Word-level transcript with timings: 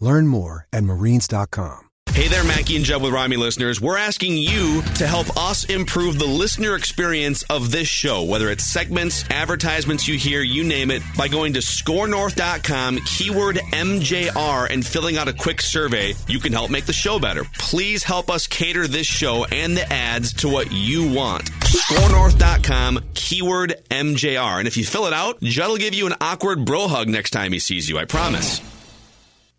Learn 0.00 0.26
more 0.26 0.66
at 0.72 0.84
marines.com. 0.84 1.86
Hey 2.16 2.28
there, 2.28 2.44
Mackey 2.44 2.76
and 2.76 2.84
Judd 2.84 3.02
with 3.02 3.12
Rami 3.12 3.36
listeners. 3.36 3.78
We're 3.78 3.98
asking 3.98 4.38
you 4.38 4.80
to 4.94 5.06
help 5.06 5.36
us 5.36 5.64
improve 5.64 6.18
the 6.18 6.24
listener 6.24 6.74
experience 6.74 7.42
of 7.50 7.70
this 7.70 7.88
show, 7.88 8.22
whether 8.24 8.48
it's 8.48 8.64
segments, 8.64 9.28
advertisements 9.28 10.08
you 10.08 10.16
hear, 10.16 10.40
you 10.40 10.64
name 10.64 10.90
it, 10.90 11.02
by 11.18 11.28
going 11.28 11.52
to 11.52 11.58
skornorth.com, 11.58 13.00
keyword 13.04 13.56
MJR, 13.56 14.70
and 14.70 14.86
filling 14.86 15.18
out 15.18 15.28
a 15.28 15.34
quick 15.34 15.60
survey. 15.60 16.14
You 16.26 16.38
can 16.38 16.54
help 16.54 16.70
make 16.70 16.86
the 16.86 16.94
show 16.94 17.18
better. 17.18 17.44
Please 17.58 18.02
help 18.02 18.30
us 18.30 18.46
cater 18.46 18.86
this 18.88 19.06
show 19.06 19.44
and 19.44 19.76
the 19.76 19.92
ads 19.92 20.32
to 20.34 20.48
what 20.48 20.72
you 20.72 21.12
want. 21.12 21.50
Skornorth.com, 21.64 23.00
keyword 23.12 23.74
MJR. 23.90 24.58
And 24.58 24.66
if 24.66 24.78
you 24.78 24.86
fill 24.86 25.04
it 25.04 25.12
out, 25.12 25.38
Judd 25.42 25.68
will 25.68 25.76
give 25.76 25.92
you 25.92 26.06
an 26.06 26.14
awkward 26.22 26.64
bro 26.64 26.88
hug 26.88 27.10
next 27.10 27.32
time 27.32 27.52
he 27.52 27.58
sees 27.58 27.90
you, 27.90 27.98
I 27.98 28.06
promise. 28.06 28.62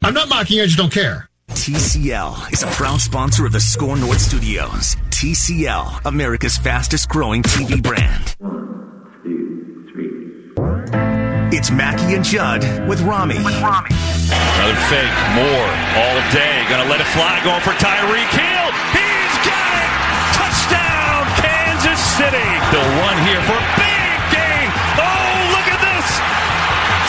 I'm 0.03 0.14
not 0.14 0.30
mocking, 0.30 0.58
you, 0.58 0.64
I 0.64 0.66
just 0.66 0.78
don't 0.78 0.92
care. 0.92 1.30
TCL 1.50 2.53
is 2.53 2.64
a 2.64 2.67
proud 2.67 3.02
sponsor 3.02 3.45
of 3.45 3.52
the 3.52 3.59
SKOR 3.59 3.98
North 3.98 4.22
Studios. 4.22 4.95
TCL, 5.09 6.06
America's 6.06 6.58
fastest 6.58 7.09
growing 7.09 7.42
TV 7.42 7.81
brand. 7.81 8.36
One, 8.39 9.09
two, 9.23 9.88
three. 9.92 11.58
It's 11.58 11.72
Mackey 11.72 12.14
and 12.16 12.23
Judd 12.23 12.62
with 12.88 13.02
Rami. 13.02 13.36
With 13.44 13.59
Rami. 13.59 13.89
Another 13.92 14.80
fake. 14.92 15.17
Moore 15.34 15.72
all 15.98 16.20
day. 16.32 16.64
Gonna 16.70 16.88
let 16.89 17.02
it 17.02 17.09
fly. 17.16 17.42
Going 17.44 17.64
for 17.64 17.73
Tyreek 17.82 18.32
Hill. 18.32 18.67
He's 18.94 19.36
got 19.48 19.73
it. 19.82 19.92
Touchdown, 20.38 21.26
Kansas 21.42 22.00
City. 22.16 22.48
They'll 22.72 22.94
run 23.02 23.17
here 23.26 23.42
for 23.48 23.58
a 23.58 23.67
big 23.80 24.17
game. 24.36 24.70
Oh, 25.00 25.32
look 25.56 25.67
at 25.72 25.80
this. 25.82 26.08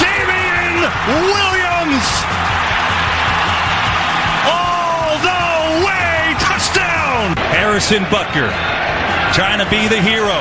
Damien 0.00 0.88
Williams. 1.28 2.06
Touchdown. 7.18 7.36
Harrison 7.52 8.02
Butker 8.04 8.48
trying 9.34 9.58
to 9.58 9.68
be 9.70 9.88
the 9.88 10.00
hero. 10.00 10.38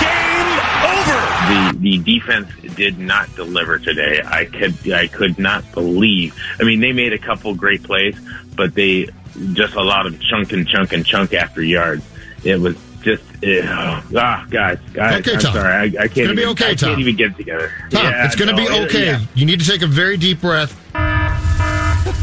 Game 0.00 0.60
over. 0.88 1.20
The 1.48 1.78
the 1.80 1.98
defense 1.98 2.48
did 2.76 2.98
not 2.98 3.34
deliver 3.36 3.78
today. 3.78 4.20
I 4.24 4.44
could 4.46 4.90
I 4.92 5.06
could 5.08 5.38
not 5.38 5.70
believe. 5.72 6.34
I 6.60 6.64
mean, 6.64 6.80
they 6.80 6.92
made 6.92 7.12
a 7.12 7.18
couple 7.18 7.54
great 7.54 7.82
plays, 7.82 8.18
but 8.56 8.74
they 8.74 9.08
just 9.52 9.74
a 9.74 9.82
lot 9.82 10.06
of 10.06 10.20
chunk 10.20 10.52
and 10.52 10.66
chunk 10.66 10.92
and 10.92 11.04
chunk 11.04 11.34
after 11.34 11.62
yards. 11.62 12.04
It 12.44 12.56
was 12.60 12.76
just 13.02 13.22
it, 13.42 13.64
oh, 13.66 14.02
ah, 14.16 14.46
guys, 14.50 14.78
guys. 14.92 15.20
Okay, 15.20 15.34
I'm 15.34 15.38
Tom. 15.40 15.54
sorry, 15.54 15.72
I, 15.72 15.82
I 15.82 15.90
can't. 15.90 16.04
It's 16.10 16.16
gonna 16.16 16.34
be 16.34 16.40
even, 16.42 16.52
okay, 16.52 16.70
I 16.70 16.74
Tom. 16.74 16.88
can't 16.90 17.00
even 17.00 17.16
get 17.16 17.36
together. 17.36 17.72
Tom, 17.90 18.04
Yeah, 18.04 18.26
it's 18.26 18.34
going 18.36 18.48
to 18.48 18.56
no, 18.56 18.68
be 18.68 18.74
it- 18.74 18.86
okay. 18.88 19.06
yeah. 19.06 19.20
You 19.34 19.46
need 19.46 19.60
to 19.60 19.66
take 19.66 19.82
a 19.82 19.86
very 19.86 20.16
deep 20.16 20.40
breath. 20.40 20.74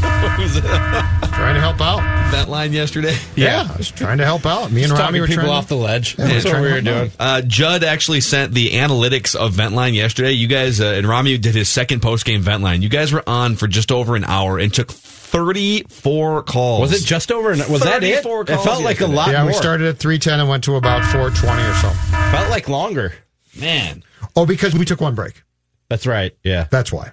trying 0.00 1.54
to 1.54 1.60
help 1.60 1.80
out. 1.80 2.00
That 2.32 2.48
line 2.48 2.72
yesterday. 2.72 3.16
Yeah, 3.36 3.68
I 3.72 3.76
was 3.76 3.90
trying 3.90 4.18
to 4.18 4.24
help 4.24 4.46
out. 4.46 4.72
Me 4.72 4.82
and 4.82 4.88
Just 4.90 4.98
Rami 5.00 5.18
talking 5.18 5.20
were 5.20 5.26
people 5.26 5.44
trying 5.44 5.54
off 5.56 5.68
the 5.68 5.76
ledge. 5.76 6.16
Yeah, 6.18 6.26
That's 6.28 6.44
what 6.46 6.60
we 6.62 6.72
were 6.72 6.80
doing. 6.80 7.10
Uh, 7.18 7.42
Judd 7.42 7.84
actually 7.84 8.22
sent 8.22 8.52
the 8.54 8.70
analytics 8.70 9.36
of 9.36 9.52
Ventline 9.52 9.92
yesterday. 9.94 10.32
You 10.32 10.46
guys 10.46 10.80
uh, 10.80 10.86
and 10.86 11.06
Rami 11.06 11.36
did 11.38 11.54
his 11.54 11.68
second 11.68 12.00
post 12.00 12.24
game 12.24 12.42
Ventline. 12.42 12.80
You 12.82 12.88
guys 12.88 13.12
were 13.12 13.22
on 13.26 13.56
for 13.56 13.68
just 13.68 13.92
over 13.92 14.16
an 14.16 14.24
hour 14.24 14.58
and 14.58 14.72
took 14.72 14.90
34 14.90 16.42
calls. 16.44 16.80
Was 16.80 17.02
it 17.02 17.06
just 17.06 17.30
over? 17.30 17.52
an- 17.52 17.58
Was 17.70 17.82
that 17.82 18.02
it? 18.02 18.22
34 18.22 18.42
It 18.42 18.46
felt 18.60 18.82
like 18.82 19.00
a 19.00 19.06
lot 19.06 19.28
Yeah, 19.30 19.42
more. 19.42 19.48
we 19.48 19.52
started 19.54 19.86
at 19.88 19.98
310 19.98 20.40
and 20.40 20.48
went 20.48 20.64
to 20.64 20.76
about 20.76 21.04
420 21.04 21.62
or 21.62 21.74
so. 21.74 21.90
Felt 22.30 22.50
like 22.50 22.68
longer. 22.68 23.12
Man. 23.58 24.02
Oh, 24.34 24.46
because 24.46 24.74
we 24.74 24.84
took 24.84 25.00
one 25.00 25.14
break. 25.14 25.42
That's 25.88 26.06
right. 26.06 26.34
Yeah. 26.42 26.66
That's 26.70 26.90
why. 26.92 27.12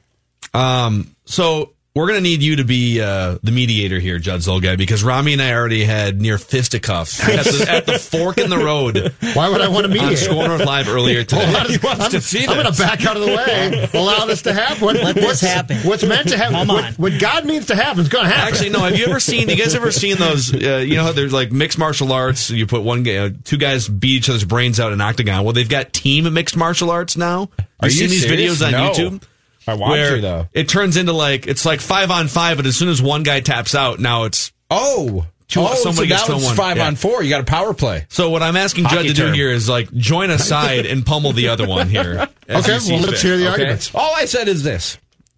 Um, 0.54 1.16
so 1.26 1.74
we're 1.96 2.08
going 2.08 2.18
to 2.18 2.24
need 2.24 2.42
you 2.42 2.56
to 2.56 2.64
be 2.64 3.00
uh, 3.02 3.38
the 3.44 3.52
mediator 3.52 4.00
here, 4.00 4.18
Judd 4.18 4.40
Zulgad, 4.40 4.80
because 4.80 5.04
Rami 5.04 5.34
and 5.34 5.42
I 5.44 5.54
already 5.54 5.84
had 5.86 6.20
near 6.20 6.40
fisticuffs 6.40 7.20
at 7.24 7.46
the, 7.46 7.68
at 7.70 7.86
the 7.86 8.00
fork 8.00 8.40
in 8.40 8.50
the 8.50 8.58
road 8.58 9.14
Why 9.36 9.48
would 9.50 9.62
I 9.62 9.68
want 9.68 9.86
to 9.86 9.92
on 9.92 9.98
mediate? 10.10 10.18
SKOR 10.18 10.48
North 10.48 10.66
Live 10.66 10.88
earlier 10.90 11.24
today. 11.24 11.44
Well, 11.46 11.54
how 11.56 11.64
does- 11.68 11.76
He 11.76 11.86
wants 11.86 12.06
I'm, 12.06 12.12
to 12.12 12.22
see 12.22 12.48
I'm 12.48 12.56
going 12.56 12.74
to 12.74 12.80
back 12.82 13.06
out 13.06 13.16
of 13.16 13.22
the 13.22 13.28
way. 13.28 13.90
Allow 13.94 14.26
this 14.26 14.42
to 14.44 14.54
happen. 14.54 14.82
What, 14.84 14.96
Let 14.96 15.14
this 15.16 15.24
what's, 15.24 15.42
happen. 15.42 15.78
What's 15.80 16.04
meant 16.04 16.30
to 16.30 16.38
happen? 16.38 16.54
Come 16.56 16.68
What, 16.70 16.84
on. 16.86 16.94
what 16.94 17.20
God 17.20 17.46
means 17.46 17.68
to 17.68 17.76
happen 17.76 18.00
is 18.02 18.10
going 18.10 18.26
to 18.26 18.32
happen. 18.32 18.54
Actually, 18.54 18.70
no. 18.72 18.80
Have 18.80 18.98
you 18.98 19.06
ever 19.06 19.20
seen? 19.20 19.48
You 19.50 19.56
guys 19.56 19.76
ever 19.76 19.92
seen 19.92 20.18
those? 20.18 20.52
Uh, 20.52 20.78
you 20.78 20.96
know, 20.96 21.04
how 21.04 21.12
there's 21.12 21.32
like 21.34 21.52
mixed 21.52 21.78
martial 21.78 22.12
arts. 22.12 22.50
You 22.50 22.66
put 22.66 22.82
one 22.82 23.04
guy, 23.04 23.18
uh, 23.18 23.30
two 23.44 23.58
guys 23.58 23.88
beat 23.88 24.18
each 24.18 24.30
other's 24.30 24.46
brains 24.46 24.80
out 24.80 24.94
in 24.94 25.00
octagon. 25.02 25.44
Well, 25.44 25.54
they've 25.54 25.70
got 25.70 25.94
team 25.94 26.32
mixed 26.34 26.58
martial 26.58 26.90
arts 26.90 27.16
now. 27.18 27.50
Are 27.80 27.88
you 27.88 27.90
you 27.90 27.90
seen 27.92 28.10
these 28.10 28.24
serious? 28.24 28.60
videos 28.62 28.66
on 28.66 28.72
No. 28.72 28.92
YouTube? 28.92 29.24
I 29.68 29.76
want 29.76 29.92
where 29.92 30.16
to 30.16 30.22
though. 30.22 30.48
it 30.54 30.68
turns 30.70 30.98
into 30.98 31.14
like 31.14 31.48
it's 31.48 31.66
like 31.66 31.82
five 31.82 32.12
on 32.12 32.28
five, 32.28 32.58
but 32.58 32.66
as 32.66 32.76
soon 32.76 32.90
as 32.90 33.02
one 33.02 33.24
guy 33.24 33.40
taps 33.40 33.76
out, 33.76 34.00
now 34.00 34.24
it's 34.24 34.52
Oh. 34.70 35.26
Two- 35.50 35.60
oh, 35.62 35.76
somebody 35.76 36.08
so 36.08 36.16
gets 36.16 36.22
now 36.22 36.28
to 36.30 36.36
it's 36.38 36.46
one. 36.48 36.56
five 36.56 36.78
Yeah. 36.78 36.88
on 36.88 36.96
four. 36.96 37.22
You 37.22 37.30
got 37.30 37.42
a 37.42 37.46
power 37.46 37.74
play. 37.74 38.06
So 38.10 38.30
what 38.32 38.42
I'm 38.42 38.56
asking 38.56 38.86
Hockey 38.86 39.08
Judd 39.10 39.16
to 39.18 39.26
do 39.28 39.32
here 39.34 39.52
is 39.52 39.70
like 39.70 39.92
join 39.94 40.32
a 40.32 40.40
side 40.40 40.86
and 40.88 41.06
pummel 41.06 41.32
the 41.34 41.50
other 41.50 41.68
one 41.68 41.90
here. 41.90 42.28
Okay, 42.50 42.78
well, 42.90 43.00
let's 43.00 43.22
fit, 43.22 43.22
hear 43.22 43.38
the 43.38 43.44
okay? 43.44 43.52
arguments. 43.52 43.92
All 43.96 44.14
I 44.16 44.26
said 44.26 44.48
is 44.50 44.64
this. 44.64 44.98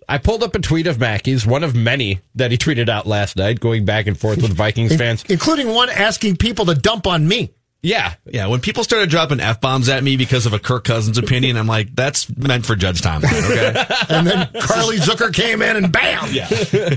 I 0.09 0.17
pulled 0.17 0.41
up 0.43 0.55
a 0.55 0.59
tweet 0.59 0.87
of 0.87 0.99
Mackey's, 0.99 1.45
one 1.45 1.63
of 1.63 1.75
many 1.75 2.19
that 2.35 2.49
he 2.51 2.57
tweeted 2.57 2.89
out 2.89 3.05
last 3.07 3.35
night, 3.37 3.59
going 3.59 3.85
back 3.85 4.07
and 4.07 4.17
forth 4.19 4.41
with 4.41 4.53
Vikings 4.57 4.95
fans. 4.95 5.23
Including 5.29 5.67
one 5.67 5.89
asking 5.89 6.37
people 6.37 6.65
to 6.65 6.73
dump 6.75 7.05
on 7.07 7.27
me. 7.27 7.51
Yeah. 7.85 8.15
Yeah, 8.25 8.47
when 8.47 8.61
people 8.61 8.83
started 8.83 9.09
dropping 9.09 9.39
f 9.39 9.61
bombs 9.61 9.89
at 9.89 10.03
me 10.03 10.17
because 10.17 10.45
of 10.47 10.53
a 10.53 10.59
Kirk 10.59 10.83
Cousins 10.85 11.17
opinion, 11.19 11.55
I'm 11.55 11.67
like, 11.67 11.95
that's 11.95 12.27
meant 12.35 12.65
for 12.65 12.75
Judge 12.75 13.01
timeline. 13.01 13.49
Okay, 13.51 13.85
And 14.09 14.25
then 14.25 14.49
Carly 14.59 14.97
Zucker 14.97 15.31
came 15.31 15.61
in 15.61 15.75
and 15.75 15.91
bam! 15.91 16.33
yeah. 16.33 16.47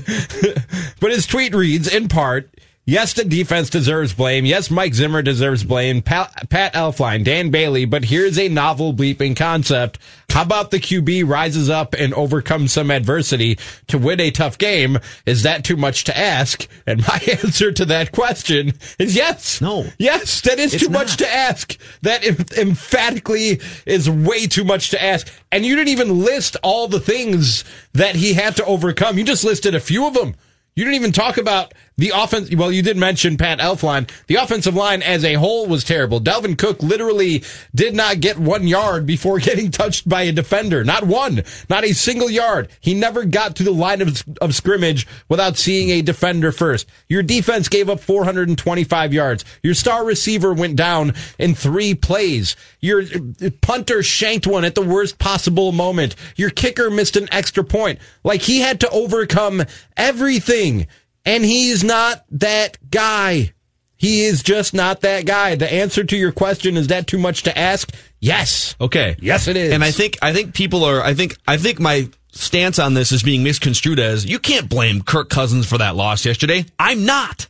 But 1.00 1.12
his 1.12 1.26
tweet 1.26 1.54
reads, 1.54 1.86
in 1.94 2.08
part, 2.08 2.50
yes, 2.88 3.12
the 3.12 3.24
defense 3.24 3.68
deserves 3.68 4.14
blame. 4.14 4.46
Yes, 4.46 4.70
Mike 4.70 4.94
Zimmer 4.94 5.20
deserves 5.22 5.62
blame. 5.62 6.00
Pat, 6.00 6.48
Pat 6.48 6.72
Elflein, 6.72 7.22
Dan 7.22 7.50
Bailey. 7.50 7.84
But 7.84 8.06
here's 8.06 8.38
a 8.38 8.48
novel 8.48 8.94
bleeping 8.94 9.36
concept. 9.36 9.98
How 10.30 10.42
about 10.42 10.70
the 10.70 10.80
QB 10.80 11.28
rises 11.28 11.68
up 11.68 11.94
and 11.94 12.14
overcomes 12.14 12.72
some 12.72 12.90
adversity 12.90 13.58
to 13.88 13.98
win 13.98 14.20
a 14.20 14.30
tough 14.30 14.56
game? 14.56 14.98
Is 15.26 15.42
that 15.42 15.64
too 15.64 15.76
much 15.76 16.04
to 16.04 16.16
ask? 16.16 16.66
And 16.86 17.06
my 17.06 17.20
answer 17.42 17.70
to 17.72 17.84
that 17.86 18.12
question 18.12 18.72
is 18.98 19.14
yes. 19.14 19.60
No. 19.60 19.86
Yes, 19.98 20.40
that 20.42 20.58
is 20.58 20.72
too 20.72 20.88
much 20.88 21.18
to 21.18 21.30
ask. 21.30 21.78
That 22.02 22.24
em- 22.24 22.68
emphatically 22.68 23.60
is 23.84 24.08
way 24.08 24.46
too 24.46 24.64
much 24.64 24.90
to 24.90 25.02
ask. 25.02 25.30
And 25.52 25.64
you 25.64 25.76
didn't 25.76 25.88
even 25.88 26.20
list 26.24 26.56
all 26.62 26.88
the 26.88 27.00
things 27.00 27.64
that 27.92 28.16
he 28.16 28.32
had 28.32 28.56
to 28.56 28.64
overcome. 28.64 29.18
You 29.18 29.24
just 29.24 29.44
listed 29.44 29.74
a 29.74 29.80
few 29.80 30.06
of 30.06 30.14
them. 30.14 30.34
You 30.78 30.84
didn't 30.84 30.96
even 30.96 31.12
talk 31.12 31.38
about 31.38 31.74
the 31.98 32.12
offense. 32.14 32.54
Well, 32.54 32.72
you 32.72 32.80
did 32.80 32.96
mention 32.96 33.36
Pat 33.36 33.58
Elflein. 33.58 34.08
The 34.28 34.36
offensive 34.36 34.74
line 34.74 35.02
as 35.02 35.24
a 35.24 35.34
whole 35.34 35.66
was 35.66 35.84
terrible. 35.84 36.20
Dalvin 36.20 36.56
Cook 36.56 36.82
literally 36.82 37.42
did 37.74 37.94
not 37.94 38.20
get 38.20 38.38
one 38.38 38.66
yard 38.66 39.04
before 39.04 39.38
getting 39.48 39.70
touched 39.70 40.08
by 40.08 40.22
a 40.22 40.32
defender. 40.32 40.84
Not 40.84 41.04
one. 41.04 41.42
Not 41.68 41.84
a 41.84 41.92
single 41.92 42.30
yard. 42.30 42.68
He 42.80 42.94
never 42.94 43.24
got 43.24 43.56
to 43.56 43.64
the 43.64 43.72
line 43.72 44.00
of, 44.00 44.24
of 44.40 44.54
scrimmage 44.54 45.06
without 45.28 45.56
seeing 45.56 45.90
a 45.90 46.02
defender 46.02 46.52
first. 46.52 46.88
Your 47.08 47.22
defense 47.22 47.68
gave 47.68 47.90
up 47.90 48.00
425 48.00 49.12
yards. 49.12 49.44
Your 49.62 49.74
star 49.74 50.04
receiver 50.04 50.54
went 50.54 50.76
down 50.76 51.14
in 51.38 51.54
three 51.54 51.94
plays. 51.94 52.54
Your 52.80 53.02
uh, 53.02 53.50
punter 53.60 54.04
shanked 54.04 54.46
one 54.46 54.64
at 54.64 54.76
the 54.76 54.82
worst 54.82 55.18
possible 55.18 55.72
moment. 55.72 56.14
Your 56.36 56.50
kicker 56.50 56.90
missed 56.90 57.16
an 57.16 57.28
extra 57.32 57.64
point. 57.64 57.98
Like 58.22 58.42
he 58.42 58.60
had 58.60 58.80
to 58.80 58.90
overcome 58.90 59.64
everything. 59.96 60.86
And 61.28 61.44
he's 61.44 61.84
not 61.84 62.24
that 62.30 62.78
guy. 62.90 63.52
He 63.96 64.24
is 64.24 64.42
just 64.42 64.72
not 64.72 65.02
that 65.02 65.26
guy. 65.26 65.56
The 65.56 65.70
answer 65.70 66.02
to 66.02 66.16
your 66.16 66.32
question 66.32 66.78
is 66.78 66.86
that 66.86 67.06
too 67.06 67.18
much 67.18 67.42
to 67.42 67.56
ask? 67.56 67.94
Yes. 68.18 68.74
Okay. 68.80 69.14
Yes, 69.20 69.46
it 69.46 69.54
is. 69.54 69.74
And 69.74 69.84
I 69.84 69.90
think 69.90 70.16
I 70.22 70.32
think 70.32 70.54
people 70.54 70.84
are 70.84 71.02
I 71.02 71.12
think 71.12 71.36
I 71.46 71.58
think 71.58 71.80
my 71.80 72.08
stance 72.32 72.78
on 72.78 72.94
this 72.94 73.12
is 73.12 73.22
being 73.22 73.42
misconstrued 73.42 73.98
as 73.98 74.24
you 74.24 74.38
can't 74.38 74.70
blame 74.70 75.02
Kirk 75.02 75.28
Cousins 75.28 75.66
for 75.66 75.76
that 75.76 75.96
loss 75.96 76.24
yesterday. 76.24 76.64
I'm 76.78 77.04
not. 77.04 77.48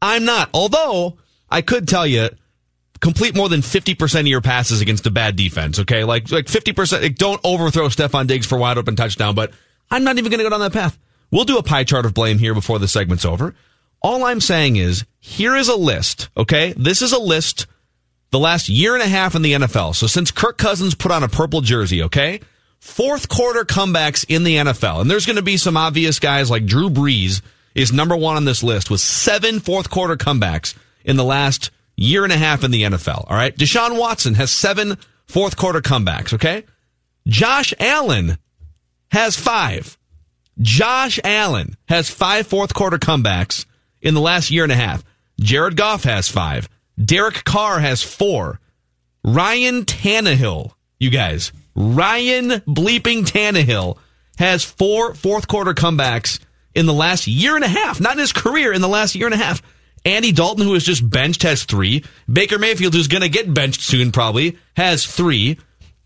I'm 0.00 0.24
not. 0.24 0.48
Although 0.54 1.18
I 1.50 1.62
could 1.62 1.88
tell 1.88 2.06
you 2.06 2.28
complete 3.00 3.34
more 3.34 3.48
than 3.48 3.60
50% 3.62 4.20
of 4.20 4.26
your 4.28 4.40
passes 4.40 4.80
against 4.80 5.06
a 5.06 5.10
bad 5.10 5.34
defense, 5.34 5.80
okay? 5.80 6.04
Like 6.04 6.30
like 6.30 6.46
50% 6.46 7.02
like, 7.02 7.16
don't 7.16 7.40
overthrow 7.42 7.88
Stefon 7.88 8.28
Diggs 8.28 8.46
for 8.46 8.56
wide 8.56 8.78
open 8.78 8.94
touchdown, 8.94 9.34
but 9.34 9.52
I'm 9.90 10.04
not 10.04 10.16
even 10.18 10.30
going 10.30 10.38
to 10.38 10.44
go 10.44 10.50
down 10.50 10.60
that 10.60 10.72
path. 10.72 10.96
We'll 11.30 11.44
do 11.44 11.58
a 11.58 11.62
pie 11.62 11.84
chart 11.84 12.06
of 12.06 12.14
blame 12.14 12.38
here 12.38 12.54
before 12.54 12.78
the 12.78 12.88
segment's 12.88 13.24
over. 13.24 13.54
All 14.02 14.24
I'm 14.24 14.40
saying 14.40 14.76
is 14.76 15.04
here 15.18 15.54
is 15.54 15.68
a 15.68 15.76
list, 15.76 16.28
okay? 16.36 16.72
This 16.76 17.02
is 17.02 17.12
a 17.12 17.18
list 17.18 17.66
the 18.30 18.38
last 18.38 18.68
year 18.68 18.94
and 18.94 19.02
a 19.02 19.08
half 19.08 19.34
in 19.34 19.42
the 19.42 19.52
NFL. 19.52 19.94
So 19.94 20.06
since 20.06 20.30
Kirk 20.30 20.56
Cousins 20.58 20.94
put 20.94 21.12
on 21.12 21.22
a 21.22 21.28
purple 21.28 21.60
jersey, 21.60 22.02
okay? 22.04 22.40
Fourth 22.78 23.28
quarter 23.28 23.64
comebacks 23.64 24.24
in 24.28 24.42
the 24.42 24.56
NFL. 24.56 25.02
And 25.02 25.10
there's 25.10 25.26
going 25.26 25.36
to 25.36 25.42
be 25.42 25.56
some 25.58 25.76
obvious 25.76 26.18
guys 26.18 26.50
like 26.50 26.64
Drew 26.64 26.88
Brees 26.88 27.42
is 27.74 27.92
number 27.92 28.16
one 28.16 28.36
on 28.36 28.44
this 28.44 28.62
list 28.62 28.90
with 28.90 29.00
seven 29.00 29.60
fourth 29.60 29.90
quarter 29.90 30.16
comebacks 30.16 30.74
in 31.04 31.16
the 31.16 31.24
last 31.24 31.70
year 31.96 32.24
and 32.24 32.32
a 32.32 32.36
half 32.36 32.64
in 32.64 32.70
the 32.70 32.82
NFL. 32.82 33.26
All 33.28 33.36
right. 33.36 33.54
Deshaun 33.54 33.98
Watson 33.98 34.34
has 34.34 34.50
seven 34.50 34.96
fourth 35.26 35.56
quarter 35.56 35.80
comebacks. 35.80 36.32
Okay. 36.32 36.64
Josh 37.26 37.74
Allen 37.78 38.38
has 39.10 39.36
five. 39.36 39.98
Josh 40.60 41.18
Allen 41.24 41.76
has 41.88 42.10
five 42.10 42.46
fourth 42.46 42.74
quarter 42.74 42.98
comebacks 42.98 43.64
in 44.02 44.14
the 44.14 44.20
last 44.20 44.50
year 44.50 44.62
and 44.62 44.72
a 44.72 44.76
half. 44.76 45.02
Jared 45.40 45.76
Goff 45.76 46.04
has 46.04 46.28
five. 46.28 46.68
Derek 47.02 47.44
Carr 47.44 47.80
has 47.80 48.02
four. 48.02 48.60
Ryan 49.24 49.84
Tannehill, 49.84 50.72
you 50.98 51.10
guys, 51.10 51.52
Ryan 51.74 52.50
bleeping 52.60 53.24
Tannehill 53.24 53.96
has 54.38 54.64
four 54.64 55.14
fourth 55.14 55.48
quarter 55.48 55.72
comebacks 55.72 56.40
in 56.74 56.86
the 56.86 56.92
last 56.92 57.26
year 57.26 57.56
and 57.56 57.64
a 57.64 57.68
half, 57.68 58.00
not 58.00 58.12
in 58.12 58.18
his 58.18 58.32
career, 58.32 58.72
in 58.72 58.80
the 58.80 58.88
last 58.88 59.14
year 59.14 59.26
and 59.26 59.34
a 59.34 59.38
half. 59.38 59.62
Andy 60.04 60.32
Dalton, 60.32 60.64
who 60.64 60.72
was 60.72 60.84
just 60.84 61.08
benched, 61.08 61.42
has 61.42 61.64
three. 61.64 62.04
Baker 62.30 62.58
Mayfield, 62.58 62.94
who's 62.94 63.08
going 63.08 63.22
to 63.22 63.28
get 63.28 63.52
benched 63.52 63.82
soon, 63.82 64.12
probably, 64.12 64.56
has 64.76 65.06
three. 65.06 65.58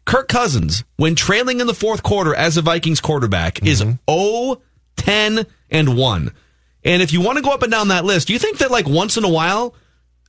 Kirk 0.04 0.28
Cousins, 0.28 0.84
when 0.96 1.14
trailing 1.14 1.60
in 1.60 1.66
the 1.66 1.74
fourth 1.74 2.02
quarter 2.02 2.34
as 2.34 2.56
a 2.56 2.62
Vikings 2.62 3.00
quarterback, 3.00 3.64
is 3.66 3.78
0, 3.78 4.62
10, 4.96 5.46
and 5.70 5.96
1. 5.96 6.32
And 6.84 7.02
if 7.02 7.12
you 7.12 7.20
want 7.20 7.38
to 7.38 7.42
go 7.42 7.52
up 7.52 7.62
and 7.62 7.72
down 7.72 7.88
that 7.88 8.04
list, 8.04 8.26
do 8.26 8.32
you 8.34 8.38
think 8.38 8.58
that 8.58 8.70
like 8.70 8.86
once 8.86 9.16
in 9.16 9.24
a 9.24 9.28
while, 9.28 9.74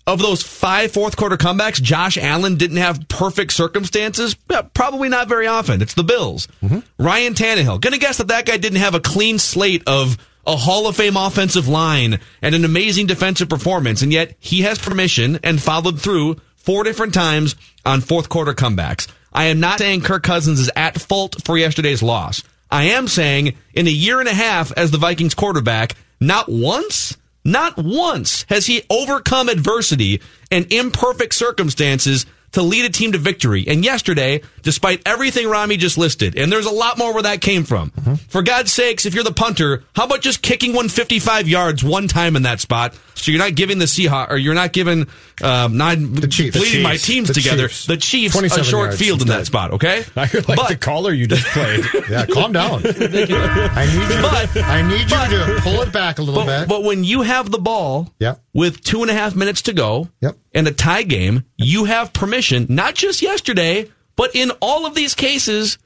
of 0.07 0.19
those 0.19 0.43
five 0.43 0.91
fourth 0.91 1.17
quarter 1.17 1.37
comebacks, 1.37 1.81
Josh 1.81 2.17
Allen 2.17 2.55
didn't 2.55 2.77
have 2.77 3.07
perfect 3.07 3.53
circumstances? 3.53 4.35
Yeah, 4.49 4.61
probably 4.61 5.09
not 5.09 5.27
very 5.27 5.47
often. 5.47 5.81
It's 5.81 5.95
the 5.95 6.03
Bills. 6.03 6.47
Mm-hmm. 6.61 6.79
Ryan 7.03 7.33
Tannehill. 7.33 7.81
Gonna 7.81 7.97
guess 7.97 8.17
that 8.17 8.27
that 8.27 8.45
guy 8.45 8.57
didn't 8.57 8.79
have 8.79 8.95
a 8.95 8.99
clean 8.99 9.39
slate 9.39 9.83
of 9.87 10.17
a 10.45 10.55
Hall 10.55 10.87
of 10.87 10.95
Fame 10.95 11.17
offensive 11.17 11.67
line 11.67 12.19
and 12.41 12.53
an 12.53 12.65
amazing 12.65 13.07
defensive 13.07 13.49
performance, 13.49 14.03
and 14.03 14.13
yet 14.13 14.35
he 14.39 14.61
has 14.61 14.77
permission 14.77 15.39
and 15.43 15.61
followed 15.61 15.99
through 15.99 16.39
four 16.55 16.83
different 16.83 17.13
times 17.13 17.55
on 17.83 18.01
fourth 18.01 18.29
quarter 18.29 18.53
comebacks. 18.53 19.07
I 19.35 19.45
am 19.45 19.59
not 19.59 19.79
saying 19.79 20.01
Kirk 20.01 20.23
Cousins 20.23 20.61
is 20.61 20.71
at 20.75 20.99
fault 20.99 21.43
for 21.43 21.57
yesterday's 21.57 22.01
loss. 22.01 22.41
I 22.71 22.85
am 22.85 23.07
saying 23.07 23.57
in 23.73 23.85
a 23.85 23.91
year 23.91 24.19
and 24.19 24.29
a 24.29 24.33
half 24.33 24.71
as 24.71 24.91
the 24.91 24.97
Vikings 24.97 25.35
quarterback, 25.35 25.95
not 26.21 26.49
once, 26.49 27.17
not 27.43 27.77
once 27.77 28.45
has 28.47 28.65
he 28.65 28.83
overcome 28.89 29.49
adversity 29.49 30.21
and 30.49 30.71
imperfect 30.71 31.35
circumstances 31.35 32.25
to 32.53 32.61
lead 32.61 32.85
a 32.85 32.89
team 32.89 33.11
to 33.11 33.17
victory. 33.17 33.65
And 33.67 33.83
yesterday, 33.83 34.41
despite 34.61 35.01
everything 35.05 35.49
Rami 35.49 35.75
just 35.75 35.97
listed, 35.97 36.37
and 36.37 36.49
there's 36.49 36.65
a 36.65 36.71
lot 36.71 36.97
more 36.97 37.13
where 37.13 37.23
that 37.23 37.41
came 37.41 37.65
from. 37.65 37.91
Mm-hmm. 37.91 38.13
For 38.29 38.41
God's 38.41 38.71
sakes, 38.71 39.05
if 39.05 39.13
you're 39.13 39.25
the 39.25 39.33
punter, 39.33 39.83
how 39.93 40.05
about 40.05 40.21
just 40.21 40.41
kicking 40.41 40.71
155 40.71 41.49
yards 41.49 41.83
one 41.83 42.07
time 42.07 42.37
in 42.37 42.43
that 42.43 42.61
spot 42.61 42.95
so 43.15 43.31
you're 43.31 43.39
not 43.39 43.55
giving 43.55 43.79
the 43.79 43.85
Seahawks, 43.85 44.29
or 44.29 44.37
you're 44.37 44.53
not 44.53 44.71
giving, 44.71 45.07
um, 45.41 45.77
not 45.77 45.97
the 45.97 46.27
Chiefs. 46.27 46.57
bleeding 46.57 46.79
The 46.79 46.83
my 46.83 46.97
teams 46.97 47.29
The 47.29 47.33
together. 47.33 47.67
Chiefs. 47.67 47.85
The 47.87 47.97
Chiefs, 47.97 48.35
a 48.35 48.63
short 48.63 48.93
field 48.93 49.21
in 49.21 49.27
that 49.29 49.45
spot, 49.47 49.71
okay? 49.73 50.03
I 50.15 50.21
like 50.47 50.67
the 50.67 50.77
caller 50.79 51.11
you 51.11 51.25
just 51.27 51.45
played. 51.47 51.83
Yeah, 52.09 52.25
calm 52.31 52.51
down. 52.53 52.81
I 52.85 52.89
need 52.89 53.29
you. 53.29 54.21
But- 54.21 54.57
I 54.63 54.81
need 54.81 55.01
you 55.09 55.55
to 55.55 55.59
pull 55.61 55.81
it 55.81 55.91
back 55.91 56.19
a 56.19 56.21
little 56.21 56.43
But, 56.45 56.61
bit. 56.61 56.69
but 56.69 56.83
when 56.83 57.03
you 57.03 57.21
have 57.23 57.49
the 57.51 57.57
ball 57.57 58.13
Yep. 58.19 58.41
with 58.53 58.81
two 58.83 59.01
and 59.01 59.09
a 59.09 59.13
half 59.13 59.35
minutes 59.35 59.63
to 59.63 59.73
go 59.73 60.09
Yep. 60.21 60.37
and 60.53 60.67
a 60.67 60.71
tie 60.71 61.03
game, 61.03 61.43
you 61.57 61.85
have 61.85 62.13
permission, 62.13 62.67
not 62.69 62.95
just 62.95 63.21
yesterday, 63.21 63.89
but 64.15 64.35
in 64.35 64.51
all 64.61 64.85
of 64.85 64.93
these 64.95 65.13
cases, 65.13 65.77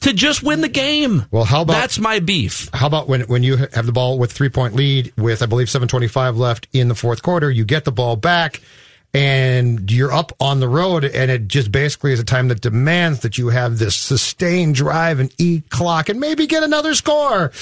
to 0.00 0.12
just 0.12 0.42
win 0.42 0.60
the 0.60 0.68
game. 0.68 1.24
Well, 1.30 1.44
how 1.44 1.62
about- 1.62 1.74
that's 1.74 1.98
my 1.98 2.18
beef? 2.18 2.68
How 2.74 2.86
about 2.86 3.08
when 3.08 3.22
when 3.22 3.42
you 3.42 3.56
have 3.72 3.86
the 3.86 3.92
ball 3.92 4.18
with 4.18 4.32
three 4.32 4.48
point 4.50 4.74
lead 4.74 5.12
with 5.16 5.42
I 5.42 5.46
believe 5.46 5.70
seven 5.70 5.88
twenty 5.88 6.08
five 6.08 6.36
left 6.36 6.66
in 6.72 6.88
the 6.88 6.94
fourth 6.94 7.22
quarter, 7.22 7.50
you 7.50 7.64
get 7.64 7.84
the 7.84 7.92
ball 7.92 8.16
back 8.16 8.60
and 9.14 9.90
you're 9.92 10.12
up 10.12 10.32
on 10.40 10.58
the 10.60 10.68
road, 10.68 11.04
and 11.04 11.30
it 11.30 11.46
just 11.46 11.70
basically 11.70 12.12
is 12.12 12.18
a 12.20 12.24
time 12.24 12.48
that 12.48 12.60
demands 12.60 13.20
that 13.20 13.38
you 13.38 13.48
have 13.48 13.78
this 13.78 13.94
sustained 13.94 14.74
drive 14.74 15.20
and 15.20 15.32
eat 15.38 15.70
clock 15.70 16.08
and 16.08 16.18
maybe 16.18 16.46
get 16.48 16.64
another 16.64 16.94
score. 16.94 17.52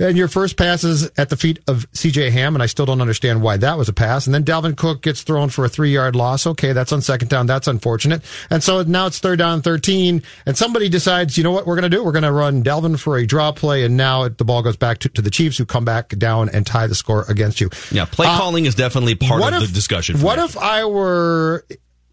And 0.00 0.16
your 0.16 0.28
first 0.28 0.56
pass 0.56 0.84
is 0.84 1.10
at 1.18 1.28
the 1.28 1.36
feet 1.36 1.58
of 1.68 1.86
C.J. 1.92 2.30
Ham, 2.30 2.56
and 2.56 2.62
I 2.62 2.66
still 2.66 2.86
don't 2.86 3.00
understand 3.02 3.42
why 3.42 3.58
that 3.58 3.76
was 3.76 3.88
a 3.88 3.92
pass. 3.92 4.26
And 4.26 4.34
then 4.34 4.44
Dalvin 4.44 4.76
Cook 4.76 5.02
gets 5.02 5.22
thrown 5.22 5.50
for 5.50 5.64
a 5.66 5.68
three 5.68 5.90
yard 5.92 6.16
loss. 6.16 6.46
Okay, 6.46 6.72
that's 6.72 6.92
on 6.92 7.02
second 7.02 7.28
down. 7.28 7.46
That's 7.46 7.68
unfortunate. 7.68 8.22
And 8.50 8.62
so 8.62 8.82
now 8.82 9.06
it's 9.06 9.18
third 9.18 9.38
down 9.38 9.60
13, 9.62 10.22
and 10.46 10.56
somebody 10.56 10.88
decides, 10.88 11.36
you 11.36 11.44
know 11.44 11.50
what 11.50 11.66
we're 11.66 11.76
going 11.78 11.90
to 11.90 11.94
do? 11.94 12.02
We're 12.02 12.12
going 12.12 12.22
to 12.24 12.32
run 12.32 12.62
Dalvin 12.64 12.98
for 12.98 13.18
a 13.18 13.26
draw 13.26 13.52
play, 13.52 13.84
and 13.84 13.96
now 13.98 14.28
the 14.28 14.44
ball 14.44 14.62
goes 14.62 14.76
back 14.76 14.98
to, 15.00 15.08
to 15.10 15.20
the 15.22 15.30
Chiefs, 15.30 15.58
who 15.58 15.66
come 15.66 15.84
back 15.84 16.08
down 16.10 16.48
and 16.48 16.66
tie 16.66 16.86
the 16.86 16.94
score 16.94 17.24
against 17.28 17.60
you. 17.60 17.68
Yeah, 17.90 18.06
play 18.06 18.26
Uh, 18.26 18.36
calling 18.38 18.64
is 18.64 18.74
definitely 18.74 19.14
part 19.14 19.42
of 19.54 19.62
if- 19.62 19.68
the 19.68 19.74
discussion. 19.74 20.16
for 20.16 20.24
What 20.24 20.38
me. 20.38 20.44
if 20.44 20.56
I 20.56 20.84
were 20.88 21.64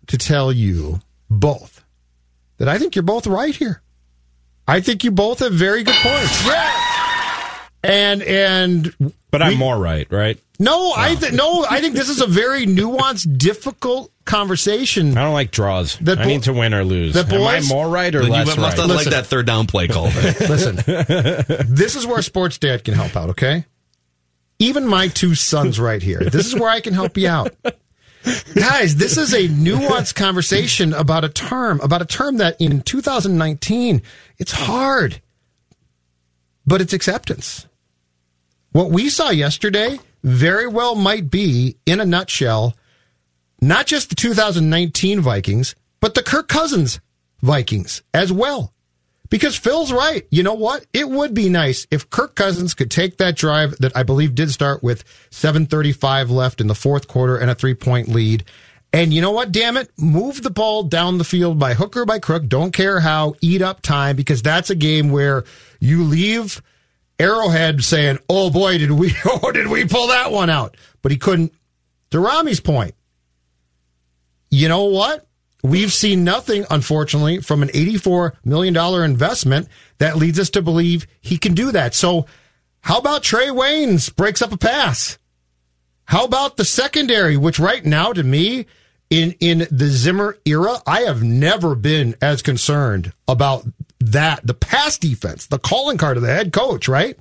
to 0.07 0.17
tell 0.17 0.51
you 0.51 0.99
both 1.29 1.83
that 2.57 2.67
I 2.69 2.77
think 2.77 2.95
you're 2.95 3.03
both 3.03 3.27
right 3.27 3.55
here? 3.55 3.81
I 4.67 4.79
think 4.81 5.03
you 5.03 5.11
both 5.11 5.39
have 5.39 5.53
very 5.53 5.83
good 5.83 5.95
points. 5.95 6.45
Yeah. 6.47 6.79
And 7.83 8.21
and 8.23 9.13
But 9.31 9.41
I'm 9.41 9.49
we- 9.53 9.57
more 9.57 9.77
right, 9.77 10.07
right? 10.09 10.39
no, 10.59 10.93
I 10.95 11.15
th- 11.15 11.33
no, 11.33 11.65
I 11.69 11.81
think 11.81 11.95
this 11.95 12.07
is 12.07 12.21
a 12.21 12.27
very 12.27 12.65
nuanced, 12.65 13.37
difficult 13.37 14.09
conversation. 14.23 15.17
I 15.17 15.23
don't 15.23 15.33
like 15.33 15.51
draws. 15.51 15.97
The 15.97 16.17
I 16.17 16.23
need 16.25 16.43
to 16.43 16.53
win 16.53 16.73
or 16.73 16.85
lose. 16.85 17.13
the 17.13 17.21
Am 17.35 17.41
I 17.43 17.57
boys- 17.57 17.67
more 17.69 17.89
right 17.89 18.15
or 18.15 18.21
Then 18.21 18.29
less 18.29 18.55
you 18.55 18.61
must 18.61 18.77
right? 18.77 18.87
not 18.87 18.95
like 18.95 19.07
that 19.07 19.25
third 19.25 19.45
down 19.45 19.67
play 19.67 19.89
call. 19.89 20.05
Listen, 20.13 20.77
this 21.67 21.97
is 21.97 22.07
where 22.07 22.21
Sports 22.21 22.57
Dad 22.57 22.85
can 22.85 22.93
help 22.93 23.17
out, 23.17 23.31
okay? 23.31 23.65
Even 24.59 24.87
my 24.87 25.09
two 25.09 25.35
sons 25.35 25.77
right 25.77 26.01
here. 26.01 26.19
This 26.21 26.45
is 26.45 26.55
where 26.55 26.69
I 26.69 26.79
can 26.79 26.93
help 26.93 27.17
you 27.17 27.27
out. 27.27 27.53
Guys, 28.55 28.95
this 28.95 29.17
is 29.17 29.33
a 29.33 29.47
nuanced 29.49 30.15
conversation 30.15 30.93
about 30.93 31.25
a 31.25 31.29
term, 31.29 31.81
about 31.81 32.01
a 32.01 32.05
term 32.05 32.37
that 32.37 32.55
in 32.59 32.81
2019, 32.81 34.01
it's 34.37 34.51
hard, 34.51 35.21
but 36.65 36.81
it's 36.81 36.93
acceptance. 36.93 37.67
What 38.71 38.91
we 38.91 39.09
saw 39.09 39.29
yesterday 39.29 39.99
very 40.23 40.67
well 40.67 40.95
might 40.95 41.29
be, 41.29 41.77
in 41.85 41.99
a 41.99 42.05
nutshell, 42.05 42.75
not 43.61 43.87
just 43.87 44.09
the 44.09 44.15
2019 44.15 45.19
Vikings, 45.19 45.75
but 45.99 46.15
the 46.15 46.23
Kirk 46.23 46.47
Cousins 46.47 46.99
Vikings 47.41 48.03
as 48.13 48.31
well. 48.31 48.73
Because 49.29 49.55
Phil's 49.55 49.91
right. 49.91 50.27
You 50.29 50.43
know 50.43 50.53
what? 50.53 50.85
It 50.93 51.09
would 51.09 51.33
be 51.33 51.49
nice 51.49 51.87
if 51.89 52.09
Kirk 52.09 52.35
Cousins 52.35 52.73
could 52.73 52.91
take 52.91 53.17
that 53.17 53.35
drive 53.35 53.75
that 53.79 53.95
I 53.95 54.03
believe 54.03 54.35
did 54.35 54.51
start 54.51 54.83
with 54.83 55.03
735 55.31 56.29
left 56.29 56.61
in 56.61 56.67
the 56.67 56.75
fourth 56.75 57.07
quarter 57.07 57.37
and 57.37 57.49
a 57.49 57.55
three 57.55 57.73
point 57.73 58.09
lead. 58.09 58.43
And 58.91 59.11
you 59.11 59.21
know 59.21 59.31
what? 59.31 59.51
Damn 59.51 59.75
it. 59.77 59.89
Move 59.97 60.43
the 60.43 60.51
ball 60.51 60.83
down 60.83 61.17
the 61.17 61.23
field 61.23 61.57
by 61.57 61.73
hook 61.73 61.97
or 61.97 62.05
by 62.05 62.19
crook. 62.19 62.47
Don't 62.47 62.71
care 62.71 62.99
how. 62.99 63.33
Eat 63.41 63.63
up 63.63 63.81
time 63.81 64.15
because 64.15 64.43
that's 64.43 64.69
a 64.69 64.75
game 64.75 65.09
where 65.09 65.45
you 65.79 66.03
leave 66.03 66.61
Arrowhead 67.17 67.83
saying, 67.83 68.19
Oh 68.29 68.51
boy, 68.51 68.77
did 68.77 68.91
we, 68.91 69.13
oh, 69.25 69.51
did 69.51 69.67
we 69.67 69.85
pull 69.85 70.07
that 70.07 70.31
one 70.31 70.51
out? 70.51 70.77
But 71.01 71.11
he 71.11 71.17
couldn't. 71.17 71.53
To 72.11 72.19
Rami's 72.19 72.59
point, 72.59 72.93
you 74.51 74.67
know 74.69 74.83
what? 74.83 75.25
We've 75.63 75.93
seen 75.93 76.25
nothing, 76.25 76.65
unfortunately, 76.69 77.39
from 77.39 77.63
an 77.63 77.69
$84 77.69 78.33
million 78.43 78.75
investment 79.03 79.69
that 79.97 80.17
leads 80.17 80.37
us 80.37 80.49
to 80.51 80.61
believe 80.61 81.07
he 81.21 81.37
can 81.37 81.53
do 81.53 81.71
that. 81.71 81.93
So, 81.93 82.25
how 82.81 82.99
about 82.99 83.23
Trae 83.23 83.49
Waynes 83.49 84.13
breaks 84.13 84.41
up 84.41 84.51
a 84.51 84.57
pass? 84.57 85.17
How 86.05 86.25
about 86.25 86.57
the 86.57 86.65
secondary, 86.65 87.37
which 87.37 87.59
right 87.59 87.85
now 87.85 88.11
to 88.11 88.23
me, 88.23 88.65
in, 89.09 89.35
in 89.39 89.67
the 89.71 89.87
Zimmer 89.87 90.37
era, 90.43 90.81
I 90.85 91.01
have 91.01 91.23
never 91.23 91.75
been 91.75 92.15
as 92.21 92.41
concerned 92.41 93.13
about 93.27 93.65
that. 93.99 94.45
The 94.45 94.53
pass 94.53 94.97
defense, 94.97 95.45
the 95.45 95.59
calling 95.59 95.97
card 95.97 96.17
of 96.17 96.23
the 96.23 96.33
head 96.33 96.51
coach, 96.51 96.89
right? 96.89 97.17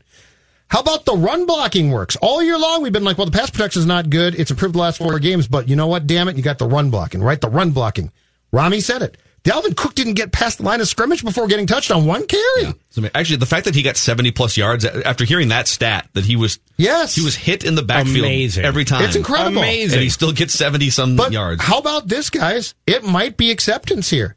How 0.68 0.80
about 0.80 1.04
the 1.04 1.14
run 1.14 1.46
blocking 1.46 1.90
works? 1.90 2.16
All 2.16 2.42
year 2.42 2.58
long, 2.58 2.82
we've 2.82 2.92
been 2.92 3.04
like, 3.04 3.18
well, 3.18 3.26
the 3.26 3.38
pass 3.38 3.50
protection 3.50 3.80
is 3.80 3.87
not 3.87 4.11
good. 4.11 4.34
It's 4.34 4.50
improved 4.50 4.75
the 4.75 4.78
last 4.78 4.99
four 4.99 5.18
games, 5.18 5.46
but 5.46 5.68
you 5.68 5.76
know 5.76 5.87
what? 5.87 6.06
Damn 6.06 6.28
it. 6.28 6.37
You 6.37 6.42
got 6.42 6.58
the 6.58 6.66
run 6.66 6.90
blocking, 6.90 7.22
right? 7.22 7.40
The 7.40 7.50
run 7.50 7.70
blocking. 7.72 8.11
Rami 8.52 8.80
said 8.80 9.02
it. 9.02 9.16
Dalvin 9.44 9.76
Cook 9.76 9.97
didn't 9.97 10.14
get 10.14 10.30
past 10.30 10.59
the 10.59 10.64
line 10.64 10.80
of 10.80 10.87
scrimmage 10.87 11.25
before 11.25 11.49
getting 11.49 11.66
touched 11.66 11.90
on 11.90 12.06
one 12.06 12.26
carry. 12.28 12.75
So, 12.90 13.02
actually, 13.12 13.37
the 13.38 13.47
fact 13.47 13.64
that 13.64 13.75
he 13.75 13.82
got 13.82 13.97
70 13.97 14.30
plus 14.30 14.56
yards 14.56 14.85
after 14.85 15.25
hearing 15.25 15.49
that 15.49 15.66
stat 15.66 16.09
that 16.12 16.25
he 16.25 16.37
was 16.37 16.61
yes 16.76 17.16
he 17.16 17.25
was 17.25 17.35
hit 17.35 17.64
in 17.64 17.75
the 17.75 17.82
backfield 17.82 18.18
Amazing. 18.26 18.64
every 18.64 18.85
time. 18.85 19.04
It's 19.04 19.16
incredible. 19.16 19.59
Amazing. 19.59 19.94
And 19.97 20.02
he 20.04 20.11
still 20.11 20.30
gets 20.32 20.54
70 20.54 20.90
some 20.90 21.16
But 21.16 21.32
yards. 21.32 21.61
how 21.61 21.78
about 21.78 22.06
this, 22.06 22.30
guys? 22.30 22.75
It 22.87 23.02
might 23.02 23.37
be 23.37 23.50
acceptance 23.50 24.11
here. 24.11 24.37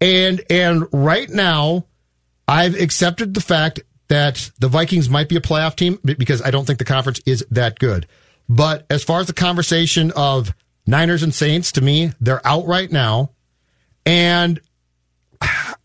And 0.00 0.42
and 0.48 0.86
right 0.92 1.28
now, 1.28 1.86
I've 2.46 2.80
accepted 2.80 3.34
the 3.34 3.40
fact 3.40 3.80
that 4.08 4.50
the 4.60 4.68
Vikings 4.68 5.10
might 5.10 5.28
be 5.28 5.36
a 5.36 5.40
playoff 5.40 5.74
team 5.74 5.98
because 6.04 6.40
I 6.40 6.52
don't 6.52 6.66
think 6.66 6.78
the 6.78 6.84
conference 6.84 7.20
is 7.26 7.44
that 7.50 7.80
good. 7.80 8.06
But 8.48 8.86
as 8.90 9.02
far 9.02 9.20
as 9.20 9.26
the 9.26 9.32
conversation 9.32 10.12
of 10.12 10.52
Niners 10.86 11.22
and 11.22 11.34
Saints, 11.34 11.72
to 11.72 11.80
me, 11.80 12.12
they're 12.20 12.46
out 12.46 12.66
right 12.66 12.90
now. 12.90 13.30
And 14.06 14.60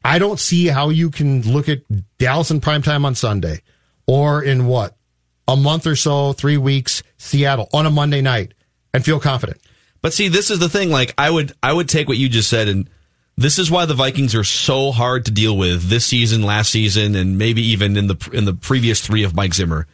I 0.03 0.19
don't 0.19 0.39
see 0.39 0.67
how 0.67 0.89
you 0.89 1.09
can 1.09 1.41
look 1.41 1.69
at 1.69 1.81
Dallas 2.17 2.51
in 2.51 2.61
primetime 2.61 3.05
on 3.05 3.15
Sunday 3.15 3.61
or 4.07 4.43
in 4.43 4.67
what? 4.67 4.95
A 5.47 5.55
month 5.55 5.85
or 5.85 5.95
so, 5.95 6.33
three 6.33 6.57
weeks, 6.57 7.03
Seattle 7.17 7.69
on 7.71 7.85
a 7.85 7.91
Monday 7.91 8.21
night 8.21 8.53
and 8.93 9.05
feel 9.05 9.19
confident. 9.19 9.61
But 10.01 10.13
see, 10.13 10.27
this 10.27 10.49
is 10.49 10.59
the 10.59 10.69
thing. 10.69 10.89
Like, 10.89 11.13
I 11.17 11.29
would, 11.29 11.53
I 11.61 11.71
would 11.71 11.89
take 11.89 12.07
what 12.07 12.17
you 12.17 12.29
just 12.29 12.49
said, 12.49 12.67
and 12.67 12.89
this 13.37 13.59
is 13.59 13.69
why 13.69 13.85
the 13.85 13.93
Vikings 13.93 14.33
are 14.33 14.43
so 14.43 14.91
hard 14.91 15.25
to 15.25 15.31
deal 15.31 15.57
with 15.57 15.83
this 15.83 16.05
season, 16.05 16.43
last 16.43 16.71
season, 16.71 17.15
and 17.15 17.37
maybe 17.37 17.61
even 17.61 17.97
in 17.97 18.07
the 18.07 18.29
in 18.31 18.45
the 18.45 18.53
previous 18.53 19.01
three 19.05 19.23
of 19.23 19.35
Mike 19.35 19.53
Zimmer, 19.53 19.87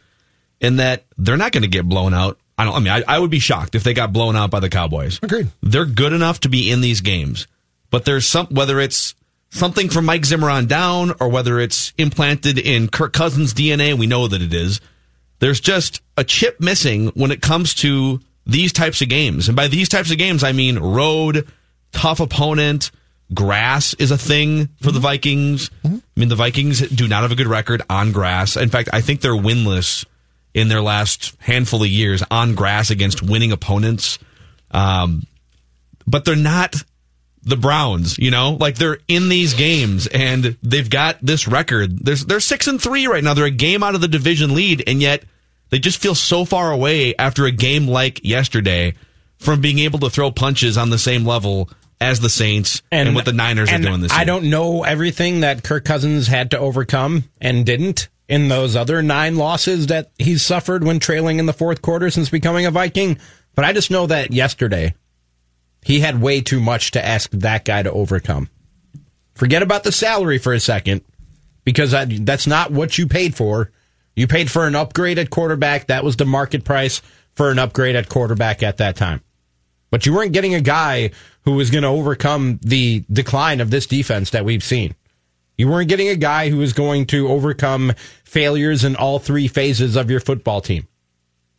in 0.60 0.76
that 0.76 1.04
they're 1.18 1.36
not 1.36 1.52
going 1.52 1.62
to 1.62 1.68
get 1.68 1.88
blown 1.88 2.14
out. 2.14 2.38
I 2.58 2.64
don't. 2.64 2.74
I 2.74 2.78
mean, 2.80 2.92
I, 2.92 3.16
I 3.16 3.18
would 3.18 3.30
be 3.30 3.38
shocked 3.38 3.74
if 3.74 3.84
they 3.84 3.94
got 3.94 4.12
blown 4.12 4.36
out 4.36 4.50
by 4.50 4.60
the 4.60 4.68
Cowboys. 4.68 5.18
Agreed. 5.22 5.48
They're 5.62 5.84
good 5.84 6.12
enough 6.12 6.40
to 6.40 6.48
be 6.48 6.70
in 6.70 6.80
these 6.80 7.00
games, 7.00 7.46
but 7.90 8.04
there's 8.04 8.26
some 8.26 8.46
whether 8.48 8.80
it's 8.80 9.14
something 9.50 9.88
from 9.88 10.04
Mike 10.04 10.24
Zimmer 10.24 10.50
on 10.50 10.66
down, 10.66 11.14
or 11.20 11.28
whether 11.28 11.60
it's 11.60 11.92
implanted 11.98 12.58
in 12.58 12.88
Kirk 12.88 13.12
Cousins' 13.12 13.54
DNA. 13.54 13.94
We 13.94 14.06
know 14.06 14.28
that 14.28 14.42
it 14.42 14.52
is. 14.52 14.80
There's 15.38 15.60
just 15.60 16.02
a 16.16 16.24
chip 16.24 16.60
missing 16.60 17.08
when 17.08 17.30
it 17.30 17.42
comes 17.42 17.74
to 17.76 18.20
these 18.46 18.72
types 18.72 19.02
of 19.02 19.08
games. 19.08 19.48
And 19.48 19.56
by 19.56 19.68
these 19.68 19.88
types 19.88 20.10
of 20.10 20.18
games, 20.18 20.44
I 20.44 20.52
mean 20.52 20.78
road, 20.78 21.48
tough 21.92 22.20
opponent, 22.20 22.90
grass 23.34 23.94
is 23.94 24.10
a 24.10 24.18
thing 24.18 24.68
for 24.80 24.86
the 24.86 24.98
mm-hmm. 24.98 25.02
Vikings. 25.02 25.70
Mm-hmm. 25.84 25.96
I 25.96 26.20
mean, 26.20 26.28
the 26.28 26.36
Vikings 26.36 26.80
do 26.88 27.08
not 27.08 27.22
have 27.22 27.32
a 27.32 27.36
good 27.36 27.46
record 27.46 27.82
on 27.88 28.12
grass. 28.12 28.56
In 28.56 28.68
fact, 28.68 28.90
I 28.92 29.00
think 29.00 29.20
they're 29.20 29.32
winless 29.32 30.04
in 30.54 30.68
their 30.68 30.82
last 30.82 31.34
handful 31.40 31.82
of 31.82 31.88
years 31.88 32.22
on 32.30 32.54
grass 32.54 32.90
against 32.90 33.22
winning 33.22 33.52
opponents. 33.52 34.18
Um, 34.70 35.26
but 36.06 36.24
they're 36.24 36.36
not 36.36 36.76
the 37.44 37.56
Browns, 37.56 38.18
you 38.18 38.30
know, 38.30 38.56
like 38.60 38.76
they're 38.76 38.98
in 39.08 39.28
these 39.28 39.54
games 39.54 40.06
and 40.06 40.56
they've 40.62 40.88
got 40.88 41.18
this 41.20 41.48
record. 41.48 41.98
They're, 42.04 42.16
they're 42.16 42.40
six 42.40 42.68
and 42.68 42.80
three 42.80 43.06
right 43.06 43.22
now. 43.22 43.34
They're 43.34 43.46
a 43.46 43.50
game 43.50 43.82
out 43.82 43.94
of 43.94 44.00
the 44.00 44.08
division 44.08 44.54
lead, 44.54 44.84
and 44.86 45.00
yet 45.00 45.24
they 45.70 45.78
just 45.78 46.00
feel 46.00 46.14
so 46.14 46.44
far 46.44 46.70
away 46.70 47.16
after 47.16 47.44
a 47.46 47.50
game 47.50 47.88
like 47.88 48.24
yesterday 48.24 48.94
from 49.38 49.60
being 49.60 49.80
able 49.80 49.98
to 50.00 50.10
throw 50.10 50.30
punches 50.30 50.78
on 50.78 50.90
the 50.90 50.98
same 50.98 51.26
level 51.26 51.68
as 52.00 52.20
the 52.20 52.28
Saints 52.28 52.82
and, 52.90 53.14
what 53.14 53.24
the 53.24 53.32
Niners 53.32 53.70
and 53.70 53.84
are 53.84 53.88
doing 53.88 54.00
this 54.00 54.12
I 54.12 54.18
year. 54.18 54.26
don't 54.26 54.50
know 54.50 54.82
everything 54.82 55.40
that 55.40 55.62
Kirk 55.62 55.84
Cousins 55.84 56.26
had 56.26 56.50
to 56.50 56.58
overcome 56.58 57.24
and 57.40 57.64
didn't 57.64 58.08
in 58.28 58.48
those 58.48 58.76
other 58.76 59.02
nine 59.02 59.36
losses 59.36 59.88
that 59.88 60.10
he's 60.18 60.42
suffered 60.42 60.84
when 60.84 60.98
trailing 60.98 61.38
in 61.38 61.46
the 61.46 61.52
fourth 61.52 61.82
quarter 61.82 62.10
since 62.10 62.30
becoming 62.30 62.66
a 62.66 62.70
Viking. 62.70 63.18
But 63.54 63.64
I 63.64 63.72
just 63.72 63.90
know 63.90 64.06
that 64.06 64.32
yesterday 64.32 64.94
he 65.84 66.00
had 66.00 66.22
way 66.22 66.40
too 66.40 66.60
much 66.60 66.92
to 66.92 67.04
ask 67.04 67.30
that 67.32 67.64
guy 67.64 67.82
to 67.82 67.92
overcome. 67.92 68.48
Forget 69.34 69.62
about 69.62 69.84
the 69.84 69.92
salary 69.92 70.38
for 70.38 70.52
a 70.52 70.60
second 70.60 71.02
because 71.64 71.94
that's 72.20 72.46
not 72.46 72.70
what 72.70 72.96
you 72.98 73.06
paid 73.06 73.34
for. 73.34 73.70
You 74.14 74.26
paid 74.26 74.50
for 74.50 74.66
an 74.66 74.74
upgrade 74.74 75.18
at 75.18 75.30
quarterback. 75.30 75.86
That 75.86 76.04
was 76.04 76.16
the 76.16 76.26
market 76.26 76.64
price 76.64 77.02
for 77.34 77.50
an 77.50 77.58
upgrade 77.58 77.96
at 77.96 78.08
quarterback 78.08 78.62
at 78.62 78.76
that 78.78 78.96
time. 78.96 79.22
But 79.90 80.06
you 80.06 80.14
weren't 80.14 80.32
getting 80.32 80.54
a 80.54 80.60
guy 80.60 81.10
who 81.44 81.52
was 81.52 81.70
going 81.70 81.82
to 81.82 81.88
overcome 81.88 82.60
the 82.62 83.04
decline 83.10 83.60
of 83.60 83.70
this 83.70 83.86
defense 83.86 84.30
that 84.30 84.44
we've 84.44 84.62
seen. 84.62 84.94
You 85.56 85.68
weren't 85.68 85.88
getting 85.88 86.08
a 86.08 86.16
guy 86.16 86.48
who 86.48 86.58
was 86.58 86.72
going 86.72 87.06
to 87.06 87.28
overcome 87.28 87.92
failures 88.24 88.84
in 88.84 88.96
all 88.96 89.18
three 89.18 89.48
phases 89.48 89.96
of 89.96 90.10
your 90.10 90.20
football 90.20 90.60
team. 90.60 90.88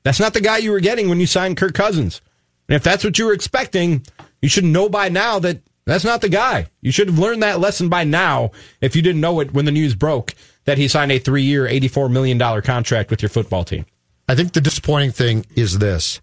That's 0.03 0.19
not 0.19 0.33
the 0.33 0.41
guy 0.41 0.57
you 0.57 0.71
were 0.71 0.79
getting 0.79 1.09
when 1.09 1.19
you 1.19 1.27
signed 1.27 1.57
Kirk 1.57 1.73
Cousins. 1.73 2.21
And 2.67 2.75
if 2.75 2.83
that's 2.83 3.03
what 3.03 3.17
you 3.17 3.25
were 3.25 3.33
expecting, 3.33 4.05
you 4.41 4.49
should 4.49 4.65
know 4.65 4.89
by 4.89 5.09
now 5.09 5.39
that 5.39 5.61
that's 5.85 6.03
not 6.03 6.21
the 6.21 6.29
guy. 6.29 6.67
You 6.81 6.91
should 6.91 7.07
have 7.07 7.19
learned 7.19 7.43
that 7.43 7.59
lesson 7.59 7.89
by 7.89 8.03
now 8.03 8.51
if 8.81 8.95
you 8.95 9.01
didn't 9.01 9.21
know 9.21 9.39
it 9.39 9.53
when 9.53 9.65
the 9.65 9.71
news 9.71 9.95
broke 9.95 10.33
that 10.65 10.77
he 10.77 10.87
signed 10.87 11.11
a 11.11 11.19
three 11.19 11.43
year, 11.43 11.67
$84 11.67 12.11
million 12.11 12.39
contract 12.61 13.09
with 13.09 13.21
your 13.21 13.29
football 13.29 13.63
team. 13.63 13.85
I 14.27 14.35
think 14.35 14.53
the 14.53 14.61
disappointing 14.61 15.11
thing 15.11 15.45
is 15.55 15.79
this. 15.79 16.21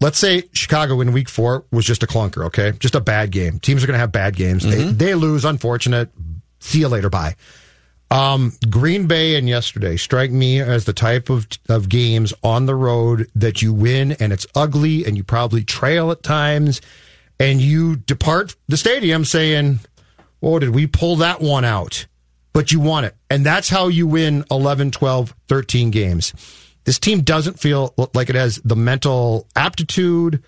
Let's 0.00 0.18
say 0.18 0.44
Chicago 0.52 1.00
in 1.00 1.12
week 1.12 1.28
four 1.28 1.64
was 1.70 1.84
just 1.84 2.02
a 2.02 2.06
clunker, 2.06 2.46
okay? 2.46 2.72
Just 2.72 2.94
a 2.94 3.00
bad 3.00 3.30
game. 3.30 3.58
Teams 3.58 3.82
are 3.82 3.86
going 3.86 3.94
to 3.94 4.00
have 4.00 4.12
bad 4.12 4.36
games. 4.36 4.64
They, 4.64 4.76
mm-hmm. 4.76 4.96
they 4.96 5.14
lose, 5.14 5.44
unfortunate. 5.44 6.10
See 6.58 6.80
you 6.80 6.88
later. 6.88 7.10
Bye. 7.10 7.36
Um, 8.10 8.52
Green 8.70 9.06
Bay 9.06 9.34
and 9.34 9.48
yesterday 9.48 9.96
strike 9.96 10.30
me 10.30 10.60
as 10.60 10.84
the 10.84 10.92
type 10.92 11.28
of, 11.28 11.48
of 11.68 11.88
games 11.88 12.32
on 12.42 12.66
the 12.66 12.74
road 12.74 13.28
that 13.34 13.62
you 13.62 13.72
win 13.72 14.12
and 14.12 14.32
it's 14.32 14.46
ugly 14.54 15.04
and 15.04 15.16
you 15.16 15.24
probably 15.24 15.64
trail 15.64 16.12
at 16.12 16.22
times 16.22 16.80
and 17.40 17.60
you 17.60 17.96
depart 17.96 18.54
the 18.68 18.76
stadium 18.76 19.24
saying, 19.24 19.80
Oh, 20.42 20.58
did 20.58 20.74
we 20.74 20.86
pull 20.86 21.16
that 21.16 21.40
one 21.40 21.64
out? 21.64 22.06
But 22.52 22.70
you 22.70 22.78
won 22.78 23.04
it. 23.04 23.16
And 23.28 23.44
that's 23.44 23.68
how 23.68 23.88
you 23.88 24.06
win 24.06 24.44
11, 24.50 24.92
12, 24.92 25.34
13 25.48 25.90
games. 25.90 26.32
This 26.84 26.98
team 27.00 27.22
doesn't 27.22 27.58
feel 27.58 27.92
like 28.14 28.30
it 28.30 28.36
has 28.36 28.60
the 28.64 28.76
mental 28.76 29.48
aptitude 29.56 30.42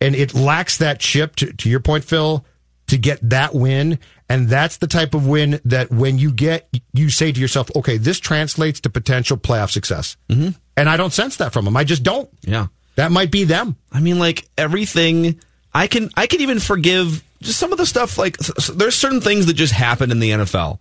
and 0.00 0.14
it 0.14 0.34
lacks 0.34 0.78
that 0.78 0.98
chip, 0.98 1.36
to, 1.36 1.52
to 1.52 1.68
your 1.68 1.80
point, 1.80 2.04
Phil, 2.04 2.44
to 2.92 2.98
get 2.98 3.30
that 3.30 3.54
win. 3.54 3.98
And 4.28 4.50
that's 4.50 4.76
the 4.76 4.86
type 4.86 5.14
of 5.14 5.26
win 5.26 5.60
that 5.64 5.90
when 5.90 6.18
you 6.18 6.30
get, 6.30 6.68
you 6.92 7.08
say 7.08 7.32
to 7.32 7.40
yourself, 7.40 7.70
okay, 7.74 7.96
this 7.96 8.20
translates 8.20 8.80
to 8.80 8.90
potential 8.90 9.38
playoff 9.38 9.70
success. 9.70 10.18
Mm-hmm. 10.28 10.50
And 10.76 10.88
I 10.90 10.98
don't 10.98 11.12
sense 11.12 11.38
that 11.38 11.54
from 11.54 11.64
them. 11.64 11.74
I 11.74 11.84
just 11.84 12.02
don't. 12.02 12.28
Yeah. 12.42 12.66
That 12.96 13.10
might 13.10 13.30
be 13.30 13.44
them. 13.44 13.76
I 13.90 14.00
mean, 14.00 14.18
like 14.18 14.46
everything. 14.58 15.40
I 15.74 15.86
can 15.86 16.10
I 16.14 16.26
can 16.26 16.42
even 16.42 16.60
forgive 16.60 17.24
just 17.40 17.58
some 17.58 17.72
of 17.72 17.78
the 17.78 17.86
stuff. 17.86 18.18
Like 18.18 18.36
there's 18.36 18.94
certain 18.94 19.22
things 19.22 19.46
that 19.46 19.54
just 19.54 19.72
happen 19.72 20.10
in 20.10 20.20
the 20.20 20.30
NFL. 20.30 20.80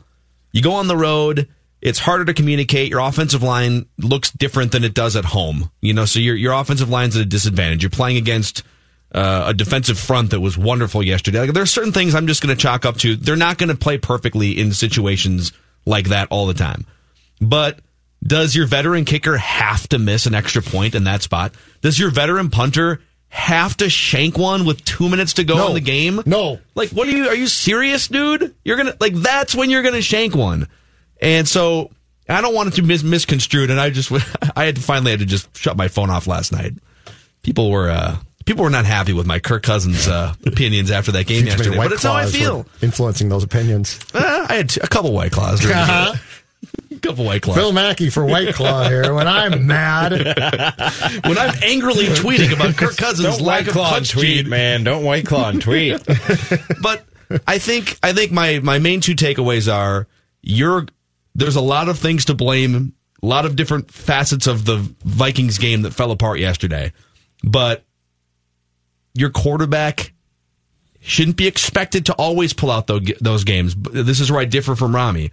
You 0.52 0.62
go 0.62 0.74
on 0.74 0.88
the 0.88 0.98
road. 0.98 1.48
It's 1.82 2.00
harder 2.00 2.26
to 2.26 2.34
communicate. 2.34 2.90
Your 2.90 3.00
offensive 3.00 3.42
line 3.42 3.86
looks 3.98 4.32
different 4.32 4.74
than 4.74 4.84
it 4.84 4.94
does 4.94 5.16
at 5.16 5.24
home. 5.24 5.72
You 5.80 5.94
know, 5.94 6.04
so 6.04 6.20
your 6.20 6.36
your 6.36 6.52
offensive 6.52 6.90
line's 6.90 7.16
at 7.16 7.22
a 7.22 7.26
disadvantage. 7.26 7.84
You're 7.84 7.90
playing 7.90 8.18
against 8.18 8.64
uh, 9.14 9.46
a 9.48 9.54
defensive 9.54 10.00
front 10.00 10.32
that 10.32 10.40
was 10.40 10.58
wonderful 10.58 11.04
yesterday. 11.04 11.40
Like 11.42 11.58
are 11.58 11.66
certain 11.66 11.92
things 11.92 12.16
I'm 12.16 12.28
just 12.28 12.42
going 12.42 12.56
to 12.56 12.62
chalk 12.62 12.86
up 12.86 12.98
to. 12.98 13.16
They're 13.16 13.36
not 13.36 13.58
going 13.58 13.70
to 13.70 13.76
play 13.76 13.98
perfectly 13.98 14.58
in 14.60 14.74
situations 14.74 15.52
like 15.86 16.10
that 16.10 16.28
all 16.32 16.46
the 16.48 16.54
time. 16.54 16.86
But 17.42 17.80
does 18.24 18.56
your 18.56 18.68
veteran 18.68 19.04
kicker 19.06 19.38
have 19.38 19.88
to 19.90 20.00
miss 20.00 20.26
an 20.28 20.36
extra 20.36 20.62
point 20.62 20.96
in 20.96 21.06
that 21.06 21.24
spot? 21.24 21.54
Does 21.82 21.98
your 22.00 22.12
veteran 22.12 22.50
punter 22.50 23.02
have 23.30 23.76
to 23.78 23.90
shank 23.90 24.38
one 24.38 24.66
with 24.66 24.84
two 24.86 25.10
minutes 25.10 25.34
to 25.34 25.44
go 25.44 25.56
No. 25.58 25.68
in 25.70 25.74
the 25.74 25.80
game? 25.82 26.22
No. 26.26 26.60
Like, 26.76 26.90
what 26.90 27.08
are 27.08 27.12
you? 27.12 27.28
Are 27.30 27.36
you 27.36 27.48
serious, 27.48 28.08
dude? 28.08 28.54
You're 28.64 28.78
gonna 28.78 28.96
like 29.00 29.16
that's 29.16 29.56
when 29.56 29.70
you're 29.70 29.82
gonna 29.84 30.02
shank 30.02 30.36
one. 30.36 30.68
And 31.22 31.48
so 31.48 31.90
I 32.30 32.42
don't 32.42 32.54
want 32.54 32.70
it 32.70 32.76
to 32.76 32.82
be 32.82 32.90
mis- 32.90 33.04
misconstrued. 33.04 33.72
And 33.72 33.80
I 33.80 33.90
just 33.90 34.12
I 34.56 34.66
had 34.66 34.76
to 34.76 34.82
finally 34.82 35.12
had 35.12 35.22
to 35.22 35.26
just 35.26 35.56
shut 35.58 35.76
my 35.78 35.88
phone 35.88 36.10
off 36.10 36.28
last 36.28 36.52
night. 36.52 36.74
People 37.42 37.72
were 37.72 37.90
uh 37.90 38.18
people 38.46 38.64
were 38.64 38.70
not 38.70 38.86
happy 38.86 39.14
with 39.14 39.26
my 39.26 39.40
Kirk 39.40 39.64
Cousins 39.64 40.08
uh, 40.08 40.34
opinions 40.46 40.92
after 40.92 41.12
that 41.14 41.28
game 41.28 41.46
yesterday. 41.46 41.78
But 41.78 41.92
it's 41.92 42.04
how 42.04 42.14
I 42.14 42.26
feel. 42.26 42.66
Influencing 42.82 43.30
those 43.30 43.44
opinions. 43.44 44.00
Uh, 44.14 44.46
I 44.50 44.56
had 44.56 44.78
a 44.78 44.88
couple 44.88 45.14
white 45.14 45.32
claws. 45.32 45.66
Uh-huh. 45.66 46.16
A 46.92 47.00
couple 47.00 47.26
white 47.26 47.42
claws. 47.42 47.58
Phil 47.58 47.72
Mackey 47.72 48.12
for 48.12 48.24
White 48.24 48.54
Claw 48.54 48.88
here. 48.88 49.16
When 49.16 49.28
I'm 49.28 49.66
mad, 49.66 50.12
when 51.26 51.38
I'm 51.38 51.56
angrily 51.64 52.06
tweeting 52.06 52.54
about 52.54 52.78
Kirk 52.78 52.96
Cousins' 52.98 53.38
Don't 53.38 53.46
lack 53.46 53.62
white 53.62 53.68
of 53.70 53.74
claw 53.74 53.98
and 53.98 54.08
tweet, 54.08 54.46
man. 54.46 54.84
Don't 54.84 55.04
white 55.04 55.26
claw 55.26 55.50
and 55.50 55.60
tweet. 55.60 56.00
but 56.84 57.04
I 57.48 57.58
think 57.58 57.98
I 58.04 58.14
think 58.14 58.32
my 58.32 58.60
my 58.60 58.78
main 58.78 59.02
two 59.02 59.16
takeaways 59.16 59.74
are 59.74 60.08
you're 60.44 60.86
there's 61.34 61.56
a 61.56 61.62
lot 61.62 61.90
of 61.90 61.98
things 61.98 62.26
to 62.26 62.36
blame, 62.36 62.94
a 63.24 63.26
lot 63.26 63.46
of 63.46 63.56
different 63.56 63.92
facets 63.92 64.48
of 64.48 64.66
the 64.66 64.78
Vikings 65.04 65.58
game 65.58 65.84
that 65.84 65.94
fell 65.94 66.12
apart 66.12 66.40
yesterday. 66.40 66.92
But 67.44 67.84
your 69.14 69.30
quarterback 69.30 70.14
shouldn't 71.00 71.38
be 71.38 71.48
expected 71.48 72.06
to 72.08 72.14
always 72.14 72.54
pull 72.54 72.72
out 72.72 72.88
those, 72.88 73.02
those 73.20 73.44
games. 73.44 73.76
This 73.76 74.20
is 74.20 74.32
where 74.32 74.40
I 74.42 74.46
differ 74.46 74.76
from 74.76 74.96
Rami. 74.96 75.32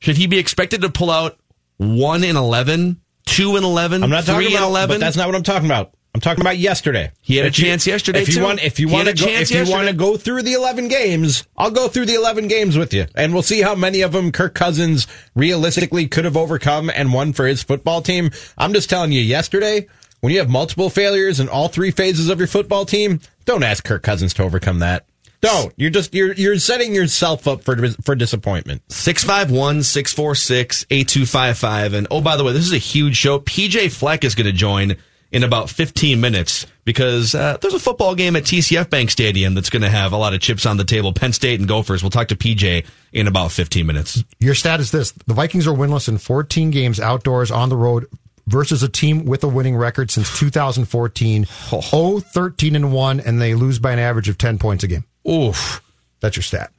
Should 0.00 0.16
he 0.16 0.26
be 0.26 0.38
expected 0.38 0.82
to 0.82 0.90
pull 0.90 1.10
out 1.10 1.38
1 1.78 2.24
in 2.24 2.36
11, 2.36 3.00
two 3.26 3.56
and 3.56 3.64
eleven. 3.64 4.02
I'm 4.02 4.10
not 4.10 4.24
talking 4.24 4.48
three 4.48 4.56
eleven. 4.56 4.94
But 4.94 5.00
that's 5.00 5.16
not 5.16 5.26
what 5.26 5.36
I'm 5.36 5.42
talking 5.42 5.66
about. 5.66 5.92
I'm 6.14 6.20
talking 6.20 6.40
about 6.40 6.56
yesterday. 6.56 7.12
He 7.20 7.36
had 7.36 7.44
a 7.44 7.48
If 7.48 7.58
you- 7.58 7.66
chance 7.66 7.86
yesterday, 7.86 8.22
If 8.22 8.28
you 8.28 8.36
too. 8.36 8.42
want, 8.42 8.64
if 8.64 8.80
you 8.80 8.88
want 8.88 9.04
to 9.06 9.12
a 9.12 9.14
go, 9.14 9.26
if 9.30 9.50
you 9.50 9.70
want 9.70 9.86
to 9.88 9.92
go 9.94 10.16
through 10.16 10.42
the 10.42 10.54
11 10.54 10.88
games, 10.88 11.44
I'll 11.56 11.70
go 11.70 11.86
through 11.88 12.06
the 12.06 12.14
11 12.14 12.48
games 12.48 12.76
with 12.78 12.94
you, 12.94 13.06
and 13.14 13.34
we'll 13.34 13.42
see 13.42 13.60
how 13.60 13.74
many 13.74 14.00
of 14.00 14.12
them 14.12 14.32
Kirk 14.32 14.54
Cousins 14.54 15.06
realistically 15.36 16.08
could 16.08 16.24
have 16.24 16.36
overcome 16.36 16.90
and 16.92 17.12
won 17.12 17.32
for 17.34 17.46
his 17.46 17.62
football 17.62 18.00
team. 18.00 18.30
I'm 18.56 18.72
just 18.72 18.88
telling 18.90 19.12
you, 19.12 19.20
yesterday 19.20 19.86
when 20.20 20.32
you 20.32 20.38
have 20.38 20.48
multiple 20.48 20.90
failures 20.90 21.40
in 21.40 21.48
all 21.48 21.68
three 21.68 21.90
phases 21.90 22.28
of 22.28 22.38
your 22.38 22.48
football 22.48 22.84
team, 22.84 23.20
don't 23.44 23.62
ask 23.62 23.84
Kirk 23.84 24.02
Cousins 24.02 24.34
to 24.34 24.42
overcome 24.42 24.80
that. 24.80 25.06
Don't. 25.40 25.72
You're 25.76 25.90
just 25.90 26.14
you're 26.14 26.32
you're 26.32 26.58
setting 26.58 26.94
yourself 26.94 27.46
up 27.46 27.62
for 27.62 27.76
for 28.02 28.16
disappointment. 28.16 28.82
651 28.92 29.84
646 29.84 30.86
8255. 30.90 31.94
And 31.94 32.06
oh, 32.10 32.20
by 32.20 32.36
the 32.36 32.42
way, 32.42 32.52
this 32.52 32.66
is 32.66 32.72
a 32.72 32.78
huge 32.78 33.16
show. 33.16 33.38
PJ 33.38 33.92
Fleck 33.92 34.24
is 34.24 34.34
going 34.34 34.46
to 34.46 34.52
join 34.52 34.96
in 35.30 35.44
about 35.44 35.68
15 35.70 36.20
minutes 36.20 36.66
because 36.84 37.34
uh, 37.34 37.58
there's 37.60 37.74
a 37.74 37.78
football 37.78 38.14
game 38.14 38.34
at 38.34 38.44
TCF 38.44 38.90
Bank 38.90 39.10
Stadium 39.10 39.54
that's 39.54 39.70
going 39.70 39.82
to 39.82 39.90
have 39.90 40.12
a 40.12 40.16
lot 40.16 40.34
of 40.34 40.40
chips 40.40 40.66
on 40.66 40.76
the 40.76 40.84
table. 40.84 41.12
Penn 41.12 41.32
State 41.32 41.60
and 41.60 41.68
Gophers. 41.68 42.02
We'll 42.02 42.10
talk 42.10 42.28
to 42.28 42.36
PJ 42.36 42.86
in 43.12 43.26
about 43.28 43.52
15 43.52 43.86
minutes. 43.86 44.24
Your 44.40 44.54
stat 44.54 44.80
is 44.80 44.90
this: 44.90 45.12
the 45.12 45.34
Vikings 45.34 45.68
are 45.68 45.74
winless 45.74 46.08
in 46.08 46.18
14 46.18 46.70
games 46.70 46.98
outdoors 46.98 47.52
on 47.52 47.68
the 47.68 47.76
road 47.76 48.06
versus 48.48 48.82
a 48.82 48.88
team 48.88 49.24
with 49.24 49.44
a 49.44 49.48
winning 49.48 49.76
record 49.76 50.10
since 50.10 50.38
2014. 50.38 51.44
0 51.44 52.20
13 52.20 52.76
and 52.76 52.92
1, 52.92 53.20
and 53.20 53.40
they 53.40 53.54
lose 53.54 53.78
by 53.78 53.92
an 53.92 53.98
average 53.98 54.28
of 54.28 54.38
10 54.38 54.58
points 54.58 54.84
a 54.84 54.88
game. 54.88 55.04
Oof. 55.28 55.82
That's 56.20 56.36
your 56.36 56.42
stat. 56.42 56.72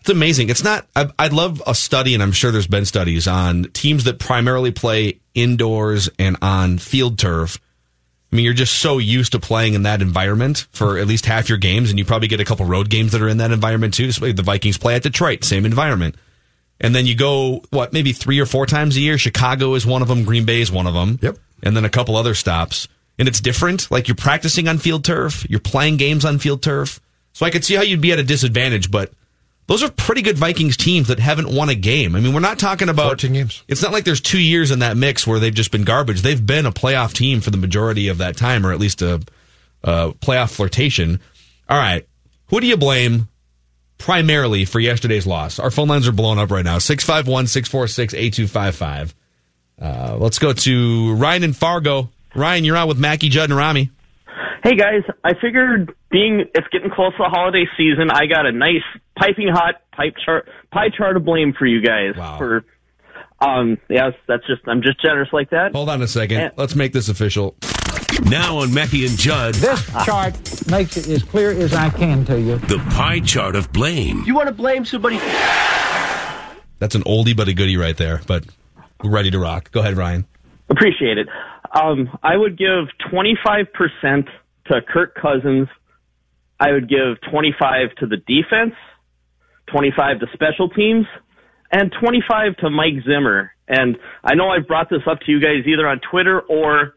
It's 0.00 0.08
amazing. 0.10 0.48
It's 0.48 0.64
not, 0.64 0.86
I, 0.96 1.10
I'd 1.18 1.32
love 1.32 1.62
a 1.66 1.74
study, 1.74 2.14
and 2.14 2.22
I'm 2.22 2.32
sure 2.32 2.50
there's 2.50 2.66
been 2.66 2.86
studies 2.86 3.28
on 3.28 3.64
teams 3.72 4.04
that 4.04 4.18
primarily 4.18 4.70
play 4.70 5.20
indoors 5.34 6.08
and 6.18 6.36
on 6.40 6.78
field 6.78 7.18
turf. 7.18 7.58
I 8.32 8.36
mean, 8.36 8.44
you're 8.44 8.54
just 8.54 8.78
so 8.78 8.98
used 8.98 9.32
to 9.32 9.40
playing 9.40 9.74
in 9.74 9.82
that 9.84 10.02
environment 10.02 10.66
for 10.72 10.98
at 10.98 11.06
least 11.06 11.26
half 11.26 11.48
your 11.48 11.58
games, 11.58 11.90
and 11.90 11.98
you 11.98 12.04
probably 12.04 12.28
get 12.28 12.40
a 12.40 12.44
couple 12.44 12.66
road 12.66 12.90
games 12.90 13.12
that 13.12 13.22
are 13.22 13.28
in 13.28 13.38
that 13.38 13.52
environment 13.52 13.94
too. 13.94 14.12
So 14.12 14.30
the 14.32 14.42
Vikings 14.42 14.78
play 14.78 14.94
at 14.94 15.02
Detroit, 15.02 15.44
same 15.44 15.64
environment. 15.64 16.14
And 16.80 16.94
then 16.94 17.06
you 17.06 17.16
go, 17.16 17.62
what, 17.70 17.92
maybe 17.92 18.12
three 18.12 18.38
or 18.38 18.46
four 18.46 18.66
times 18.66 18.96
a 18.96 19.00
year? 19.00 19.18
Chicago 19.18 19.74
is 19.74 19.84
one 19.84 20.02
of 20.02 20.08
them, 20.08 20.24
Green 20.24 20.44
Bay 20.44 20.60
is 20.60 20.70
one 20.70 20.86
of 20.86 20.94
them. 20.94 21.18
Yep. 21.20 21.38
And 21.62 21.76
then 21.76 21.84
a 21.84 21.90
couple 21.90 22.16
other 22.16 22.34
stops. 22.34 22.86
And 23.18 23.26
it's 23.26 23.40
different. 23.40 23.90
Like 23.90 24.06
you're 24.06 24.14
practicing 24.14 24.68
on 24.68 24.78
field 24.78 25.04
turf, 25.04 25.44
you're 25.50 25.58
playing 25.58 25.96
games 25.96 26.24
on 26.24 26.38
field 26.38 26.62
turf. 26.62 27.00
So 27.32 27.46
I 27.46 27.50
could 27.50 27.64
see 27.64 27.74
how 27.74 27.82
you'd 27.82 28.00
be 28.00 28.12
at 28.12 28.18
a 28.18 28.24
disadvantage, 28.24 28.90
but 28.90 29.12
those 29.68 29.82
are 29.82 29.90
pretty 29.90 30.22
good 30.22 30.38
Vikings 30.38 30.76
teams 30.76 31.08
that 31.08 31.18
haven't 31.18 31.54
won 31.54 31.68
a 31.68 31.74
game. 31.74 32.16
I 32.16 32.20
mean, 32.20 32.32
we're 32.32 32.40
not 32.40 32.58
talking 32.58 32.88
about 32.88 33.08
14 33.08 33.32
games. 33.32 33.62
It's 33.68 33.82
not 33.82 33.92
like 33.92 34.04
there's 34.04 34.20
two 34.20 34.40
years 34.40 34.70
in 34.70 34.78
that 34.78 34.96
mix 34.96 35.26
where 35.26 35.38
they've 35.38 35.54
just 35.54 35.70
been 35.70 35.84
garbage. 35.84 36.22
They've 36.22 36.44
been 36.44 36.64
a 36.64 36.72
playoff 36.72 37.12
team 37.12 37.40
for 37.40 37.50
the 37.50 37.58
majority 37.58 38.08
of 38.08 38.18
that 38.18 38.36
time, 38.36 38.64
or 38.64 38.72
at 38.72 38.80
least 38.80 39.02
a, 39.02 39.20
a 39.84 40.12
playoff 40.12 40.50
flirtation. 40.52 41.20
All 41.68 41.76
right, 41.76 42.08
who 42.46 42.60
do 42.60 42.66
you 42.66 42.78
blame 42.78 43.28
primarily 43.98 44.64
for 44.64 44.80
yesterday's 44.80 45.26
loss? 45.26 45.58
Our 45.58 45.70
phone 45.70 45.88
lines 45.88 46.08
are 46.08 46.12
blown 46.12 46.38
up 46.38 46.50
right 46.50 46.64
now. 46.64 46.78
651 46.78 47.46
646 47.48 48.14
8255. 48.14 49.14
Uh, 49.80 50.16
Let's 50.18 50.38
go 50.38 50.52
to 50.52 51.14
Ryan 51.14 51.44
in 51.44 51.52
Fargo. 51.52 52.10
Ryan, 52.34 52.64
you're 52.64 52.76
on 52.76 52.88
with 52.88 52.98
Mackey, 52.98 53.28
Judd, 53.28 53.50
and 53.50 53.56
Rami. 53.58 53.90
Hey 54.64 54.74
guys, 54.76 55.02
I 55.24 55.34
figured 55.40 55.94
being 56.10 56.40
it's 56.54 56.66
getting 56.72 56.90
close 56.90 57.12
to 57.12 57.18
the 57.22 57.28
holiday 57.30 57.64
season, 57.76 58.10
I 58.10 58.26
got 58.26 58.44
a 58.44 58.52
nice 58.52 58.82
piping 59.16 59.48
hot 59.48 59.76
pipe 59.92 60.14
chart 60.24 60.48
pie 60.72 60.88
chart 60.96 61.16
of 61.16 61.24
blame 61.24 61.54
for 61.56 61.64
you 61.64 61.80
guys 61.80 62.16
Wow. 62.16 62.38
for 62.38 62.64
um 63.40 63.78
yes, 63.88 64.14
that's 64.26 64.46
just 64.46 64.62
I'm 64.66 64.82
just 64.82 65.00
generous 65.02 65.28
like 65.32 65.50
that. 65.50 65.72
Hold 65.72 65.88
on 65.88 66.02
a 66.02 66.08
second. 66.08 66.38
Eh. 66.38 66.50
Let's 66.56 66.74
make 66.74 66.92
this 66.92 67.08
official. 67.08 67.54
Now 68.24 68.58
on 68.58 68.74
Mackey 68.74 69.06
and 69.06 69.16
Judd, 69.16 69.54
This 69.54 69.86
chart 70.04 70.34
makes 70.68 70.96
it 70.96 71.08
as 71.08 71.22
clear 71.22 71.50
as 71.52 71.72
I 71.72 71.88
can 71.90 72.24
to 72.24 72.40
you. 72.40 72.56
the 72.58 72.78
pie 72.90 73.20
chart 73.20 73.54
of 73.54 73.72
blame. 73.72 74.24
You 74.26 74.34
want 74.34 74.48
to 74.48 74.54
blame 74.54 74.84
somebody 74.84 75.18
That's 76.80 76.94
an 76.94 77.02
oldie 77.04 77.36
but 77.36 77.48
a 77.48 77.54
goodie 77.54 77.76
right 77.76 77.96
there, 77.96 78.20
but 78.26 78.44
we're 79.02 79.10
ready 79.10 79.30
to 79.30 79.38
rock. 79.38 79.70
Go 79.70 79.80
ahead, 79.80 79.96
Ryan. 79.96 80.26
appreciate 80.68 81.18
it. 81.18 81.28
Um 81.72 82.08
I 82.22 82.36
would 82.36 82.58
give 82.58 82.86
25% 83.12 84.28
to 84.66 84.80
Kirk 84.82 85.14
Cousins. 85.14 85.68
I 86.60 86.72
would 86.72 86.88
give 86.88 87.20
25 87.30 87.94
to 88.00 88.06
the 88.06 88.16
defense, 88.16 88.74
25 89.68 90.20
to 90.20 90.26
special 90.32 90.68
teams, 90.68 91.06
and 91.70 91.92
25 92.00 92.56
to 92.58 92.70
Mike 92.70 93.04
Zimmer. 93.04 93.52
And 93.66 93.96
I 94.24 94.34
know 94.34 94.48
I've 94.48 94.66
brought 94.66 94.88
this 94.88 95.02
up 95.10 95.20
to 95.20 95.32
you 95.32 95.40
guys 95.40 95.66
either 95.66 95.86
on 95.86 96.00
Twitter 96.10 96.40
or 96.40 96.94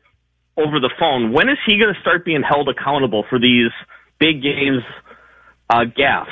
over 0.57 0.79
the 0.79 0.91
phone. 0.99 1.33
When 1.33 1.49
is 1.49 1.57
he 1.65 1.79
going 1.79 1.93
to 1.93 1.99
start 2.01 2.25
being 2.25 2.43
held 2.43 2.69
accountable 2.69 3.25
for 3.29 3.39
these 3.39 3.71
big 4.19 4.41
games 4.41 4.83
uh, 5.69 5.85
gaffes? 5.97 6.27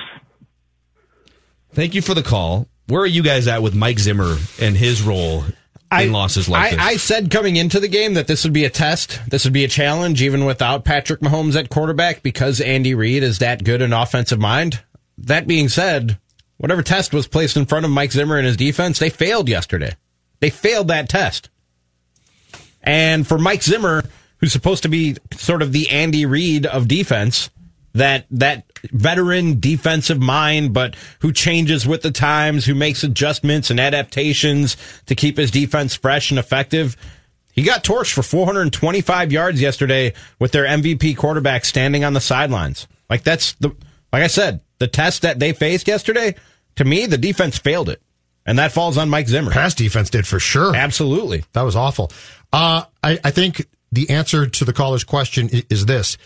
Thank 1.71 1.93
you 1.93 2.01
for 2.01 2.13
the 2.13 2.23
call. 2.23 2.67
Where 2.87 3.01
are 3.01 3.07
you 3.07 3.21
guys 3.21 3.47
at 3.47 3.61
with 3.61 3.75
Mike 3.75 3.99
Zimmer 3.99 4.37
and 4.59 4.75
his 4.75 5.03
role 5.03 5.43
in 5.91 6.11
losses 6.11 6.49
like 6.49 6.73
I, 6.73 6.75
this? 6.75 6.79
I 6.79 6.97
said 6.97 7.29
coming 7.29 7.55
into 7.55 7.79
the 7.79 7.87
game 7.87 8.15
that 8.15 8.27
this 8.27 8.43
would 8.43 8.53
be 8.53 8.65
a 8.65 8.69
test. 8.69 9.21
This 9.29 9.43
would 9.43 9.53
be 9.53 9.63
a 9.63 9.67
challenge, 9.67 10.23
even 10.23 10.45
without 10.45 10.85
Patrick 10.85 11.19
Mahomes 11.19 11.55
at 11.55 11.69
quarterback, 11.69 12.23
because 12.23 12.59
Andy 12.61 12.95
Reid 12.95 13.21
is 13.21 13.39
that 13.39 13.63
good 13.63 13.81
an 13.81 13.93
offensive 13.93 14.39
mind. 14.39 14.81
That 15.19 15.45
being 15.45 15.69
said, 15.69 16.17
whatever 16.59 16.83
test 16.83 17.13
was 17.13 17.27
placed 17.27 17.57
in 17.57 17.65
front 17.65 17.85
of 17.85 17.91
Mike 17.91 18.11
Zimmer 18.11 18.37
and 18.37 18.45
his 18.45 18.57
defense, 18.57 18.99
they 18.99 19.09
failed 19.09 19.49
yesterday. 19.49 19.95
They 20.41 20.49
failed 20.49 20.89
that 20.89 21.09
test. 21.09 21.49
And 22.83 23.25
for 23.25 23.37
Mike 23.37 23.63
Zimmer, 23.63 24.03
who's 24.37 24.51
supposed 24.51 24.83
to 24.83 24.89
be 24.89 25.17
sort 25.33 25.61
of 25.61 25.71
the 25.71 25.89
Andy 25.89 26.25
Reid 26.25 26.65
of 26.65 26.87
defense, 26.87 27.49
that 27.93 28.25
that 28.31 28.65
veteran 28.91 29.59
defensive 29.59 30.19
mind, 30.21 30.73
but 30.73 30.95
who 31.19 31.31
changes 31.31 31.87
with 31.87 32.01
the 32.01 32.11
times, 32.11 32.65
who 32.65 32.75
makes 32.75 33.03
adjustments 33.03 33.71
and 33.71 33.79
adaptations 33.79 34.77
to 35.07 35.15
keep 35.15 35.37
his 35.37 35.51
defense 35.51 35.95
fresh 35.95 36.29
and 36.29 36.39
effective. 36.39 36.95
He 37.53 37.63
got 37.63 37.83
torched 37.83 38.13
for 38.13 38.21
425 38.21 39.31
yards 39.31 39.61
yesterday 39.61 40.13
with 40.39 40.51
their 40.51 40.65
MVP 40.65 41.17
quarterback 41.17 41.65
standing 41.65 42.03
on 42.03 42.13
the 42.13 42.21
sidelines. 42.21 42.87
Like 43.09 43.23
that's 43.23 43.53
the 43.53 43.69
like 44.11 44.23
I 44.23 44.27
said, 44.27 44.61
the 44.79 44.87
test 44.87 45.21
that 45.21 45.39
they 45.39 45.53
faced 45.53 45.87
yesterday, 45.87 46.35
to 46.75 46.85
me, 46.85 47.05
the 47.05 47.17
defense 47.17 47.57
failed 47.57 47.89
it. 47.89 48.01
And 48.45 48.57
that 48.57 48.71
falls 48.71 48.97
on 48.97 49.09
Mike 49.09 49.27
Zimmer. 49.27 49.51
Pass 49.51 49.75
defense 49.75 50.09
did 50.09 50.25
for 50.25 50.39
sure. 50.39 50.75
Absolutely. 50.75 51.43
That 51.53 51.61
was 51.61 51.75
awful. 51.75 52.11
Uh, 52.51 52.83
I, 53.03 53.19
I 53.23 53.31
think 53.31 53.67
the 53.91 54.09
answer 54.09 54.47
to 54.47 54.65
the 54.65 54.73
caller's 54.73 55.03
question 55.03 55.49
is 55.69 55.85
this. 55.85 56.17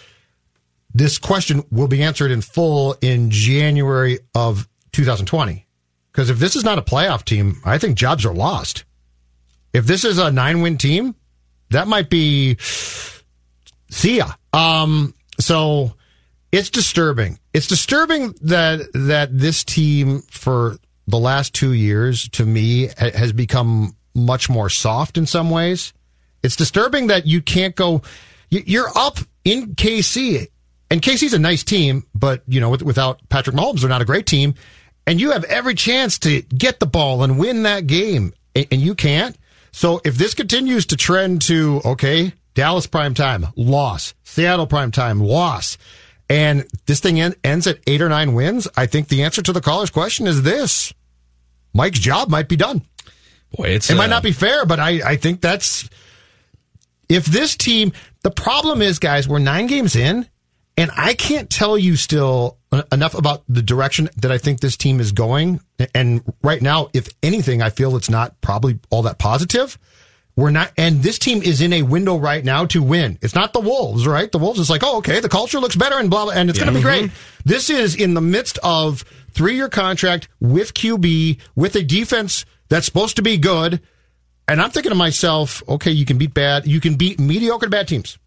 This 0.93 1.17
question 1.17 1.63
will 1.71 1.87
be 1.87 2.03
answered 2.03 2.31
in 2.31 2.41
full 2.41 2.95
in 3.01 3.29
January 3.31 4.19
of 4.35 4.69
2020. 4.91 5.65
Because 6.11 6.29
if 6.29 6.37
this 6.37 6.55
is 6.55 6.63
not 6.63 6.77
a 6.77 6.83
playoff 6.83 7.25
team, 7.25 7.59
I 7.65 7.79
think 7.79 7.97
jobs 7.97 8.25
are 8.25 8.33
lost. 8.33 8.83
If 9.73 9.87
this 9.87 10.05
is 10.05 10.19
a 10.19 10.31
nine 10.31 10.61
win 10.61 10.77
team, 10.77 11.15
that 11.71 11.87
might 11.87 12.09
be 12.09 12.57
see 12.59 14.17
ya. 14.17 14.31
Um, 14.53 15.15
so 15.39 15.95
it's 16.53 16.69
disturbing. 16.69 17.39
It's 17.53 17.67
disturbing 17.67 18.33
that 18.43 18.81
that 18.93 19.37
this 19.37 19.63
team 19.65 20.21
for 20.29 20.77
the 21.07 21.17
last 21.19 21.53
two 21.53 21.73
years, 21.73 22.29
to 22.29 22.45
me, 22.45 22.89
has 22.97 23.33
become 23.33 23.95
much 24.15 24.49
more 24.49 24.69
soft 24.69 25.17
in 25.17 25.25
some 25.25 25.49
ways. 25.49 25.91
It's 26.43 26.55
disturbing 26.55 27.07
that 27.07 27.25
you 27.25 27.41
can't 27.41 27.75
go. 27.75 28.01
you- 28.49 28.63
You're 28.65 28.91
up 28.95 29.17
in 29.43 29.75
KC, 29.75 30.47
and 30.89 31.01
KC's 31.01 31.33
a 31.33 31.39
nice 31.39 31.63
team, 31.63 32.05
but 32.15 32.43
you 32.47 32.61
know, 32.61 32.69
without 32.69 33.19
Patrick 33.29 33.55
Mahomes, 33.55 33.79
they're 33.81 33.89
not 33.89 34.01
a 34.01 34.05
great 34.05 34.25
team. 34.27 34.53
And 35.05 35.19
you 35.19 35.31
have 35.31 35.43
every 35.45 35.75
chance 35.75 36.17
to 36.19 36.41
get 36.43 36.79
the 36.79 36.85
ball 36.85 37.23
and 37.23 37.37
win 37.37 37.63
that 37.63 37.87
game, 37.87 38.33
and 38.55 38.79
you 38.79 38.95
can't. 38.95 39.35
So 39.71 39.99
if 40.05 40.15
this 40.15 40.33
continues 40.35 40.85
to 40.85 40.95
trend 40.95 41.41
to 41.43 41.81
okay, 41.83 42.33
Dallas 42.53 42.85
prime 42.87 43.13
time 43.15 43.47
loss, 43.57 44.13
Seattle 44.23 44.67
prime 44.67 44.91
time 44.91 45.19
loss, 45.19 45.77
and 46.33 46.65
this 46.87 46.99
thing 46.99 47.21
en- 47.21 47.35
ends 47.43 47.67
at 47.67 47.77
eight 47.85 48.01
or 48.01 48.09
nine 48.09 48.33
wins, 48.33 48.67
I 48.75 48.87
think 48.87 49.07
the 49.07 49.21
answer 49.21 49.43
to 49.43 49.53
the 49.53 49.61
caller's 49.61 49.91
question 49.91 50.25
is 50.25 50.41
this: 50.41 50.91
Mike's 51.75 51.99
job 51.99 52.27
might 52.27 52.49
be 52.49 52.55
done. 52.55 52.81
Boy, 53.55 53.69
it's 53.69 53.91
It 53.91 53.93
uh, 53.93 53.97
might 53.97 54.09
not 54.09 54.23
be 54.23 54.31
fair, 54.31 54.65
but 54.65 54.79
I, 54.79 55.11
I 55.11 55.15
think 55.17 55.41
that's 55.41 55.87
if 57.07 57.25
this 57.25 57.55
team. 57.55 57.93
The 58.23 58.31
problem 58.31 58.81
is, 58.81 58.97
guys, 58.97 59.27
we're 59.27 59.37
nine 59.37 59.67
games 59.67 59.95
in, 59.95 60.27
and 60.75 60.89
I 60.97 61.13
can't 61.13 61.51
tell 61.51 61.77
you 61.77 61.97
still 61.97 62.57
enough 62.91 63.13
about 63.13 63.43
the 63.47 63.61
direction 63.61 64.09
that 64.17 64.31
I 64.31 64.39
think 64.39 64.59
this 64.59 64.75
team 64.75 64.99
is 64.99 65.11
going. 65.11 65.59
And 65.93 66.23
right 66.41 66.61
now, 66.61 66.89
if 66.93 67.09
anything, 67.21 67.61
I 67.61 67.69
feel 67.69 67.95
it's 67.95 68.09
not 68.09 68.41
probably 68.41 68.79
all 68.89 69.03
that 69.03 69.19
positive. 69.19 69.77
We're 70.35 70.49
not, 70.49 70.71
and 70.77 71.03
this 71.03 71.19
team 71.19 71.43
is 71.43 71.61
in 71.61 71.73
a 71.73 71.83
window 71.83 72.17
right 72.17 72.43
now 72.43 72.65
to 72.67 72.81
win. 72.81 73.19
It's 73.21 73.35
not 73.35 73.53
the 73.53 73.59
Wolves, 73.59 74.07
right? 74.07 74.31
The 74.31 74.39
Wolves 74.39 74.59
is 74.59 74.69
like, 74.69 74.81
oh, 74.83 74.97
okay, 74.97 75.19
the 75.19 75.29
culture 75.29 75.59
looks 75.59 75.75
better 75.75 75.97
and 75.99 76.09
blah, 76.09 76.25
blah, 76.25 76.33
and 76.33 76.49
it's 76.49 76.57
going 76.57 76.71
to 76.73 76.77
be 76.77 76.81
great. 76.81 77.11
This 77.45 77.69
is 77.69 77.95
in 77.95 78.15
the 78.15 78.21
midst 78.21 78.57
of 78.63 79.03
three 79.31 79.55
year 79.55 79.69
contract 79.69 80.29
with 80.39 80.73
QB, 80.73 81.39
with 81.55 81.75
a 81.75 81.83
defense 81.83 82.45
that's 82.69 82.85
supposed 82.87 83.15
to 83.17 83.21
be 83.21 83.37
good 83.37 83.79
And 84.47 84.59
I'm 84.61 84.71
thinking 84.71 84.89
to 84.89 84.95
myself, 84.95 85.61
okay, 85.69 85.91
you 85.91 86.05
can 86.05 86.17
beat 86.17 86.33
bad, 86.33 86.65
you 86.67 86.81
can 86.81 86.95
beat 86.95 87.19
mediocre 87.19 87.67
to 87.67 87.69
bad 87.69 87.87
teams. 87.87 88.17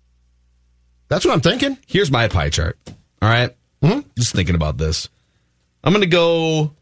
That's 1.08 1.24
what 1.24 1.34
I'm 1.34 1.40
thinking. 1.40 1.76
Here's 1.86 2.10
my 2.10 2.28
pie 2.28 2.48
chart. 2.50 2.78
All 3.20 3.28
right? 3.28 3.54
Mhm. 3.82 4.04
Just 4.16 4.32
thinking 4.34 4.54
about 4.54 4.78
this. 4.78 5.08
I'm 5.84 5.92
going 5.92 6.00
to 6.02 6.06
go. 6.08 6.72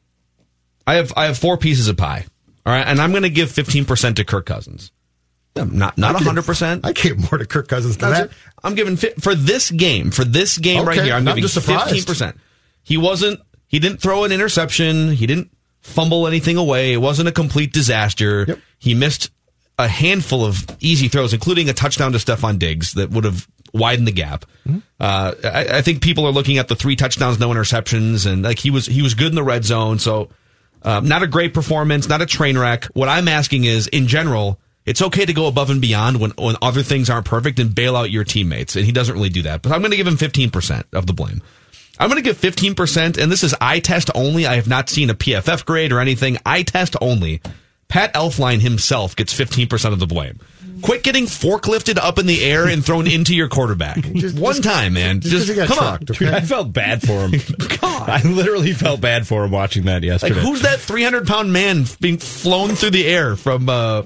I 0.87 0.95
have 0.95 1.13
I 1.17 1.25
have 1.27 1.37
four 1.39 1.57
pieces 1.57 1.89
of 1.89 1.97
pie. 1.97 2.27
All 2.67 2.73
right, 2.73 2.87
and 2.87 3.01
I'm 3.01 3.11
going 3.11 3.25
to 3.25 3.31
give 3.31 3.51
15% 3.51 4.17
to 4.17 4.25
Kirk 4.25 4.47
Cousins. 4.47 4.91
Not 5.57 5.97
not 5.97 6.17
I 6.17 6.19
100%. 6.19 6.81
I 6.83 6.93
gave 6.93 7.31
more 7.31 7.39
to 7.39 7.47
Kirk 7.47 7.69
Cousins 7.69 7.97
than 7.97 8.11
that. 8.11 8.31
I'm 8.63 8.75
giving 8.75 8.97
for 8.97 9.35
this 9.35 9.71
game, 9.71 10.11
for 10.11 10.25
this 10.25 10.59
game 10.59 10.85
right 10.85 11.01
here, 11.01 11.15
I'm 11.15 11.29
I'm 11.29 11.37
giving 11.37 11.49
15%. 11.49 12.37
He 12.83 12.97
wasn't 12.97 13.41
he 13.69 13.79
didn't 13.79 13.99
throw 13.99 14.25
an 14.25 14.33
interception, 14.33 15.13
he 15.13 15.27
didn't 15.27 15.51
fumble 15.81 16.27
anything 16.27 16.57
away. 16.57 16.93
It 16.93 16.99
wasn't 16.99 17.29
a 17.29 17.33
complete 17.33 17.73
disaster. 17.73 18.59
He 18.79 18.95
missed 18.95 19.31
a 19.79 19.89
handful 19.89 20.45
of 20.45 20.67
easy 20.81 21.09
throws, 21.09 21.33
including 21.33 21.69
a 21.69 21.73
touchdown 21.73 22.13
to 22.13 22.19
Stefon 22.19 22.59
Diggs 22.59 22.95
that 22.95 23.11
would 23.11 23.25
have 23.25 23.49
widened 23.73 24.07
the 24.07 24.13
gap. 24.13 24.45
Mm-hmm. 24.67 24.79
Uh, 25.01 25.35
I, 25.45 25.79
I 25.79 25.83
think 25.83 26.01
people 26.03 26.27
are 26.27 26.33
looking 26.33 26.59
at 26.59 26.69
the 26.69 26.77
three 26.77 26.97
touchdowns, 26.97 27.39
no 27.39 27.51
interceptions, 27.51 28.31
and 28.31 28.43
like 28.43 28.59
he 28.59 28.71
was 28.71 28.87
he 28.87 29.03
was 29.03 29.15
good 29.15 29.29
in 29.29 29.35
the 29.35 29.43
red 29.43 29.65
zone. 29.65 29.99
So 29.99 30.31
um, 30.83 31.07
not 31.07 31.23
a 31.23 31.27
great 31.27 31.55
performance, 31.55 32.09
not 32.09 32.23
a 32.23 32.27
train 32.27 32.57
wreck. 32.57 32.85
What 32.87 33.09
I'm 33.09 33.29
asking 33.29 33.65
is, 33.65 33.87
in 33.89 34.07
general, 34.07 34.61
it's 34.87 35.03
okay 35.03 35.25
to 35.25 35.33
go 35.33 35.47
above 35.47 35.71
and 35.71 35.81
beyond 35.81 36.21
when, 36.21 36.31
when 36.33 36.57
other 36.61 36.83
things 36.83 37.09
aren't 37.09 37.27
perfect 37.27 37.59
and 37.59 37.75
bail 37.75 37.97
out 37.97 38.11
your 38.11 38.25
teammates. 38.25 38.77
And 38.77 38.85
he 38.85 38.93
doesn't 38.93 39.15
really 39.15 39.31
do 39.31 39.43
that. 39.43 39.63
But 39.63 39.73
I'm 39.73 39.81
going 39.81 39.93
to 39.93 39.97
give 39.97 40.07
him 40.07 40.17
15% 40.17 40.85
of 40.93 41.07
the 41.07 41.13
blame. 41.13 41.43
I'm 41.99 42.11
going 42.11 42.23
to 42.23 42.29
give 42.29 42.39
15%, 42.39 43.23
and 43.23 43.31
this 43.31 43.45
is 43.45 43.55
eye 43.61 43.79
test 43.79 44.11
only. 44.15 44.47
I 44.47 44.57
have 44.57 44.69
not 44.69 44.89
seen 44.89 45.11
a 45.11 45.15
PFF 45.15 45.65
grade 45.65 45.93
or 45.93 46.01
anything. 46.01 46.39
Eye 46.45 46.65
test 46.65 46.97
only. 47.01 47.41
Pat 47.89 48.13
Elflein 48.15 48.61
himself 48.61 49.15
gets 49.15 49.33
15% 49.33 49.93
of 49.93 50.01
the 50.01 50.07
blame. 50.07 50.41
Quit 50.83 51.05
getting 51.05 51.27
forklifted 51.27 51.97
up 51.97 52.19
in 52.19 52.27
the 52.27 52.43
air 52.43 52.67
and 52.67 52.85
thrown 52.85 53.07
into 53.07 53.35
your 53.35 53.49
quarterback. 53.49 54.05
One 54.35 54.61
time, 54.61 54.95
man. 54.95 55.21
Just, 55.21 55.55
come 55.69 55.79
on. 55.79 56.01
Dude, 56.01 56.29
I 56.29 56.41
felt 56.41 56.73
bad 56.73 57.01
for 57.01 57.29
him. 57.29 57.41
God. 57.81 58.09
I 58.09 58.23
literally 58.23 58.73
felt 58.73 59.01
bad 59.01 59.27
for 59.27 59.45
him 59.45 59.53
watching 59.53 59.85
that 59.85 60.03
yesterday. 60.03 60.35
Like 60.35 60.43
who's 60.43 60.63
that 60.63 60.81
300 60.81 61.27
pound 61.29 61.53
man 61.53 61.85
being 62.01 62.19
flown 62.19 62.71
through 62.71 62.91
the 62.91 63.07
air 63.07 63.37
from 63.37 63.69
uh, 63.69 64.03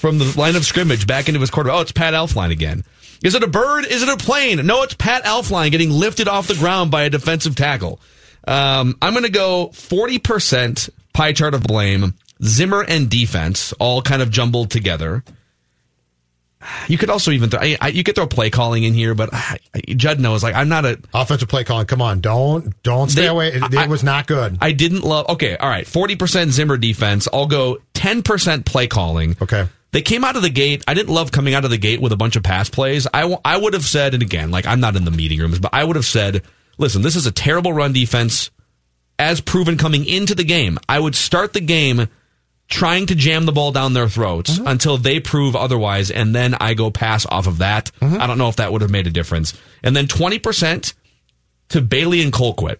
from 0.00 0.18
the 0.18 0.34
line 0.36 0.56
of 0.56 0.64
scrimmage 0.64 1.06
back 1.06 1.28
into 1.28 1.40
his 1.40 1.50
quarterback? 1.50 1.78
Oh, 1.78 1.82
it's 1.82 1.92
Pat 1.92 2.14
Elflein 2.14 2.50
again. 2.50 2.84
Is 3.22 3.34
it 3.34 3.42
a 3.42 3.46
bird? 3.46 3.84
Is 3.84 4.02
it 4.02 4.08
a 4.08 4.16
plane? 4.16 4.64
No, 4.66 4.82
it's 4.82 4.94
Pat 4.94 5.24
Elflein 5.24 5.70
getting 5.70 5.90
lifted 5.90 6.26
off 6.26 6.48
the 6.48 6.54
ground 6.54 6.90
by 6.90 7.02
a 7.02 7.10
defensive 7.10 7.54
tackle. 7.54 8.00
Um, 8.48 8.96
I'm 9.02 9.12
going 9.12 9.24
to 9.24 9.30
go 9.30 9.68
40% 9.74 10.88
pie 11.12 11.32
chart 11.34 11.52
of 11.54 11.62
blame. 11.62 12.14
Zimmer 12.42 12.82
and 12.82 13.10
defense 13.10 13.74
all 13.74 14.00
kind 14.00 14.22
of 14.22 14.30
jumbled 14.30 14.70
together. 14.70 15.22
You 16.88 16.98
could 16.98 17.08
also 17.08 17.30
even 17.30 17.48
throw, 17.48 17.60
I, 17.60 17.76
I, 17.80 17.88
you 17.88 18.02
could 18.04 18.14
throw 18.14 18.26
play 18.26 18.50
calling 18.50 18.84
in 18.84 18.92
here, 18.92 19.14
but 19.14 19.30
I, 19.32 19.58
Judd 19.88 20.20
knows 20.20 20.42
like 20.42 20.54
I'm 20.54 20.68
not 20.68 20.84
a 20.84 20.98
offensive 21.14 21.48
play 21.48 21.64
calling. 21.64 21.86
Come 21.86 22.02
on, 22.02 22.20
don't 22.20 22.82
don't 22.82 23.10
stay 23.10 23.22
They- 23.22 23.28
away. 23.28 23.48
It, 23.48 23.72
it 23.72 23.88
was 23.88 24.04
not 24.04 24.26
good. 24.26 24.58
I 24.60 24.72
didn't 24.72 25.02
love. 25.02 25.26
Okay, 25.30 25.56
all 25.56 25.68
right. 25.68 25.86
Forty 25.86 26.16
percent 26.16 26.50
Zimmer 26.52 26.76
defense. 26.76 27.28
I'll 27.32 27.46
go 27.46 27.78
ten 27.94 28.22
percent 28.22 28.66
play 28.66 28.86
calling. 28.88 29.36
Okay. 29.40 29.66
They 29.92 30.02
came 30.02 30.24
out 30.24 30.36
of 30.36 30.42
the 30.42 30.50
gate. 30.50 30.84
I 30.86 30.94
didn't 30.94 31.12
love 31.12 31.32
coming 31.32 31.54
out 31.54 31.64
of 31.64 31.70
the 31.70 31.78
gate 31.78 32.00
with 32.00 32.12
a 32.12 32.16
bunch 32.16 32.36
of 32.36 32.42
pass 32.42 32.70
plays. 32.70 33.06
I, 33.12 33.22
w- 33.22 33.40
I 33.44 33.56
would 33.56 33.74
have 33.74 33.84
said, 33.84 34.14
and 34.14 34.22
again, 34.22 34.50
like 34.50 34.66
I'm 34.66 34.80
not 34.80 34.96
in 34.96 35.04
the 35.04 35.10
meeting 35.10 35.40
rooms, 35.40 35.58
but 35.58 35.74
I 35.74 35.82
would 35.82 35.96
have 35.96 36.04
said, 36.04 36.42
listen, 36.78 37.02
this 37.02 37.16
is 37.16 37.26
a 37.26 37.32
terrible 37.32 37.72
run 37.72 37.92
defense, 37.92 38.50
as 39.18 39.40
proven 39.40 39.76
coming 39.76 40.06
into 40.06 40.34
the 40.34 40.44
game. 40.44 40.78
I 40.88 40.98
would 40.98 41.14
start 41.14 41.52
the 41.52 41.60
game 41.60 42.08
trying 42.68 43.06
to 43.06 43.16
jam 43.16 43.46
the 43.46 43.52
ball 43.52 43.72
down 43.72 43.92
their 43.92 44.08
throats 44.08 44.56
mm-hmm. 44.56 44.66
until 44.68 44.96
they 44.96 45.18
prove 45.18 45.56
otherwise, 45.56 46.10
and 46.10 46.34
then 46.34 46.54
I 46.60 46.74
go 46.74 46.90
pass 46.90 47.26
off 47.26 47.48
of 47.48 47.58
that. 47.58 47.90
Mm-hmm. 48.00 48.20
I 48.20 48.28
don't 48.28 48.38
know 48.38 48.48
if 48.48 48.56
that 48.56 48.72
would 48.72 48.82
have 48.82 48.90
made 48.92 49.08
a 49.08 49.10
difference. 49.10 49.52
And 49.82 49.96
then 49.96 50.06
twenty 50.06 50.38
percent 50.38 50.94
to 51.70 51.80
Bailey 51.80 52.22
and 52.22 52.32
Colquitt. 52.32 52.78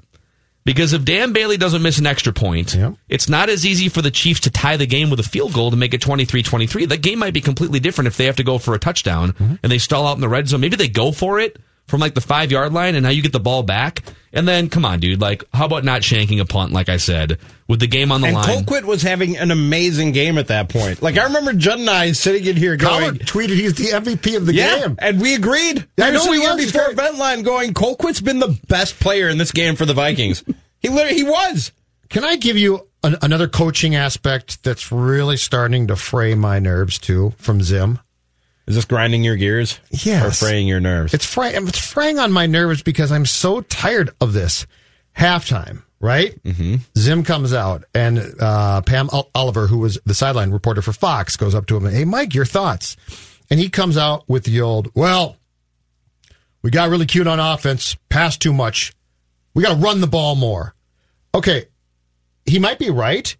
Because 0.64 0.92
if 0.92 1.04
Dan 1.04 1.32
Bailey 1.32 1.56
doesn't 1.56 1.82
miss 1.82 1.98
an 1.98 2.06
extra 2.06 2.32
point, 2.32 2.76
it's 3.08 3.28
not 3.28 3.48
as 3.48 3.64
easy 3.64 3.88
for 3.88 4.02
the 4.02 4.10
Chiefs 4.10 4.40
to 4.40 4.50
tie 4.50 4.76
the 4.76 4.86
game 4.86 5.08
with 5.08 5.18
a 5.18 5.24
field 5.24 5.54
goal 5.54 5.70
to 5.70 5.76
make 5.76 5.94
it 5.94 6.02
23-23. 6.02 6.88
That 6.88 7.02
game 7.02 7.18
might 7.18 7.32
be 7.32 7.40
completely 7.40 7.80
different 7.80 8.08
if 8.08 8.16
they 8.16 8.26
have 8.26 8.36
to 8.36 8.44
go 8.44 8.58
for 8.58 8.74
a 8.74 8.78
touchdown 8.78 9.32
mm-hmm. 9.32 9.54
and 9.62 9.72
they 9.72 9.78
stall 9.78 10.06
out 10.06 10.16
in 10.16 10.20
the 10.20 10.28
red 10.28 10.48
zone. 10.48 10.60
Maybe 10.60 10.76
they 10.76 10.88
go 10.88 11.12
for 11.12 11.40
it 11.40 11.56
from 11.90 12.00
like 12.00 12.14
the 12.14 12.20
five 12.20 12.50
yard 12.50 12.72
line 12.72 12.94
and 12.94 13.02
now 13.02 13.10
you 13.10 13.20
get 13.22 13.32
the 13.32 13.40
ball 13.40 13.62
back. 13.62 14.02
And 14.32 14.46
then, 14.46 14.68
come 14.68 14.84
on, 14.84 15.00
dude. 15.00 15.20
Like, 15.20 15.42
how 15.52 15.66
about 15.66 15.82
not 15.82 16.02
shanking 16.02 16.40
a 16.40 16.44
punt, 16.44 16.70
like 16.72 16.88
I 16.88 16.98
said, 16.98 17.38
with 17.66 17.80
the 17.80 17.88
game 17.88 18.12
on 18.12 18.20
the 18.20 18.28
and 18.28 18.36
line? 18.36 18.64
Colquitt 18.64 18.84
was 18.84 19.02
having 19.02 19.36
an 19.36 19.50
amazing 19.50 20.12
game 20.12 20.38
at 20.38 20.46
that 20.46 20.68
point. 20.68 21.02
Like 21.02 21.18
I 21.18 21.24
remember 21.24 21.52
Judd 21.52 21.80
and 21.80 21.90
I 21.90 22.12
sitting 22.12 22.46
in 22.46 22.54
here 22.56 22.76
Colin 22.78 23.00
going, 23.02 23.18
tweeted 23.18 23.56
he's 23.56 23.74
the 23.74 23.86
MVP 23.86 24.36
of 24.36 24.46
the 24.46 24.54
yeah, 24.54 24.78
game. 24.80 24.96
and 25.00 25.20
we 25.20 25.34
agreed. 25.34 25.84
I 25.98 26.10
know 26.12 26.12
We 26.12 26.12
were 26.12 26.12
know 26.12 26.20
sitting 26.20 26.34
he 26.34 26.40
here 26.46 26.54
was. 26.56 26.72
before 26.72 26.92
vent 26.94 27.18
line 27.18 27.42
going, 27.42 27.74
Colquitt's 27.74 28.20
been 28.20 28.38
the 28.38 28.56
best 28.68 29.00
player 29.00 29.28
in 29.28 29.36
this 29.36 29.50
game 29.50 29.74
for 29.74 29.84
the 29.84 29.94
Vikings. 29.94 30.44
he 30.78 30.88
literally 30.88 31.16
he 31.16 31.24
was. 31.24 31.72
Can 32.08 32.24
I 32.24 32.36
give 32.36 32.56
you 32.56 32.86
an, 33.02 33.16
another 33.22 33.48
coaching 33.48 33.96
aspect 33.96 34.62
that's 34.62 34.92
really 34.92 35.36
starting 35.36 35.88
to 35.88 35.96
fray 35.96 36.34
my 36.36 36.60
nerves 36.60 36.98
too 37.00 37.34
from 37.36 37.62
Zim? 37.62 37.98
Is 38.70 38.76
this 38.76 38.84
grinding 38.84 39.24
your 39.24 39.34
gears? 39.34 39.80
Yes. 39.90 40.24
Or 40.24 40.46
fraying 40.46 40.68
your 40.68 40.78
nerves? 40.78 41.12
It's 41.12 41.26
fray, 41.26 41.52
it's 41.54 41.84
fraying 41.84 42.20
on 42.20 42.30
my 42.30 42.46
nerves 42.46 42.84
because 42.84 43.10
I'm 43.10 43.26
so 43.26 43.62
tired 43.62 44.10
of 44.20 44.32
this. 44.32 44.64
Halftime, 45.18 45.82
right? 45.98 46.40
Mm-hmm. 46.44 46.76
Zim 46.96 47.24
comes 47.24 47.52
out, 47.52 47.82
and 47.92 48.20
uh, 48.40 48.80
Pam 48.82 49.10
Ol- 49.12 49.28
Oliver, 49.34 49.66
who 49.66 49.78
was 49.78 49.98
the 50.06 50.14
sideline 50.14 50.52
reporter 50.52 50.82
for 50.82 50.92
Fox, 50.92 51.36
goes 51.36 51.52
up 51.52 51.66
to 51.66 51.76
him 51.76 51.84
and, 51.84 51.96
"Hey, 51.96 52.04
Mike, 52.04 52.32
your 52.32 52.44
thoughts?" 52.44 52.96
And 53.50 53.58
he 53.58 53.68
comes 53.68 53.98
out 53.98 54.22
with 54.28 54.44
the 54.44 54.60
old, 54.60 54.92
"Well, 54.94 55.36
we 56.62 56.70
got 56.70 56.90
really 56.90 57.06
cute 57.06 57.26
on 57.26 57.40
offense, 57.40 57.96
passed 58.08 58.40
too 58.40 58.52
much. 58.52 58.92
We 59.52 59.64
got 59.64 59.74
to 59.74 59.80
run 59.80 60.00
the 60.00 60.06
ball 60.06 60.36
more." 60.36 60.76
Okay, 61.34 61.64
he 62.46 62.60
might 62.60 62.78
be 62.78 62.90
right, 62.90 63.36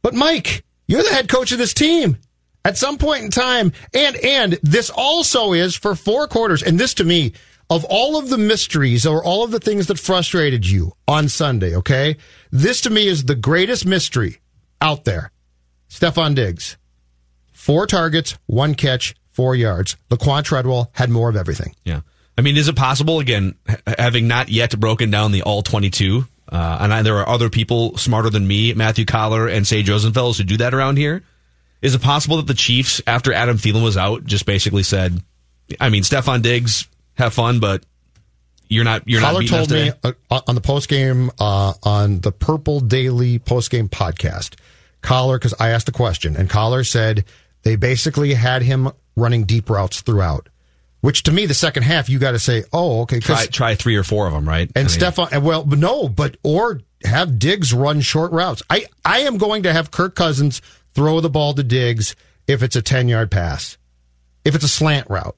but 0.00 0.14
Mike, 0.14 0.64
you're 0.88 1.02
the 1.02 1.12
head 1.12 1.28
coach 1.28 1.52
of 1.52 1.58
this 1.58 1.74
team. 1.74 2.16
At 2.64 2.78
some 2.78 2.96
point 2.96 3.24
in 3.24 3.30
time, 3.30 3.72
and 3.92 4.16
and 4.16 4.58
this 4.62 4.90
also 4.90 5.52
is 5.52 5.76
for 5.76 5.94
four 5.94 6.26
quarters, 6.26 6.62
and 6.62 6.80
this 6.80 6.94
to 6.94 7.04
me, 7.04 7.34
of 7.68 7.84
all 7.84 8.18
of 8.18 8.30
the 8.30 8.38
mysteries 8.38 9.06
or 9.06 9.22
all 9.22 9.44
of 9.44 9.50
the 9.50 9.60
things 9.60 9.86
that 9.88 9.98
frustrated 9.98 10.66
you 10.66 10.92
on 11.06 11.28
Sunday, 11.28 11.76
okay, 11.76 12.16
this 12.50 12.80
to 12.82 12.90
me 12.90 13.06
is 13.06 13.24
the 13.24 13.34
greatest 13.34 13.86
mystery 13.86 14.40
out 14.80 15.04
there. 15.04 15.30
Stefon 15.88 16.34
Diggs, 16.34 16.76
four 17.52 17.86
targets, 17.86 18.36
one 18.46 18.74
catch, 18.74 19.14
four 19.30 19.54
yards. 19.54 19.96
Laquon 20.10 20.42
Treadwell 20.42 20.90
had 20.94 21.10
more 21.10 21.28
of 21.28 21.36
everything. 21.36 21.74
Yeah. 21.84 22.00
I 22.36 22.42
mean, 22.42 22.56
is 22.56 22.68
it 22.68 22.76
possible, 22.76 23.20
again, 23.20 23.54
having 23.98 24.26
not 24.26 24.48
yet 24.48 24.78
broken 24.78 25.10
down 25.10 25.32
the 25.32 25.42
all 25.42 25.62
22, 25.62 26.26
uh, 26.50 26.78
and 26.80 26.92
I, 26.92 27.02
there 27.02 27.18
are 27.18 27.28
other 27.28 27.48
people 27.48 27.96
smarter 27.96 28.28
than 28.28 28.46
me, 28.46 28.74
Matthew 28.74 29.04
Coller 29.04 29.46
and 29.46 29.66
Sage 29.66 29.88
Rosenfels, 29.88 30.38
who 30.38 30.44
do 30.44 30.56
that 30.56 30.74
around 30.74 30.96
here? 30.96 31.22
Is 31.84 31.94
it 31.94 32.00
possible 32.00 32.38
that 32.38 32.46
the 32.46 32.54
Chiefs, 32.54 33.02
after 33.06 33.30
Adam 33.30 33.58
Thielen 33.58 33.84
was 33.84 33.98
out, 33.98 34.24
just 34.24 34.46
basically 34.46 34.82
said, 34.82 35.20
I 35.78 35.90
mean, 35.90 36.02
Stefon 36.02 36.40
Diggs, 36.40 36.88
have 37.12 37.34
fun, 37.34 37.60
but 37.60 37.84
you're 38.70 38.84
not, 38.84 39.06
you're 39.06 39.20
not 39.20 39.28
Coller 39.28 39.40
beating 39.40 39.58
us 39.58 39.68
told 39.68 39.80
me 40.04 40.14
uh, 40.30 40.40
on 40.48 40.54
the 40.54 40.62
post 40.62 40.88
game 40.88 41.30
uh, 41.38 41.74
on 41.82 42.20
the 42.20 42.32
Purple 42.32 42.80
Daily 42.80 43.38
post 43.38 43.70
game 43.70 43.90
podcast. 43.90 44.54
Coller, 45.02 45.36
because 45.36 45.52
I 45.60 45.68
asked 45.68 45.84
the 45.84 45.92
question, 45.92 46.36
and 46.36 46.48
Coller 46.48 46.84
said 46.84 47.26
they 47.64 47.76
basically 47.76 48.32
had 48.32 48.62
him 48.62 48.90
running 49.14 49.44
deep 49.44 49.68
routes 49.68 50.00
throughout. 50.00 50.48
Which 51.02 51.24
to 51.24 51.32
me, 51.32 51.44
the 51.44 51.52
second 51.52 51.82
half, 51.82 52.08
you 52.08 52.18
got 52.18 52.30
to 52.30 52.38
say, 52.38 52.64
oh, 52.72 53.02
okay, 53.02 53.20
Try, 53.20 53.44
try 53.44 53.74
three 53.74 53.96
or 53.96 54.04
four 54.04 54.26
of 54.26 54.32
them, 54.32 54.48
right? 54.48 54.70
I 54.74 54.80
and 54.80 54.88
mean, 54.88 54.98
Stefon, 54.98 55.42
well, 55.42 55.66
no, 55.66 56.08
but 56.08 56.38
or 56.42 56.80
have 57.04 57.38
Diggs 57.38 57.74
run 57.74 58.00
short 58.00 58.32
routes. 58.32 58.62
I 58.70 58.86
I 59.04 59.20
am 59.20 59.36
going 59.36 59.64
to 59.64 59.72
have 59.74 59.90
Kirk 59.90 60.14
Cousins 60.14 60.62
throw 60.94 61.20
the 61.20 61.30
ball 61.30 61.54
to 61.54 61.62
Diggs 61.62 62.16
if 62.46 62.62
it's 62.62 62.76
a 62.76 62.82
ten 62.82 63.08
yard 63.08 63.30
pass, 63.30 63.78
if 64.44 64.54
it's 64.54 64.64
a 64.64 64.68
slant 64.68 65.08
route. 65.10 65.36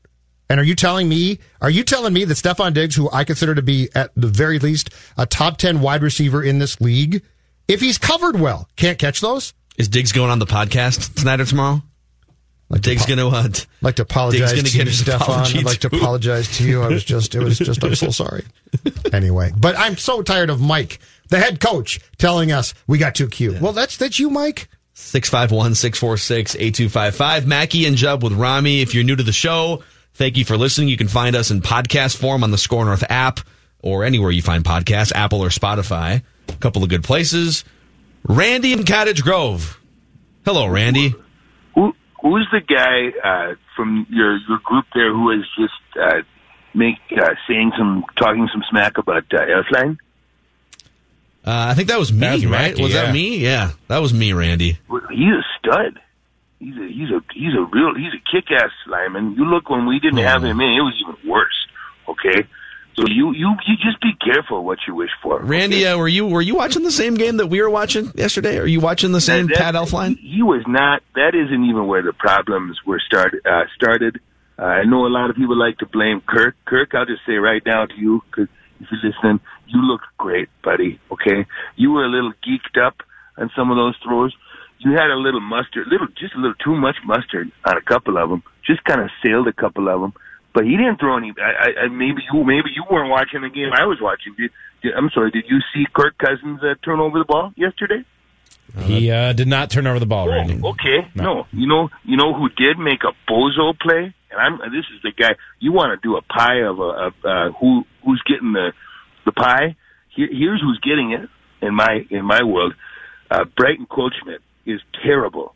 And 0.49 0.61
are 0.61 0.65
you 0.65 0.75
telling 0.77 1.09
me? 1.09 1.41
Are 1.61 1.71
you 1.71 1.83
telling 1.83 2.13
me 2.13 2.25
that 2.25 2.35
Stefon 2.35 2.73
Diggs, 2.73 2.95
who 2.95 3.11
I 3.11 3.25
consider 3.25 3.55
to 3.55 3.63
be 3.63 3.89
at 3.95 4.13
the 4.15 4.29
very 4.29 4.59
least 4.59 4.91
a 5.17 5.27
top 5.27 5.59
ten 5.59 5.81
wide 5.81 6.03
receiver 6.03 6.43
in 6.43 6.59
this 6.59 6.81
league, 6.81 7.23
if 7.69 7.81
he's 7.81 7.99
covered 7.99 8.39
well, 8.39 8.69
can't 8.77 8.99
catch 8.99 9.21
those? 9.21 9.55
Is 9.77 9.89
Diggs 9.89 10.13
going 10.13 10.31
on 10.31 10.39
the 10.39 10.47
podcast 10.47 11.15
tonight 11.17 11.41
or 11.41 11.45
tomorrow? 11.45 11.83
Diggs 12.81 13.07
going 13.07 13.19
to 13.19 13.29
uh, 13.29 13.49
like 13.81 13.95
to 13.97 14.03
apologize 14.03 14.53
to 14.53 14.63
get 14.63 14.87
you, 14.87 14.93
Stefon. 14.93 15.57
I'd 15.57 15.65
like 15.65 15.79
to 15.79 15.87
apologize 15.87 16.57
to 16.59 16.65
you. 16.65 16.83
I 16.83 16.89
was 16.89 17.05
just, 17.05 17.35
it 17.35 17.41
was 17.41 17.59
just, 17.59 17.83
I'm 17.85 17.95
so 17.95 18.11
sorry. 18.11 18.45
Anyway, 19.13 19.53
but 19.57 19.79
I'm 19.79 19.97
so 19.97 20.21
tired 20.23 20.51
of 20.51 20.61
Mike, 20.61 20.99
the 21.29 21.39
head 21.39 21.61
coach, 21.61 22.01
telling 22.19 22.51
us 22.51 22.75
we 22.89 22.99
got 22.99 23.15
too 23.15 23.29
cute. 23.29 23.61
Well, 23.61 23.73
that's 23.73 23.97
that's 23.97 24.19
you, 24.19 24.31
Mike. 24.31 24.69
651 24.99 25.75
646 25.75 26.55
8255. 26.55 27.47
Mackey 27.47 27.85
and 27.85 27.97
Judd 27.97 28.23
with 28.23 28.33
Rami. 28.33 28.81
If 28.81 28.95
you're 28.95 29.05
new 29.05 29.15
to 29.15 29.23
the 29.23 29.31
show, 29.31 29.83
thank 30.15 30.39
you 30.39 30.45
for 30.47 30.57
listening. 30.57 30.89
You 30.89 30.97
can 30.97 31.09
find 31.09 31.37
us 31.37 31.51
in 31.51 31.61
podcast 31.61 32.17
form 32.17 32.43
on 32.43 32.51
the 32.51 32.57
SKOR 32.57 32.87
North 32.87 33.05
app 33.11 33.41
or 33.81 34.05
anywhere 34.05 34.31
you 34.31 34.41
find 34.41 34.65
podcasts, 34.65 35.13
Apple 35.15 35.45
or 35.45 35.51
Spotify. 35.51 36.23
A 36.49 36.53
couple 36.55 36.83
of 36.83 36.89
good 36.89 37.05
places. 37.05 37.63
Randy 38.27 38.73
in 38.73 38.85
Cottage 38.85 39.23
Grove. 39.23 39.79
Hello, 40.47 40.67
Randy. 40.67 41.15
Who, 41.75 41.93
who's 42.23 42.49
the 42.51 42.61
guy 42.61 43.11
uh, 43.23 43.55
from 43.77 44.07
your 44.09 44.39
your 44.49 44.61
group 44.65 44.87
there 44.95 45.13
who 45.13 45.31
is 45.31 45.45
just 45.59 45.75
uh, 46.01 46.23
make 46.75 46.97
uh, 47.13 47.35
saying 47.47 47.73
some 47.77 48.03
talking 48.17 48.49
some 48.51 48.63
smack 48.71 48.97
about 48.97 49.25
uh? 49.35 49.99
Uh, 51.47 51.67
I 51.71 51.75
think 51.75 51.89
that 51.89 51.99
was 51.99 52.13
me, 52.13 52.21
That 52.21 52.33
was 52.35 52.47
right? 52.47 52.71
Mackey, 52.71 52.83
was 52.83 52.93
yeah. 52.93 53.03
that 53.07 53.13
me? 53.13 53.37
Yeah, 53.39 53.71
that 53.89 53.99
was 53.99 54.13
me, 54.13 54.33
Randy. 54.33 54.79
He's 55.11 55.33
a 55.33 55.43
stud. 55.59 56.01
He's 56.59 56.75
a 56.77 56.87
he's 56.89 57.11
a 57.11 57.21
he's 57.35 57.55
a 57.55 57.63
real 57.73 57.95
he's 57.95 58.13
a 58.15 58.23
kick 58.33 58.51
ass 58.51 58.71
lineman. 58.89 59.35
You 59.35 59.45
look 59.45 59.69
when 59.71 59.87
we 59.87 60.01
didn't 60.01 60.19
have 60.19 60.43
him 60.43 60.61
in, 60.61 60.67
it 60.71 60.81
was 60.81 60.95
even 61.01 61.31
worse. 61.31 61.55
Okay, 62.09 62.49
so 62.97 63.05
you 63.07 63.33
you 63.33 63.55
you 63.67 63.77
just 63.77 64.01
be 64.01 64.13
careful 64.25 64.65
what 64.65 64.79
you 64.89 64.95
wish 64.95 65.11
for. 65.23 65.39
Randy, 65.41 65.87
uh, 65.87 65.97
were 65.99 66.09
you 66.09 66.27
were 66.27 66.41
you 66.43 66.57
watching 66.57 66.83
the 66.83 66.91
same 66.91 67.15
game 67.15 67.37
that 67.37 67.47
we 67.49 67.61
were 67.61 67.71
watching 67.71 68.11
yesterday? 68.17 68.59
Are 68.59 68.67
you 68.67 68.81
watching 68.81 69.13
the 69.13 69.21
same 69.21 69.47
That- 69.49 69.57
Pat 69.59 69.75
Elflein? 69.75 70.19
He 70.19 70.43
was 70.43 70.65
not. 70.67 71.03
That 71.15 71.35
isn't 71.35 71.65
even 71.65 71.87
where 71.87 72.03
the 72.03 72.13
problems 72.15 72.79
were 72.87 73.01
started. 73.07 73.47
Uh, 73.47 73.65
started. 73.77 74.19
Uh, 74.59 74.63
I 74.63 74.85
know 74.85 75.07
a 75.07 75.13
lot 75.13 75.29
of 75.31 75.37
people 75.37 75.57
like 75.57 75.79
to 75.79 75.87
blame 75.87 76.23
Kirk. 76.27 76.57
Kirk, 76.65 76.95
I'll 76.95 77.05
just 77.07 77.21
say 77.27 77.35
right 77.35 77.63
now 77.67 77.85
to 77.85 77.95
you, 77.95 78.23
because 78.31 78.49
if 78.81 78.87
you're 78.91 79.13
listening, 79.13 79.41
you 79.67 79.81
look 79.83 80.03
great, 80.19 80.49
buddy. 80.63 81.01
Okay, 81.13 81.47
you 81.77 81.91
were 81.93 82.05
a 82.05 82.09
little 82.09 82.33
geeked 82.47 82.81
up 82.81 82.97
on 83.39 83.51
some 83.57 83.71
of 83.71 83.77
those 83.77 83.97
throws. 84.05 84.35
You 84.79 84.93
had 84.93 85.11
a 85.11 85.17
little 85.17 85.41
mustard, 85.41 85.89
little 85.89 86.09
just 86.19 86.35
a 86.35 86.39
little 86.39 86.59
too 86.63 86.77
much 86.77 86.97
mustard 87.05 87.51
on 87.65 87.77
a 87.77 87.83
couple 87.83 88.19
of 88.19 88.29
them. 88.29 88.43
Just 88.67 88.85
kind 88.85 89.01
of 89.01 89.11
sailed 89.25 89.49
a 89.49 89.53
couple 89.53 89.89
of 89.89 90.01
them. 90.01 90.13
But 90.53 90.65
he 90.65 90.77
didn't 90.77 90.99
throw 90.99 91.17
any. 91.19 91.35
I, 91.37 91.85
I, 91.85 91.89
maybe 91.89 92.25
you 92.33 92.45
maybe 92.45 92.73
you 92.75 92.85
weren't 92.91 93.11
watching 93.11 93.43
the 93.43 93.51
game. 93.51 93.73
I 93.77 93.85
was 93.85 93.99
watching. 94.01 94.35
Did, 94.39 94.51
did, 94.83 94.95
I'm 94.95 95.11
sorry. 95.13 95.31
Did 95.31 95.45
you 95.49 95.59
see 95.75 95.85
Kirk 95.95 96.17
Cousins 96.17 96.61
uh, 96.63 96.75
turn 96.83 96.99
over 96.99 97.19
the 97.19 97.27
ball 97.27 97.53
yesterday? 97.57 98.05
He 98.85 99.11
uh, 99.11 99.33
did 99.33 99.49
not 99.49 99.71
turn 99.71 99.87
over 99.87 99.99
the 99.99 100.07
ball, 100.07 100.29
Randy. 100.29 100.61
Oh, 100.63 100.71
okay, 100.71 101.09
no. 101.15 101.47
You 101.53 101.67
know, 101.67 101.89
you 102.05 102.17
know 102.17 102.35
who 102.35 102.49
did 102.51 102.79
make 102.79 103.01
a 103.05 103.13
bozo 103.31 103.79
play, 103.79 104.15
and 104.31 104.39
I'm. 104.41 104.59
This 104.71 104.85
is 104.95 105.01
the 105.03 105.13
guy. 105.13 105.35
You 105.61 105.73
want 105.73 105.99
to 106.01 106.07
do 106.09 106.17
a 106.17 106.23
pie 106.23 106.61
of 106.61 106.79
a 106.79 106.83
of, 106.83 107.13
uh, 107.25 107.53
who 107.59 107.85
who's 108.05 108.23
getting 108.27 108.53
the 108.53 108.73
the 109.25 109.33
pie? 109.33 109.77
Here, 110.15 110.29
here's 110.31 110.61
who's 110.61 110.79
getting 110.83 111.13
it 111.13 111.29
in 111.67 111.75
my 111.75 112.07
in 112.11 112.25
my 112.25 112.43
world. 112.43 112.75
Uh, 113.31 113.45
Brighton 113.57 113.87
Goldschmidt 113.89 114.41
is 114.67 114.81
terrible, 115.03 115.55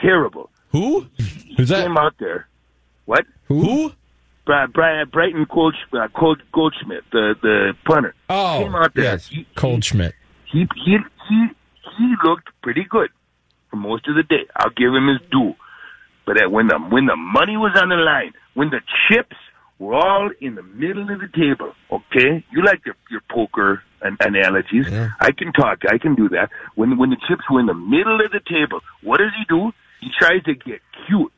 terrible. 0.00 0.50
Who? 0.70 1.06
Who's 1.56 1.68
that? 1.68 1.82
Came 1.86 1.96
out 1.96 2.14
there. 2.18 2.48
What? 3.04 3.24
Who? 3.48 3.92
Bri- 4.44 4.66
Bri- 4.72 5.04
Brighton 5.12 5.46
Gold, 5.52 5.74
uh, 5.92 6.06
Gold, 6.18 6.42
Goldschmidt, 6.52 7.02
the 7.12 7.34
the 7.42 7.72
punter. 7.84 8.14
Oh, 8.30 8.60
came 8.62 8.74
out 8.74 8.94
there. 8.94 9.04
yes, 9.04 9.26
He, 9.26 9.46
Cold 9.56 9.84
Schmidt. 9.84 10.14
he 10.52 10.66
he 10.84 10.96
he 11.28 11.46
he 11.98 12.14
looked 12.24 12.48
pretty 12.62 12.84
good 12.88 13.10
for 13.70 13.76
most 13.76 14.08
of 14.08 14.14
the 14.14 14.22
day. 14.22 14.46
I'll 14.56 14.70
give 14.70 14.94
him 14.94 15.08
his 15.08 15.20
due. 15.30 15.54
But 16.26 16.40
at, 16.40 16.50
when 16.50 16.66
the 16.68 16.78
when 16.78 17.06
the 17.06 17.16
money 17.16 17.56
was 17.56 17.78
on 17.80 17.88
the 17.88 17.96
line, 17.96 18.32
when 18.54 18.70
the 18.70 18.80
chips 19.08 19.36
were 19.78 19.94
all 19.94 20.30
in 20.40 20.54
the 20.56 20.62
middle 20.62 21.02
of 21.02 21.20
the 21.20 21.28
table, 21.28 21.72
okay, 21.90 22.44
you 22.50 22.64
like 22.64 22.84
your 22.84 22.96
your 23.10 23.22
poker 23.30 23.82
an- 24.02 24.16
analogies. 24.20 24.86
I 25.20 25.30
can 25.32 25.52
talk. 25.52 25.78
I 25.88 25.98
can 25.98 26.14
do 26.14 26.28
that. 26.30 26.50
When 26.74 26.98
when 26.98 27.10
the 27.10 27.16
chips 27.28 27.44
were 27.50 27.60
in 27.60 27.66
the 27.66 27.74
middle 27.74 28.20
of 28.20 28.32
the 28.32 28.40
table, 28.40 28.80
what 29.02 29.18
does 29.18 29.30
he 29.38 29.44
do? 29.48 29.70
He 30.00 30.08
tries 30.18 30.42
to 30.44 30.54
get 30.54 30.80
cute. 31.06 31.32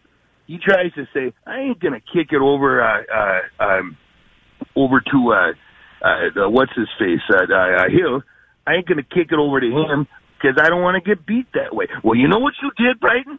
He 0.46 0.56
tries 0.58 0.92
to 0.94 1.06
say, 1.12 1.34
"I 1.46 1.60
ain't 1.60 1.80
gonna 1.80 2.00
kick 2.00 2.32
it 2.32 2.40
over 2.40 2.82
uh, 2.82 3.02
uh, 3.14 3.62
um, 3.62 3.96
over 4.74 5.00
to 5.00 5.32
uh, 5.32 5.52
uh, 6.02 6.30
the, 6.34 6.48
what's 6.48 6.72
his 6.74 6.88
face 6.98 7.20
uh, 7.30 7.44
uh, 7.52 7.84
uh, 7.84 7.88
Hill. 7.90 8.22
I 8.66 8.74
ain't 8.76 8.86
gonna 8.86 9.02
kick 9.02 9.32
it 9.32 9.38
over 9.38 9.60
to 9.60 9.66
him 9.66 10.06
because 10.40 10.56
I 10.62 10.68
don't 10.68 10.82
want 10.82 11.02
to 11.02 11.06
get 11.06 11.26
beat 11.26 11.46
that 11.54 11.74
way. 11.74 11.86
Well, 12.04 12.14
you 12.14 12.28
know 12.28 12.38
what 12.38 12.54
you 12.62 12.70
did, 12.76 13.00
Brighton? 13.00 13.38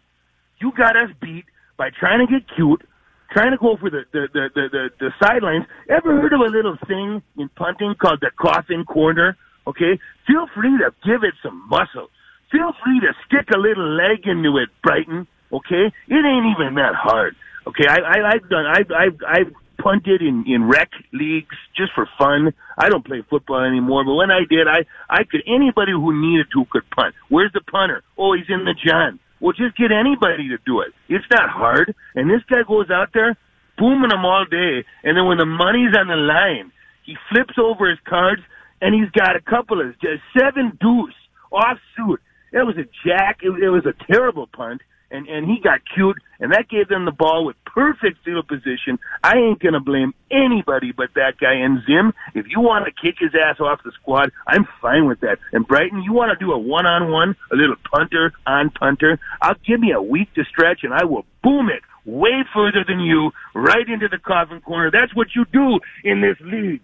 You 0.60 0.72
got 0.76 0.96
us 0.96 1.10
beat 1.22 1.46
by 1.78 1.90
trying 1.98 2.26
to 2.26 2.32
get 2.32 2.44
cute, 2.56 2.84
trying 3.32 3.52
to 3.52 3.58
go 3.58 3.78
for 3.80 3.90
the 3.90 4.04
the 4.12 4.28
the 4.34 4.50
the, 4.54 4.64
the, 4.72 4.90
the 5.00 5.10
sidelines. 5.24 5.66
Ever 5.90 6.22
heard 6.22 6.34
of 6.34 6.42
a 6.42 6.52
little 6.52 6.78
thing 6.88 7.22
in 7.38 7.50
punting 7.56 7.96
called 7.96 8.20
the 8.22 8.32
coffin 8.40 8.84
corner? 8.86 9.38
Okay, 9.68 10.00
feel 10.28 10.48
free 10.54 10.78
to 10.80 10.92
give 11.06 11.24
it 11.24 11.34
some 11.42 11.68
muscle. 11.70 12.10
Feel 12.52 12.74
free 12.84 13.00
to 13.00 13.14
stick 13.28 13.48
a 13.54 13.58
little 13.58 13.96
leg 13.96 14.26
into 14.26 14.58
it, 14.58 14.70
Brighton. 14.84 15.28
Okay, 15.54 15.94
it 16.08 16.26
ain't 16.26 16.48
even 16.58 16.76
that 16.76 16.96
hard. 16.96 17.36
Okay, 17.68 17.86
I, 17.88 17.98
I 18.00 18.34
I've 18.34 18.50
done 18.50 18.66
I've 18.66 18.92
I've 18.92 19.20
I've 19.28 19.54
punted 19.82 20.22
in 20.22 20.44
in 20.48 20.68
rec 20.68 20.90
leagues 21.14 21.56
just 21.76 21.92
for 21.94 22.08
fun. 22.18 22.54
I 22.78 22.90
don't 22.90 23.06
play 23.06 23.24
football 23.30 23.64
anymore, 23.64 24.04
but 24.06 24.16
when 24.16 24.32
I 24.32 24.42
did, 24.50 24.68
I 24.68 24.86
I 25.10 25.24
could 25.24 25.42
anybody 25.48 25.92
who 25.92 26.14
needed 26.14 26.48
to 26.54 26.66
could 26.72 26.90
punt. 26.92 27.16
Where's 27.30 27.52
the 27.54 27.62
punter? 27.62 28.04
Oh, 28.18 28.34
he's 28.34 28.50
in 28.50 28.66
the 28.66 28.76
John. 28.76 29.20
Well, 29.40 29.54
just 29.54 29.78
get 29.78 29.92
anybody 29.92 30.50
to 30.50 30.58
do 30.66 30.82
it. 30.82 30.92
It's 31.08 31.26
not 31.32 31.50
hard. 31.50 31.96
And 32.16 32.30
this 32.30 32.44
guy 32.50 32.64
goes 32.68 32.90
out 32.92 33.10
there 33.14 33.38
booming 33.78 34.10
them 34.10 34.26
all 34.26 34.44
day, 34.44 34.84
and 35.04 35.16
then 35.16 35.26
when 35.26 35.38
the 35.38 35.46
money's 35.46 35.96
on 35.98 36.08
the 36.08 36.20
line, 36.20 36.72
he 37.06 37.16
flips 37.32 37.56
over 37.58 37.90
his 37.90 38.00
cards 38.06 38.42
and 38.82 38.96
he's 38.96 39.10
got 39.12 39.36
a 39.36 39.42
couple 39.42 39.82
of 39.82 40.00
just 40.00 40.22
seven 40.38 40.78
deuce 40.80 41.14
off 41.52 41.78
suit. 41.96 42.22
It 42.52 42.66
was 42.66 42.78
a 42.78 42.88
jack. 43.06 43.40
It, 43.42 43.52
it 43.62 43.70
was 43.70 43.86
a 43.86 43.94
terrible 44.12 44.48
punt, 44.48 44.82
and 45.12 45.28
and 45.28 45.48
he 45.48 45.60
got 45.62 45.82
cute, 45.94 46.18
and 46.40 46.52
that 46.54 46.70
gave 46.70 46.88
them 46.88 47.06
the 47.06 47.12
ball 47.12 47.46
with 47.46 47.56
perfect 47.66 48.24
field 48.24 48.48
position. 48.48 49.00
I 49.24 49.38
ain't 49.38 49.60
gonna 49.60 49.80
blame 49.80 50.14
anybody 50.32 50.92
but 50.92 51.14
that 51.16 51.38
guy. 51.40 51.54
And 51.54 51.80
Zim, 51.86 52.14
if 52.34 52.46
you 52.50 52.60
want 52.62 52.86
to 52.86 52.92
kick 52.92 53.16
his 53.20 53.32
ass 53.36 53.60
off 53.60 53.82
the 53.84 53.92
squad, 53.92 54.32
I'm 54.48 54.68
fine 54.82 55.08
with 55.08 55.20
that. 55.22 55.40
And 55.52 55.68
Brighton, 55.68 56.04
you 56.04 56.14
want 56.14 56.38
to 56.38 56.46
do 56.46 56.52
a 56.52 56.58
one-on-one, 56.58 57.36
a 57.52 57.56
little 57.56 57.76
punter 57.92 58.34
on 58.46 58.70
punter? 58.72 59.20
I'll 59.42 59.56
give 59.66 59.80
me 59.80 59.92
a 59.92 60.02
week 60.02 60.34
to 60.36 60.44
stretch, 60.46 60.84
and 60.84 60.94
I 60.94 61.06
will 61.06 61.26
boom 61.44 61.70
it 61.70 61.82
way 62.06 62.44
further 62.54 62.84
than 62.88 63.00
you, 63.00 63.32
right 63.54 63.88
into 63.88 64.08
the 64.08 64.18
coffin 64.18 64.62
corner. 64.62 64.90
That's 64.92 65.14
what 65.16 65.28
you 65.36 65.46
do 65.52 65.80
in 66.04 66.22
this 66.22 66.38
league. 66.42 66.82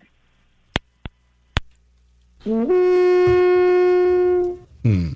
Hmm. 4.84 5.14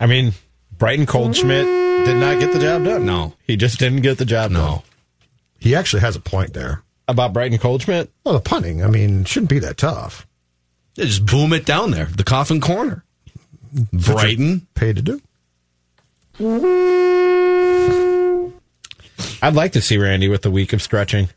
I 0.00 0.06
mean, 0.06 0.32
Brighton 0.78 1.04
Coldschmidt 1.04 1.85
did 2.06 2.16
not 2.18 2.38
get 2.38 2.52
the 2.52 2.58
job 2.60 2.84
done. 2.84 3.04
No. 3.04 3.34
He 3.46 3.56
just 3.56 3.78
didn't 3.78 4.02
get 4.02 4.18
the 4.18 4.24
job 4.24 4.52
done. 4.52 4.82
He 5.58 5.74
actually 5.74 6.00
has 6.00 6.14
a 6.16 6.20
point 6.20 6.52
there. 6.54 6.82
About 7.08 7.32
Brighton 7.32 7.58
Coldschmidt? 7.58 8.10
Well, 8.24 8.34
the 8.34 8.40
punting, 8.40 8.82
I 8.84 8.88
mean, 8.88 9.24
shouldn't 9.24 9.50
be 9.50 9.58
that 9.60 9.76
tough. 9.76 10.26
Yeah, 10.94 11.04
just 11.04 11.26
boom 11.26 11.52
it 11.52 11.66
down 11.66 11.90
there, 11.90 12.06
the 12.06 12.24
coffin 12.24 12.60
corner. 12.60 13.04
Brighton 13.92 14.66
paid 14.74 14.96
to 14.96 15.02
do. 15.02 15.20
I'd 19.42 19.54
like 19.54 19.72
to 19.72 19.80
see 19.80 19.98
Randy 19.98 20.28
with 20.28 20.42
the 20.42 20.50
week 20.50 20.72
of 20.72 20.82
stretching. 20.82 21.28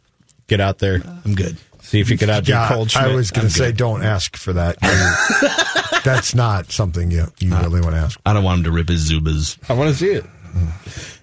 Get 0.48 0.60
out 0.62 0.80
there. 0.80 1.02
Uh, 1.06 1.18
I'm 1.26 1.36
good. 1.36 1.58
See 1.82 2.00
if 2.00 2.10
you 2.10 2.18
could 2.18 2.30
outdo 2.30 2.52
Yeah, 2.52 2.68
Coldschmidt. 2.68 3.06
I 3.06 3.16
was 3.16 3.32
going 3.32 3.48
to 3.48 3.54
say, 3.54 3.68
good. 3.68 3.78
don't 3.78 4.04
ask 4.04 4.36
for 4.38 4.54
that. 4.54 4.78
That's 6.06 6.34
not 6.36 6.72
something 6.72 7.12
you, 7.12 7.26
you 7.40 7.56
really 7.56 7.82
want 7.82 7.96
to 7.96 8.02
ask. 8.02 8.20
I 8.26 8.34
don't 8.34 8.44
want 8.44 8.60
him 8.60 8.64
to 8.66 8.72
rip 8.72 8.90
his 8.90 9.10
Zubaz. 9.12 9.58
I 9.70 9.74
want 9.74 9.90
to 9.90 9.96
see 9.96 10.12
it. 10.12 10.26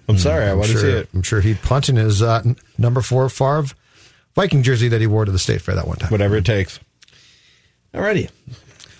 I'm 0.09 0.17
sorry. 0.17 0.45
I 0.45 0.51
I'm 0.51 0.57
want 0.57 0.71
to 0.71 0.77
sure, 0.77 0.81
see 0.81 0.97
it. 0.97 1.09
I'm 1.13 1.21
sure 1.21 1.41
he'd 1.41 1.61
punch 1.61 1.89
in 1.89 1.95
his 1.95 2.21
uh, 2.21 2.43
number 2.77 3.01
four 3.01 3.27
Favre 3.29 3.75
Viking 4.35 4.63
jersey 4.63 4.87
that 4.89 5.01
he 5.01 5.07
wore 5.07 5.25
to 5.25 5.31
the 5.31 5.39
state 5.39 5.61
fair 5.61 5.75
that 5.75 5.87
one 5.87 5.97
time. 5.97 6.09
Whatever 6.11 6.37
it 6.37 6.45
takes. 6.45 6.79
Alrighty. 7.93 8.29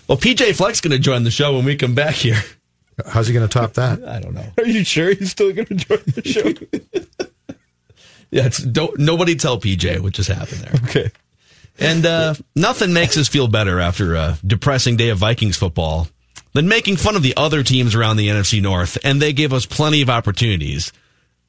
Well, 0.08 0.18
PJ 0.18 0.56
Fleck's 0.56 0.80
going 0.80 0.92
to 0.92 0.98
join 0.98 1.22
the 1.24 1.30
show 1.30 1.54
when 1.54 1.64
we 1.64 1.76
come 1.76 1.94
back 1.94 2.14
here. 2.14 2.40
How's 3.06 3.28
he 3.28 3.34
going 3.34 3.46
to 3.46 3.52
top 3.52 3.74
that? 3.74 4.02
I 4.04 4.18
don't 4.18 4.34
know. 4.34 4.44
Are 4.58 4.66
you 4.66 4.82
sure 4.82 5.14
he's 5.14 5.30
still 5.30 5.52
going 5.52 5.66
to 5.66 5.74
join 5.74 6.02
the 6.06 6.22
show? 6.24 7.16
Yeah, 8.30 8.44
it's, 8.44 8.58
don't 8.58 8.98
nobody 8.98 9.36
tell 9.36 9.58
PJ 9.58 10.00
what 10.00 10.12
just 10.12 10.28
happened 10.28 10.60
there. 10.60 10.72
Okay. 10.84 11.10
And 11.78 12.04
uh, 12.04 12.34
nothing 12.54 12.92
makes 12.92 13.16
us 13.16 13.26
feel 13.26 13.48
better 13.48 13.80
after 13.80 14.16
a 14.16 14.38
depressing 14.46 14.96
day 14.98 15.08
of 15.08 15.16
Vikings 15.16 15.56
football 15.56 16.08
than 16.52 16.68
making 16.68 16.96
fun 16.96 17.16
of 17.16 17.22
the 17.22 17.36
other 17.36 17.62
teams 17.62 17.94
around 17.94 18.16
the 18.16 18.28
NFC 18.28 18.62
North, 18.62 18.98
and 19.04 19.20
they 19.20 19.32
give 19.32 19.52
us 19.52 19.66
plenty 19.66 20.02
of 20.02 20.10
opportunities. 20.10 20.92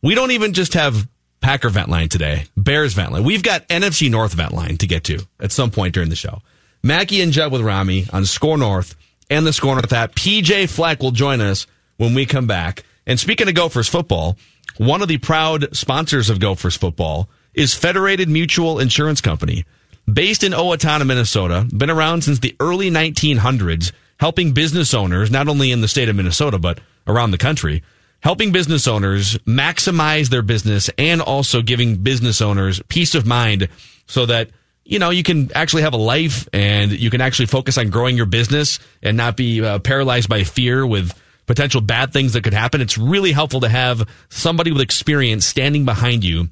We 0.01 0.15
don't 0.15 0.31
even 0.31 0.53
just 0.53 0.73
have 0.73 1.07
Packer 1.41 1.69
vent 1.69 1.89
line 1.89 2.09
today, 2.09 2.45
Bears 2.57 2.93
vent 2.93 3.11
line. 3.11 3.23
We've 3.23 3.43
got 3.43 3.67
NFC 3.69 4.09
North 4.09 4.33
vent 4.33 4.53
line 4.53 4.77
to 4.77 4.87
get 4.87 5.05
to 5.05 5.19
at 5.39 5.51
some 5.51 5.71
point 5.71 5.93
during 5.93 6.09
the 6.09 6.15
show. 6.15 6.41
Mackie 6.83 7.21
and 7.21 7.31
Judd 7.31 7.51
with 7.51 7.61
Rami 7.61 8.05
on 8.11 8.25
SKOR 8.25 8.57
North 8.57 8.95
and 9.29 9.45
the 9.45 9.53
SKOR 9.53 9.75
North 9.75 9.93
app. 9.93 10.15
PJ 10.15 10.69
Fleck 10.69 11.01
will 11.01 11.11
join 11.11 11.41
us 11.41 11.67
when 11.97 12.13
we 12.13 12.25
come 12.25 12.47
back. 12.47 12.83
And 13.05 13.19
speaking 13.19 13.47
of 13.47 13.55
Gophers 13.55 13.89
football, 13.89 14.37
one 14.77 15.01
of 15.01 15.07
the 15.07 15.17
proud 15.17 15.75
sponsors 15.75 16.29
of 16.29 16.39
Gophers 16.39 16.77
football 16.77 17.29
is 17.53 17.73
Federated 17.73 18.29
Mutual 18.29 18.79
Insurance 18.79 19.19
Company. 19.19 19.65
Based 20.11 20.43
in 20.43 20.53
Owatonna, 20.53 21.05
Minnesota, 21.05 21.67
been 21.75 21.89
around 21.89 22.23
since 22.23 22.39
the 22.39 22.55
early 22.59 22.89
1900s, 22.89 23.91
helping 24.19 24.53
business 24.53 24.93
owners, 24.93 25.31
not 25.31 25.47
only 25.47 25.71
in 25.71 25.81
the 25.81 25.87
state 25.87 26.09
of 26.09 26.15
Minnesota, 26.15 26.59
but 26.59 26.79
around 27.07 27.31
the 27.31 27.37
country, 27.37 27.81
helping 28.21 28.51
business 28.51 28.87
owners 28.87 29.37
maximize 29.39 30.29
their 30.29 30.41
business 30.41 30.89
and 30.97 31.21
also 31.21 31.61
giving 31.61 31.97
business 31.97 32.41
owners 32.41 32.81
peace 32.89 33.15
of 33.15 33.25
mind 33.25 33.69
so 34.07 34.25
that 34.25 34.49
you 34.83 34.99
know 34.99 35.09
you 35.09 35.23
can 35.23 35.51
actually 35.53 35.83
have 35.83 35.93
a 35.93 35.97
life 35.97 36.47
and 36.51 36.91
you 36.91 37.09
can 37.09 37.21
actually 37.21 37.45
focus 37.45 37.77
on 37.77 37.89
growing 37.89 38.17
your 38.17 38.25
business 38.25 38.79
and 39.01 39.15
not 39.15 39.37
be 39.37 39.63
uh, 39.63 39.79
paralyzed 39.79 40.27
by 40.27 40.43
fear 40.43 40.85
with 40.85 41.13
potential 41.45 41.81
bad 41.81 42.13
things 42.13 42.33
that 42.33 42.43
could 42.43 42.53
happen. 42.53 42.81
It's 42.81 42.97
really 42.97 43.31
helpful 43.31 43.61
to 43.61 43.69
have 43.69 44.07
somebody 44.29 44.71
with 44.71 44.81
experience 44.81 45.45
standing 45.45 45.85
behind 45.85 46.23
you 46.23 46.49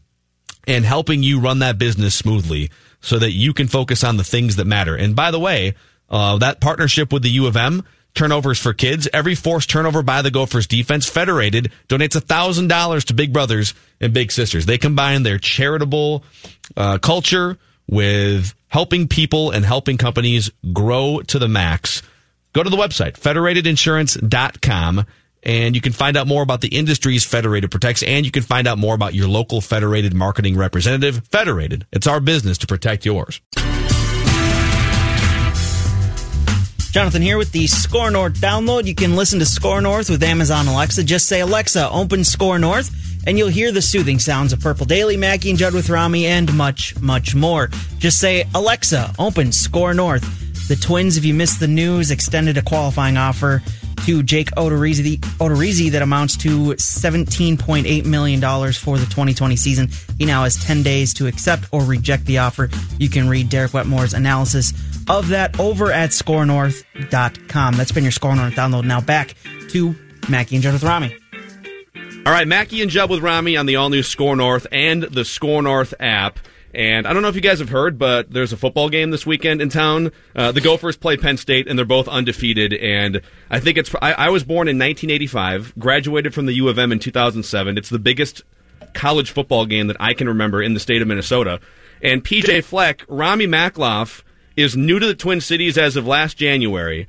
and 0.65 0.83
helping 0.83 1.21
you 1.21 1.39
run 1.39 1.59
that 1.59 1.77
business 1.77 2.15
smoothly 2.15 2.71
so 2.99 3.19
that 3.19 3.31
you 3.31 3.53
can 3.53 3.67
focus 3.67 4.03
on 4.03 4.17
the 4.17 4.23
things 4.23 4.55
that 4.55 4.65
matter. 4.65 4.95
And 4.95 5.15
by 5.15 5.31
the 5.31 5.39
way, 5.39 5.75
uh, 6.09 6.37
that 6.37 6.61
partnership 6.61 7.11
with 7.11 7.23
the 7.23 7.29
U 7.31 7.47
of 7.47 7.57
M, 7.57 7.83
turnovers 8.13 8.59
for 8.59 8.73
kids, 8.73 9.07
every 9.13 9.35
forced 9.35 9.69
turnover 9.69 10.01
by 10.01 10.21
the 10.21 10.31
Gophers 10.31 10.67
defense, 10.67 11.07
Federated 11.07 11.71
donates 11.87 12.19
$1,000 12.19 13.03
to 13.05 13.13
Big 13.13 13.31
Brothers 13.31 13.73
and 14.01 14.13
Big 14.13 14.31
Sisters. 14.31 14.65
They 14.65 14.77
combine 14.77 15.23
their 15.23 15.37
charitable 15.37 16.23
uh, 16.75 16.97
culture 16.97 17.57
with 17.87 18.53
helping 18.67 19.07
people 19.07 19.51
and 19.51 19.63
helping 19.63 19.97
companies 19.97 20.51
grow 20.73 21.21
to 21.27 21.39
the 21.39 21.47
max. 21.47 22.01
Go 22.53 22.63
to 22.63 22.69
the 22.69 22.77
website, 22.77 23.13
federatedinsurance.com, 23.13 25.05
and 25.43 25.75
you 25.75 25.81
can 25.81 25.93
find 25.93 26.17
out 26.17 26.27
more 26.27 26.41
about 26.41 26.61
the 26.61 26.69
industries 26.69 27.23
Federated 27.23 27.71
protects, 27.71 28.03
and 28.03 28.25
you 28.25 28.31
can 28.31 28.43
find 28.43 28.67
out 28.67 28.77
more 28.77 28.95
about 28.95 29.13
your 29.13 29.27
local 29.27 29.61
Federated 29.61 30.13
marketing 30.13 30.57
representative. 30.57 31.25
Federated, 31.27 31.85
it's 31.91 32.07
our 32.07 32.19
business 32.19 32.57
to 32.59 32.67
protect 32.67 33.05
yours. 33.05 33.39
Jonathan 36.97 37.21
here 37.21 37.37
with 37.37 37.51
the 37.51 37.67
SKOR 37.67 38.09
North 38.09 38.41
download. 38.41 38.87
You 38.87 38.95
can 38.95 39.15
listen 39.15 39.37
to 39.37 39.45
SKOR 39.45 39.81
North 39.81 40.09
with 40.09 40.23
Amazon 40.23 40.67
Alexa. 40.67 41.03
Just 41.03 41.27
say, 41.27 41.41
Alexa, 41.41 41.91
open 41.91 42.23
SKOR 42.23 42.57
North, 42.57 42.89
and 43.27 43.37
you'll 43.37 43.49
hear 43.49 43.71
the 43.71 43.83
soothing 43.83 44.17
sounds 44.17 44.51
of 44.51 44.61
Purple 44.61 44.87
Daily, 44.87 45.15
Mackey 45.15 45.51
and 45.51 45.59
Judd 45.59 45.75
with 45.75 45.91
Rami, 45.91 46.25
and 46.25 46.51
much, 46.57 46.99
much 46.99 47.35
more. 47.35 47.69
Just 47.99 48.19
say, 48.19 48.47
Alexa, 48.55 49.13
open 49.19 49.51
SKOR 49.51 49.93
North. 49.93 50.23
The 50.67 50.75
Twins, 50.75 51.17
if 51.17 51.23
you 51.23 51.35
missed 51.35 51.59
the 51.59 51.67
news, 51.67 52.09
extended 52.09 52.57
a 52.57 52.63
qualifying 52.63 53.15
offer 53.15 53.61
to 54.07 54.23
Jake 54.23 54.49
Odorizzi, 54.55 55.03
The 55.03 55.17
Odorizzi 55.37 55.91
that 55.91 56.01
amounts 56.01 56.35
to 56.37 56.49
$17.8 56.49 58.05
million 58.05 58.41
for 58.73 58.97
the 58.97 59.05
2020 59.05 59.55
season. 59.55 59.89
He 60.17 60.25
now 60.25 60.45
has 60.45 60.57
10 60.63 60.81
days 60.81 61.13
to 61.13 61.27
accept 61.27 61.65
or 61.71 61.83
reject 61.83 62.25
the 62.25 62.39
offer. 62.39 62.71
You 62.97 63.07
can 63.07 63.29
read 63.29 63.49
Derek 63.49 63.73
Wetmore's 63.73 64.15
analysis 64.15 64.73
of 65.09 65.29
that 65.29 65.59
over 65.59 65.91
at 65.91 66.11
skornorth.com. 66.11 67.75
That's 67.75 67.91
been 67.91 68.03
your 68.03 68.11
SKOR 68.11 68.35
North 68.35 68.53
download. 68.53 68.85
Now 68.85 69.01
back 69.01 69.35
to 69.69 69.95
Mackey 70.29 70.55
and 70.55 70.63
Judd 70.63 70.73
with 70.73 70.83
Rami. 70.83 71.15
All 72.25 72.33
right, 72.33 72.47
Mackey 72.47 72.81
and 72.81 72.91
Judd 72.91 73.09
with 73.09 73.21
Rami 73.21 73.55
on 73.55 73.65
the 73.65 73.77
all 73.77 73.89
new 73.89 74.03
SKOR 74.03 74.35
North 74.35 74.67
and 74.71 75.03
the 75.03 75.23
SKOR 75.23 75.61
North 75.61 75.93
app. 75.99 76.39
And 76.73 77.07
I 77.07 77.13
don't 77.13 77.21
know 77.21 77.29
if 77.29 77.35
you 77.35 77.41
guys 77.41 77.59
have 77.59 77.69
heard, 77.69 77.97
but 77.97 78.31
there's 78.31 78.51
a 78.51 78.57
football 78.57 78.89
game 78.89 79.09
this 79.09 79.25
weekend 79.25 79.61
in 79.61 79.69
town. 79.69 80.11
Uh, 80.35 80.51
the 80.51 80.61
Gophers 80.61 80.97
play 80.97 81.15
Penn 81.17 81.37
State, 81.37 81.67
and 81.67 81.79
they're 81.79 81.85
both 81.85 82.07
undefeated. 82.07 82.73
And 82.73 83.21
I 83.49 83.59
think 83.59 83.77
it's. 83.77 83.95
I, 84.01 84.13
I 84.13 84.29
was 84.29 84.43
born 84.43 84.67
in 84.67 84.77
1985, 84.77 85.73
graduated 85.79 86.33
from 86.33 86.45
the 86.45 86.53
U 86.53 86.67
of 86.67 86.77
M 86.77 86.91
in 86.91 86.99
2007. 86.99 87.77
It's 87.77 87.89
the 87.89 87.97
biggest 87.97 88.43
college 88.93 89.31
football 89.31 89.65
game 89.65 89.87
that 89.87 89.97
I 89.99 90.13
can 90.13 90.27
remember 90.27 90.61
in 90.61 90.73
the 90.73 90.79
state 90.79 91.01
of 91.01 91.07
Minnesota. 91.07 91.61
And 92.01 92.23
PJ 92.23 92.63
Fleck, 92.63 93.05
Rami 93.07 93.47
Makloff, 93.47 94.21
is 94.57 94.75
new 94.75 94.99
to 94.99 95.05
the 95.05 95.15
Twin 95.15 95.39
Cities 95.39 95.77
as 95.77 95.95
of 95.95 96.05
last 96.05 96.35
January. 96.37 97.07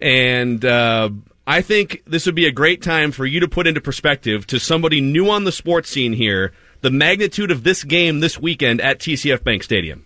And 0.00 0.64
uh, 0.64 1.10
I 1.46 1.62
think 1.62 2.02
this 2.06 2.26
would 2.26 2.36
be 2.36 2.46
a 2.46 2.52
great 2.52 2.82
time 2.82 3.10
for 3.10 3.26
you 3.26 3.40
to 3.40 3.48
put 3.48 3.66
into 3.66 3.80
perspective 3.80 4.46
to 4.48 4.60
somebody 4.60 5.00
new 5.00 5.28
on 5.30 5.44
the 5.44 5.52
sports 5.52 5.90
scene 5.90 6.12
here 6.12 6.52
the 6.80 6.90
magnitude 6.90 7.50
of 7.50 7.62
this 7.62 7.84
game 7.84 8.20
this 8.20 8.38
weekend 8.38 8.80
at 8.80 8.98
TCF 8.98 9.44
Bank 9.44 9.62
Stadium? 9.62 10.04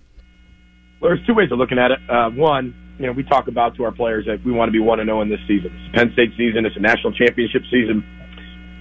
Well, 1.01 1.15
there's 1.15 1.27
two 1.27 1.35
ways 1.35 1.53
of 1.53 1.59
looking 1.59 1.79
at 1.79 1.91
it. 1.91 1.99
Uh, 2.09 2.31
one, 2.31 2.75
you 2.99 3.07
know, 3.07 3.13
we 3.13 3.23
talk 3.23 3.49
about 3.49 3.77
to 3.77 3.85
our 3.85 3.93
players 3.93 4.27
that 4.27 4.45
we 4.45 4.53
want 4.53 4.69
to 4.69 4.73
be 4.73 4.81
one 4.81 5.01
and 5.01 5.09
zero 5.09 5.21
in 5.21 5.29
this 5.29 5.41
season. 5.47 5.71
It's 5.73 5.97
Penn 5.97 6.13
State 6.13 6.31
season. 6.37 6.67
It's 6.67 6.77
a 6.77 6.81
national 6.81 7.13
championship 7.13 7.63
season, 7.71 8.05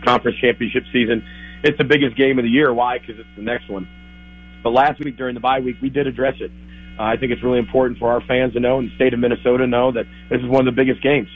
conference 0.06 0.38
championship 0.40 0.84
season. 0.92 1.24
It's 1.64 1.78
the 1.78 1.84
biggest 1.84 2.16
game 2.18 2.40
of 2.40 2.44
the 2.44 2.50
year. 2.50 2.74
Why? 2.74 3.00
Because 3.00 3.20
it's 3.20 3.36
the 3.36 3.44
next 3.44 3.70
one. 3.70 3.88
But 4.64 4.72
last 4.72 5.04
week 5.04 5.18
during 5.18 5.34
the 5.34 5.40
bye 5.40 5.60
week, 5.60 5.78
we 5.82 5.90
did 5.90 6.08
address 6.08 6.36
it. 6.40 6.52
Uh, 7.00 7.04
I 7.04 7.18
think 7.18 7.32
it's 7.32 7.44
really 7.44 7.60
important 7.60 8.00
for 8.00 8.12
our 8.12 8.22
fans 8.22 8.54
to 8.54 8.60
know 8.60 8.80
and 8.80 8.92
the 8.92 8.96
state 8.96 9.14
of 9.14 9.20
Minnesota 9.20 9.66
know 9.66 9.92
that 9.92 10.06
this 10.30 10.40
is 10.40 10.48
one 10.48 10.68
of 10.68 10.76
the 10.76 10.80
biggest 10.80 11.02
games 11.02 11.28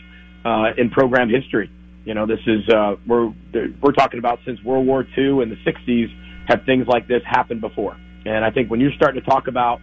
uh, 0.46 0.72
in 0.78 0.90
program 0.90 1.30
history. 1.30 1.70
You 2.06 2.14
know, 2.14 2.26
this 2.26 2.40
is 2.46 2.68
uh, 2.70 2.96
we're 3.06 3.34
we're 3.82 3.92
talking 3.92 4.20
about 4.20 4.40
since 4.46 4.64
World 4.64 4.88
War 4.88 5.06
II 5.18 5.42
and 5.42 5.52
the 5.52 5.58
'60s 5.66 6.08
have 6.48 6.64
things 6.66 6.88
like 6.88 7.08
this 7.08 7.22
happened 7.26 7.60
before. 7.60 7.98
And 8.26 8.46
I 8.46 8.52
think 8.52 8.70
when 8.70 8.80
you're 8.80 8.94
starting 8.96 9.22
to 9.22 9.28
talk 9.28 9.48
about 9.48 9.82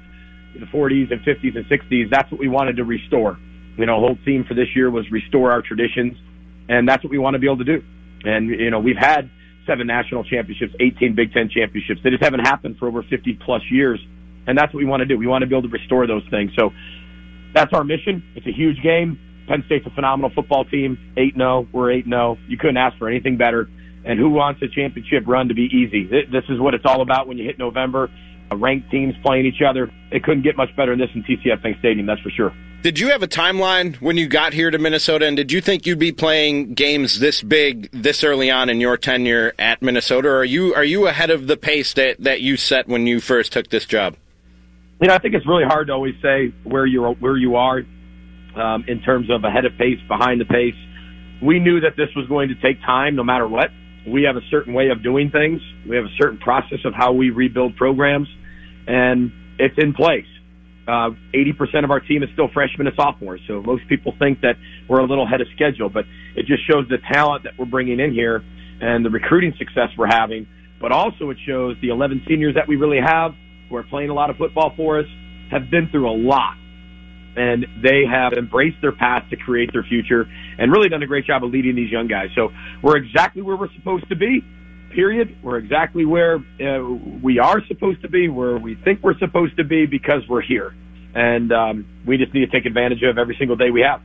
the 0.55 0.67
40s 0.67 1.13
and 1.13 1.21
50s 1.21 1.57
and 1.57 1.67
60s, 1.67 2.11
that's 2.11 2.31
what 2.31 2.41
we 2.41 2.49
wanted 2.49 2.77
to 2.77 2.85
restore. 2.85 3.39
You 3.77 3.87
know, 3.87 3.99
whole 3.99 4.17
theme 4.25 4.45
for 4.45 4.55
this 4.55 4.69
year 4.75 4.91
was 4.91 5.11
restore 5.11 5.51
our 5.51 5.61
traditions, 5.61 6.17
and 6.69 6.89
that's 6.89 7.03
what 7.03 7.11
we 7.11 7.19
want 7.19 7.35
to 7.35 7.41
be 7.41 7.47
able 7.47 7.59
to 7.59 7.65
do. 7.65 7.83
And 8.25 8.49
you 8.49 8.71
know, 8.71 8.79
we've 8.79 8.97
had 8.97 9.29
seven 9.67 9.87
national 9.87 10.25
championships, 10.25 10.75
18 10.79 11.15
Big 11.15 11.33
Ten 11.33 11.51
championships. 11.51 12.01
They 12.03 12.11
just 12.11 12.23
haven't 12.23 12.41
happened 12.41 12.77
for 12.79 12.87
over 12.87 13.03
50 13.03 13.39
plus 13.45 13.63
years, 13.71 14.01
and 14.47 14.57
that's 14.57 14.73
what 14.73 14.81
we 14.81 14.87
want 14.87 15.01
to 15.01 15.07
do. 15.07 15.17
We 15.17 15.27
want 15.27 15.43
to 15.43 15.47
be 15.47 15.55
able 15.55 15.69
to 15.69 15.73
restore 15.73 16.07
those 16.07 16.25
things. 16.31 16.53
So 16.59 16.71
that's 17.55 17.73
our 17.73 17.85
mission. 17.85 18.23
It's 18.35 18.47
a 18.47 18.53
huge 18.53 18.83
game. 18.83 19.19
Penn 19.47 19.63
State's 19.67 19.87
a 19.87 19.91
phenomenal 19.91 20.31
football 20.35 20.65
team. 20.65 20.99
8 21.17 21.35
0. 21.35 21.69
We're 21.73 21.93
8 21.93 22.07
0. 22.07 22.39
You 22.49 22.57
couldn't 22.57 22.77
ask 22.77 22.97
for 22.99 23.09
anything 23.09 23.37
better. 23.37 23.69
And 24.05 24.19
who 24.19 24.31
wants 24.31 24.61
a 24.63 24.69
championship 24.69 25.25
run 25.27 25.49
to 25.49 25.55
be 25.55 25.65
easy? 25.65 26.05
This 26.05 26.45
is 26.49 26.61
what 26.61 26.75
it's 26.75 26.85
all 26.85 27.01
about 27.01 27.27
when 27.27 27.39
you 27.39 27.45
hit 27.45 27.59
November. 27.59 28.11
Ranked 28.53 28.91
teams 28.91 29.15
playing 29.25 29.47
each 29.47 29.63
other. 29.67 29.91
It 30.13 30.23
couldn't 30.23 30.43
get 30.43 30.57
much 30.57 30.75
better 30.77 30.93
than 30.93 31.01
this 31.01 31.11
in 31.15 31.25
TCF 31.25 31.63
Bank 31.63 31.79
Stadium, 31.81 32.07
that's 32.07 32.21
for 32.21 32.31
sure. 32.31 32.55
Did 32.83 32.99
you 32.99 33.09
have 33.09 33.23
a 33.23 33.27
timeline 33.27 33.97
when 33.97 34.19
you 34.19 34.29
got 34.29 34.53
here 34.53 34.71
to 34.71 34.79
Minnesota, 34.79 35.27
and 35.27 35.37
did 35.37 35.51
you 35.51 35.63
think 35.63 35.87
you'd 35.87 35.99
be 35.99 36.13
playing 36.13 36.75
games 36.75 37.19
this 37.19 37.43
big 37.43 37.91
this 37.93 38.23
early 38.23 38.51
on 38.51 38.69
in 38.69 38.79
your 38.79 38.99
tenure 38.99 39.55
at 39.59 39.81
Minnesota? 39.81 40.29
Or 40.29 40.37
are 40.41 40.45
you 40.45 40.75
are 40.75 40.85
you 40.85 41.07
ahead 41.07 41.31
of 41.31 41.47
the 41.47 41.57
pace 41.57 41.95
that, 41.95 42.19
that 42.21 42.43
you 42.43 42.59
set 42.59 42.87
when 42.87 43.07
you 43.07 43.21
first 43.21 43.53
took 43.53 43.71
this 43.71 43.87
job? 43.87 44.17
You 45.05 45.09
know, 45.09 45.17
I 45.17 45.19
think 45.19 45.35
it's 45.35 45.47
really 45.47 45.65
hard 45.65 45.89
to 45.89 45.93
always 45.93 46.15
say 46.23 46.55
where 46.63 46.87
you 46.87 47.05
are, 47.05 47.13
where 47.13 47.37
you 47.37 47.57
are 47.57 47.83
um, 48.57 48.87
in 48.89 49.03
terms 49.03 49.29
of 49.29 49.45
ahead 49.45 49.67
of 49.67 49.77
pace, 49.77 50.01
behind 50.09 50.41
the 50.41 50.47
pace. 50.47 50.81
We 51.43 51.59
knew 51.59 51.81
that 51.81 51.95
this 51.95 52.09
was 52.17 52.27
going 52.27 52.49
to 52.49 52.55
take 52.55 52.81
time, 52.81 53.15
no 53.15 53.23
matter 53.23 53.47
what 53.47 53.69
we 54.09 54.23
have 54.23 54.37
a 54.37 54.41
certain 54.51 54.73
way 54.73 54.89
of 54.89 55.03
doing 55.03 55.31
things. 55.31 55.61
We 55.87 55.97
have 55.97 56.07
a 56.07 56.17
certain 56.19 56.39
process 56.39 56.79
of 56.87 56.95
how 56.95 57.13
we 57.13 57.29
rebuild 57.29 57.77
programs, 57.77 58.29
and 58.87 59.31
it's 59.59 59.75
in 59.77 59.93
place. 59.93 60.25
Uh, 60.89 61.11
80% 61.35 61.85
of 61.85 61.91
our 61.91 62.01
team 62.01 62.23
is 62.23 62.31
still 62.33 62.49
freshmen 62.49 62.87
and 62.87 62.97
sophomores, 62.97 63.43
so 63.47 63.61
most 63.61 63.87
people 63.91 64.15
think 64.19 64.41
that 64.41 64.57
we're 64.89 65.01
a 65.01 65.07
little 65.07 65.27
ahead 65.27 65.43
of 65.43 65.49
schedule, 65.55 65.91
but 65.91 66.07
it 66.35 66.47
just 66.47 66.67
shows 66.67 66.89
the 66.89 66.97
talent 67.13 67.45
that 67.45 67.59
we're 67.59 67.67
bringing 67.67 68.01
in 68.01 68.11
here 68.11 68.43
and 68.81 69.05
the 69.05 69.11
recruiting 69.11 69.53
success 69.59 69.91
we're 69.99 70.07
having, 70.07 70.47
but 70.81 70.93
also 70.93 71.29
it 71.29 71.37
shows 71.47 71.77
the 71.83 71.91
11 71.91 72.23
seniors 72.27 72.55
that 72.55 72.67
we 72.67 72.77
really 72.77 73.01
have 73.05 73.35
who 73.69 73.77
are 73.77 73.83
playing 73.85 74.11
a 74.11 74.15
lot 74.15 74.31
of 74.31 74.37
football 74.37 74.73
for 74.77 74.99
us 75.01 75.07
have 75.51 75.71
been 75.71 75.89
through 75.91 76.09
a 76.09 76.17
lot 76.17 76.57
and 77.37 77.67
they 77.83 78.05
have 78.09 78.33
embraced 78.33 78.81
their 78.81 78.93
path 78.93 79.25
to 79.31 79.37
create 79.37 79.71
their 79.73 79.83
future 79.83 80.27
and 80.59 80.71
really 80.71 80.89
done 80.89 81.03
a 81.03 81.07
great 81.07 81.27
job 81.27 81.43
of 81.45 81.51
leading 81.51 81.75
these 81.75 81.91
young 81.91 82.07
guys. 82.07 82.29
So 82.35 82.51
we're 82.83 82.97
exactly 82.97 83.43
where 83.43 83.57
we're 83.57 83.73
supposed 83.75 84.09
to 84.09 84.17
be. 84.17 84.43
Period. 84.95 85.37
We're 85.43 85.59
exactly 85.59 86.05
where 86.05 86.37
uh, 86.37 86.85
we 87.21 87.41
are 87.41 87.61
supposed 87.67 88.03
to 88.03 88.09
be, 88.09 88.29
where 88.29 88.59
we 88.59 88.77
think 88.77 89.03
we're 89.03 89.19
supposed 89.19 89.57
to 89.57 89.65
be 89.65 89.87
because 89.87 90.23
we're 90.29 90.43
here, 90.43 90.73
and 91.17 91.53
um, 91.53 92.03
we 92.07 92.17
just 92.17 92.33
need 92.33 92.49
to 92.49 92.53
take 92.53 92.65
advantage 92.65 93.03
of 93.03 93.19
every 93.19 93.35
single 93.37 93.57
day 93.57 93.71
we 93.71 93.81
have. 93.81 94.01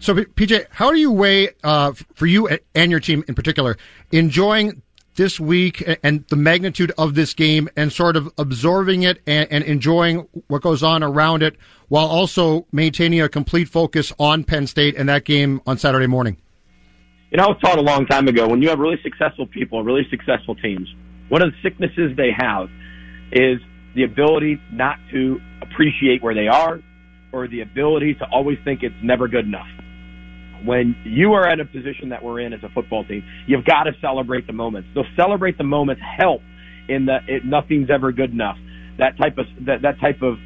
So, 0.00 0.14
PJ, 0.14 0.66
how 0.70 0.92
do 0.92 0.98
you 0.98 1.10
weigh 1.10 1.48
uh, 1.64 1.92
for 2.14 2.26
you 2.26 2.46
and 2.74 2.90
your 2.90 3.00
team 3.00 3.24
in 3.26 3.34
particular 3.34 3.78
enjoying 4.12 4.82
this 5.18 5.38
week 5.40 5.84
and 6.04 6.24
the 6.28 6.36
magnitude 6.36 6.92
of 6.96 7.14
this 7.14 7.34
game 7.34 7.68
and 7.76 7.92
sort 7.92 8.16
of 8.16 8.32
absorbing 8.38 9.02
it 9.02 9.20
and, 9.26 9.50
and, 9.50 9.64
enjoying 9.64 10.28
what 10.46 10.62
goes 10.62 10.80
on 10.82 11.02
around 11.02 11.42
it 11.42 11.56
while 11.88 12.06
also 12.06 12.64
maintaining 12.70 13.20
a 13.20 13.28
complete 13.28 13.68
focus 13.68 14.12
on 14.18 14.44
Penn 14.44 14.68
State 14.68 14.96
and 14.96 15.08
that 15.08 15.24
game 15.24 15.60
on 15.66 15.76
Saturday 15.76 16.06
morning? 16.06 16.36
You 17.32 17.38
know, 17.38 17.44
I 17.44 17.48
was 17.48 17.58
taught 17.60 17.78
a 17.78 17.82
long 17.82 18.06
time 18.06 18.28
ago 18.28 18.48
when 18.48 18.62
you 18.62 18.68
have 18.68 18.78
really 18.78 18.98
successful 19.02 19.44
people, 19.46 19.82
really 19.82 20.06
successful 20.08 20.54
teams, 20.54 20.88
one 21.28 21.42
of 21.42 21.50
the 21.50 21.56
sicknesses 21.62 22.16
they 22.16 22.30
have 22.34 22.70
is 23.32 23.58
the 23.96 24.04
ability 24.04 24.60
not 24.72 24.98
to 25.10 25.40
appreciate 25.60 26.22
where 26.22 26.34
they 26.34 26.46
are 26.46 26.80
or 27.32 27.48
the 27.48 27.60
ability 27.60 28.14
to 28.14 28.24
always 28.30 28.56
think 28.64 28.84
it's 28.84 28.94
never 29.02 29.26
good 29.26 29.44
enough 29.44 29.68
when 30.64 30.96
you 31.04 31.32
are 31.34 31.46
at 31.46 31.60
a 31.60 31.64
position 31.64 32.08
that 32.10 32.22
we're 32.22 32.40
in 32.40 32.52
as 32.52 32.62
a 32.62 32.68
football 32.68 33.04
team, 33.04 33.24
you've 33.46 33.64
got 33.64 33.84
to 33.84 33.92
celebrate 34.00 34.46
the 34.46 34.52
moments. 34.52 34.88
They'll 34.94 35.04
celebrate 35.16 35.58
the 35.58 35.64
moments 35.64 36.02
help 36.18 36.42
in 36.88 37.06
the 37.06 37.18
it, 37.26 37.44
nothing's 37.44 37.90
ever 37.90 38.12
good 38.12 38.30
enough. 38.30 38.56
That 38.98 39.16
type 39.16 39.38
of 39.38 39.46
that 39.66 39.82
that 39.82 40.00
type 40.00 40.22
of 40.22 40.38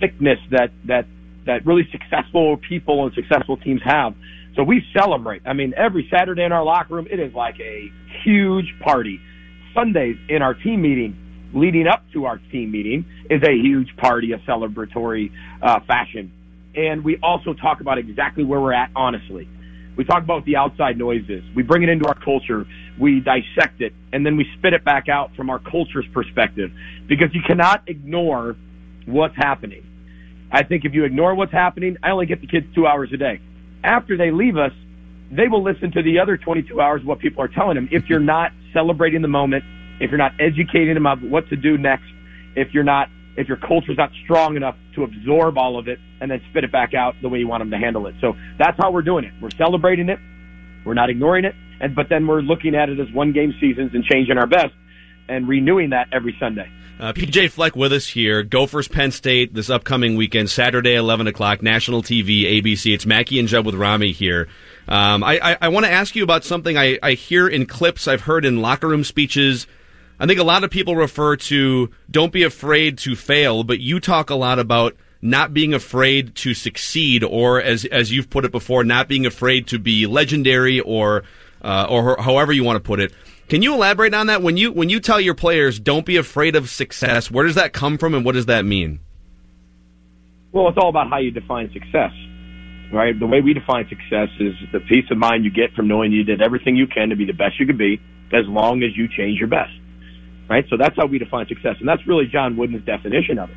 sickness 0.00 0.38
that 0.50 0.70
that 0.86 1.06
that 1.46 1.64
really 1.66 1.88
successful 1.92 2.56
people 2.68 3.04
and 3.04 3.14
successful 3.14 3.56
teams 3.56 3.80
have. 3.84 4.14
So 4.56 4.64
we 4.64 4.82
celebrate. 4.96 5.42
I 5.46 5.52
mean, 5.52 5.72
every 5.76 6.08
Saturday 6.10 6.42
in 6.42 6.52
our 6.52 6.64
locker 6.64 6.94
room, 6.94 7.06
it 7.10 7.20
is 7.20 7.32
like 7.34 7.58
a 7.60 7.90
huge 8.24 8.74
party. 8.80 9.20
Sundays 9.74 10.16
in 10.28 10.42
our 10.42 10.54
team 10.54 10.82
meeting, 10.82 11.16
leading 11.54 11.86
up 11.86 12.04
to 12.12 12.24
our 12.24 12.38
team 12.50 12.72
meeting, 12.72 13.04
is 13.30 13.42
a 13.42 13.52
huge 13.52 13.96
party, 13.96 14.32
a 14.32 14.38
celebratory 14.38 15.30
uh, 15.62 15.78
fashion. 15.86 16.32
And 16.74 17.04
we 17.04 17.18
also 17.22 17.54
talk 17.54 17.80
about 17.80 17.98
exactly 17.98 18.44
where 18.44 18.60
we're 18.60 18.72
at, 18.72 18.90
honestly 18.96 19.48
We 20.00 20.06
talk 20.06 20.22
about 20.22 20.46
the 20.46 20.56
outside 20.56 20.96
noises. 20.96 21.44
We 21.54 21.62
bring 21.62 21.82
it 21.82 21.90
into 21.90 22.08
our 22.08 22.14
culture. 22.14 22.64
We 22.98 23.20
dissect 23.20 23.82
it 23.82 23.92
and 24.14 24.24
then 24.24 24.38
we 24.38 24.46
spit 24.56 24.72
it 24.72 24.82
back 24.82 25.10
out 25.10 25.36
from 25.36 25.50
our 25.50 25.58
culture's 25.58 26.06
perspective 26.14 26.70
because 27.06 27.28
you 27.34 27.42
cannot 27.46 27.82
ignore 27.86 28.56
what's 29.04 29.36
happening. 29.36 29.84
I 30.50 30.62
think 30.62 30.86
if 30.86 30.94
you 30.94 31.04
ignore 31.04 31.34
what's 31.34 31.52
happening, 31.52 31.98
I 32.02 32.12
only 32.12 32.24
get 32.24 32.40
the 32.40 32.46
kids 32.46 32.64
two 32.74 32.86
hours 32.86 33.10
a 33.12 33.18
day. 33.18 33.42
After 33.84 34.16
they 34.16 34.30
leave 34.30 34.56
us, 34.56 34.72
they 35.30 35.48
will 35.48 35.62
listen 35.62 35.92
to 35.92 36.02
the 36.02 36.18
other 36.18 36.38
22 36.38 36.80
hours 36.80 37.02
of 37.02 37.06
what 37.06 37.18
people 37.18 37.44
are 37.44 37.48
telling 37.48 37.74
them. 37.74 37.86
If 37.92 38.04
you're 38.08 38.20
not 38.20 38.52
celebrating 38.72 39.20
the 39.20 39.28
moment, 39.28 39.64
if 40.00 40.10
you're 40.10 40.16
not 40.16 40.32
educating 40.40 40.94
them 40.94 41.04
about 41.04 41.22
what 41.28 41.46
to 41.50 41.56
do 41.56 41.76
next, 41.76 42.08
if 42.56 42.72
you're 42.72 42.84
not, 42.84 43.10
if 43.40 43.48
your 43.48 43.56
culture's 43.56 43.96
not 43.96 44.10
strong 44.24 44.56
enough 44.56 44.76
to 44.94 45.02
absorb 45.02 45.56
all 45.56 45.78
of 45.78 45.88
it 45.88 45.98
and 46.20 46.30
then 46.30 46.40
spit 46.50 46.62
it 46.62 46.70
back 46.70 46.92
out 46.94 47.14
the 47.22 47.28
way 47.28 47.38
you 47.38 47.48
want 47.48 47.62
them 47.62 47.70
to 47.70 47.78
handle 47.78 48.06
it. 48.06 48.14
So 48.20 48.34
that's 48.58 48.76
how 48.78 48.92
we're 48.92 49.02
doing 49.02 49.24
it. 49.24 49.32
We're 49.40 49.50
celebrating 49.56 50.08
it. 50.10 50.18
We're 50.84 50.94
not 50.94 51.08
ignoring 51.08 51.44
it. 51.44 51.54
And, 51.80 51.94
but 51.94 52.08
then 52.10 52.26
we're 52.26 52.42
looking 52.42 52.74
at 52.74 52.90
it 52.90 53.00
as 53.00 53.10
one 53.12 53.32
game 53.32 53.54
seasons 53.60 53.92
and 53.94 54.04
changing 54.04 54.36
our 54.36 54.46
best 54.46 54.74
and 55.28 55.48
renewing 55.48 55.90
that 55.90 56.08
every 56.12 56.36
Sunday. 56.38 56.70
Uh, 56.98 57.14
PJ 57.14 57.50
Fleck 57.50 57.74
with 57.74 57.94
us 57.94 58.08
here. 58.08 58.42
Gophers 58.42 58.86
Penn 58.86 59.10
State 59.10 59.54
this 59.54 59.70
upcoming 59.70 60.16
weekend, 60.16 60.50
Saturday, 60.50 60.94
11 60.94 61.26
o'clock, 61.28 61.62
national 61.62 62.02
TV, 62.02 62.42
ABC. 62.42 62.92
It's 62.92 63.06
Mackey 63.06 63.38
and 63.38 63.48
Judd 63.48 63.64
with 63.64 63.74
Rami 63.74 64.12
here. 64.12 64.48
Um, 64.86 65.24
I, 65.24 65.38
I, 65.42 65.56
I 65.62 65.68
want 65.68 65.86
to 65.86 65.92
ask 65.92 66.14
you 66.14 66.22
about 66.22 66.44
something 66.44 66.76
I, 66.76 66.98
I 67.02 67.12
hear 67.12 67.48
in 67.48 67.64
clips 67.64 68.06
I've 68.06 68.22
heard 68.22 68.44
in 68.44 68.60
locker 68.60 68.88
room 68.88 69.04
speeches. 69.04 69.66
I 70.20 70.26
think 70.26 70.38
a 70.38 70.44
lot 70.44 70.64
of 70.64 70.70
people 70.70 70.96
refer 70.96 71.36
to 71.36 71.90
don't 72.10 72.30
be 72.30 72.42
afraid 72.42 72.98
to 72.98 73.16
fail, 73.16 73.64
but 73.64 73.80
you 73.80 74.00
talk 74.00 74.28
a 74.28 74.34
lot 74.34 74.58
about 74.58 74.94
not 75.22 75.54
being 75.54 75.72
afraid 75.72 76.34
to 76.36 76.52
succeed, 76.52 77.24
or 77.24 77.60
as 77.60 77.86
as 77.86 78.12
you've 78.12 78.28
put 78.28 78.44
it 78.44 78.52
before, 78.52 78.84
not 78.84 79.08
being 79.08 79.24
afraid 79.24 79.66
to 79.68 79.78
be 79.78 80.06
legendary, 80.06 80.78
or 80.78 81.24
uh, 81.62 81.86
or 81.88 82.20
however 82.20 82.52
you 82.52 82.64
want 82.64 82.76
to 82.76 82.86
put 82.86 83.00
it. 83.00 83.14
Can 83.48 83.62
you 83.62 83.74
elaborate 83.74 84.12
on 84.12 84.26
that? 84.26 84.42
When 84.42 84.58
you 84.58 84.72
when 84.72 84.90
you 84.90 85.00
tell 85.00 85.20
your 85.20 85.34
players 85.34 85.80
don't 85.80 86.04
be 86.04 86.18
afraid 86.18 86.54
of 86.54 86.68
success, 86.68 87.30
where 87.30 87.46
does 87.46 87.54
that 87.54 87.72
come 87.72 87.96
from, 87.96 88.14
and 88.14 88.22
what 88.22 88.34
does 88.34 88.46
that 88.46 88.66
mean? 88.66 89.00
Well, 90.52 90.68
it's 90.68 90.76
all 90.78 90.90
about 90.90 91.08
how 91.08 91.18
you 91.18 91.30
define 91.30 91.72
success, 91.72 92.12
right? 92.92 93.18
The 93.18 93.26
way 93.26 93.40
we 93.40 93.54
define 93.54 93.88
success 93.88 94.28
is 94.38 94.52
the 94.70 94.80
peace 94.80 95.06
of 95.10 95.16
mind 95.16 95.44
you 95.44 95.50
get 95.50 95.72
from 95.74 95.88
knowing 95.88 96.12
you 96.12 96.24
did 96.24 96.42
everything 96.42 96.76
you 96.76 96.86
can 96.86 97.08
to 97.08 97.16
be 97.16 97.24
the 97.24 97.32
best 97.32 97.58
you 97.58 97.66
could 97.66 97.78
be, 97.78 98.00
as 98.32 98.46
long 98.46 98.82
as 98.82 98.96
you 98.96 99.08
change 99.08 99.38
your 99.38 99.48
best, 99.48 99.72
right? 100.50 100.64
So 100.68 100.76
that's 100.76 100.96
how 100.96 101.06
we 101.06 101.18
define 101.18 101.46
success, 101.46 101.76
and 101.78 101.88
that's 101.88 102.04
really 102.06 102.26
John 102.26 102.56
Wooden's 102.56 102.84
definition 102.84 103.38
of 103.38 103.50
it. 103.50 103.56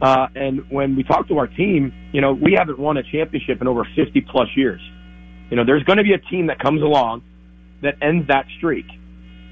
Uh, 0.00 0.28
and 0.34 0.70
when 0.70 0.94
we 0.94 1.02
talk 1.02 1.26
to 1.28 1.38
our 1.38 1.48
team, 1.48 1.92
you 2.12 2.20
know, 2.20 2.32
we 2.32 2.54
haven't 2.56 2.78
won 2.78 2.96
a 2.96 3.02
championship 3.02 3.60
in 3.60 3.66
over 3.66 3.86
50 3.96 4.20
plus 4.30 4.48
years. 4.54 4.80
You 5.50 5.56
know, 5.56 5.64
there's 5.64 5.82
going 5.84 5.96
to 5.98 6.04
be 6.04 6.12
a 6.12 6.18
team 6.18 6.46
that 6.46 6.58
comes 6.58 6.82
along 6.82 7.22
that 7.82 7.94
ends 8.02 8.28
that 8.28 8.46
streak. 8.58 8.86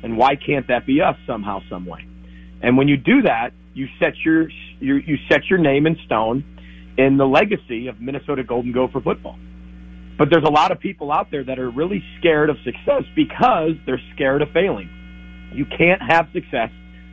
And 0.02 0.16
why 0.18 0.36
can't 0.36 0.68
that 0.68 0.86
be 0.86 1.00
us 1.00 1.16
somehow, 1.26 1.60
some 1.70 1.86
way? 1.86 2.06
And 2.62 2.76
when 2.76 2.88
you 2.88 2.96
do 2.96 3.22
that, 3.22 3.50
you 3.72 3.88
set 3.98 4.12
your, 4.24 4.48
your 4.80 4.98
you 5.00 5.16
set 5.30 5.46
your 5.48 5.58
name 5.58 5.86
in 5.86 5.96
stone 6.04 6.44
in 6.96 7.16
the 7.16 7.26
legacy 7.26 7.88
of 7.88 8.00
Minnesota 8.00 8.44
Golden 8.44 8.72
Gopher 8.72 9.00
football. 9.00 9.38
But 10.18 10.28
there's 10.30 10.44
a 10.44 10.50
lot 10.50 10.70
of 10.70 10.78
people 10.78 11.10
out 11.10 11.30
there 11.30 11.42
that 11.42 11.58
are 11.58 11.70
really 11.70 12.04
scared 12.18 12.50
of 12.50 12.56
success 12.64 13.02
because 13.16 13.72
they're 13.86 14.00
scared 14.14 14.42
of 14.42 14.50
failing. 14.52 14.88
You 15.54 15.64
can't 15.66 16.02
have 16.02 16.28
success 16.32 16.70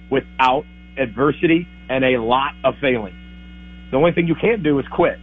without 0.10 0.66
adversity 0.98 1.68
and 1.90 2.04
a 2.04 2.22
lot 2.22 2.54
of 2.64 2.76
failing. 2.82 3.16
The 3.92 3.98
only 3.98 4.12
thing 4.12 4.28
you 4.28 4.36
can't 4.36 4.64
do 4.64 4.80
is 4.80 4.86
quit. 4.92 5.20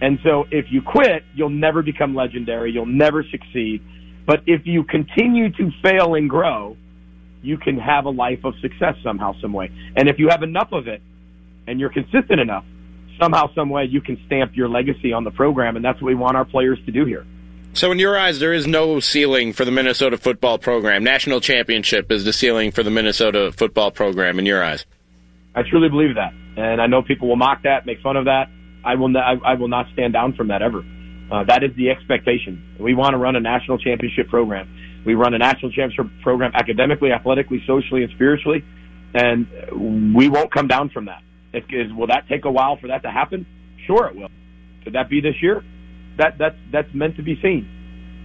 And 0.00 0.18
so 0.22 0.44
if 0.50 0.66
you 0.70 0.82
quit, 0.82 1.24
you'll 1.34 1.50
never 1.50 1.82
become 1.82 2.14
legendary. 2.14 2.72
You'll 2.72 2.86
never 2.86 3.24
succeed. 3.24 3.82
But 4.26 4.42
if 4.46 4.62
you 4.66 4.84
continue 4.84 5.50
to 5.52 5.70
fail 5.82 6.14
and 6.14 6.28
grow, 6.28 6.76
you 7.42 7.58
can 7.58 7.78
have 7.78 8.06
a 8.06 8.10
life 8.10 8.44
of 8.44 8.54
success 8.60 8.94
somehow, 9.02 9.34
some 9.40 9.52
way. 9.52 9.70
And 9.96 10.08
if 10.08 10.18
you 10.18 10.28
have 10.28 10.42
enough 10.42 10.72
of 10.72 10.88
it 10.88 11.02
and 11.66 11.78
you're 11.78 11.90
consistent 11.90 12.40
enough, 12.40 12.64
somehow, 13.20 13.54
some 13.54 13.70
way, 13.70 13.84
you 13.84 14.00
can 14.00 14.18
stamp 14.26 14.56
your 14.56 14.68
legacy 14.68 15.12
on 15.12 15.24
the 15.24 15.30
program. 15.30 15.76
And 15.76 15.84
that's 15.84 16.00
what 16.00 16.08
we 16.08 16.14
want 16.14 16.36
our 16.36 16.44
players 16.44 16.78
to 16.86 16.92
do 16.92 17.04
here. 17.04 17.26
So, 17.74 17.90
in 17.90 17.98
your 17.98 18.16
eyes, 18.16 18.38
there 18.38 18.52
is 18.52 18.68
no 18.68 19.00
ceiling 19.00 19.52
for 19.52 19.64
the 19.64 19.72
Minnesota 19.72 20.16
football 20.16 20.58
program. 20.58 21.02
National 21.02 21.40
championship 21.40 22.12
is 22.12 22.24
the 22.24 22.32
ceiling 22.32 22.70
for 22.70 22.84
the 22.84 22.90
Minnesota 22.90 23.50
football 23.50 23.90
program, 23.90 24.38
in 24.38 24.46
your 24.46 24.62
eyes. 24.62 24.86
I 25.56 25.62
truly 25.68 25.88
believe 25.88 26.14
that, 26.14 26.32
and 26.56 26.80
I 26.80 26.86
know 26.86 27.02
people 27.02 27.26
will 27.26 27.36
mock 27.36 27.64
that, 27.64 27.84
make 27.84 28.00
fun 28.00 28.16
of 28.16 28.26
that. 28.26 28.48
I 28.84 28.94
will. 28.94 29.12
I, 29.16 29.34
I 29.44 29.54
will 29.54 29.66
not 29.66 29.86
stand 29.92 30.12
down 30.12 30.34
from 30.34 30.48
that 30.48 30.62
ever. 30.62 30.84
Uh, 31.32 31.42
that 31.44 31.64
is 31.64 31.74
the 31.76 31.90
expectation. 31.90 32.76
We 32.78 32.94
want 32.94 33.14
to 33.14 33.18
run 33.18 33.34
a 33.34 33.40
national 33.40 33.78
championship 33.78 34.28
program. 34.28 35.02
We 35.04 35.14
run 35.14 35.34
a 35.34 35.38
national 35.38 35.72
championship 35.72 36.06
program 36.22 36.52
academically, 36.54 37.10
athletically, 37.10 37.60
socially, 37.66 38.04
and 38.04 38.12
spiritually, 38.12 38.64
and 39.14 40.14
we 40.14 40.28
won't 40.28 40.52
come 40.52 40.68
down 40.68 40.90
from 40.90 41.06
that. 41.06 41.22
It, 41.52 41.64
is, 41.70 41.92
will 41.92 42.06
that 42.06 42.28
take 42.28 42.44
a 42.44 42.52
while 42.52 42.76
for 42.76 42.86
that 42.86 43.02
to 43.02 43.10
happen? 43.10 43.46
Sure, 43.84 44.06
it 44.06 44.14
will. 44.14 44.28
Could 44.84 44.92
that 44.92 45.10
be 45.10 45.20
this 45.20 45.42
year? 45.42 45.64
That 46.18 46.38
that's 46.38 46.56
that's 46.70 46.92
meant 46.94 47.16
to 47.16 47.22
be 47.22 47.40
seen. 47.40 47.68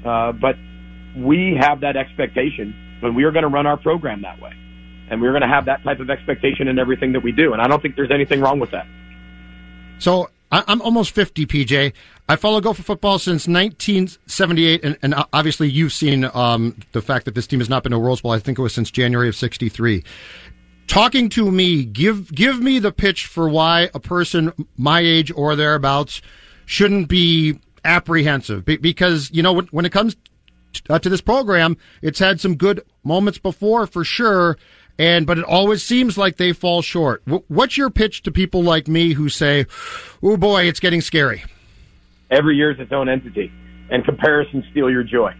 Uh, 0.06 0.32
but 0.32 0.56
we 1.16 1.58
have 1.60 1.82
that 1.82 1.98
expectation, 1.98 2.74
when 3.02 3.16
we 3.16 3.24
are 3.24 3.32
going 3.32 3.44
to 3.44 3.50
run 3.50 3.68
our 3.68 3.78
program 3.78 4.22
that 4.22 4.40
way, 4.42 4.52
and 5.10 5.22
we're 5.22 5.32
going 5.32 5.42
to 5.42 5.48
have 5.48 5.66
that 5.66 5.84
type 5.84 6.00
of 6.00 6.10
expectation 6.10 6.68
in 6.68 6.80
everything 6.80 7.14
that 7.14 7.24
we 7.24 7.32
do. 7.32 7.54
And 7.54 7.62
I 7.62 7.68
don't 7.68 7.82
think 7.82 7.96
there's 7.96 8.12
anything 8.12 8.42
wrong 8.42 8.60
with 8.60 8.72
that. 8.72 8.88
So 9.98 10.30
I'm 10.52 10.82
almost 10.82 11.12
50, 11.12 11.46
PJ. 11.46 11.94
I 12.28 12.36
follow 12.36 12.60
Gopher 12.60 12.82
football 12.82 13.20
since 13.20 13.48
1978, 13.48 14.84
and, 14.84 14.98
and 15.04 15.16
obviously 15.32 15.70
you've 15.70 15.94
seen 15.94 16.26
um, 16.34 16.76
the 16.92 17.02
fact 17.02 17.26
that 17.26 17.36
this 17.36 17.46
team 17.46 17.60
has 17.60 17.70
not 17.70 17.84
been 17.84 17.92
to 17.92 17.98
Rose 17.98 18.22
Bowl. 18.22 18.32
I 18.32 18.40
think 18.40 18.58
it 18.58 18.62
was 18.62 18.74
since 18.74 18.90
January 18.90 19.28
of 19.28 19.36
'63. 19.36 20.04
Talking 20.88 21.30
to 21.30 21.52
me, 21.52 21.86
give 21.86 22.34
give 22.34 22.60
me 22.60 22.80
the 22.80 22.92
pitch 22.92 23.28
for 23.28 23.48
why 23.48 23.90
a 23.94 24.00
person 24.00 24.52
my 24.76 25.02
age 25.02 25.32
or 25.36 25.56
thereabouts 25.56 26.22
shouldn't 26.66 27.10
be 27.10 27.60
apprehensive, 27.84 28.66
because 28.66 29.30
you 29.32 29.44
know 29.44 29.54
when, 29.54 29.68
when 29.68 29.86
it 29.86 29.92
comes 29.92 30.16
uh, 30.90 31.00
to 31.00 31.10
this 31.10 31.22
program, 31.22 31.78
it's 32.02 32.20
had 32.20 32.40
some 32.40 32.56
good 32.56 32.82
moments 33.04 33.40
before 33.40 33.88
for 33.88 34.04
sure, 34.04 34.58
and 34.98 35.26
but 35.26 35.38
it 35.38 35.46
always 35.46 35.84
seems 35.84 36.18
like 36.18 36.38
they 36.38 36.54
fall 36.54 36.82
short. 36.82 37.22
what's 37.48 37.78
your 37.78 37.90
pitch 37.90 38.24
to 38.24 38.32
people 38.32 38.64
like 38.64 38.88
me 38.88 39.14
who 39.14 39.30
say, 39.30 39.66
"Oh 40.22 40.38
boy, 40.38 40.64
it's 40.64 40.80
getting 40.80 41.02
scary"? 41.02 41.44
Every 42.30 42.56
year 42.56 42.72
is 42.72 42.80
its 42.80 42.92
own 42.92 43.10
entity, 43.10 43.52
and 43.90 44.06
comparisons 44.06 44.66
steal 44.72 44.90
your 44.90 45.04
joy. 45.04 45.34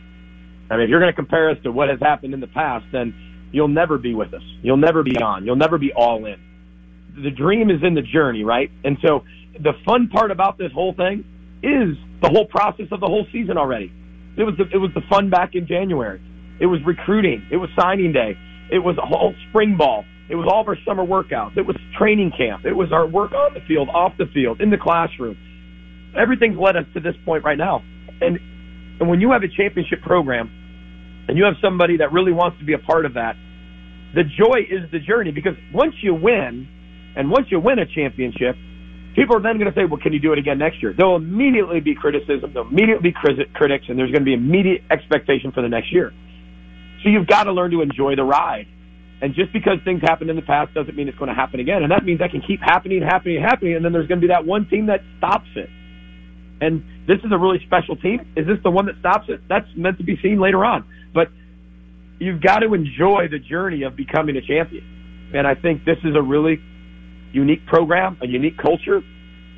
I 0.72 0.76
mean, 0.76 0.84
if 0.84 0.90
you're 0.90 1.00
going 1.00 1.12
to 1.12 1.16
compare 1.16 1.50
us 1.50 1.58
to 1.64 1.72
what 1.72 1.90
has 1.90 2.00
happened 2.00 2.34
in 2.34 2.40
the 2.40 2.48
past, 2.48 2.86
then 2.92 3.14
you'll 3.52 3.68
never 3.68 3.98
be 3.98 4.14
with 4.14 4.34
us. 4.34 4.44
You'll 4.62 4.78
never 4.78 5.04
be 5.04 5.18
on. 5.18 5.46
You'll 5.46 5.56
never 5.56 5.78
be 5.78 5.92
all 5.94 6.26
in. 6.26 6.40
The 7.24 7.32
dream 7.32 7.70
is 7.70 7.82
in 7.84 7.96
the 7.96 8.02
journey, 8.02 8.44
right? 8.44 8.72
And 8.84 8.98
so 9.06 9.24
the 9.60 9.74
fun 9.86 10.10
part 10.10 10.32
about 10.32 10.58
this 10.58 10.72
whole 10.72 10.94
thing 10.94 11.26
is 11.64 11.98
the 12.22 12.30
whole 12.30 12.46
process 12.46 12.88
of 12.92 13.00
the 13.00 13.08
whole 13.08 13.26
season 13.32 13.58
already. 13.58 13.92
It 14.38 14.44
was 14.44 14.56
the, 14.58 14.66
it 14.74 14.78
was 14.78 14.92
the 14.94 15.02
fun 15.10 15.30
back 15.30 15.52
in 15.54 15.68
January. 15.68 16.22
It 16.60 16.66
was 16.66 16.80
recruiting. 16.86 17.48
It 17.52 17.58
was 17.58 17.70
signing 17.80 18.12
day. 18.12 18.38
It 18.72 18.80
was 18.80 18.98
a 18.98 19.06
whole 19.06 19.34
spring 19.50 19.78
ball. 19.78 20.06
It 20.30 20.36
was 20.36 20.48
all 20.52 20.62
of 20.62 20.68
our 20.68 20.78
summer 20.86 21.06
workouts. 21.06 21.58
It 21.58 21.66
was 21.66 21.76
training 21.98 22.32
camp. 22.38 22.66
It 22.66 22.74
was 22.74 22.92
our 22.92 23.08
work 23.08 23.32
on 23.32 23.54
the 23.54 23.62
field, 23.62 23.90
off 23.90 24.14
the 24.18 24.28
field, 24.34 24.62
in 24.62 24.70
the 24.70 24.78
classroom. 24.78 25.38
Everything's 26.16 26.58
led 26.58 26.76
us 26.76 26.86
to 26.94 27.00
this 27.00 27.16
point 27.26 27.44
right 27.44 27.58
now. 27.58 27.82
And 28.22 28.38
and 29.00 29.10
when 29.10 29.22
you 29.22 29.32
have 29.32 29.44
a 29.44 29.48
championship 29.48 30.02
program 30.02 30.52
and 31.28 31.38
you 31.38 31.46
have 31.46 31.56
somebody 31.62 31.98
that 31.98 32.12
really 32.12 32.34
wants 32.34 32.60
to 32.60 32.66
be 32.66 32.74
a 32.74 32.78
part 32.78 33.06
of 33.06 33.14
that, 33.14 33.36
the 34.14 34.24
joy 34.24 34.60
is 34.70 34.92
the 34.92 35.00
journey 35.00 35.32
because 35.32 35.56
once 35.74 35.96
you 36.02 36.14
win 36.14 36.68
and 37.16 37.32
once 37.32 37.48
you 37.50 37.60
win 37.60 37.80
a 37.80 37.86
championship, 37.86 38.56
people 39.16 39.36
are 39.36 39.42
then 39.42 39.58
going 39.58 39.72
to 39.72 39.78
say, 39.78 39.86
well, 39.86 40.00
can 40.00 40.14
you 40.14 40.20
do 40.20 40.34
it 40.34 40.40
again 40.40 40.58
next 40.58 40.82
year? 40.82 40.94
There'll 40.96 41.16
immediately 41.16 41.80
be 41.80 41.96
criticism. 41.96 42.54
There'll 42.54 42.70
immediately 42.70 43.12
be 43.12 43.16
critics 43.54 43.86
and 43.90 43.98
there's 43.98 44.12
going 44.12 44.22
to 44.22 44.26
be 44.26 44.34
immediate 44.34 44.84
expectation 44.90 45.52
for 45.52 45.62
the 45.62 45.70
next 45.70 45.92
year. 45.92 46.14
So 47.04 47.10
you've 47.10 47.28
got 47.28 47.44
to 47.44 47.54
learn 47.54 47.72
to 47.72 47.82
enjoy 47.82 48.16
the 48.16 48.24
ride. 48.24 48.68
And 49.22 49.36
just 49.36 49.52
because 49.52 49.80
things 49.84 50.02
happened 50.02 50.30
in 50.30 50.36
the 50.36 50.42
past 50.42 50.74
doesn't 50.74 50.96
mean 50.96 51.08
it's 51.08 51.18
going 51.18 51.30
to 51.30 51.36
happen 51.36 51.60
again. 51.60 51.84
And 51.84 51.92
that 51.92 52.06
means 52.06 52.20
that 52.20 52.32
can 52.32 52.42
keep 52.42 52.62
happening, 52.62 53.02
happening, 53.02 53.42
happening. 53.42 53.76
And 53.76 53.84
then 53.84 53.92
there's 53.92 54.08
going 54.08 54.22
to 54.22 54.26
be 54.26 54.32
that 54.32 54.46
one 54.46 54.68
team 54.70 54.88
that 54.88 55.02
stops 55.18 55.50
it. 55.56 55.70
And 56.62 56.84
this 57.08 57.20
is 57.24 57.32
a 57.32 57.38
really 57.38 57.60
special 57.66 57.96
team. 57.96 58.22
Is 58.36 58.48
this 58.48 58.58
the 58.64 58.72
one 58.72 58.86
that 58.86 58.96
stops 59.00 59.26
it? 59.28 59.42
That's 59.48 59.68
meant 59.76 59.98
to 59.98 60.04
be 60.04 60.18
seen 60.22 60.40
later 60.40 60.64
on. 60.64 60.86
But 61.14 61.28
you've 62.20 62.42
got 62.42 62.60
to 62.60 62.74
enjoy 62.74 63.28
the 63.32 63.40
journey 63.40 63.84
of 63.84 63.96
becoming 63.96 64.36
a 64.38 64.42
champion. 64.42 65.32
And 65.34 65.48
I 65.48 65.56
think 65.56 65.86
this 65.86 65.98
is 66.04 66.16
a 66.16 66.22
really 66.22 66.60
unique 67.32 67.66
program, 67.66 68.18
a 68.22 68.28
unique 68.28 68.58
culture, 68.58 69.02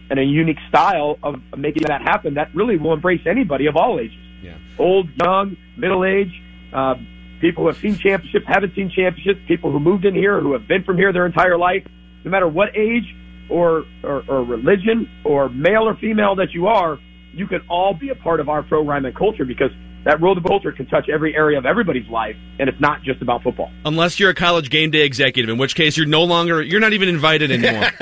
and 0.10 0.20
a 0.20 0.24
unique 0.24 0.58
style 0.68 1.18
of 1.24 1.36
making 1.58 1.84
that 1.84 2.02
happen 2.02 2.34
that 2.34 2.54
really 2.54 2.78
will 2.78 2.94
embrace 2.94 3.22
anybody 3.26 3.68
of 3.68 3.78
all 3.78 4.00
ages. 4.00 4.18
Yeah. 4.44 4.58
Old, 4.78 5.10
young, 5.16 5.56
middle 5.78 6.04
age, 6.04 6.32
uh, 6.74 6.96
people 7.40 7.64
who 7.64 7.68
have 7.68 7.78
seen 7.78 7.98
championships, 7.98 8.46
haven't 8.48 8.76
seen 8.76 8.90
championships, 8.90 9.40
people 9.48 9.72
who 9.72 9.80
moved 9.80 10.06
in 10.06 10.14
here, 10.14 10.40
who 10.40 10.54
have 10.54 10.68
been 10.68 10.84
from 10.84 10.98
here 10.98 11.14
their 11.14 11.26
entire 11.26 11.58
life, 11.58 11.86
no 12.24 12.32
matter 12.32 12.48
what 12.48 12.76
age 12.76 13.16
or, 13.50 13.86
or, 14.04 14.24
or 14.28 14.44
religion 14.44 15.10
or 15.24 15.50
male 15.50 15.84
or 15.84 15.96
female 15.96 16.36
that 16.36 16.54
you 16.54 16.68
are, 16.68 17.00
you 17.34 17.48
can 17.48 17.62
all 17.70 17.94
be 17.94 18.10
a 18.10 18.16
part 18.16 18.40
of 18.40 18.50
our 18.50 18.64
program 18.64 19.06
and 19.06 19.16
culture 19.16 19.46
because 19.46 19.72
that 20.04 20.20
road 20.22 20.36
to 20.36 20.42
culture 20.42 20.72
can 20.72 20.88
touch 20.88 21.10
every 21.10 21.36
area 21.36 21.58
of 21.58 21.66
everybody's 21.66 22.08
life, 22.08 22.36
and 22.60 22.68
it's 22.68 22.80
not 22.80 23.04
just 23.04 23.22
about 23.22 23.44
football. 23.44 23.72
Unless 23.86 24.20
you're 24.20 24.32
a 24.32 24.36
college 24.36 24.70
game 24.70 24.92
day 24.92 25.02
executive, 25.02 25.50
in 25.50 25.58
which 25.58 25.76
case 25.76 25.96
you're 25.98 26.08
no 26.08 26.24
longer 26.24 26.62
you're 26.62 26.80
not 26.80 26.94
even 26.94 27.10
invited 27.10 27.52
anymore. 27.52 27.84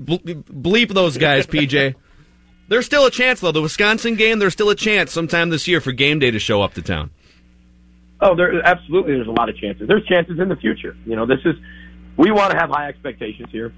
Bleep 0.00 0.94
those 0.94 1.18
guys, 1.18 1.46
PJ. 1.46 1.94
There's 2.68 2.86
still 2.86 3.04
a 3.04 3.10
chance 3.10 3.40
though. 3.40 3.52
The 3.52 3.62
Wisconsin 3.62 4.14
game, 4.14 4.38
there's 4.38 4.52
still 4.52 4.70
a 4.70 4.76
chance 4.76 5.12
sometime 5.12 5.50
this 5.50 5.68
year 5.68 5.80
for 5.80 5.92
game 5.92 6.20
day 6.20 6.30
to 6.30 6.38
show 6.38 6.62
up 6.62 6.74
to 6.74 6.82
town. 6.82 7.10
Oh, 8.20 8.36
there 8.36 8.62
absolutely. 8.66 9.14
There's 9.14 9.28
a 9.28 9.32
lot 9.32 9.48
of 9.48 9.56
chances. 9.56 9.88
There's 9.88 10.06
chances 10.06 10.38
in 10.38 10.48
the 10.48 10.56
future. 10.56 10.96
You 11.04 11.16
know, 11.16 11.26
this 11.26 11.40
is 11.44 11.56
we 12.16 12.30
want 12.30 12.52
to 12.52 12.58
have 12.58 12.70
high 12.70 12.88
expectations 12.88 13.48
here. 13.50 13.72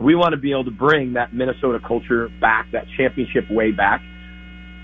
We 0.00 0.14
want 0.14 0.32
to 0.32 0.36
be 0.36 0.50
able 0.50 0.64
to 0.64 0.70
bring 0.70 1.12
that 1.12 1.34
Minnesota 1.34 1.78
culture 1.86 2.28
back, 2.40 2.72
that 2.72 2.86
championship 2.96 3.50
way 3.50 3.70
back. 3.70 4.00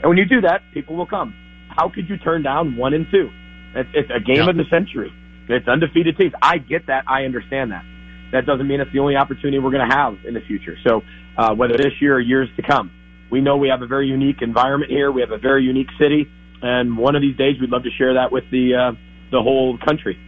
And 0.03 0.09
when 0.09 0.18
you 0.18 0.26
do 0.26 0.42
that, 0.42 0.62
people 0.72 0.94
will 0.94 1.07
come. 1.07 1.34
How 1.78 1.88
could 1.88 2.08
you 2.08 2.16
turn 2.18 2.42
down 2.42 2.76
one 2.76 2.92
and 2.92 3.06
two? 3.08 3.30
It's, 3.76 3.88
it's 3.94 4.10
a 4.10 4.18
game 4.18 4.48
of 4.48 4.56
the 4.56 4.64
century. 4.68 5.12
It's 5.48 5.68
undefeated 5.68 6.18
teams. 6.18 6.32
I 6.42 6.58
get 6.58 6.88
that. 6.88 7.04
I 7.06 7.22
understand 7.22 7.70
that. 7.70 7.84
That 8.32 8.46
doesn't 8.46 8.66
mean 8.66 8.80
it's 8.80 8.92
the 8.92 8.98
only 8.98 9.14
opportunity 9.14 9.60
we're 9.60 9.70
going 9.70 9.88
to 9.88 9.94
have 9.94 10.18
in 10.26 10.34
the 10.34 10.40
future. 10.40 10.76
So, 10.84 11.02
uh, 11.36 11.54
whether 11.54 11.76
this 11.76 11.92
year 12.00 12.16
or 12.16 12.20
years 12.20 12.48
to 12.56 12.62
come, 12.62 12.90
we 13.30 13.40
know 13.40 13.56
we 13.58 13.68
have 13.68 13.80
a 13.80 13.86
very 13.86 14.08
unique 14.08 14.42
environment 14.42 14.90
here. 14.90 15.12
We 15.12 15.20
have 15.20 15.30
a 15.30 15.38
very 15.38 15.62
unique 15.62 15.86
city, 16.00 16.26
and 16.60 16.98
one 16.98 17.14
of 17.14 17.22
these 17.22 17.36
days, 17.36 17.60
we'd 17.60 17.70
love 17.70 17.84
to 17.84 17.90
share 17.96 18.14
that 18.14 18.32
with 18.32 18.50
the 18.50 18.74
uh, 18.74 18.98
the 19.30 19.40
whole 19.40 19.78
country. 19.78 20.18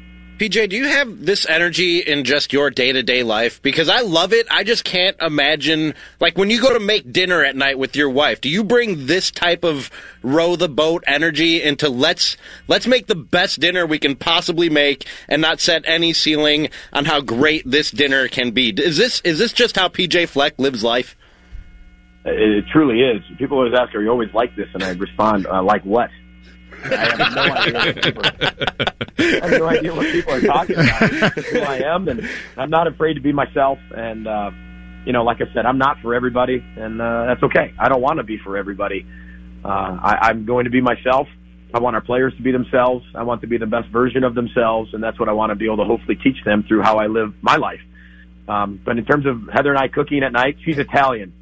PJ, 0.41 0.71
do 0.71 0.77
you 0.77 0.87
have 0.87 1.27
this 1.27 1.47
energy 1.47 1.99
in 1.99 2.25
just 2.25 2.51
your 2.51 2.71
day 2.71 2.93
to 2.93 3.03
day 3.03 3.23
life? 3.23 3.61
Because 3.61 3.91
I 3.91 4.01
love 4.01 4.33
it. 4.33 4.47
I 4.51 4.65
just 4.65 4.85
can't 4.85 5.15
imagine, 5.21 5.93
like, 6.19 6.39
when 6.39 6.49
you 6.49 6.63
go 6.63 6.73
to 6.73 6.81
make 6.81 7.13
dinner 7.13 7.45
at 7.45 7.57
night 7.57 7.79
with 7.79 7.95
your 7.95 8.09
wife, 8.09 8.41
do 8.41 8.49
you 8.49 8.65
bring 8.65 9.05
this 9.05 9.31
type 9.31 9.65
of 9.65 9.91
row 10.23 10.57
the 10.57 10.67
boat 10.67 11.05
energy 11.07 11.63
into 11.63 11.91
let's, 11.91 12.39
let's 12.69 12.87
make 12.87 13.07
the 13.07 13.15
best 13.15 13.61
dinner 13.61 13.85
we 13.85 13.99
can 13.99 14.17
possibly 14.17 14.71
make 14.71 15.07
and 15.29 15.43
not 15.43 15.61
set 15.61 15.83
any 15.85 16.15
ceiling 16.15 16.71
on 16.91 17.05
how 17.05 17.21
great 17.21 17.71
this 17.71 17.91
dinner 17.91 18.27
can 18.27 18.53
be? 18.53 18.71
Is 18.71 18.97
this, 18.97 19.21
is 19.21 19.39
this 19.39 19.53
just 19.53 19.77
how 19.77 19.89
PJ 19.89 20.27
Fleck 20.31 20.59
lives 20.59 20.83
life? 20.83 21.17
It 22.25 22.65
truly 22.73 23.03
is. 23.03 23.23
People 23.37 23.59
always 23.59 23.75
ask, 23.75 23.95
"Are 23.95 24.03
you 24.03 24.11
always 24.11 24.33
like 24.35 24.55
this?" 24.55 24.69
And 24.75 24.83
I 24.83 24.93
respond, 24.93 25.47
uh, 25.47 25.63
"Like 25.63 25.83
what?" 25.85 26.11
I 26.85 26.97
have 26.97 27.35
no 27.35 27.43
idea. 27.43 27.83
What 27.83 28.03
people 28.03 28.27
are, 28.27 28.33
I 29.19 29.49
have 29.49 29.61
no 29.61 29.69
idea 29.69 29.95
what 29.95 30.07
people 30.07 30.33
are 30.33 30.41
talking 30.41 30.77
about. 30.77 31.33
Who 31.45 31.61
I 31.61 31.77
am, 31.79 32.09
and 32.09 32.29
I'm 32.57 32.71
not 32.71 32.87
afraid 32.87 33.15
to 33.15 33.21
be 33.21 33.33
myself. 33.33 33.79
And 33.95 34.27
uh, 34.27 34.51
you 35.05 35.13
know, 35.13 35.25
like 35.25 35.41
I 35.41 35.53
said, 35.55 35.67
I'm 35.67 35.79
not 35.79 35.99
for 36.01 36.15
everybody, 36.15 36.65
and 36.77 37.01
uh, 37.01 37.27
that's 37.27 37.43
okay. 37.45 37.75
I 37.79 37.89
don't 37.89 38.03
want 38.03 38.19
to 38.19 38.25
be 38.25 38.39
for 38.39 38.57
everybody. 38.57 39.07
Uh, 39.65 39.69
I, 39.69 40.19
I'm 40.29 40.47
going 40.47 40.65
to 40.65 40.71
be 40.71 40.81
myself. 40.81 41.29
I 41.73 41.79
want 41.79 41.95
our 41.95 42.03
players 42.03 42.35
to 42.37 42.43
be 42.43 42.51
themselves. 42.51 43.05
I 43.15 43.23
want 43.23 43.43
to 43.43 43.47
be 43.47 43.57
the 43.57 43.67
best 43.67 43.89
version 43.89 44.25
of 44.25 44.35
themselves, 44.35 44.93
and 44.93 45.03
that's 45.03 45.21
what 45.21 45.29
I 45.29 45.33
want 45.33 45.51
to 45.51 45.57
be 45.57 45.67
able 45.67 45.79
to 45.79 45.85
hopefully 45.85 46.17
teach 46.17 46.43
them 46.45 46.65
through 46.67 46.83
how 46.83 46.97
I 46.97 47.07
live 47.07 47.35
my 47.43 47.57
life. 47.57 47.81
Um, 48.49 48.81
but 48.85 48.99
in 48.99 49.05
terms 49.05 49.27
of 49.27 49.49
Heather 49.53 49.71
and 49.71 49.79
I 49.79 49.89
cooking 49.89 50.25
at 50.25 50.33
night, 50.33 50.57
she's 50.65 50.79
Italian. 50.79 51.33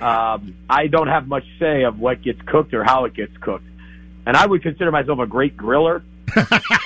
Um, 0.00 0.56
I 0.70 0.86
don't 0.86 1.08
have 1.08 1.28
much 1.28 1.44
say 1.58 1.82
of 1.82 1.98
what 1.98 2.22
gets 2.22 2.40
cooked 2.46 2.72
or 2.72 2.84
how 2.84 3.04
it 3.04 3.14
gets 3.14 3.36
cooked. 3.38 3.66
And 4.26 4.36
I 4.36 4.44
would 4.44 4.62
consider 4.62 4.90
myself 4.90 5.18
a 5.20 5.26
great 5.26 5.56
griller. 5.56 6.02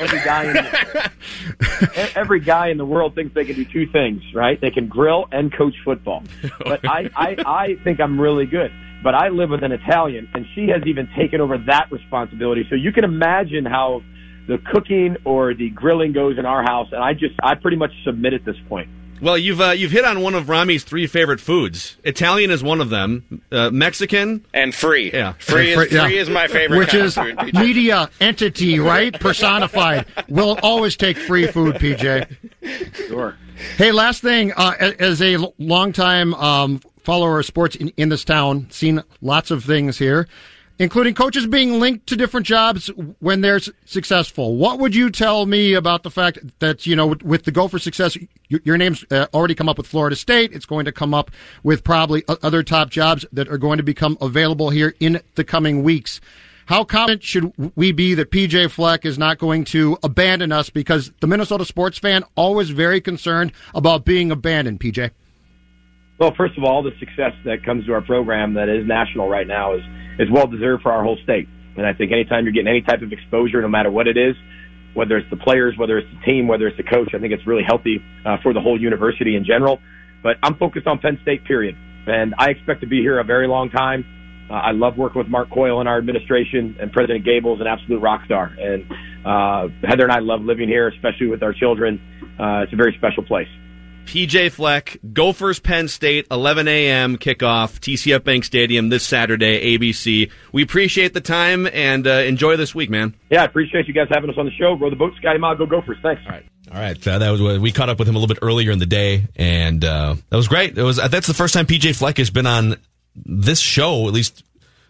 every 0.01 0.21
guy 0.21 0.45
in 0.45 0.53
the, 0.53 2.13
every 2.15 2.41
guy 2.41 2.69
in 2.69 2.77
the 2.77 2.85
world 2.85 3.15
thinks 3.15 3.35
they 3.35 3.45
can 3.47 3.57
do 3.57 3.65
two 3.65 3.87
things, 3.87 4.23
right? 4.35 4.61
They 4.61 4.71
can 4.71 4.87
grill 4.87 5.27
and 5.33 5.53
coach 5.53 5.75
football. 5.83 6.23
But 6.63 6.87
I, 6.87 7.11
I, 7.17 7.37
I 7.47 7.77
think 7.83 8.01
I'm 8.01 8.21
really 8.21 8.45
good. 8.45 8.71
But 9.03 9.15
I 9.15 9.29
live 9.29 9.49
with 9.49 9.65
an 9.65 9.73
Italian, 9.73 10.29
and 10.35 10.45
she 10.55 10.69
has 10.69 10.83
even 10.87 11.09
taken 11.17 11.41
over 11.41 11.57
that 11.67 11.91
responsibility. 11.91 12.67
So 12.69 12.75
you 12.75 12.93
can 12.93 13.05
imagine 13.05 13.65
how 13.65 14.03
the 14.47 14.59
cooking 14.59 15.17
or 15.25 15.55
the 15.55 15.71
grilling 15.71 16.13
goes 16.13 16.39
in 16.39 16.45
our 16.45 16.63
house. 16.63 16.89
And 16.93 17.03
I 17.03 17.15
just, 17.15 17.35
I 17.43 17.55
pretty 17.55 17.79
much 17.79 17.93
submit 18.05 18.35
at 18.35 18.45
this 18.45 18.57
point. 18.69 18.91
Well, 19.21 19.37
you've 19.37 19.61
uh, 19.61 19.71
you've 19.71 19.91
hit 19.91 20.05
on 20.05 20.21
one 20.21 20.35
of 20.35 20.47
Rami's 20.47 20.85
three 20.85 21.07
favorite 21.07 21.41
foods. 21.41 21.97
Italian 22.05 22.51
is 22.51 22.63
one 22.63 22.81
of 22.81 22.91
them. 22.91 23.43
Uh, 23.53 23.71
Mexican 23.71 24.47
and 24.55 24.75
free. 24.75 25.13
Yeah, 25.13 25.33
free, 25.35 25.73
is, 25.73 25.93
yeah. 25.93 26.07
free 26.07 26.19
is 26.19 26.31
my 26.31 26.49
favorite. 26.49 26.79
Which 26.79 26.91
kind 26.91 27.05
is 27.05 27.19
of 27.19 27.25
food, 27.27 27.55
media 27.55 28.11
entity, 28.21 28.79
right? 28.79 29.13
Personified. 29.21 30.07
We'll 30.29 30.59
always 30.63 30.97
take 30.97 31.19
free 31.19 31.47
food, 31.47 31.77
PJ. 31.77 32.37
Sure. 33.09 33.37
Hey, 33.77 33.93
last 33.93 34.23
thing, 34.23 34.53
uh, 34.57 34.73
as 34.99 35.21
a 35.21 35.37
longtime 35.59 36.35
um, 36.35 36.81
follower 37.03 37.41
of 37.41 37.47
sports 37.47 37.77
in, 37.77 37.89
in 37.97 38.09
this 38.09 38.25
town, 38.25 38.69
seen 38.71 39.03
lots 39.21 39.51
of 39.51 39.65
things 39.65 39.99
here, 39.99 40.29
including 40.81 41.15
coaches 41.15 41.47
being 41.47 41.79
linked 41.79 42.07
to 42.07 42.17
different 42.17 42.47
jobs 42.47 42.89
when 43.19 43.43
they're 43.43 43.61
successful. 43.85 44.57
What 44.57 44.79
would 44.79 44.95
you 44.95 45.11
tell 45.11 45.45
me 45.45 45.75
about 45.75 46.03
the 46.05 46.11
fact 46.11 46.39
that, 46.61 46.87
you 46.87 46.97
know, 46.97 47.07
with, 47.07 47.23
with 47.23 47.45
the 47.45 47.53
Gopher 47.53 47.79
Success, 47.79 48.17
your, 48.49 48.61
your 48.65 48.79
name's 48.79 49.05
uh, 49.11 49.27
already 49.35 49.55
come 49.55 49.69
up 49.69 49.77
with 49.77 49.87
Florida 49.87 50.17
State. 50.17 50.53
It's 50.53 50.65
going 50.65 50.87
to 50.87 50.93
come 50.93 51.13
up 51.13 51.31
with 51.63 51.85
probably 51.85 52.25
other 52.43 52.63
top 52.63 52.89
jobs 52.89 53.27
that 53.31 53.47
are 53.49 53.59
going 53.59 53.77
to 53.77 53.83
become 53.83 54.17
available 54.23 54.71
here 54.71 54.95
in 55.01 55.21
the 55.35 55.45
coming 55.45 55.83
weeks. 55.83 56.19
How 56.65 56.85
confident 56.85 57.25
should 57.25 57.53
we 57.77 57.93
be 57.93 58.15
that 58.15 58.31
PJ 58.31 58.71
Fleck 58.71 59.05
is 59.05 59.19
not 59.19 59.37
going 59.37 59.65
to 59.67 59.99
abandon 60.03 60.51
us 60.51 60.71
because 60.71 61.13
the 61.21 61.27
Minnesota 61.27 61.67
sports 61.67 61.99
fan 61.99 62.25
always 62.37 62.71
very 62.71 63.03
concerned 63.03 63.53
about 63.75 64.07
being 64.07 64.31
abandoned, 64.31 64.81
PJ? 64.81 65.11
Well, 66.19 66.35
first 66.37 66.57
of 66.57 66.65
all, 66.65 66.83
the 66.83 66.93
success 66.99 67.33
that 67.45 67.65
comes 67.65 67.85
to 67.87 67.93
our 67.93 68.03
program 68.03 68.55
that 68.55 68.71
is 68.71 68.87
national 68.87 69.29
right 69.29 69.47
now 69.47 69.75
is 69.75 69.83
is 70.21 70.29
well 70.31 70.47
deserved 70.47 70.83
for 70.83 70.93
our 70.93 71.03
whole 71.03 71.19
state. 71.25 71.49
And 71.77 71.87
I 71.87 71.95
think 71.95 72.13
anytime 72.13 72.45
you're 72.45 72.53
getting 72.53 72.69
any 72.69 72.83
type 72.83 73.03
of 73.03 73.11
exposure, 73.13 73.61
no 73.63 73.69
matter 73.69 73.91
what 73.91 74.07
it 74.07 74.17
is, 74.17 74.37
whether 74.95 75.17
it's 75.17 75.31
the 75.31 75.37
players, 75.37 75.75
whether 75.79 75.99
it's 75.99 76.09
the 76.13 76.25
team, 76.25 76.47
whether 76.47 76.67
it's 76.67 76.77
the 76.77 76.85
coach, 76.85 77.15
I 77.15 77.19
think 77.19 77.33
it's 77.33 77.47
really 77.47 77.63
healthy 77.67 78.03
uh, 78.27 78.37
for 78.43 78.53
the 78.53 78.61
whole 78.61 78.79
university 78.81 79.35
in 79.35 79.45
general. 79.45 79.81
But 80.23 80.37
I'm 80.43 80.57
focused 80.57 80.87
on 80.87 80.99
Penn 80.99 81.19
State, 81.23 81.45
period. 81.45 81.77
And 82.07 82.35
I 82.37 82.51
expect 82.51 82.83
to 82.83 82.87
be 82.87 83.01
here 83.01 83.19
a 83.19 83.25
very 83.25 83.49
long 83.49 83.71
time. 83.71 84.05
Uh, 84.51 84.55
I 84.55 84.73
love 84.73 84.99
working 84.99 85.21
with 85.21 85.29
Mark 85.29 85.49
Coyle 85.51 85.81
in 85.81 85.87
our 85.87 85.97
administration, 85.97 86.77
and 86.81 86.93
President 86.93 87.25
Gabel 87.25 87.55
is 87.55 87.61
an 87.61 87.67
absolute 87.67 88.01
rock 88.01 88.25
star. 88.27 88.47
And 88.47 88.85
uh, 89.25 89.69
Heather 89.87 90.05
and 90.05 90.13
I 90.13 90.19
love 90.19 90.43
living 90.43 90.69
here, 90.69 90.89
especially 90.89 91.29
with 91.29 91.43
our 91.43 91.53
children. 91.53 92.01
Uh, 92.39 92.65
it's 92.65 92.73
a 92.73 92.77
very 92.77 92.95
special 92.99 93.23
place. 93.23 93.49
PJ 94.11 94.51
Fleck, 94.51 94.99
Gophers 95.13 95.61
Penn 95.61 95.87
State, 95.87 96.27
11 96.33 96.67
a.m. 96.67 97.17
kickoff, 97.17 97.79
TCF 97.79 98.25
Bank 98.25 98.45
Stadium 98.45 98.89
this 98.89 99.07
Saturday, 99.07 99.79
ABC. 99.79 100.29
We 100.51 100.65
appreciate 100.65 101.15
the 101.15 101.21
time 101.21 101.69
and 101.73 102.05
uh, 102.09 102.15
enjoy 102.15 102.57
this 102.57 102.75
week, 102.75 102.91
man. 102.91 103.15
Yeah, 103.31 103.43
I 103.43 103.45
appreciate 103.45 103.87
you 103.87 103.95
guys 103.95 104.09
having 104.11 104.29
us 104.29 104.35
on 104.37 104.47
the 104.47 104.51
show. 104.51 104.73
Row 104.73 104.91
the 104.91 104.97
boat, 104.97 105.13
Ski-U-Mah, 105.19 105.55
go 105.55 105.65
Gophers. 105.65 105.99
Thanks. 106.03 106.23
All 106.27 106.33
right. 106.33 106.45
All 106.73 106.81
right, 106.81 107.07
uh, 107.07 107.19
that 107.19 107.31
was 107.31 107.61
we 107.61 107.71
caught 107.71 107.89
up 107.89 108.01
with 108.01 108.09
him 108.09 108.17
a 108.17 108.19
little 108.19 108.35
bit 108.35 108.43
earlier 108.43 108.73
in 108.73 108.81
the 108.81 108.87
day, 108.87 109.29
and 109.37 109.85
uh, 109.85 110.17
that 110.29 110.37
was 110.37 110.49
great. 110.49 110.77
It 110.77 110.83
was 110.83 110.97
that's 110.97 111.27
the 111.29 111.35
first 111.35 111.55
time 111.55 111.67
PJ 111.67 111.97
Fleck 111.97 112.19
has 112.19 112.31
been 112.31 112.47
on 112.47 112.77
this 113.15 113.61
show, 113.61 114.07
at 114.09 114.13
least 114.13 114.43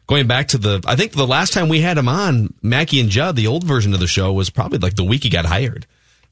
going 0.07 0.27
back 0.27 0.49
to 0.49 0.59
the. 0.59 0.83
I 0.87 0.97
think 0.97 1.13
the 1.13 1.27
last 1.27 1.53
time 1.53 1.69
we 1.69 1.81
had 1.81 1.97
him 1.97 2.09
on, 2.09 2.55
Mackey 2.63 3.01
and 3.01 3.11
Judd, 3.11 3.37
the 3.37 3.47
old 3.47 3.65
version 3.65 3.93
of 3.95 4.01
the 4.01 4.07
show, 4.07 4.33
was 4.33 4.51
probably 4.51 4.79
like 4.79 4.97
the 4.97 5.05
week 5.05 5.25
he 5.25 5.31
got 5.31 5.45
hired. 5.45 5.87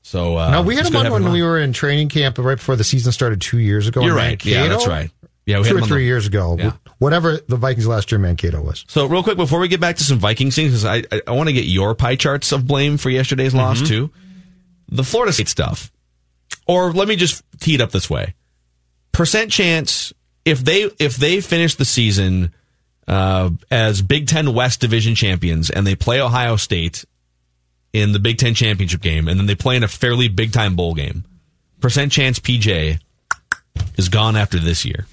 So 0.09 0.39
uh, 0.39 0.51
no, 0.51 0.63
we 0.63 0.75
had 0.75 0.87
him 0.87 0.97
on 0.97 1.13
when 1.13 1.23
him 1.23 1.33
we 1.33 1.43
were 1.43 1.59
in 1.59 1.75
training 1.75 2.09
camp 2.09 2.39
right 2.39 2.57
before 2.57 2.77
the 2.77 2.85
season 2.85 3.13
started 3.13 3.43
two 3.43 3.59
years 3.59 3.89
ago. 3.89 4.01
You're 4.01 4.17
right. 4.17 4.43
Yeah, 4.43 4.67
that's 4.67 4.87
right. 4.87 5.11
Yeah, 5.45 5.59
we 5.61 5.69
two 5.69 5.77
or 5.77 5.83
three 5.83 6.01
the- 6.01 6.07
years 6.07 6.27
ago. 6.27 6.57
Yeah. 6.59 6.73
Whatever 6.97 7.37
the 7.37 7.57
Vikings 7.57 7.87
last 7.87 8.11
year, 8.11 8.19
Mankato 8.19 8.63
was. 8.63 8.87
So 8.89 9.05
real 9.05 9.23
quick 9.23 9.37
before 9.37 9.61
we 9.61 9.69
get 9.69 9.81
back 9.81 9.97
to 9.97 10.05
some 10.05 10.19
Vikings 10.19 10.57
things, 10.57 10.71
because 10.71 10.87
I 10.87 11.03
I, 11.15 11.21
I 11.27 11.33
want 11.33 11.51
to 11.51 11.53
get 11.53 11.67
your 11.67 11.95
pie 11.95 12.17
charts 12.17 12.53
of 12.53 12.67
blame 12.67 12.97
for 12.97 13.11
yesterday's 13.11 13.55
loss 13.55 13.87
too. 13.87 14.11
The 14.89 15.05
Florida 15.05 15.31
State 15.31 15.49
stuff, 15.49 15.93
or 16.67 16.91
let 16.91 17.07
me 17.07 17.15
just 17.15 17.45
tee 17.61 17.75
it 17.75 17.83
up 17.83 17.91
this 17.91 18.09
way: 18.09 18.33
percent 19.13 19.53
chance 19.53 20.15
if 20.47 20.61
they 20.61 20.91
if 20.99 21.17
they 21.17 21.43
finish 21.43 21.75
the 21.75 21.85
season 21.85 22.55
uh, 23.07 23.51
as 23.71 24.01
Big 24.01 24.27
Ten 24.27 24.55
West 24.55 24.81
Division 24.81 25.15
champions 25.15 25.69
and 25.69 25.87
they 25.87 25.95
play 25.95 26.23
Ohio 26.23 26.57
State 26.57 27.05
in 27.93 28.13
the 28.13 28.19
Big 28.19 28.39
Ten 28.39 28.55
championship 28.55 29.01
game, 29.01 29.29
and 29.29 29.39
then 29.39 29.47
they 29.47 29.55
play 29.55 29.77
in 29.77 29.83
a 29.83 29.89
fairly 29.89 30.29
big 30.29 30.53
time 30.53 30.77
bowl 30.77 30.95
game, 30.95 31.25
percent 31.81 32.13
chance 32.13 32.39
PJ 32.39 33.01
is 33.97 34.09
gone 34.09 34.37
after 34.37 34.59
this 34.59 34.85
year. 34.85 35.07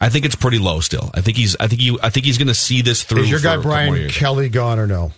I 0.00 0.08
think 0.10 0.24
it's 0.24 0.36
pretty 0.36 0.58
low 0.58 0.80
still. 0.80 1.10
I 1.12 1.20
think 1.20 1.36
he's. 1.36 1.56
I 1.58 1.66
think 1.66 1.82
you. 1.82 1.98
I 2.02 2.10
think 2.10 2.26
he's 2.26 2.38
going 2.38 2.48
to 2.48 2.54
see 2.54 2.82
this 2.82 3.02
through. 3.02 3.22
Is 3.22 3.30
your 3.30 3.40
guy 3.40 3.54
a 3.54 3.56
couple 3.56 3.70
more 3.70 3.94
Brian. 3.94 4.10
Kelly 4.10 4.48
gone 4.48 4.78
or 4.78 4.86
no? 4.86 5.12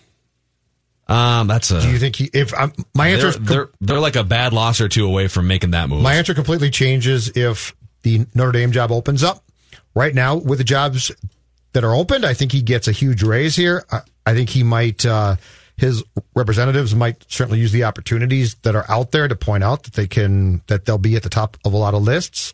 Um, 1.07 1.49
that's 1.49 1.71
a. 1.71 1.81
Do 1.81 1.91
you 1.91 1.99
think 1.99 2.17
he? 2.17 2.31
If 2.33 2.55
I'm, 2.55 2.73
my 2.95 3.09
answer 3.09 3.33
they're, 3.33 3.43
is 3.43 3.49
they're 3.49 3.69
they're 3.81 4.01
like 4.01 4.17
a 4.17 4.25
bad 4.25 4.53
loss 4.53 4.81
or 4.81 4.89
two 4.89 5.07
away 5.07 5.29
from 5.29 5.49
making 5.49 5.73
that 5.73 5.89
move. 5.89 6.03
My 6.03 6.15
answer 6.15 6.35
completely 6.35 6.71
changes 6.71 7.31
if 7.37 7.75
the 8.03 8.27
Notre 8.35 8.53
Dame 8.53 8.73
job 8.73 8.91
opens 8.91 9.23
up. 9.23 9.45
Right 9.95 10.15
now, 10.15 10.37
with 10.37 10.59
the 10.59 10.65
jobs 10.65 11.11
that 11.73 11.85
are 11.85 11.95
opened, 11.95 12.25
I 12.25 12.33
think 12.33 12.53
he 12.53 12.63
gets 12.63 12.89
a 12.89 12.93
huge 12.93 13.23
raise 13.23 13.57
here. 13.57 13.85
I, 13.91 14.01
I 14.25 14.35
think 14.35 14.51
he 14.51 14.63
might, 14.63 15.05
uh, 15.05 15.35
his 15.81 16.05
representatives 16.35 16.95
might 16.95 17.25
certainly 17.33 17.59
use 17.59 17.73
the 17.73 17.85
opportunities 17.85 18.55
that 18.63 18.77
are 18.77 18.85
out 18.89 19.11
there 19.13 19.27
to 19.29 19.35
point 19.35 19.65
out 19.65 19.85
that 19.85 19.95
they 19.95 20.07
can, 20.07 20.63
that 20.67 20.85
they'll 20.85 20.99
be 20.99 21.17
at 21.17 21.23
the 21.23 21.29
top 21.31 21.57
of 21.65 21.73
a 21.73 21.77
lot 21.77 21.95
of 21.95 22.03
lists. 22.03 22.53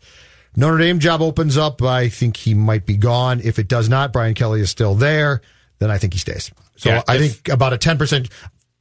Notre 0.55 0.77
Dame 0.77 0.99
job 0.99 1.21
opens 1.21 1.57
up. 1.57 1.81
I 1.83 2.09
think 2.09 2.37
he 2.37 2.53
might 2.53 2.85
be 2.85 2.97
gone. 2.97 3.41
If 3.43 3.59
it 3.59 3.67
does 3.67 3.89
not, 3.89 4.11
Brian 4.13 4.33
Kelly 4.33 4.61
is 4.61 4.69
still 4.71 4.95
there. 4.95 5.41
Then 5.79 5.91
I 5.91 5.97
think 5.97 6.13
he 6.13 6.19
stays. 6.19 6.51
So 6.77 6.89
Yeah, 6.89 7.03
I 7.07 7.15
if- 7.17 7.21
think 7.33 7.49
about 7.49 7.73
a 7.73 7.77
ten 7.77 7.97
percent, 7.97 8.29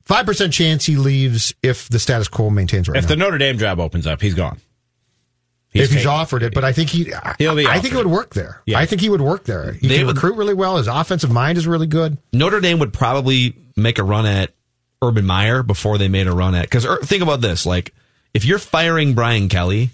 five 0.04 0.24
percent 0.24 0.52
chance 0.52 0.86
he 0.86 0.96
leaves 0.96 1.52
if 1.62 1.88
the 1.88 1.98
status 1.98 2.28
quo 2.28 2.48
maintains 2.48 2.88
right 2.88 2.96
If 2.96 3.04
now. 3.04 3.08
the 3.08 3.16
Notre 3.16 3.38
Dame 3.38 3.58
job 3.58 3.80
opens 3.80 4.06
up, 4.06 4.22
he's 4.22 4.34
gone. 4.34 4.58
He's 5.76 5.84
if 5.84 5.90
he's 5.90 5.98
taken. 6.00 6.10
offered 6.10 6.42
it, 6.42 6.54
but 6.54 6.64
I 6.64 6.72
think 6.72 6.90
he, 6.90 7.12
He'll 7.38 7.54
be 7.56 7.66
I 7.66 7.78
think 7.80 7.94
it 7.94 7.96
would 7.96 8.06
work 8.06 8.34
there. 8.34 8.62
Yeah. 8.66 8.78
I 8.78 8.86
think 8.86 9.00
he 9.00 9.08
would 9.08 9.20
work 9.20 9.44
there. 9.44 9.72
He 9.72 9.88
They 9.88 9.98
can 9.98 10.06
would- 10.06 10.16
recruit 10.16 10.36
really 10.36 10.54
well. 10.54 10.76
His 10.76 10.88
offensive 10.88 11.30
mind 11.30 11.58
is 11.58 11.66
really 11.66 11.86
good. 11.86 12.18
Notre 12.32 12.60
Dame 12.60 12.78
would 12.80 12.92
probably 12.92 13.54
make 13.76 13.98
a 13.98 14.04
run 14.04 14.26
at 14.26 14.52
Urban 15.02 15.26
Meyer 15.26 15.62
before 15.62 15.98
they 15.98 16.08
made 16.08 16.26
a 16.26 16.32
run 16.32 16.54
at 16.54 16.62
because 16.62 16.84
er, 16.86 16.98
think 17.02 17.22
about 17.22 17.40
this: 17.40 17.66
like 17.66 17.92
if 18.34 18.44
you're 18.44 18.58
firing 18.58 19.14
Brian 19.14 19.48
Kelly 19.48 19.90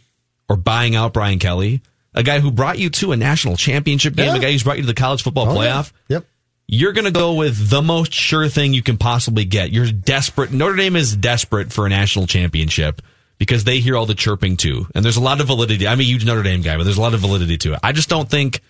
or 0.49 0.57
buying 0.57 0.95
out 0.95 1.13
Brian 1.13 1.39
Kelly, 1.39 1.83
a 2.15 2.23
guy 2.23 2.41
who 2.41 2.51
brought 2.51 2.79
you 2.79 2.89
to 2.91 3.13
a 3.13 3.17
national 3.17 3.57
championship 3.57 4.15
game, 4.15 4.27
Yeah. 4.27 4.37
a 4.37 4.41
guy 4.41 4.53
who's 4.53 4.63
brought 4.63 4.77
you 4.77 4.83
to 4.83 4.87
the 4.87 4.95
college 4.95 5.23
football 5.23 5.49
Oh, 5.49 5.61
yeah. 5.63 5.71
playoff, 5.73 5.93
Yep. 6.09 6.27
you're 6.69 6.93
going 6.93 7.05
to 7.07 7.11
go 7.11 7.35
with 7.35 7.69
the 7.71 7.83
most 7.83 8.13
sure 8.13 8.49
thing 8.49 8.75
you 8.75 8.83
can 8.83 8.97
possibly 8.99 9.45
get. 9.45 9.73
You're 9.73 9.91
desperate. 9.91 10.53
Notre 10.53 10.77
Dame 10.77 10.95
is 10.97 11.17
desperate 11.17 11.73
for 11.73 11.87
a 11.87 11.89
national 11.89 12.27
championship 12.27 13.03
because 13.39 13.65
they 13.65 13.81
hear 13.81 13.97
all 13.97 14.07
the 14.07 14.15
chirping 14.15 14.57
too. 14.57 14.87
And 14.95 15.05
there's 15.05 15.17
a 15.17 15.23
lot 15.23 15.41
of 15.41 15.47
validity. 15.49 15.87
I'm 15.89 16.01
a 16.01 16.05
huge 16.05 16.25
Notre 16.25 16.43
Dame 16.43 16.63
guy, 16.63 16.77
but 16.77 16.85
there's 16.85 16.99
a 16.99 17.03
lot 17.03 17.15
of 17.15 17.21
validity 17.21 17.59
to 17.59 17.75
it. 17.75 17.81
I 17.83 17.93
just 17.93 18.09
don't 18.09 18.29
think, 18.31 18.61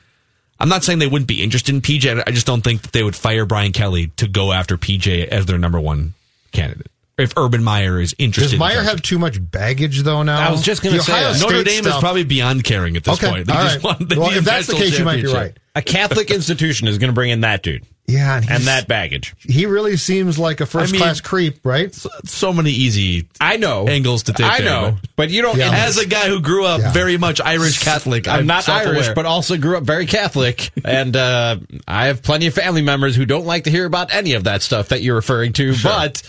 I'm 0.59 0.69
not 0.69 0.83
saying 0.85 0.99
they 0.99 1.07
wouldn't 1.07 1.29
be 1.29 1.43
interested 1.43 1.75
in 1.75 1.81
PJ. 1.81 2.23
I 2.27 2.31
just 2.31 2.47
don't 2.47 2.63
think 2.63 2.83
that 2.83 2.93
they 2.93 3.03
would 3.03 3.17
fire 3.17 3.45
Brian 3.45 3.73
Kelly 3.73 4.09
to 4.17 4.29
go 4.29 4.53
after 4.53 4.77
PJ 4.79 5.27
as 5.29 5.47
their 5.47 5.59
number 5.59 5.79
one 5.81 6.15
candidate. 6.53 6.87
If 7.19 7.35
Urban 7.37 7.63
Meyer 7.63 8.01
is 8.01 8.15
interested. 8.19 8.53
Does 8.53 8.59
Meyer 8.59 8.77
coaching. 8.77 8.89
have 8.89 9.03
too 9.03 9.19
much 9.19 9.37
baggage 9.51 10.01
though? 10.03 10.23
Now 10.23 10.49
I 10.49 10.51
was 10.51 10.63
just 10.63 10.83
gonna 10.83 10.99
say 11.01 11.13
uh, 11.13 11.31
Ohio. 11.31 11.41
Notre 11.41 11.61
State 11.61 11.83
Dame 11.83 11.87
is 11.93 11.99
probably 11.99 12.25
beyond 12.25 12.65
caring 12.65 12.97
at 12.97 13.05
this 13.05 13.23
Okay, 13.23 13.29
point. 13.31 13.47
They 13.47 13.53
all 13.53 13.63
just 13.65 13.75
right. 13.77 13.85
want- 13.85 14.09
they 14.09 14.17
Well, 14.17 14.31
if 14.31 14.45
that's 14.45 14.67
the 14.67 14.73
national 14.73 14.79
case, 14.91 14.99
you 14.99 15.05
might 15.05 15.23
be 15.23 15.29
right. 15.33 15.57
A 15.77 15.83
Catholic 15.83 16.31
institution 16.31 16.89
is 16.89 16.97
going 16.99 17.09
to 17.11 17.15
bring 17.15 17.31
in 17.31 17.43
that 17.43 17.63
dude 17.63 17.85
Yeah, 18.07 18.37
and, 18.37 18.51
and 18.51 18.63
that 18.65 18.89
baggage. 18.89 19.35
he 19.39 19.65
really 19.65 19.97
seems 19.97 20.39
like 20.39 20.61
a 20.61 20.67
first 20.67 20.95
class 20.95 21.21
creep, 21.21 21.65
right? 21.65 21.95
So, 21.95 22.11
so 22.25 22.53
many 22.53 22.71
easy 22.71 23.29
I 23.41 23.57
know 23.59 23.87
angles 23.87 24.25
to 24.25 24.33
take. 24.33 24.45
I 24.45 24.59
there, 24.61 24.67
know, 24.69 24.91
but- 25.01 25.09
but 25.17 25.31
you 25.31 25.41
don't. 25.41 25.57
Yeah. 25.57 25.71
As 25.73 25.99
a 25.99 26.07
guy 26.07 26.29
who 26.29 26.41
grew 26.41 26.65
up 26.67 26.81
Yeah. 26.81 26.93
very 26.93 27.17
much 27.17 27.41
Irish 27.41 27.79
Catholic, 27.79 28.27
I'm 28.27 28.47
not 28.47 28.65
self-aware. 28.65 28.95
Irish, 28.97 29.09
but 29.15 29.25
also 29.25 29.57
grew 29.57 29.77
up 29.77 29.85
very 29.85 30.07
Catholic, 30.07 30.71
and 30.85 31.15
uh, 31.17 31.57
I 31.87 32.07
have 32.07 32.23
plenty 32.23 32.49
of 32.49 32.55
family 32.55 32.83
members 32.83 33.15
who 33.15 33.25
don't 33.25 33.47
like 33.47 33.65
to 33.65 33.71
hear 33.71 33.87
about 33.87 34.13
any 34.13 34.33
of 34.35 34.45
that 34.45 34.63
stuff 34.63 34.89
that 34.89 35.03
you're 35.03 35.15
referring 35.15 35.53
to. 35.55 35.75
But 35.83 36.23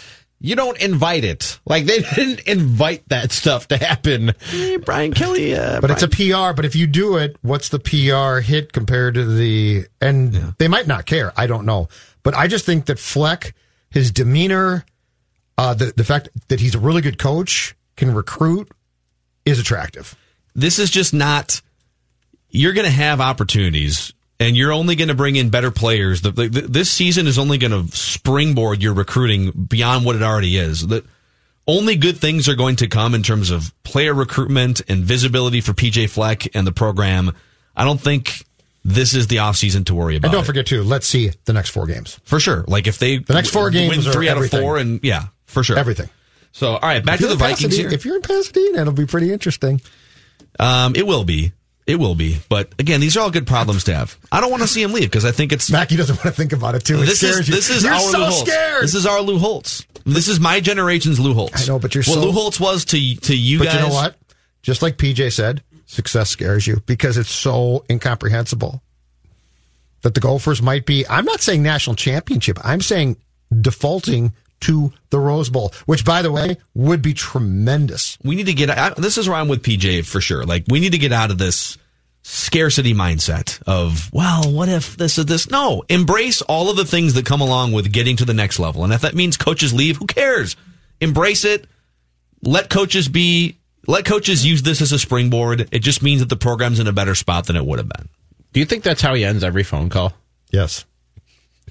you 0.43 0.57
don't 0.57 0.79
invite 0.81 1.23
it. 1.23 1.59
Like 1.65 1.85
they 1.85 1.99
didn't 2.15 2.41
invite 2.41 3.07
that 3.07 3.31
stuff 3.31 3.69
to 3.69 3.77
happen. 3.77 4.33
Hey, 4.41 4.75
Brian 4.75 5.13
Kelly, 5.13 5.55
uh, 5.55 5.79
But 5.79 5.89
it's 5.89 6.03
a 6.03 6.07
PR. 6.09 6.53
But 6.53 6.65
if 6.65 6.75
you 6.75 6.85
do 6.85 7.15
it, 7.17 7.37
what's 7.41 7.69
the 7.69 7.79
PR 7.79 8.41
hit 8.41 8.73
compared 8.73 9.13
to 9.15 9.25
the? 9.25 9.85
And 10.01 10.33
they 10.59 10.67
might 10.67 10.85
not 10.85 11.05
care. 11.05 11.31
I 11.37 11.47
don't 11.47 11.65
know. 11.65 11.87
But 12.23 12.35
I 12.35 12.47
just 12.47 12.65
think 12.65 12.85
that 12.85 12.99
Fleck, 12.99 13.55
his 13.89 14.11
demeanor, 14.11 14.85
uh, 15.57 15.73
the 15.73 15.93
the 15.95 16.03
fact 16.03 16.27
that 16.49 16.59
he's 16.59 16.75
a 16.75 16.79
really 16.79 17.01
good 17.01 17.17
coach, 17.17 17.73
can 17.95 18.13
recruit, 18.13 18.69
is 19.45 19.59
attractive. 19.59 20.15
this 20.53 20.77
is 20.77 20.89
just 20.91 21.13
not. 21.13 21.61
You're 22.49 22.73
going 22.73 22.85
to 22.85 22.91
have 22.91 23.19
opportunities, 23.19 24.13
and 24.43 24.57
you're 24.57 24.73
only 24.73 24.95
going 24.95 25.07
to 25.07 25.13
bring 25.13 25.35
in 25.35 25.49
better 25.49 25.71
players. 25.71 26.21
The, 26.21 26.31
the, 26.31 26.47
this 26.47 26.91
season 26.91 27.27
is 27.27 27.39
only 27.39 27.57
going 27.57 27.71
to 27.71 27.95
springboard 27.95 28.81
your 28.83 28.93
recruiting 28.93 29.51
beyond 29.51 30.05
what 30.05 30.15
it 30.15 30.21
already 30.21 30.57
is. 30.57 30.85
The 30.85 31.03
only 31.65 31.95
good 31.95 32.17
things 32.17 32.49
are 32.49 32.55
going 32.55 32.75
to 32.77 32.87
come 32.87 33.15
in 33.15 33.23
terms 33.23 33.49
of 33.49 33.71
player 33.83 34.13
recruitment 34.13 34.81
and 34.89 35.03
visibility 35.03 35.61
for 35.61 35.71
PJ 35.73 36.09
Fleck 36.09 36.53
and 36.55 36.67
the 36.67 36.71
program. 36.73 37.31
I 37.75 37.85
don't 37.85 38.01
think 38.01 38.45
this 38.83 39.13
is 39.13 39.27
the 39.27 39.37
offseason 39.37 39.85
to 39.85 39.95
worry 39.95 40.17
about. 40.17 40.27
And 40.27 40.33
don't 40.33 40.45
forget 40.45 40.65
too. 40.65 40.83
Let's 40.83 41.07
see 41.07 41.31
the 41.45 41.53
next 41.53 41.69
four 41.69 41.87
games. 41.87 42.19
for 42.25 42.39
sure. 42.39 42.65
Like 42.67 42.85
if 42.87 42.99
they 42.99 43.17
The 43.17 43.33
next 43.33 43.51
four 43.51 43.71
w- 43.71 43.89
games 43.89 44.05
win 44.05 44.13
three 44.13 44.27
out 44.29 44.37
of 44.37 44.49
four, 44.49 44.77
and 44.77 44.99
yeah, 45.03 45.27
for 45.45 45.63
sure, 45.63 45.77
Everything. 45.77 46.09
So 46.51 46.73
all 46.73 46.79
right, 46.81 47.03
back 47.03 47.19
to 47.19 47.27
the 47.27 47.35
Vikings 47.35 47.61
Pasadena- 47.61 47.89
here. 47.89 47.95
If 47.95 48.05
you're 48.05 48.17
in 48.17 48.21
Pasadena, 48.21 48.81
it'll 48.81 48.93
be 48.93 49.05
pretty 49.05 49.31
interesting. 49.31 49.81
Um, 50.59 50.95
it 50.95 51.07
will 51.07 51.23
be. 51.23 51.53
It 51.85 51.95
will 51.97 52.15
be. 52.15 52.37
But 52.49 52.73
again, 52.79 53.01
these 53.01 53.17
are 53.17 53.19
all 53.21 53.31
good 53.31 53.45
problems 53.47 53.83
to 53.85 53.95
have. 53.95 54.17
I 54.31 54.39
don't 54.39 54.49
want 54.51 54.61
to 54.63 54.67
see 54.69 54.81
him 54.81 54.93
leave 54.93 55.03
because 55.11 55.25
I 55.25 55.31
think 55.31 55.51
it's 55.51 55.69
Mackey 55.69 55.97
doesn't 55.97 56.15
want 56.15 56.27
to 56.27 56.31
think 56.31 56.53
about 56.53 56.75
it 56.75 56.85
too. 56.85 57.01
It 57.01 57.07
this 57.07 57.19
scares 57.19 57.39
is 57.39 57.49
you. 57.49 57.55
this 57.55 57.69
is 57.69 57.83
You're 57.83 57.93
our 57.93 57.99
so 57.99 58.17
Lou 58.19 58.23
Holtz. 58.25 58.39
scared. 58.51 58.83
This 58.83 58.95
is 58.95 59.05
our 59.05 59.21
Lou 59.21 59.37
Holtz. 59.37 59.85
This 60.05 60.27
is 60.29 60.39
my 60.39 60.59
generation's 60.61 61.19
Lou 61.19 61.33
Holtz. 61.33 61.63
I 61.63 61.71
know, 61.71 61.79
but 61.79 61.93
you're 61.93 62.03
what 62.05 62.13
so- 62.15 62.21
Lou 62.23 62.31
Holtz 62.31 62.59
was 62.59 62.85
to 62.85 63.15
to 63.15 63.35
you 63.35 63.57
guys. 63.59 63.65
but 63.67 63.71
guys. 63.73 63.81
you 63.83 63.87
know 63.89 63.93
what? 63.93 64.15
Just 64.61 64.81
like 64.81 64.97
PJ 64.97 65.33
said, 65.33 65.61
success 65.85 66.29
scares 66.29 66.65
you 66.65 66.81
because 66.85 67.17
it's 67.17 67.29
so 67.31 67.83
incomprehensible. 67.89 68.81
That 70.03 70.13
the 70.13 70.19
Gophers 70.21 70.61
might 70.61 70.85
be. 70.85 71.05
I'm 71.07 71.25
not 71.25 71.41
saying 71.41 71.63
national 71.63 71.95
championship. 71.95 72.59
I'm 72.63 72.81
saying 72.81 73.17
defaulting 73.61 74.33
to 74.63 74.91
the 75.09 75.19
Rose 75.19 75.49
Bowl, 75.49 75.73
which, 75.85 76.05
by 76.05 76.21
the 76.21 76.31
way, 76.31 76.57
would 76.73 77.01
be 77.01 77.13
tremendous. 77.13 78.17
We 78.23 78.35
need 78.35 78.47
to 78.47 78.53
get. 78.53 78.69
I, 78.69 78.93
this 78.97 79.17
is 79.17 79.27
where 79.29 79.37
I'm 79.37 79.47
with 79.47 79.63
PJ 79.63 80.05
for 80.05 80.21
sure. 80.21 80.43
Like 80.43 80.65
we 80.67 80.79
need 80.79 80.91
to 80.93 80.97
get 80.97 81.11
out 81.11 81.31
of 81.31 81.37
this 81.37 81.77
scarcity 82.23 82.93
mindset 82.93 83.61
of 83.67 84.09
well, 84.13 84.51
what 84.51 84.69
if 84.69 84.97
this 84.97 85.17
is 85.17 85.25
this? 85.25 85.49
No, 85.49 85.83
embrace 85.89 86.41
all 86.41 86.69
of 86.69 86.77
the 86.77 86.85
things 86.85 87.13
that 87.13 87.25
come 87.25 87.41
along 87.41 87.73
with 87.73 87.91
getting 87.91 88.17
to 88.17 88.25
the 88.25 88.33
next 88.33 88.59
level, 88.59 88.83
and 88.83 88.93
if 88.93 89.01
that 89.01 89.15
means 89.15 89.37
coaches 89.37 89.73
leave, 89.73 89.97
who 89.97 90.07
cares? 90.07 90.55
Embrace 90.99 91.45
it. 91.45 91.67
Let 92.41 92.69
coaches 92.69 93.07
be. 93.07 93.57
Let 93.85 94.05
coaches 94.05 94.45
use 94.45 94.61
this 94.61 94.81
as 94.81 94.93
a 94.93 94.99
springboard. 94.99 95.67
It 95.73 95.79
just 95.79 96.01
means 96.01 96.21
that 96.21 96.29
the 96.29 96.37
program's 96.37 96.79
in 96.79 96.87
a 96.87 96.93
better 96.93 97.15
spot 97.15 97.47
than 97.47 97.57
it 97.57 97.65
would 97.65 97.79
have 97.79 97.89
been. 97.89 98.07
Do 98.53 98.61
you 98.61 98.65
think 98.65 98.83
that's 98.83 99.01
how 99.01 99.13
he 99.13 99.25
ends 99.25 99.43
every 99.43 99.63
phone 99.63 99.89
call? 99.89 100.13
Yes, 100.51 100.85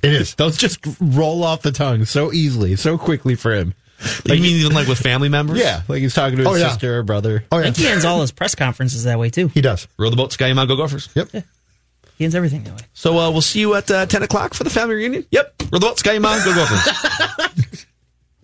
it 0.03 0.13
is. 0.13 0.35
Those 0.35 0.57
just 0.57 0.79
roll 1.01 1.45
off 1.45 1.63
the 1.63 1.73
tongue 1.73 2.05
so 2.05 2.33
easily, 2.33 2.77
so 2.77 2.99
quickly 2.99 3.35
for 3.35 3.53
him. 3.55 3.75
you 4.25 4.35
mean 4.35 4.45
even 4.45 4.73
like 4.75 4.89
with 4.89 4.99
family 4.99 5.29
members? 5.29 5.59
Yeah, 5.59 5.83
like 5.89 6.01
he's 6.03 6.15
talking 6.15 6.37
to 6.39 6.43
his 6.43 6.49
Oh, 6.53 6.55
yeah. 6.57 6.69
sister 6.71 6.99
or 6.99 7.03
brother. 7.03 7.45
Oh 7.53 7.57
I 7.59 7.61
yeah, 7.61 7.65
think 7.67 7.77
he 7.77 7.87
ends 7.89 8.05
all 8.05 8.21
his 8.21 8.33
press 8.33 8.55
conferences 8.55 9.05
that 9.05 9.19
way 9.19 9.31
too. 9.31 9.49
he 9.49 9.61
does. 9.61 9.87
Row 9.99 10.11
the 10.11 10.17
boat, 10.17 10.33
Ski-U-Mah, 10.33 10.65
go 10.67 10.77
Gophers. 10.77 11.09
Yep. 11.15 11.29
He 12.19 12.25
ends 12.25 12.35
everything 12.35 12.63
that 12.65 12.73
way. 12.75 12.87
So 12.95 13.19
uh, 13.19 13.31
we'll 13.31 13.41
see 13.41 13.61
you 13.61 13.75
at 13.75 13.91
uh, 13.91 14.07
10 14.07 14.23
o'clock 14.25 14.55
for 14.55 14.65
the 14.65 14.71
family 14.71 14.97
reunion. 14.97 15.25
Yep. 15.31 15.55
Row 15.73 15.79
the 15.79 15.87
boat, 15.87 15.99
Ski-U-Mah, 15.99 16.45
go 16.45 16.55
Gophers. 16.55 16.85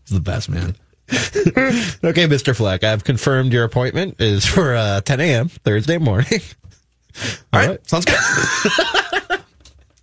He's 0.04 0.11
the 0.11 0.20
best, 0.20 0.48
man. 0.48 0.76
Okay, 1.11 2.26
Mr. 2.28 2.54
Fleck, 2.54 2.84
I've 2.84 3.02
confirmed 3.02 3.52
your 3.52 3.64
appointment 3.64 4.20
is 4.20 4.44
for 4.46 4.74
uh, 4.74 5.00
10 5.00 5.20
a.m. 5.20 5.48
Thursday 5.48 5.96
morning. 5.98 6.40
All 7.52 7.61
right. 7.66 7.84
Sounds 7.88 8.04
good. 8.04 8.14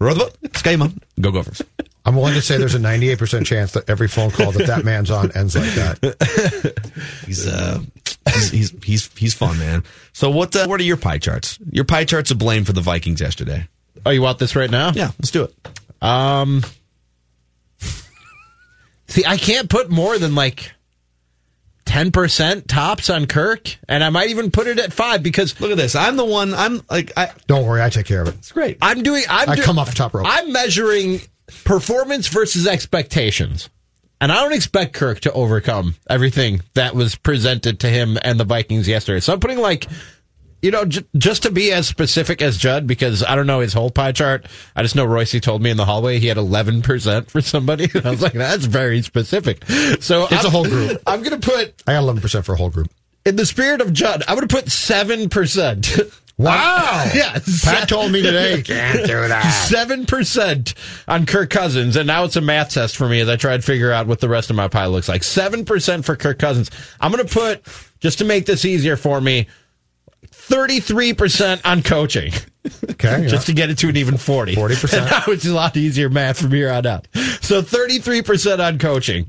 Row 0.06 0.14
the 0.14 0.20
boat, 0.20 0.58
Ski-U-Mah, 0.58 0.90
go 1.20 1.32
Gophers. 1.32 1.64
I'm 2.06 2.16
willing 2.16 2.36
to 2.36 2.42
say 2.42 2.58
there's 2.60 2.76
a 2.76 2.80
98% 2.80 3.44
chance 3.44 3.72
that 3.72 3.90
every 3.90 4.08
phone 4.08 4.30
call 4.30 4.52
that 4.52 4.68
that 4.68 4.86
man's 4.86 5.10
on 5.10 5.32
ends 5.32 5.56
like 5.56 5.74
that. 5.74 6.94
He's, 7.26 7.48
uh, 7.48 7.80
he's, 8.32 8.52
he's, 8.52 8.84
he's, 8.84 9.18
he's 9.18 9.34
fun, 9.34 9.58
man. 9.58 9.84
So 10.14 10.30
what, 10.30 10.56
uh, 10.56 10.68
what 10.68 10.80
are 10.80 10.84
your 10.84 10.98
pie 10.98 11.18
charts? 11.18 11.58
Your 11.72 11.86
pie 11.86 12.06
charts 12.06 12.30
of 12.30 12.38
blame 12.38 12.66
for 12.66 12.74
the 12.74 12.82
Vikings 12.82 13.20
yesterday. 13.20 13.68
Oh, 14.06 14.12
you 14.12 14.22
want 14.22 14.38
this 14.38 14.56
right 14.56 14.70
now? 14.70 14.92
Yeah, 14.92 15.10
let's 15.18 15.32
do 15.32 15.46
it. 15.46 15.56
Um, 16.04 16.62
see, 19.08 19.26
I 19.26 19.38
can't 19.38 19.68
put 19.68 19.90
more 19.90 20.20
than 20.20 20.36
like 20.36 20.72
10% 21.86 22.68
tops 22.68 23.10
on 23.10 23.26
Kirk, 23.26 23.78
and 23.88 24.04
I 24.04 24.10
might 24.10 24.30
even 24.30 24.52
put 24.52 24.68
it 24.68 24.80
at 24.80 24.92
five 24.94 25.24
because 25.24 25.60
Look 25.62 25.72
at 25.72 25.78
this. 25.78 25.96
I'm 25.96 26.18
the 26.18 26.26
one, 26.26 26.54
I'm 26.54 26.82
like, 26.90 27.12
I, 27.18 27.32
Don't 27.48 27.66
worry, 27.66 27.82
I 27.82 27.90
take 27.90 28.06
care 28.06 28.22
of 28.22 28.28
it. 28.28 28.36
it's 28.36 28.52
great. 28.52 28.78
I'm 28.82 29.04
doing, 29.04 29.24
I'm 29.30 29.50
I 29.50 29.56
do- 29.56 29.62
come 29.62 29.80
off 29.80 29.90
the 29.90 29.96
top 29.96 30.14
rope. 30.14 30.26
I'm 30.28 30.52
measuring 30.52 31.22
performance 31.64 32.28
versus 32.28 32.68
expectations. 32.68 33.70
And 34.22 34.32
I 34.32 34.42
don't 34.42 34.54
expect 34.54 34.94
Kirk 34.94 35.20
to 35.22 35.34
overcome 35.34 35.96
everything 36.10 36.62
that 36.74 36.96
was 36.96 37.16
presented 37.16 37.82
to 37.82 37.90
him 37.90 38.18
and 38.22 38.40
the 38.40 38.46
Vikings 38.46 38.88
yesterday. 38.88 39.20
So 39.20 39.34
I'm 39.34 39.40
putting 39.42 39.60
like, 39.60 39.88
you 40.66 40.72
know, 40.72 40.84
j- 40.86 41.06
just 41.16 41.44
to 41.44 41.52
be 41.52 41.72
as 41.72 41.88
specific 41.88 42.42
as 42.42 42.58
Judd, 42.58 42.88
because 42.88 43.24
I 43.24 43.36
don't 43.36 43.46
know 43.48 43.60
his 43.60 43.72
whole 43.74 43.92
pie 43.92 44.12
chart. 44.12 44.48
I 44.76 44.82
just 44.82 44.96
know 44.96 45.06
Royce 45.06 45.40
told 45.40 45.62
me 45.62 45.70
in 45.70 45.78
the 45.78 45.86
hallway 45.86 46.18
he 46.20 46.28
had 46.28 46.38
11% 46.38 47.28
for 47.30 47.40
somebody. 47.42 47.88
I 48.04 48.10
was 48.10 48.22
like, 48.22 48.34
that's 48.34 48.66
very 48.66 49.02
specific. 49.04 49.64
So 50.00 50.24
It's 50.24 50.34
I'm, 50.34 50.46
a 50.46 50.50
whole 50.50 50.66
group. 50.66 51.02
I'm 51.08 51.22
going 51.22 51.40
to 51.40 51.50
put, 51.50 51.82
I 51.88 51.94
got 51.94 52.04
11% 52.04 52.44
for 52.44 52.54
a 52.54 52.58
whole 52.58 52.72
group. 52.72 52.90
in 53.26 53.36
the 53.36 53.46
spirit 53.46 53.80
of 53.80 53.94
Judd, 53.94 54.24
I'm 54.28 54.36
going 54.36 54.48
to 54.48 54.54
put 54.56 54.66
7%. 54.66 56.12
Wow. 56.38 57.10
yeah. 57.16 57.40
Pat 57.64 57.88
told 57.88 58.12
me 58.12 58.22
today, 58.22 58.62
can't 58.62 59.08
do 59.08 59.26
that. 59.30 59.50
Seven 59.70 60.06
percent 60.06 60.74
on 61.08 61.26
Kirk 61.26 61.50
Cousins, 61.50 61.96
and 61.96 62.08
now 62.08 62.26
it's 62.26 62.36
a 62.36 62.42
math 62.42 62.72
test 62.74 62.98
for 62.98 63.08
me 63.08 63.22
as 63.22 63.30
I 63.30 63.38
try 63.38 63.56
to 63.56 63.64
figure 63.64 63.90
out 63.94 64.06
what 64.06 64.20
the 64.20 64.28
rest 64.28 64.50
of 64.50 64.58
my 64.58 64.68
pie 64.68 64.88
looks 64.88 65.08
like. 65.08 65.24
Seven 65.24 65.64
percent 65.64 66.04
for 66.04 66.18
Kirk 66.18 66.38
Cousins. 66.38 66.70
I'm 67.00 67.14
going 67.14 67.26
to 67.26 67.34
put 67.34 67.64
just 68.02 68.18
to 68.18 68.26
make 68.26 68.46
this 68.46 68.66
easier 68.66 68.98
for 68.98 69.22
me. 69.22 69.48
Thirty-three 70.48 71.14
percent 71.14 71.62
on 71.66 71.82
coaching, 71.82 72.32
Okay. 72.92 73.22
yeah. 73.24 73.28
just 73.28 73.48
to 73.48 73.54
get 73.54 73.70
it 73.72 73.78
to 73.80 73.90
an 73.90 73.98
even 73.98 74.18
forty. 74.18 74.56
40%. 74.56 74.98
And 75.02 75.10
now 75.12 75.24
it's 75.28 75.46
a 75.46 75.54
lot 75.54 75.76
easier 75.76 76.08
math 76.10 76.40
from 76.42 76.52
here 76.52 76.72
on 76.72 76.86
out. 76.86 77.08
So 77.42 77.62
thirty-three 77.64 78.22
percent 78.22 78.62
on 78.62 78.78
coaching, 78.78 79.26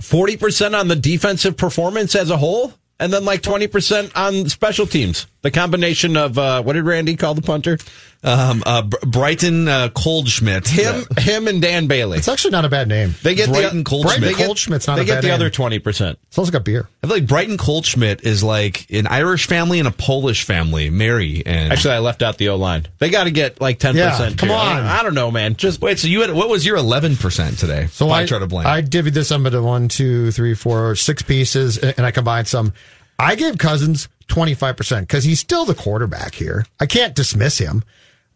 forty 0.00 0.36
percent 0.36 0.74
on 0.74 0.88
the 0.88 0.96
defensive 0.96 1.56
performance 1.56 2.14
as 2.14 2.30
a 2.30 2.36
whole, 2.38 2.72
and 2.98 3.12
then 3.12 3.24
like 3.24 3.42
20% 3.42 4.12
on 4.16 4.48
special 4.48 4.86
teams. 4.86 5.26
The 5.44 5.50
combination 5.50 6.16
of, 6.16 6.38
uh, 6.38 6.62
what 6.62 6.72
did 6.72 6.84
Randy 6.84 7.16
call 7.16 7.34
the 7.34 7.42
punter? 7.42 7.76
Um, 8.22 8.62
uh, 8.64 8.80
Br- 8.80 8.96
Brighton 9.06 9.68
uh, 9.68 9.90
Coldschmidt. 9.90 10.66
Him, 10.66 11.04
him, 11.18 11.46
and 11.46 11.60
Dan 11.60 11.86
Bailey. 11.86 12.16
It's 12.16 12.28
actually 12.28 12.52
not 12.52 12.64
a 12.64 12.70
bad 12.70 12.88
name. 12.88 13.14
They 13.22 13.34
get 13.34 13.50
Brighton 13.50 13.78
the 13.78 13.84
Goldschmidt. 13.84 14.22
They 14.22 14.34
get, 14.34 14.86
not 14.86 14.96
they 14.96 15.02
a 15.02 15.04
get 15.04 15.14
bad 15.16 15.24
the 15.24 15.28
name. 15.28 15.34
other 15.34 15.50
20%. 15.50 16.16
Sounds 16.30 16.48
like 16.48 16.54
a 16.54 16.60
beer. 16.60 16.88
I 17.02 17.06
feel 17.06 17.16
like 17.16 17.26
Brighton 17.26 17.58
Coldschmidt 17.58 18.24
is 18.24 18.42
like 18.42 18.90
an 18.90 19.06
Irish 19.06 19.46
family 19.46 19.80
and 19.80 19.86
a 19.86 19.90
Polish 19.90 20.44
family, 20.44 20.88
Mary 20.88 21.42
and. 21.44 21.74
Actually, 21.74 21.96
I 21.96 21.98
left 21.98 22.22
out 22.22 22.38
the 22.38 22.48
O 22.48 22.56
line. 22.56 22.88
They 22.98 23.10
got 23.10 23.24
to 23.24 23.30
get 23.30 23.60
like 23.60 23.78
10%. 23.78 24.38
Come 24.38 24.48
too. 24.48 24.54
on. 24.54 24.78
I 24.78 25.02
don't 25.02 25.14
know, 25.14 25.30
man. 25.30 25.56
Just 25.56 25.82
Wait, 25.82 25.98
so 25.98 26.08
you 26.08 26.22
had 26.22 26.32
what 26.32 26.48
was 26.48 26.64
your 26.64 26.78
eleven 26.78 27.16
percent 27.16 27.58
today? 27.58 27.88
So 27.88 28.08
Pie 28.08 28.22
I 28.22 28.26
try 28.26 28.38
to 28.38 28.46
blame. 28.46 28.66
I 28.66 28.80
divvied 28.80 29.12
this 29.12 29.30
up 29.30 29.44
into 29.44 29.60
one, 29.60 29.88
two, 29.88 30.30
three, 30.30 30.54
four, 30.54 30.96
six 30.96 31.20
pieces, 31.20 31.76
and 31.76 32.06
I 32.06 32.10
combined 32.10 32.48
some. 32.48 32.72
I 33.18 33.34
gave 33.34 33.58
Cousins 33.58 34.08
twenty 34.28 34.54
five 34.54 34.76
percent 34.76 35.08
because 35.08 35.24
he's 35.24 35.40
still 35.40 35.64
the 35.64 35.74
quarterback 35.74 36.34
here. 36.34 36.64
I 36.80 36.86
can't 36.86 37.14
dismiss 37.14 37.58
him. 37.58 37.84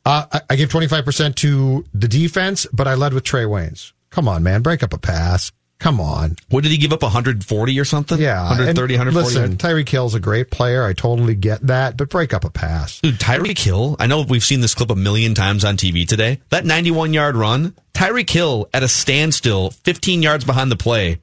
Uh, 0.05 0.27
I, 0.33 0.41
I 0.51 0.57
gave 0.57 0.71
twenty 0.71 0.89
five 0.89 1.05
percent 1.05 1.37
to 1.37 1.85
the 1.95 2.09
defense, 2.09 2.67
but 2.73 2.87
I 2.89 2.95
led 2.95 3.13
with 3.15 3.25
Trae 3.25 3.47
Waynes. 3.47 3.93
Come 4.11 4.29
on, 4.29 4.43
man, 4.43 4.63
break 4.63 4.83
up 4.83 4.93
a 4.93 4.99
pass. 4.99 5.53
Come 5.79 6.01
on. 6.01 6.35
what 6.49 6.65
did 6.65 6.73
he 6.73 6.79
give 6.79 6.93
up? 6.93 7.03
140 7.03 7.79
or 7.79 7.85
something? 7.85 8.19
Yeah. 8.19 8.43
130, 8.49 8.95
and 8.95 9.15
140. 9.15 9.15
Listen, 9.15 9.57
Tyreek 9.57 9.89
Hill's 9.89 10.15
a 10.15 10.19
great 10.19 10.51
player. 10.51 10.85
I 10.85 10.93
totally 10.93 11.37
get 11.37 11.65
that, 11.69 11.97
but 11.97 12.09
break 12.11 12.35
up 12.35 12.45
a 12.45 12.51
pass. 12.51 13.01
Dude, 13.01 13.21
Tyreek 13.21 13.59
Hill, 13.59 13.95
I 14.01 14.09
know 14.09 14.23
we've 14.23 14.43
seen 14.43 14.61
this 14.61 14.75
clip 14.75 14.91
a 14.91 14.97
million 14.97 15.35
times 15.35 15.65
on 15.65 15.77
TV 15.77 16.07
today. 16.07 16.41
That 16.51 16.65
91 16.65 17.13
yard 17.15 17.37
run, 17.37 17.77
Tyreek 17.95 18.29
Hill 18.29 18.69
at 18.75 18.83
a 18.83 18.89
standstill, 18.89 19.71
15 19.71 20.21
yards 20.21 20.45
behind 20.45 20.73
the 20.73 20.77
play, 20.77 21.21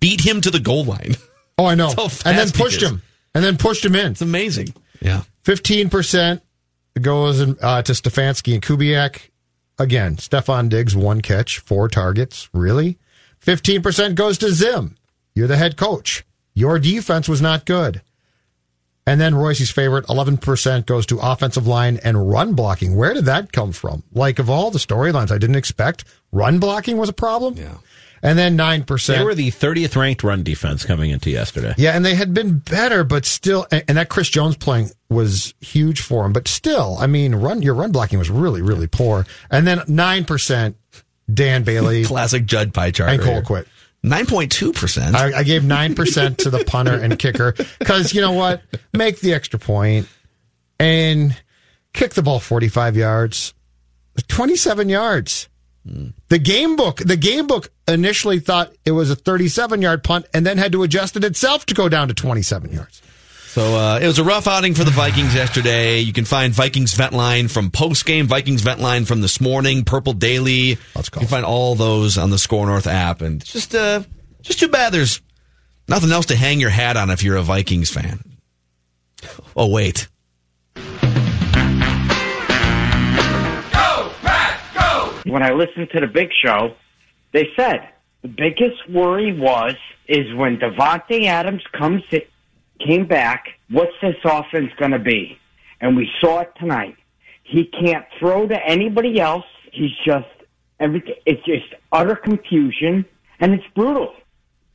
beat 0.00 0.20
him 0.20 0.42
to 0.42 0.50
the 0.50 0.60
goal 0.60 0.84
line. 0.84 1.16
Oh, 1.58 1.66
I 1.66 1.74
know. 1.74 1.88
That's 1.88 1.96
how 2.00 2.08
fast 2.08 2.26
And 2.26 2.38
then 2.38 2.46
he 2.46 2.52
pushed 2.52 2.82
is. 2.82 2.90
him. 2.90 3.02
And 3.34 3.44
then 3.44 3.56
pushed 3.56 3.84
him 3.84 3.94
in. 3.94 4.12
It's 4.12 4.22
amazing. 4.22 4.74
Yeah. 5.00 5.22
Fifteen 5.42 5.90
percent 5.90 6.42
goes 7.00 7.40
in, 7.40 7.56
uh, 7.60 7.82
to 7.82 7.92
Stefanski 7.92 8.54
and 8.54 8.62
Kubiak. 8.62 9.30
Again, 9.78 10.16
Stefon 10.16 10.68
Diggs 10.68 10.96
one 10.96 11.20
catch, 11.20 11.58
four 11.58 11.88
targets. 11.88 12.48
Really? 12.52 12.98
Fifteen 13.38 13.82
percent 13.82 14.14
goes 14.14 14.38
to 14.38 14.50
Zim. 14.52 14.96
You're 15.34 15.46
the 15.46 15.56
head 15.56 15.76
coach. 15.76 16.24
Your 16.54 16.78
defense 16.78 17.28
was 17.28 17.40
not 17.40 17.64
good. 17.64 18.02
And 19.06 19.20
then 19.20 19.34
Royce's 19.34 19.70
favorite, 19.70 20.08
eleven 20.08 20.36
percent 20.36 20.86
goes 20.86 21.06
to 21.06 21.18
offensive 21.20 21.66
line 21.66 21.98
and 22.02 22.28
run 22.28 22.54
blocking. 22.54 22.96
Where 22.96 23.14
did 23.14 23.24
that 23.26 23.52
come 23.52 23.72
from? 23.72 24.02
Like 24.12 24.38
of 24.38 24.50
all 24.50 24.70
the 24.70 24.78
storylines, 24.78 25.30
I 25.30 25.38
didn't 25.38 25.56
expect 25.56 26.04
run 26.32 26.58
blocking 26.58 26.96
was 26.96 27.08
a 27.08 27.14
problem. 27.14 27.54
Yeah. 27.56 27.76
And 28.22 28.38
then 28.38 28.56
nine 28.56 28.84
percent. 28.84 29.18
they 29.18 29.24
were 29.24 29.34
the 29.34 29.50
30th 29.50 29.94
ranked 29.96 30.22
run 30.24 30.42
defense 30.42 30.84
coming 30.84 31.10
into 31.10 31.30
yesterday. 31.30 31.74
Yeah, 31.76 31.92
and 31.96 32.04
they 32.04 32.14
had 32.14 32.34
been 32.34 32.58
better, 32.58 33.04
but 33.04 33.24
still, 33.24 33.66
and 33.70 33.96
that 33.96 34.08
Chris 34.08 34.28
Jones 34.28 34.56
playing 34.56 34.90
was 35.08 35.54
huge 35.60 36.00
for 36.00 36.24
him. 36.26 36.32
But 36.32 36.48
still, 36.48 36.96
I 36.98 37.06
mean, 37.06 37.34
run 37.34 37.62
your 37.62 37.74
run 37.74 37.92
blocking 37.92 38.18
was 38.18 38.30
really, 38.30 38.62
really 38.62 38.86
poor. 38.88 39.26
And 39.50 39.66
then 39.66 39.82
nine 39.86 40.24
percent, 40.24 40.76
Dan 41.32 41.62
Bailey 41.64 42.04
Classic 42.06 42.44
Judd 42.44 42.74
pie 42.74 42.90
chart. 42.90 43.10
and 43.10 43.20
Cole 43.22 43.34
here. 43.34 43.42
quit. 43.42 43.68
9.2%. 44.04 45.14
I, 45.16 45.38
I 45.38 45.42
gave 45.42 45.64
nine 45.64 45.94
percent 45.96 46.38
to 46.38 46.50
the 46.50 46.64
punter 46.64 46.94
and 46.94 47.18
kicker 47.18 47.54
because 47.80 48.14
you 48.14 48.20
know 48.20 48.32
what, 48.32 48.62
make 48.92 49.18
the 49.20 49.34
extra 49.34 49.58
point 49.58 50.06
and 50.78 51.36
kick 51.92 52.14
the 52.14 52.22
ball 52.22 52.38
forty-five 52.38 52.96
yards, 52.96 53.54
twenty-seven 54.28 54.88
yards. 54.88 55.48
The 56.28 56.38
game 56.38 56.76
book, 56.76 56.98
the 56.98 57.16
game 57.16 57.46
book 57.46 57.70
initially 57.86 58.40
thought 58.40 58.72
it 58.84 58.92
was 58.92 59.10
a 59.10 59.16
37 59.16 59.82
yard 59.82 60.04
punt 60.04 60.26
and 60.34 60.44
then 60.44 60.58
had 60.58 60.72
to 60.72 60.82
adjust 60.82 61.16
it 61.16 61.24
itself 61.24 61.66
to 61.66 61.74
go 61.74 61.88
down 61.88 62.08
to 62.08 62.14
27 62.14 62.72
yards. 62.72 63.02
So 63.48 63.76
uh, 63.76 63.98
it 64.00 64.06
was 64.06 64.18
a 64.18 64.24
rough 64.24 64.46
outing 64.46 64.74
for 64.74 64.84
the 64.84 64.90
Vikings 64.90 65.34
yesterday. 65.34 66.00
You 66.00 66.12
can 66.12 66.26
find 66.26 66.52
Vikings 66.52 66.94
Vent 66.94 67.12
Line 67.14 67.48
from 67.48 67.70
post 67.70 68.04
game, 68.04 68.26
Vikings 68.26 68.60
Vent 68.60 68.78
Line 68.78 69.04
from 69.04 69.20
this 69.20 69.40
morning, 69.40 69.84
Purple 69.84 70.12
Daily. 70.12 70.78
Let's 70.94 71.08
go. 71.08 71.20
You 71.20 71.26
can 71.26 71.30
find 71.30 71.46
all 71.46 71.74
those 71.74 72.18
on 72.18 72.30
the 72.30 72.38
SKOR 72.38 72.66
North 72.66 72.86
app, 72.86 73.22
and 73.22 73.40
it's 73.40 73.50
just 73.52 73.74
uh, 73.74 74.02
just 74.42 74.60
too 74.60 74.68
bad 74.68 74.92
there's 74.92 75.22
nothing 75.88 76.12
else 76.12 76.26
to 76.26 76.36
hang 76.36 76.60
your 76.60 76.70
hat 76.70 76.96
on 76.96 77.10
if 77.10 77.24
you're 77.24 77.36
a 77.36 77.42
Vikings 77.42 77.90
fan. 77.90 78.20
Oh 79.56 79.68
wait, 79.68 80.08
when 85.24 85.42
I 85.42 85.52
listened 85.52 85.90
to 85.92 86.00
the 86.00 86.06
Big 86.06 86.30
Show, 86.44 86.74
they 87.32 87.48
said 87.56 87.88
the 88.22 88.28
biggest 88.28 88.88
worry 88.90 89.38
was 89.38 89.74
is 90.08 90.34
when 90.34 90.58
Davante 90.58 91.26
Adams 91.26 91.62
comes 91.72 92.02
in, 92.10 92.22
came 92.84 93.06
back. 93.06 93.48
What's 93.70 93.92
this 94.00 94.16
offense 94.24 94.70
going 94.78 94.92
to 94.92 94.98
be? 94.98 95.38
And 95.80 95.96
we 95.96 96.10
saw 96.20 96.40
it 96.40 96.52
tonight. 96.58 96.96
He 97.44 97.66
can't 97.66 98.04
throw 98.18 98.46
to 98.46 98.66
anybody 98.66 99.20
else. 99.20 99.44
He's 99.72 99.90
just 100.04 100.26
everything. 100.80 101.14
It's 101.26 101.44
just 101.44 101.66
utter 101.92 102.16
confusion, 102.16 103.04
and 103.40 103.54
it's 103.54 103.64
brutal. 103.74 104.14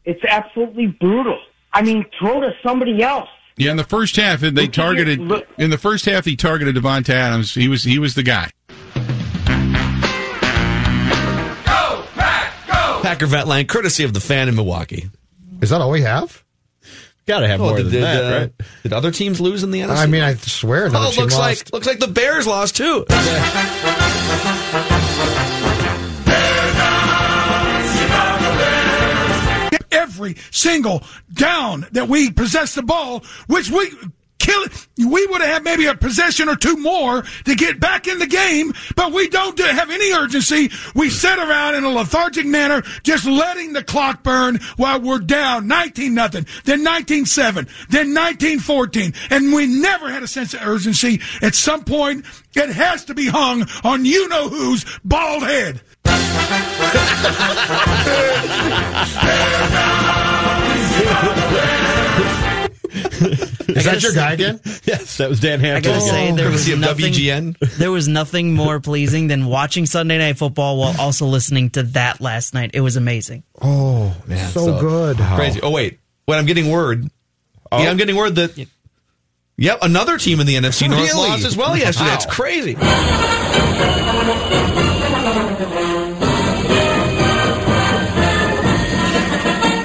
It's 0.06 0.24
absolutely 0.28 0.88
brutal. 0.88 1.40
I 1.72 1.82
mean, 1.82 2.06
throw 2.20 2.42
to 2.42 2.52
somebody 2.66 3.02
else. 3.02 3.30
Yeah, 3.58 3.72
in 3.72 3.78
the 3.78 3.84
first 3.84 4.16
half, 4.16 4.40
they 4.40 4.68
targeted. 4.68 5.20
In 5.58 5.70
the 5.70 5.78
first 5.78 6.06
half, 6.06 6.26
he 6.26 6.36
targeted 6.36 6.76
Davante 6.76 7.10
Adams. 7.10 7.54
He 7.54 7.68
was 7.68 7.84
he 7.84 8.00
was 8.00 8.16
the 8.16 8.24
guy. 8.24 8.50
Packer 13.04 13.26
Vent 13.26 13.50
Line, 13.50 13.68
courtesy 13.68 14.06
of 14.06 14.14
the 14.14 14.22
fan 14.22 14.48
in 14.48 14.56
Milwaukee. 14.56 15.10
Is 15.62 15.72
that 15.72 15.82
all 15.82 15.92
we 15.92 16.02
have? 16.02 16.42
Got 17.26 17.42
to 17.42 17.48
have 17.50 17.60
Oh, 17.60 17.66
more 17.66 17.78
did, 17.78 17.88
than 17.88 17.92
did, 17.94 18.04
that, 18.04 18.24
uh, 18.24 18.40
right? 18.40 18.52
Did 18.84 18.94
other 18.94 19.12
teams 19.12 19.42
lose 19.42 19.62
in 19.62 19.72
the 19.72 19.82
NFC? 19.82 19.96
I 19.98 20.06
mean, 20.06 20.24
I 20.24 20.36
swear 20.36 20.86
another 20.86 21.08
oh, 21.08 21.12
team 21.12 21.22
looks 21.22 21.38
lost. 21.38 21.66
like 21.66 21.74
looks 21.74 21.88
like 21.88 22.00
the 22.00 22.08
Bears 22.08 22.48
lost 22.48 22.78
too. 22.78 23.06
every 29.92 30.36
single 30.52 31.04
down 31.34 31.86
that 31.92 32.08
we 32.08 32.32
possess 32.32 32.76
the 32.76 32.84
ball, 32.84 33.24
which 33.48 33.70
we 33.70 33.92
kill. 34.44 34.64
We 34.98 35.26
would 35.28 35.42
have 35.42 35.64
maybe 35.64 35.86
a 35.86 35.96
possession 35.96 36.50
or 36.50 36.56
two 36.56 36.78
more 36.78 37.24
to 37.46 37.56
get 37.56 37.80
back 37.80 38.08
in 38.08 38.20
the 38.20 38.28
game, 38.28 38.74
but 38.96 39.12
we 39.12 39.28
don't 39.30 39.56
do- 39.56 39.64
have 39.64 39.90
any 39.90 40.14
urgency. 40.14 40.70
We 40.94 41.10
sit 41.10 41.40
around 41.40 41.76
in 41.76 41.84
a 41.84 41.90
lethargic 41.90 42.46
manner, 42.46 42.84
just 43.04 43.26
letting 43.26 43.74
the 43.74 43.84
clock 43.84 44.24
burn 44.24 44.60
while 44.78 45.00
we're 45.00 45.20
down 45.20 45.68
19 45.68 46.14
nothing, 46.14 46.46
then 46.66 46.84
19 46.84 47.26
7, 47.26 47.68
then 47.90 48.14
19 48.14 48.60
14, 48.60 49.14
and 49.30 49.54
we 49.54 49.66
never 49.66 50.12
had 50.12 50.24
a 50.24 50.28
sense 50.28 50.54
of 50.54 50.62
urgency. 50.62 51.22
At 51.42 51.56
some 51.56 51.84
point, 51.84 52.26
it 52.56 52.70
has 52.70 53.06
to 53.06 53.14
be 53.14 53.28
hung 53.28 53.66
on 53.84 54.06
you 54.06 54.28
know 54.28 54.50
who's 54.50 54.86
bald 55.04 55.44
head. 55.44 55.82
Is 63.68 63.86
that 63.86 64.04
your 64.04 64.14
guy 64.14 64.34
again? 64.34 64.60
yes, 64.84 65.18
that 65.18 65.30
was 65.30 65.40
Dan 65.40 65.64
I 65.64 65.80
gotta 65.80 66.02
say, 66.02 66.32
there 66.32 66.50
was 66.50 66.68
nothing. 66.68 67.14
WGN. 67.14 67.60
There 67.78 67.92
was 67.92 68.08
nothing 68.08 68.54
more 68.54 68.80
pleasing 68.80 69.28
than 69.28 69.46
watching 69.46 69.86
Sunday 69.86 70.18
Night 70.18 70.38
Football 70.38 70.78
while 70.78 71.00
also 71.00 71.26
listening 71.26 71.70
to 71.72 71.84
that 71.84 72.22
last 72.22 72.54
night. 72.54 72.72
It 72.74 72.82
was 72.82 72.96
amazing. 72.96 73.44
Oh, 73.62 74.16
Man, 74.28 74.50
so, 74.52 74.80
good. 74.80 75.18
Crazy. 75.18 75.62
Oh 75.62 75.72
wait, 75.72 76.00
wait, 76.28 76.38
I'm 76.38 76.46
getting 76.46 76.70
word. 76.70 77.10
Oh. 77.72 77.82
Yeah, 77.82 77.90
I'm 77.90 77.98
getting 77.98 78.16
word 78.16 78.36
that. 78.36 78.68
Yep, 79.58 79.80
another 79.84 80.18
team 80.18 80.40
in 80.40 80.48
the 80.48 80.56
NFC 80.56 80.90
North 80.90 81.02
Really? 81.02 81.30
lost 81.30 81.46
as 81.46 81.56
well 81.56 81.78
yesterday. 81.78 82.10
Wow. 82.10 82.16
It's 82.16 82.26
crazy. 82.26 82.76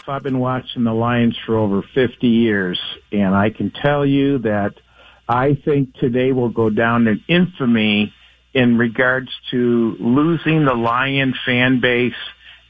I've 0.09 0.23
been 0.23 0.39
watching 0.39 0.85
the 0.85 0.95
Lions 0.95 1.37
for 1.45 1.57
over 1.57 1.83
50 1.83 2.27
years, 2.27 2.81
and 3.13 3.35
I 3.35 3.51
can 3.51 3.71
tell 3.71 4.07
you 4.07 4.39
that 4.39 4.75
I 5.29 5.55
think 5.55 5.95
today 5.97 6.33
will 6.33 6.49
go 6.49 6.71
down 6.71 7.07
in 7.07 7.23
infamy 7.29 8.15
in 8.55 8.79
regards 8.79 9.29
to 9.51 9.97
losing 10.01 10.65
the 10.65 10.75
Lion 10.75 11.35
fan 11.45 11.81
base 11.81 12.15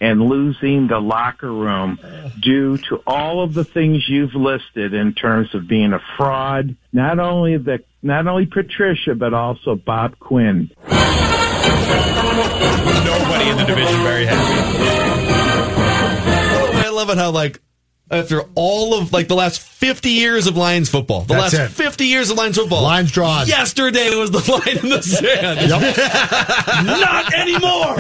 and 0.01 0.23
losing 0.23 0.89
the 0.89 0.99
locker 0.99 1.53
room 1.53 1.99
due 2.41 2.77
to 2.77 3.03
all 3.07 3.43
of 3.43 3.55
the 3.55 3.65
things 3.65 4.09
you've 4.09 4.35
listed 4.35 4.95
in 4.95 5.15
terms 5.15 5.55
of 5.55 5.69
being 5.69 5.93
a 5.93 6.01
fraud. 6.17 6.77
Not 6.93 7.21
only 7.21 7.57
the, 7.57 7.85
not 8.03 8.27
only 8.27 8.47
Patricia, 8.47 9.15
but 9.15 9.33
also 9.35 9.77
Bob 9.77 10.19
Quinn. 10.19 10.71
Nobody 13.05 13.51
in 13.51 13.57
the 13.57 13.65
division 13.65 14.03
very 14.03 14.27
happy. 14.27 15.28
I 16.99 17.01
love 17.03 17.11
it 17.11 17.19
how 17.19 17.31
like 17.31 17.61
after 18.11 18.41
all 18.55 18.95
of 18.99 19.13
like 19.13 19.29
the 19.29 19.35
last 19.37 19.61
50 19.61 20.09
years 20.11 20.47
of 20.49 20.57
Lions 20.57 20.89
football. 20.89 21.21
The 21.23 21.35
That's 21.35 21.55
last 21.55 21.71
it. 21.71 21.75
50 21.75 22.07
years 22.07 22.31
of 22.31 22.37
Lions 22.39 22.57
football. 22.57 22.83
Lines 22.83 23.13
drawn. 23.13 23.47
Yesterday 23.47 24.17
was 24.17 24.31
the 24.33 24.39
line 24.51 24.79
in 24.83 24.89
the 24.89 25.03
sand. 25.03 25.69
Not 26.87 27.35
anymore. 27.35 27.97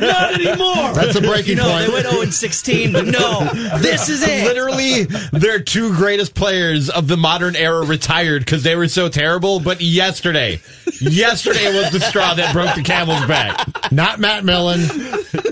Not 0.00 0.34
anymore. 0.34 0.94
That's 0.94 1.16
a 1.16 1.20
breaking 1.20 1.50
You 1.50 1.56
know, 1.56 1.68
point. 1.68 1.86
they 1.88 1.92
went 1.92 2.06
0 2.06 2.24
16, 2.30 2.92
but 2.92 3.06
no, 3.06 3.50
this 3.78 4.08
is 4.08 4.22
it. 4.22 4.44
Literally, 4.44 5.04
their 5.32 5.58
two 5.58 5.94
greatest 5.94 6.34
players 6.34 6.88
of 6.88 7.08
the 7.08 7.16
modern 7.16 7.56
era 7.56 7.84
retired 7.84 8.42
because 8.44 8.62
they 8.62 8.76
were 8.76 8.88
so 8.88 9.08
terrible. 9.08 9.58
But 9.60 9.80
yesterday, 9.80 10.60
yesterday 11.00 11.74
was 11.76 11.90
the 11.90 12.00
straw 12.00 12.34
that 12.34 12.52
broke 12.54 12.74
the 12.76 12.82
camel's 12.82 13.26
back. 13.26 13.92
Not 13.92 14.20
Matt 14.20 14.44
Millen. 14.44 14.80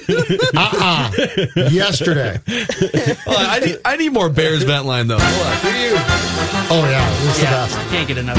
Uh-uh. 0.56 1.10
Yesterday. 1.70 2.40
Hold 3.26 3.36
on, 3.36 3.44
I, 3.46 3.58
need, 3.60 3.78
I 3.84 3.96
need 3.96 4.08
more 4.12 4.28
Bears 4.30 4.62
vent 4.62 4.86
line 4.86 5.06
though. 5.06 5.18
Hold 5.20 5.46
on. 5.46 5.52
You. 5.80 5.96
Oh, 6.70 6.88
yeah. 6.90 7.08
This 7.24 7.36
is 7.36 7.42
Yeah, 7.42 7.50
the 7.66 7.74
best. 7.74 7.90
can't 7.90 8.08
get 8.08 8.18
enough. 8.18 8.38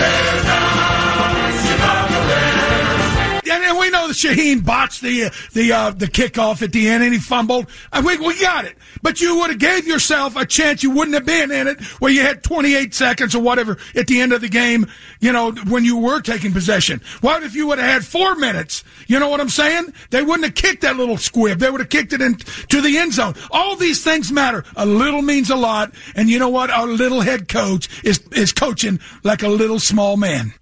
And, 3.51 3.63
and 3.63 3.77
we 3.79 3.89
know 3.89 3.98
Shaheen 4.13 4.65
botched 4.65 5.01
the 5.01 5.31
the 5.53 5.71
uh, 5.71 5.91
the 5.91 6.07
kickoff 6.07 6.61
at 6.61 6.71
the 6.71 6.87
end, 6.87 7.03
and 7.03 7.13
he 7.13 7.19
fumbled. 7.19 7.67
And 7.91 8.05
we 8.05 8.17
we 8.17 8.39
got 8.39 8.65
it. 8.65 8.77
But 9.01 9.21
you 9.21 9.37
would 9.39 9.49
have 9.49 9.59
gave 9.59 9.87
yourself 9.87 10.35
a 10.35 10.45
chance. 10.45 10.83
You 10.83 10.91
wouldn't 10.91 11.13
have 11.13 11.25
been 11.25 11.51
in 11.51 11.67
it 11.67 11.81
where 11.99 12.11
you 12.11 12.21
had 12.21 12.43
28 12.43 12.93
seconds 12.93 13.35
or 13.35 13.41
whatever 13.41 13.77
at 13.95 14.07
the 14.07 14.21
end 14.21 14.33
of 14.33 14.41
the 14.41 14.49
game. 14.49 14.87
You 15.19 15.31
know 15.31 15.51
when 15.51 15.85
you 15.85 15.97
were 15.97 16.21
taking 16.21 16.53
possession. 16.53 17.01
What 17.21 17.43
if 17.43 17.55
you 17.55 17.67
would 17.67 17.79
have 17.79 17.89
had 17.89 18.05
four 18.05 18.35
minutes? 18.35 18.83
You 19.07 19.19
know 19.19 19.29
what 19.29 19.39
I'm 19.39 19.49
saying? 19.49 19.93
They 20.09 20.21
wouldn't 20.21 20.45
have 20.45 20.55
kicked 20.55 20.81
that 20.81 20.97
little 20.97 21.17
squib. 21.17 21.59
They 21.59 21.69
would 21.69 21.81
have 21.81 21.89
kicked 21.89 22.13
it 22.13 22.21
into 22.21 22.81
the 22.81 22.97
end 22.97 23.13
zone. 23.13 23.35
All 23.51 23.75
these 23.75 24.03
things 24.03 24.31
matter. 24.31 24.63
A 24.75 24.85
little 24.85 25.21
means 25.21 25.49
a 25.49 25.55
lot. 25.55 25.93
And 26.15 26.29
you 26.29 26.39
know 26.39 26.49
what? 26.49 26.69
Our 26.69 26.87
little 26.87 27.21
head 27.21 27.47
coach 27.47 27.89
is 28.03 28.19
is 28.31 28.53
coaching 28.53 28.99
like 29.23 29.43
a 29.43 29.49
little 29.49 29.79
small 29.79 30.17
man. 30.17 30.53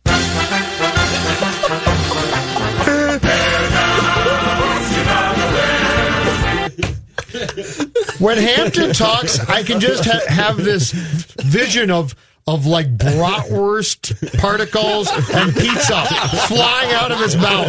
When 8.20 8.38
Hampton 8.38 8.94
talks, 8.94 9.40
I 9.40 9.64
can 9.64 9.80
just 9.80 10.04
ha- 10.06 10.26
have 10.28 10.58
this 10.58 10.92
vision 10.92 11.92
of 11.92 12.16
of 12.48 12.66
like 12.66 12.98
bratwurst 12.98 14.40
particles 14.40 15.10
and 15.12 15.54
pizza 15.54 16.06
flying 16.48 16.94
out 16.94 17.12
of 17.12 17.20
his 17.20 17.36
mouth, 17.36 17.68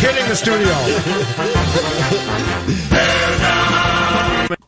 hitting 0.00 0.28
the 0.28 0.34
studio. 0.36 0.74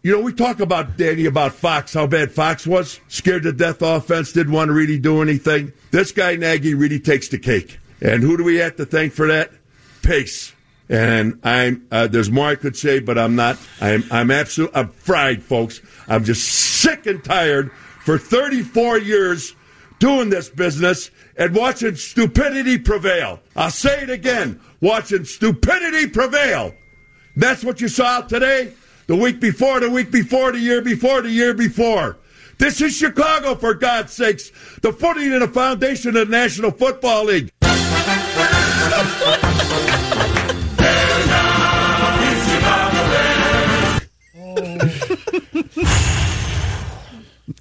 You 0.04 0.12
know, 0.12 0.20
we 0.20 0.32
talk 0.32 0.60
about 0.60 0.96
Danny 0.96 1.26
about 1.26 1.52
Fox, 1.54 1.92
how 1.94 2.06
bad 2.06 2.32
Fox 2.32 2.66
was, 2.66 2.98
scared 3.08 3.42
to 3.44 3.52
death 3.52 3.82
offense, 3.82 4.32
didn't 4.32 4.52
want 4.52 4.68
to 4.68 4.72
really 4.72 4.98
do 4.98 5.22
anything. 5.22 5.72
This 5.90 6.10
guy 6.12 6.36
Nagy 6.36 6.74
really 6.74 6.98
takes 7.00 7.28
the 7.28 7.38
cake, 7.38 7.78
and 8.00 8.22
who 8.22 8.36
do 8.36 8.44
we 8.44 8.56
have 8.56 8.76
to 8.76 8.86
thank 8.86 9.12
for 9.12 9.26
that? 9.28 9.50
Pace. 10.02 10.52
And 10.92 11.40
I'm 11.42 11.86
uh, 11.90 12.06
there's 12.06 12.30
more 12.30 12.48
I 12.48 12.54
could 12.54 12.76
say, 12.76 13.00
but 13.00 13.16
I'm 13.16 13.34
not. 13.34 13.56
I'm 13.80 14.04
I'm 14.10 14.30
absolutely 14.30 14.76
I'm 14.76 14.90
fried, 14.90 15.42
folks. 15.42 15.80
I'm 16.06 16.22
just 16.22 16.46
sick 16.46 17.06
and 17.06 17.24
tired 17.24 17.72
for 18.04 18.18
34 18.18 18.98
years 18.98 19.56
doing 20.00 20.28
this 20.28 20.50
business 20.50 21.10
and 21.38 21.54
watching 21.54 21.96
stupidity 21.96 22.76
prevail. 22.76 23.40
I'll 23.56 23.70
say 23.70 24.02
it 24.02 24.10
again: 24.10 24.60
watching 24.82 25.24
stupidity 25.24 26.08
prevail. 26.08 26.74
That's 27.36 27.64
what 27.64 27.80
you 27.80 27.88
saw 27.88 28.20
today, 28.20 28.74
the 29.06 29.16
week 29.16 29.40
before, 29.40 29.80
the 29.80 29.88
week 29.88 30.10
before, 30.10 30.52
the 30.52 30.58
year 30.58 30.82
before, 30.82 31.22
the 31.22 31.30
year 31.30 31.54
before. 31.54 32.18
This 32.58 32.82
is 32.82 32.94
Chicago, 32.94 33.54
for 33.54 33.72
God's 33.72 34.12
sakes. 34.12 34.50
The 34.82 34.92
footing 34.92 35.32
and 35.32 35.40
the 35.40 35.48
foundation 35.48 36.18
of 36.18 36.28
the 36.28 36.36
National 36.36 36.70
Football 36.70 37.24
League. 37.24 37.50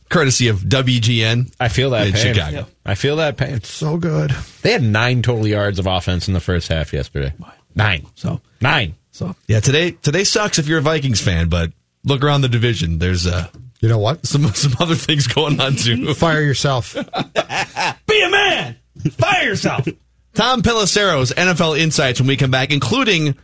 Courtesy 0.09 0.47
of 0.49 0.59
WGN. 0.59 1.53
I 1.59 1.67
feel 1.69 1.89
that 1.91 2.07
in 2.07 2.13
pain. 2.13 2.33
Chicago. 2.33 2.67
I 2.85 2.95
feel 2.95 3.15
that 3.17 3.37
pain. 3.37 3.55
It's 3.55 3.69
So 3.69 3.97
good. 3.97 4.31
They 4.61 4.71
had 4.73 4.83
nine 4.83 5.21
total 5.21 5.47
yards 5.47 5.79
of 5.79 5.87
offense 5.87 6.27
in 6.27 6.33
the 6.33 6.39
first 6.39 6.67
half 6.67 6.93
yesterday. 6.93 7.33
Nine. 7.75 8.05
So 8.15 8.41
nine. 8.61 8.95
So 9.11 9.35
yeah, 9.47 9.59
today 9.59 9.91
today 9.91 10.23
sucks 10.23 10.59
if 10.59 10.67
you're 10.67 10.79
a 10.79 10.83
Vikings 10.83 11.21
fan, 11.21 11.49
but 11.49 11.71
look 12.03 12.23
around 12.23 12.41
the 12.41 12.49
division. 12.49 12.99
There's 12.99 13.25
uh 13.25 13.47
You 13.79 13.89
know 13.89 13.99
what? 13.99 14.25
some 14.25 14.45
some 14.53 14.73
other 14.79 14.95
things 14.95 15.27
going 15.27 15.59
on 15.59 15.75
too. 15.75 16.13
Fire 16.15 16.41
yourself. 16.41 16.93
Be 18.07 18.21
a 18.21 18.29
man. 18.29 18.75
Fire 19.11 19.43
yourself. 19.45 19.87
Tom 20.33 20.61
Pelissero's 20.61 21.31
NFL 21.33 21.77
insights 21.79 22.19
when 22.21 22.27
we 22.27 22.37
come 22.37 22.51
back, 22.51 22.71
including 22.71 23.35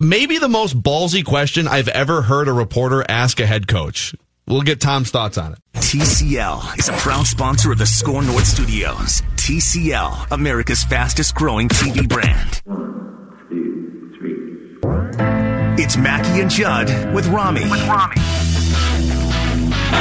maybe 0.00 0.38
the 0.38 0.48
most 0.48 0.80
ballsy 0.80 1.24
question 1.24 1.68
I've 1.68 1.88
ever 1.88 2.22
heard 2.22 2.48
a 2.48 2.52
reporter 2.52 3.04
ask 3.08 3.40
a 3.40 3.46
head 3.46 3.68
coach. 3.68 4.14
We'll 4.46 4.62
get 4.62 4.80
Tom's 4.80 5.10
thoughts 5.10 5.36
on 5.36 5.52
it. 5.52 5.58
TCL 5.74 6.78
is 6.78 6.88
a 6.88 6.92
proud 6.92 7.26
sponsor 7.26 7.70
of 7.72 7.78
the 7.78 7.84
SKOR 7.86 8.22
North 8.22 8.46
Studios. 8.46 9.22
TCL, 9.36 10.30
America's 10.30 10.82
fastest 10.84 11.34
growing 11.34 11.68
TV 11.68 12.08
brand. 12.08 12.62
One, 12.64 13.46
two, 13.50 14.12
three. 14.18 15.82
It's 15.82 15.96
Mackey 15.98 16.40
and 16.40 16.50
Judd 16.50 16.88
with 17.14 17.26
Rami. 17.28 17.62
With 17.68 17.86
Rami. 17.86 18.16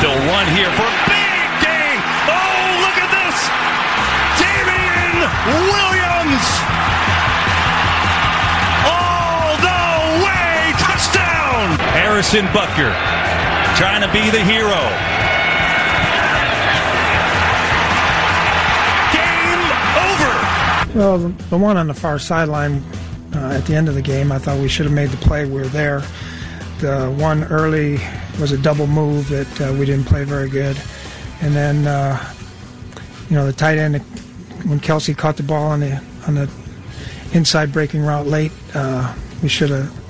They'll 0.01 0.23
run 0.31 0.47
here 0.55 0.71
for 0.71 0.87
big 1.07 1.47
game. 1.63 2.01
Oh, 2.31 2.79
look 2.83 2.97
at 3.03 3.11
this. 3.11 3.37
Damien 4.39 5.27
Williams. 5.75 6.96
Harrison 11.65 12.45
Butker 12.47 12.93
trying 13.77 14.01
to 14.01 14.11
be 14.13 14.29
the 14.29 14.43
hero. 14.43 14.81
Game 19.13 19.61
over. 19.97 20.97
Well, 20.97 21.17
the, 21.17 21.43
the 21.49 21.57
one 21.57 21.77
on 21.77 21.87
the 21.87 21.93
far 21.93 22.19
sideline 22.19 22.83
uh, 23.33 23.53
at 23.55 23.65
the 23.65 23.75
end 23.75 23.89
of 23.89 23.95
the 23.95 24.01
game, 24.01 24.31
I 24.31 24.37
thought 24.37 24.59
we 24.59 24.67
should 24.67 24.85
have 24.85 24.93
made 24.93 25.09
the 25.09 25.17
play. 25.17 25.45
We 25.45 25.53
were 25.53 25.67
there. 25.67 26.03
The 26.79 27.07
one 27.17 27.43
early 27.45 27.99
was 28.39 28.51
a 28.51 28.57
double 28.57 28.85
move 28.85 29.29
that 29.29 29.61
uh, 29.61 29.73
we 29.73 29.85
didn't 29.85 30.05
play 30.05 30.23
very 30.23 30.49
good. 30.49 30.79
And 31.41 31.55
then, 31.55 31.87
uh, 31.87 32.33
you 33.29 33.35
know, 33.35 33.47
the 33.47 33.53
tight 33.53 33.79
end, 33.79 33.97
when 34.65 34.79
Kelce 34.79 35.17
caught 35.17 35.37
the 35.37 35.43
ball 35.43 35.67
on 35.71 35.79
the 35.79 36.01
on 36.27 36.35
the 36.35 36.49
inside 37.33 37.71
breaking 37.73 38.01
route 38.03 38.27
late, 38.27 38.51
uh, 38.75 39.13
we 39.41 39.49
should 39.49 39.71
have. 39.71 40.06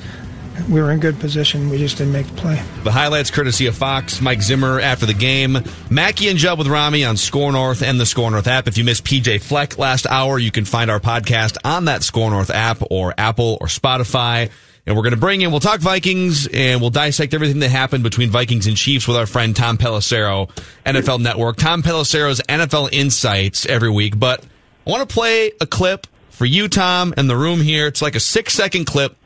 We 0.69 0.81
were 0.81 0.91
in 0.91 0.99
good 0.99 1.19
position. 1.19 1.69
We 1.69 1.77
just 1.77 1.97
didn't 1.97 2.13
make 2.13 2.27
the 2.27 2.33
play. 2.33 2.61
The 2.83 2.91
highlights 2.91 3.31
courtesy 3.31 3.67
of 3.67 3.75
Fox, 3.75 4.21
Mike 4.21 4.41
Zimmer 4.41 4.79
after 4.79 5.05
the 5.05 5.13
game. 5.13 5.59
Mackey 5.89 6.29
and 6.29 6.37
Judd 6.37 6.57
with 6.57 6.67
Rami 6.67 7.05
on 7.05 7.15
SKOR 7.15 7.51
North 7.51 7.81
and 7.81 7.99
the 7.99 8.05
SKOR 8.05 8.31
North 8.31 8.47
app. 8.47 8.67
If 8.67 8.77
you 8.77 8.83
missed 8.83 9.05
PJ 9.05 9.41
Fleck 9.41 9.77
last 9.77 10.05
hour, 10.07 10.39
you 10.39 10.51
can 10.51 10.65
find 10.65 10.91
our 10.91 10.99
podcast 10.99 11.57
on 11.63 11.85
that 11.85 12.03
SKOR 12.03 12.31
North 12.31 12.49
app 12.49 12.81
or 12.89 13.13
Apple 13.17 13.57
or 13.61 13.67
Spotify. 13.67 14.49
And 14.85 14.95
we're 14.95 15.03
going 15.03 15.13
to 15.13 15.19
bring 15.19 15.41
in, 15.41 15.51
we'll 15.51 15.59
talk 15.59 15.81
Vikings 15.81 16.47
and 16.47 16.79
we'll 16.79 16.89
dissect 16.89 17.33
everything 17.33 17.59
that 17.59 17.69
happened 17.69 18.03
between 18.03 18.29
Vikings 18.29 18.67
and 18.67 18.77
Chiefs 18.77 19.05
with 19.05 19.17
our 19.17 19.25
friend 19.25 19.53
Tom 19.53 19.77
Pelissero, 19.77 20.49
NFL 20.85 21.19
Network. 21.19 21.57
Tom 21.57 21.83
Pelissero's 21.83 22.39
NFL 22.47 22.89
Insights 22.93 23.65
every 23.65 23.89
week. 23.89 24.17
But 24.17 24.45
I 24.85 24.89
want 24.89 25.07
to 25.07 25.13
play 25.13 25.51
a 25.59 25.65
clip 25.65 26.07
for 26.29 26.45
you, 26.45 26.69
Tom, 26.69 27.13
and 27.17 27.29
the 27.29 27.35
room 27.35 27.59
here. 27.59 27.87
It's 27.87 28.01
like 28.01 28.15
a 28.15 28.21
six 28.21 28.53
second 28.53 28.85
clip. 28.85 29.17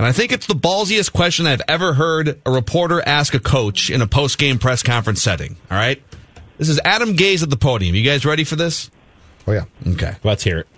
And 0.00 0.06
I 0.06 0.12
think 0.12 0.32
it's 0.32 0.46
the 0.46 0.54
ballsiest 0.54 1.12
question 1.12 1.46
I've 1.46 1.60
ever 1.68 1.92
heard 1.92 2.40
a 2.46 2.50
reporter 2.50 3.02
ask 3.06 3.34
a 3.34 3.38
coach 3.38 3.90
in 3.90 4.00
a 4.00 4.06
post 4.06 4.38
game 4.38 4.58
press 4.58 4.82
conference 4.82 5.20
setting. 5.20 5.58
All 5.70 5.76
right. 5.76 6.02
This 6.56 6.70
is 6.70 6.80
Adam 6.86 7.14
Gase 7.18 7.42
at 7.42 7.50
the 7.50 7.58
podium. 7.58 7.94
You 7.94 8.02
guys 8.02 8.24
ready 8.24 8.44
for 8.44 8.56
this? 8.56 8.90
Oh, 9.46 9.52
yeah. 9.52 9.64
Okay. 9.86 10.16
Let's 10.24 10.42
hear 10.42 10.60
it. 10.60 10.68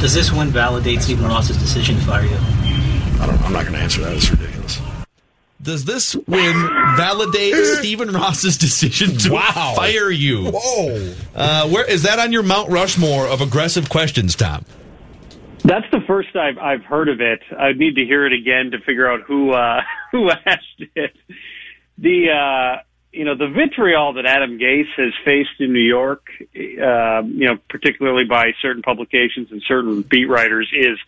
Does 0.00 0.14
this 0.14 0.30
win 0.30 0.50
validate 0.50 1.02
Stephen 1.02 1.24
Ross's 1.24 1.56
decision 1.56 1.96
to 1.96 2.02
fire 2.02 2.22
you? 2.24 2.36
I 3.20 3.26
don't. 3.26 3.42
I'm 3.42 3.52
not 3.52 3.62
going 3.62 3.72
to 3.72 3.80
answer 3.80 4.02
that. 4.02 4.12
It's 4.14 4.30
ridiculous. 4.30 4.80
Does 5.60 5.84
this 5.84 6.14
win 6.14 6.54
validate 6.96 7.56
Stephen 7.80 8.12
Ross's 8.12 8.58
decision 8.58 9.16
to 9.18 9.32
Wow. 9.32 9.72
fire 9.74 10.08
you? 10.08 10.52
Whoa. 10.54 11.14
Uh, 11.34 11.68
where 11.68 11.84
is 11.90 12.04
that 12.04 12.20
on 12.20 12.30
your 12.30 12.44
Mount 12.44 12.70
Rushmore 12.70 13.26
of 13.26 13.40
aggressive 13.40 13.88
questions, 13.88 14.36
Tom? 14.36 14.64
That's 15.64 15.86
the 15.92 16.00
first 16.06 16.34
I've 16.34 16.58
I've 16.58 16.84
heard 16.84 17.08
of 17.08 17.20
it. 17.20 17.40
I'd 17.56 17.78
need 17.78 17.96
to 17.96 18.04
hear 18.04 18.26
it 18.26 18.32
again 18.32 18.72
to 18.72 18.80
figure 18.80 19.10
out 19.10 19.20
who 19.22 19.52
uh, 19.52 19.80
who 20.12 20.30
asked 20.30 20.82
it. 20.94 21.16
The 21.98 22.30
uh, 22.30 22.82
you 23.12 23.24
know 23.24 23.36
the 23.36 23.48
vitriol 23.48 24.14
that 24.14 24.26
Adam 24.26 24.58
Gase 24.58 24.92
has 24.96 25.12
faced 25.24 25.60
in 25.60 25.72
New 25.72 25.80
York, 25.80 26.26
uh, 26.40 27.22
you 27.22 27.46
know, 27.46 27.58
particularly 27.68 28.24
by 28.24 28.52
certain 28.60 28.82
publications 28.82 29.48
and 29.50 29.62
certain 29.66 30.02
beat 30.02 30.26
writers, 30.26 30.70
is 30.76 30.98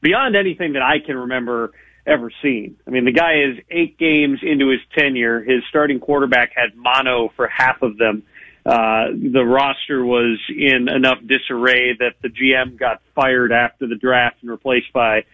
beyond 0.00 0.36
anything 0.36 0.72
that 0.72 0.82
I 0.82 0.98
can 0.98 1.16
remember 1.16 1.72
ever 2.06 2.32
seen. 2.42 2.76
I 2.86 2.90
mean, 2.90 3.04
the 3.04 3.12
guy 3.12 3.42
is 3.42 3.58
eight 3.70 3.98
games 3.98 4.40
into 4.42 4.68
his 4.70 4.80
tenure. 4.96 5.40
His 5.40 5.62
starting 5.68 6.00
quarterback 6.00 6.52
had 6.54 6.74
mono 6.74 7.30
for 7.36 7.46
half 7.46 7.82
of 7.82 7.98
them. 7.98 8.24
Uh, 8.64 9.06
the 9.12 9.44
roster 9.44 10.04
was 10.04 10.38
in 10.48 10.88
enough 10.88 11.18
disarray 11.26 11.94
that 11.98 12.14
the 12.22 12.28
GM 12.28 12.76
got 12.76 13.00
fired 13.14 13.52
after 13.52 13.86
the 13.86 13.96
draft 13.96 14.36
and 14.42 14.50
replaced 14.50 14.92
by 14.92 15.24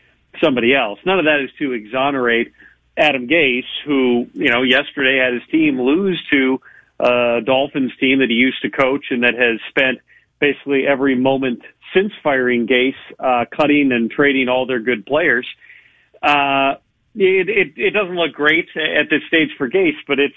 somebody 0.43 0.75
else. 0.75 0.99
None 1.05 1.19
of 1.19 1.25
that 1.25 1.41
is 1.43 1.51
to 1.59 1.73
exonerate 1.73 2.53
Adam 2.97 3.27
Gase, 3.27 3.65
who, 3.85 4.27
you 4.33 4.51
know, 4.51 4.63
yesterday 4.63 5.19
had 5.19 5.35
his 5.35 5.43
team 5.51 5.81
lose 5.81 6.23
to 6.31 6.61
a 7.01 7.41
Dolphins 7.45 7.93
team 7.99 8.21
that 8.21 8.31
he 8.31 8.37
used 8.37 8.63
to 8.63 8.71
coach 8.71 9.07
and 9.11 9.23
that 9.23 9.35
has 9.35 9.61
spent 9.69 9.99
basically 10.41 10.87
every 10.87 11.15
moment 11.15 11.63
since 11.95 12.13
firing 12.23 12.67
Gase, 12.67 12.95
uh, 13.19 13.45
cutting 13.55 13.93
and 13.93 14.11
trading 14.11 14.49
all 14.49 14.67
their 14.67 14.81
good 14.81 15.05
players. 15.05 15.47
Uh, 16.23 16.75
it, 17.15 17.49
it, 17.49 17.73
it 17.77 17.91
doesn't 17.91 18.15
look 18.17 18.33
great 18.33 18.69
at 18.77 19.11
this 19.11 19.23
stage 19.29 19.51
for 19.57 19.69
Gase, 19.69 19.99
but 20.07 20.19
it's, 20.19 20.35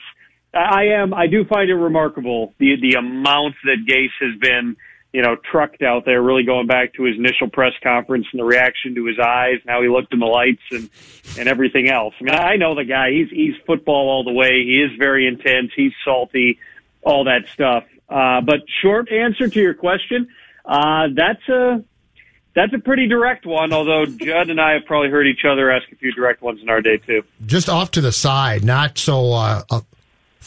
I 0.54 0.86
am, 1.00 1.14
I 1.14 1.28
do 1.28 1.46
find 1.46 1.70
it 1.70 1.76
remarkable 1.76 2.54
the, 2.58 2.76
the 2.82 2.98
amount 2.98 3.56
that 3.66 3.86
Gase 3.88 4.10
has 4.20 4.40
been, 4.40 4.76
you 5.14 5.22
know, 5.22 5.36
trucked 5.36 5.82
out 5.82 6.06
there, 6.06 6.22
really 6.22 6.44
going 6.44 6.68
back 6.68 6.94
to 6.96 7.04
his 7.04 7.18
initial 7.18 7.50
press 7.50 7.74
conference 7.84 8.28
and 8.32 8.40
the 8.40 8.44
reaction 8.44 8.96
to 8.96 9.06
his 9.06 9.20
eyes 9.20 9.56
and 9.62 9.70
how 9.70 9.82
he 9.82 9.90
looked 9.90 10.14
in 10.14 10.20
the 10.20 10.26
lights 10.26 10.62
and, 10.72 10.90
and 11.38 11.48
everything 11.48 11.90
else. 11.90 12.14
I 12.20 12.24
mean, 12.24 12.36
I 12.36 12.56
know 12.56 12.76
the 12.76 12.84
guy, 12.84 13.12
he's, 13.12 13.30
he's 13.30 13.56
football 13.66 14.10
all 14.10 14.24
the 14.24 14.34
way. 14.34 14.64
He 14.64 14.82
is 14.82 14.92
very 14.98 15.28
intense. 15.28 15.72
He's 15.76 15.94
salty, 16.04 16.60
all 17.02 17.26
that 17.26 17.48
stuff. 17.54 17.86
Uh, 18.08 18.42
but 18.42 18.62
short 18.82 19.12
answer 19.12 19.48
to 19.48 19.60
your 19.60 19.76
question, 19.76 20.30
uh, 20.66 21.08
that's 21.14 21.48
a, 21.48 21.84
that's 22.56 22.74
a 22.74 22.80
pretty 22.80 23.08
direct 23.08 23.46
one, 23.46 23.72
although 23.72 24.06
Judd 24.06 24.50
and 24.50 24.60
I 24.60 24.74
have 24.74 24.86
probably 24.86 25.10
heard 25.10 25.28
each 25.28 25.46
other 25.46 25.72
ask 25.72 25.90
a 25.92 25.96
few 25.96 26.12
direct 26.12 26.42
ones 26.42 26.60
in 26.62 26.70
our 26.70 26.82
day 26.82 26.98
too. 26.98 27.24
Just 27.46 27.70
off 27.70 27.92
to 27.92 28.02
the 28.02 28.12
side, 28.12 28.64
not 28.64 28.98
so 28.98 29.32
uh, 29.32 29.62
uh, 29.70 29.82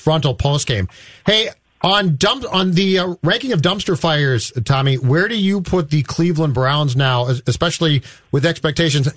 frontal 0.02 0.34
post 0.34 0.66
game. 0.66 0.88
Hey, 1.24 1.50
on 1.82 2.16
dump 2.16 2.44
on 2.52 2.72
the 2.72 2.98
uh, 2.98 3.14
ranking 3.22 3.52
of 3.52 3.62
dumpster 3.62 3.98
fires, 3.98 4.52
Tommy, 4.64 4.96
where 4.96 5.28
do 5.28 5.36
you 5.36 5.60
put 5.60 5.90
the 5.90 6.02
Cleveland 6.02 6.54
Browns 6.54 6.96
now, 6.96 7.26
especially 7.46 8.02
with 8.30 8.46
expectations 8.46 9.08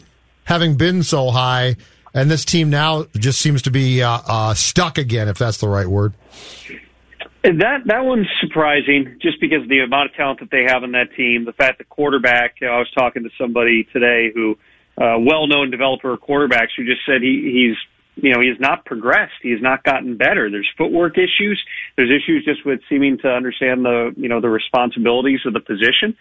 having 0.46 0.76
been 0.76 1.04
so 1.04 1.32
high, 1.32 1.76
and 2.14 2.30
this 2.30 2.46
team 2.46 2.70
now 2.70 3.06
just 3.16 3.42
seems 3.42 3.64
to 3.64 3.72
be 3.72 4.02
uh, 4.02 4.20
uh, 4.28 4.54
stuck 4.54 4.98
again, 4.98 5.28
if 5.28 5.38
that's 5.38 5.58
the 5.58 5.68
right 5.68 5.88
word. 5.88 6.14
That 7.44 7.82
that 7.86 8.06
one's 8.06 8.28
surprising, 8.42 9.18
just 9.22 9.40
because 9.40 9.62
of 9.62 9.70
the 9.70 9.82
amount 9.82 10.10
of 10.10 10.16
talent 10.16 10.40
that 10.40 10.50
they 10.50 10.64
have 10.64 10.82
on 10.82 10.94
that 10.94 11.14
team. 11.16 11.46
The 11.46 11.54
fact 11.54 11.78
the 11.78 11.84
quarterback, 11.84 12.56
you 12.62 12.68
know, 12.68 12.74
I 12.74 12.80
was 12.80 12.90
talking 12.98 13.24
to 13.24 13.30
somebody 13.38 13.88
today 13.94 14.32
who, 14.34 14.58
uh, 14.98 15.20
well-known 15.20 15.70
developer 15.70 16.14
of 16.14 16.22
quarterbacks, 16.22 16.70
who 16.76 16.86
just 16.86 17.02
said 17.06 17.22
he, 17.22 17.52
he's 17.54 17.78
you 18.16 18.34
know, 18.34 18.42
he 18.42 18.48
has 18.48 18.60
not 18.60 18.86
progressed. 18.86 19.34
He 19.42 19.52
has 19.52 19.62
not 19.62 19.84
gotten 19.84 20.18
better. 20.18 20.50
There's 20.50 20.70
footwork 20.78 21.18
issues. 21.18 21.62
There's 21.96 22.10
issues 22.10 22.46
just 22.46 22.66
with 22.66 22.80
seeming 22.90 23.18
to 23.20 23.30
understand 23.30 23.84
the, 23.84 24.14
you 24.16 24.30
know, 24.30 24.42
the 24.42 24.50
responsibilities 24.50 25.42
of 25.46 25.54
the 25.54 25.60
position. 25.60 26.16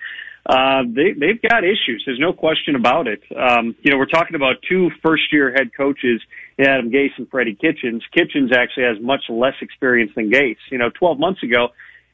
Uh, 0.46 0.82
they, 0.86 1.12
they've 1.12 1.40
got 1.40 1.64
issues. 1.64 2.02
There's 2.04 2.18
no 2.18 2.32
question 2.32 2.74
about 2.74 3.06
it. 3.06 3.22
Um, 3.34 3.74
you 3.82 3.90
know, 3.90 3.96
we're 3.96 4.06
talking 4.06 4.36
about 4.36 4.56
two 4.68 4.90
first 5.02 5.32
year 5.32 5.52
head 5.52 5.70
coaches, 5.74 6.20
Adam 6.58 6.90
Gase 6.90 7.16
and 7.16 7.28
Freddie 7.30 7.54
Kitchens. 7.54 8.02
Kitchens 8.12 8.52
actually 8.52 8.84
has 8.84 9.00
much 9.00 9.22
less 9.30 9.54
experience 9.62 10.12
than 10.14 10.30
Gase. 10.30 10.56
You 10.70 10.78
know, 10.78 10.90
12 10.90 11.18
months 11.18 11.42
ago, 11.42 11.68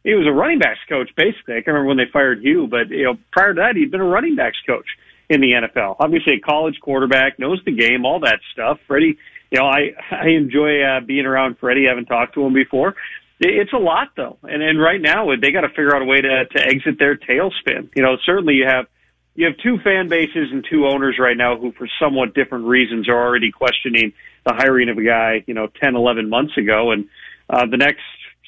he 0.04 0.14
was 0.14 0.26
a 0.26 0.32
running 0.32 0.60
backs 0.60 0.78
coach, 0.88 1.10
basically. 1.16 1.54
I 1.54 1.58
can't 1.58 1.68
remember 1.68 1.88
when 1.88 1.96
they 1.96 2.10
fired 2.12 2.40
Hugh, 2.40 2.68
but, 2.70 2.88
you 2.90 3.04
know, 3.04 3.14
prior 3.32 3.54
to 3.54 3.60
that, 3.60 3.76
he'd 3.76 3.90
been 3.90 4.00
a 4.00 4.04
running 4.04 4.36
backs 4.36 4.58
coach 4.66 4.86
in 5.28 5.40
the 5.40 5.52
NFL. 5.52 5.96
Obviously 5.98 6.34
a 6.34 6.40
college 6.40 6.78
quarterback, 6.80 7.38
knows 7.38 7.60
the 7.64 7.72
game, 7.72 8.06
all 8.06 8.20
that 8.20 8.38
stuff. 8.52 8.78
Freddie, 8.86 9.18
you 9.50 9.58
know, 9.58 9.66
I 9.66 9.92
I 10.10 10.28
enjoy 10.28 10.82
uh, 10.82 11.00
being 11.00 11.26
around 11.26 11.58
Freddie. 11.58 11.86
I 11.86 11.90
haven't 11.90 12.06
talked 12.06 12.34
to 12.34 12.44
him 12.44 12.54
before. 12.54 12.94
It's 13.40 13.72
a 13.72 13.78
lot 13.78 14.08
though, 14.16 14.38
and 14.42 14.62
and 14.62 14.80
right 14.80 15.00
now 15.00 15.28
they 15.40 15.50
got 15.50 15.62
to 15.62 15.68
figure 15.70 15.94
out 15.94 16.02
a 16.02 16.04
way 16.04 16.20
to 16.20 16.44
to 16.44 16.60
exit 16.60 16.98
their 16.98 17.16
tailspin. 17.16 17.90
You 17.96 18.02
know, 18.02 18.16
certainly 18.24 18.54
you 18.54 18.66
have 18.66 18.86
you 19.34 19.46
have 19.46 19.56
two 19.62 19.78
fan 19.82 20.08
bases 20.08 20.50
and 20.52 20.64
two 20.68 20.86
owners 20.86 21.16
right 21.18 21.36
now 21.36 21.56
who, 21.56 21.72
for 21.72 21.88
somewhat 22.00 22.34
different 22.34 22.66
reasons, 22.66 23.08
are 23.08 23.16
already 23.16 23.50
questioning 23.50 24.12
the 24.44 24.52
hiring 24.52 24.88
of 24.88 24.98
a 24.98 25.04
guy. 25.04 25.42
You 25.46 25.54
know, 25.54 25.68
ten, 25.82 25.96
eleven 25.96 26.28
months 26.28 26.56
ago, 26.58 26.90
and 26.90 27.08
uh, 27.48 27.66
the 27.66 27.78
next 27.78 28.02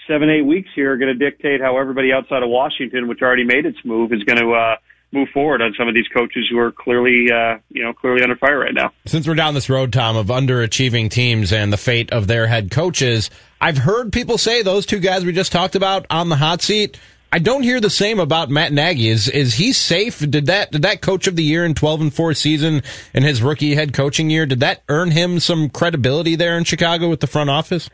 seven, 0.07 0.28
eight 0.28 0.42
weeks 0.42 0.68
here 0.74 0.92
are 0.92 0.98
going 0.98 1.16
to 1.16 1.30
dictate 1.30 1.61
how 1.61 1.78
everybody 1.78 2.12
outside 2.12 2.42
of 2.42 2.50
Washington, 2.50 3.09
which 3.09 3.22
already 3.22 3.44
made 3.44 3.64
its 3.64 3.78
move, 3.84 4.12
is 4.12 4.22
going 4.24 4.38
to 4.38 4.53
uh, 4.53 4.76
move 5.13 5.29
forward 5.29 5.61
on 5.63 5.75
some 5.79 5.89
of 5.89 5.95
these 5.95 6.09
coaches 6.09 6.47
who 6.51 6.59
are 6.59 6.73
clearly, 6.73 7.31
uh, 7.31 7.59
you 7.71 7.83
know, 7.83 7.93
clearly 7.93 8.23
under 8.23 8.37
fire 8.37 8.59
right 8.59 8.75
now. 8.75 8.93
Since 9.07 9.29
we're 9.29 9.35
down 9.35 9.55
this 9.55 9.69
road, 9.69 9.93
Tom, 9.93 10.17
of 10.17 10.27
underachieving 10.27 11.11
teams 11.11 11.53
and 11.53 11.73
the 11.73 11.77
fate 11.77 12.11
of 12.13 12.27
their 12.27 12.47
head 12.47 12.71
coaches, 12.71 13.31
I've 13.61 13.79
heard 13.79 14.13
people 14.13 14.39
say 14.39 14.63
those 14.63 14.87
two 14.87 14.99
guys 14.99 15.25
we 15.25 15.33
just 15.33 15.53
talked 15.53 15.77
about 15.77 16.07
on 16.11 16.29
the 16.29 16.37
hot 16.37 16.63
seat. 16.63 16.99
I 17.35 17.39
don't 17.39 17.63
hear 17.63 17.81
the 17.81 17.89
same 17.89 18.21
about 18.21 18.51
Matt 18.51 18.75
Nagy. 18.75 19.09
Is 19.09 19.27
is 19.27 19.55
he 19.55 19.73
safe? 19.73 20.19
Did 20.19 20.47
that 20.47 20.71
did 20.71 20.83
that 20.83 21.01
coach 21.01 21.27
of 21.27 21.35
the 21.35 21.43
year 21.43 21.65
in 21.65 21.73
twelve 21.73 22.03
and 22.03 22.13
four 22.13 22.35
season 22.35 22.83
in 23.15 23.23
his 23.23 23.43
rookie 23.43 23.75
head 23.75 23.95
coaching 23.95 24.29
year? 24.29 24.45
Did 24.45 24.61
that 24.61 24.83
earn 24.91 25.11
him 25.11 25.41
some 25.41 25.71
credibility 25.71 26.37
there 26.37 26.59
in 26.59 26.65
Chicago 26.65 27.09
with 27.09 27.21
the 27.21 27.27
front 27.27 27.49
office? 27.49 27.89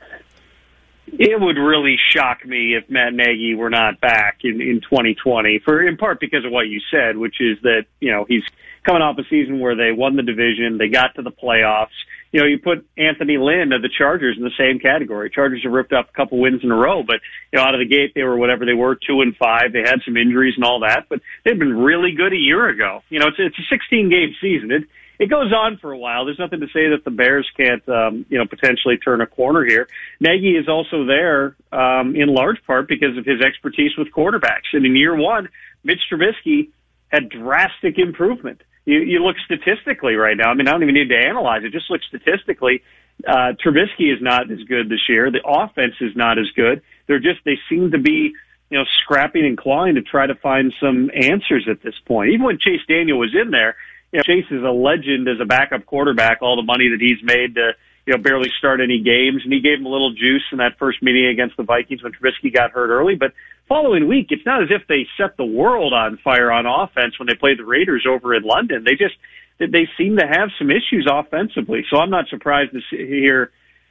It 1.12 1.40
would 1.40 1.56
really 1.56 1.96
shock 2.10 2.44
me 2.44 2.74
if 2.74 2.88
Matt 2.90 3.12
Nagy 3.12 3.54
were 3.54 3.70
not 3.70 4.00
back 4.00 4.38
in, 4.44 4.60
in 4.60 4.80
2020 4.80 5.60
for 5.64 5.86
in 5.86 5.96
part 5.96 6.20
because 6.20 6.44
of 6.44 6.52
what 6.52 6.68
you 6.68 6.80
said, 6.90 7.16
which 7.16 7.36
is 7.40 7.58
that, 7.62 7.86
you 8.00 8.10
know, 8.10 8.24
he's 8.28 8.42
coming 8.84 9.02
off 9.02 9.18
a 9.18 9.24
season 9.28 9.60
where 9.60 9.76
they 9.76 9.92
won 9.92 10.16
the 10.16 10.22
division, 10.22 10.78
they 10.78 10.88
got 10.88 11.14
to 11.16 11.22
the 11.22 11.30
playoffs. 11.30 11.96
You 12.32 12.40
know, 12.40 12.46
you 12.46 12.58
put 12.58 12.86
Anthony 12.96 13.38
Lynn 13.38 13.72
of 13.72 13.80
the 13.80 13.88
Chargers 13.88 14.36
in 14.36 14.44
the 14.44 14.50
same 14.58 14.78
category. 14.78 15.30
Chargers 15.30 15.62
have 15.62 15.72
ripped 15.72 15.92
up 15.92 16.10
a 16.10 16.12
couple 16.12 16.38
wins 16.38 16.62
in 16.62 16.70
a 16.70 16.76
row, 16.76 17.02
but 17.02 17.20
you 17.52 17.58
know, 17.58 17.64
out 17.64 17.74
of 17.74 17.80
the 17.80 17.86
gate 17.86 18.12
they 18.14 18.22
were 18.22 18.36
whatever 18.36 18.66
they 18.66 18.74
were, 18.74 18.94
two 18.94 19.22
and 19.22 19.34
five. 19.36 19.72
They 19.72 19.80
had 19.80 20.00
some 20.04 20.16
injuries 20.16 20.54
and 20.56 20.64
all 20.64 20.80
that, 20.80 21.06
but 21.08 21.20
they've 21.44 21.58
been 21.58 21.76
really 21.76 22.12
good 22.12 22.32
a 22.32 22.36
year 22.36 22.68
ago. 22.68 23.02
You 23.08 23.18
know, 23.20 23.28
it's 23.28 23.38
it's 23.38 23.58
a 23.58 23.66
16 23.70 24.10
game 24.10 24.34
season. 24.40 24.70
It 24.70 24.84
it 25.18 25.28
goes 25.28 25.52
on 25.52 25.78
for 25.78 25.92
a 25.92 25.98
while. 25.98 26.24
There's 26.24 26.38
nothing 26.38 26.60
to 26.60 26.66
say 26.68 26.90
that 26.90 27.04
the 27.04 27.10
Bears 27.10 27.48
can't, 27.56 27.86
um, 27.88 28.24
you 28.28 28.38
know, 28.38 28.46
potentially 28.46 28.98
turn 28.98 29.20
a 29.20 29.26
corner 29.26 29.64
here. 29.64 29.88
Nagy 30.20 30.56
is 30.56 30.68
also 30.68 31.04
there 31.04 31.56
um, 31.72 32.14
in 32.14 32.28
large 32.28 32.62
part 32.66 32.88
because 32.88 33.18
of 33.18 33.24
his 33.24 33.40
expertise 33.40 33.92
with 33.98 34.08
quarterbacks. 34.12 34.72
And 34.72 34.86
in 34.86 34.94
year 34.94 35.16
one, 35.16 35.48
Mitch 35.82 36.00
Trubisky 36.10 36.70
had 37.08 37.28
drastic 37.28 37.98
improvement. 37.98 38.62
You, 38.84 39.00
you 39.00 39.24
look 39.24 39.36
statistically 39.44 40.14
right 40.14 40.36
now. 40.36 40.50
I 40.50 40.54
mean, 40.54 40.68
I 40.68 40.70
don't 40.70 40.82
even 40.82 40.94
need 40.94 41.08
to 41.08 41.18
analyze 41.18 41.64
it. 41.64 41.72
Just 41.72 41.90
look 41.90 42.02
statistically. 42.06 42.82
Uh, 43.26 43.52
Trubisky 43.64 44.14
is 44.14 44.22
not 44.22 44.50
as 44.50 44.62
good 44.68 44.88
this 44.88 45.08
year. 45.08 45.30
The 45.30 45.42
offense 45.44 45.94
is 46.00 46.14
not 46.14 46.38
as 46.38 46.46
good. 46.54 46.82
They're 47.06 47.18
just 47.18 47.40
they 47.44 47.58
seem 47.68 47.90
to 47.90 47.98
be 47.98 48.32
you 48.70 48.78
know 48.78 48.84
scrapping 49.02 49.44
and 49.44 49.58
clawing 49.58 49.96
to 49.96 50.02
try 50.02 50.26
to 50.26 50.34
find 50.36 50.72
some 50.80 51.10
answers 51.14 51.66
at 51.68 51.82
this 51.82 51.94
point. 52.06 52.30
Even 52.30 52.46
when 52.46 52.58
Chase 52.58 52.80
Daniel 52.88 53.18
was 53.18 53.34
in 53.34 53.50
there, 53.50 53.76
you 54.12 54.18
know, 54.18 54.22
Chase 54.22 54.50
is 54.50 54.62
a 54.62 54.70
legend 54.70 55.28
as 55.28 55.40
a 55.40 55.44
backup 55.44 55.86
quarterback. 55.86 56.38
All 56.40 56.56
the 56.56 56.62
money 56.62 56.88
that 56.88 57.00
he's 57.00 57.22
made 57.22 57.54
to 57.56 57.72
you 58.06 58.14
know 58.14 58.22
barely 58.22 58.50
start 58.58 58.80
any 58.80 59.02
games, 59.02 59.42
and 59.44 59.52
he 59.52 59.60
gave 59.60 59.78
him 59.78 59.86
a 59.86 59.90
little 59.90 60.12
juice 60.12 60.44
in 60.50 60.58
that 60.58 60.78
first 60.78 61.02
meeting 61.02 61.26
against 61.26 61.56
the 61.56 61.62
Vikings 61.62 62.02
when 62.02 62.12
Trubisky 62.12 62.52
got 62.52 62.70
hurt 62.70 62.90
early. 62.90 63.16
But 63.16 63.32
following 63.68 64.08
week, 64.08 64.28
it's 64.30 64.46
not 64.46 64.62
as 64.62 64.70
if 64.70 64.86
they 64.88 65.06
set 65.18 65.36
the 65.36 65.44
world 65.44 65.92
on 65.92 66.18
fire 66.24 66.50
on 66.50 66.64
offense 66.64 67.18
when 67.18 67.28
they 67.28 67.34
played 67.34 67.58
the 67.58 67.64
Raiders 67.64 68.06
over 68.08 68.34
in 68.34 68.44
London. 68.44 68.84
They 68.84 68.94
just 68.94 69.14
they 69.58 69.88
seem 69.98 70.16
to 70.16 70.26
have 70.26 70.48
some 70.58 70.70
issues 70.70 71.06
offensively. 71.10 71.84
So 71.90 71.98
I'm 71.98 72.10
not 72.10 72.28
surprised 72.28 72.72
to 72.72 72.80
hear 72.96 73.50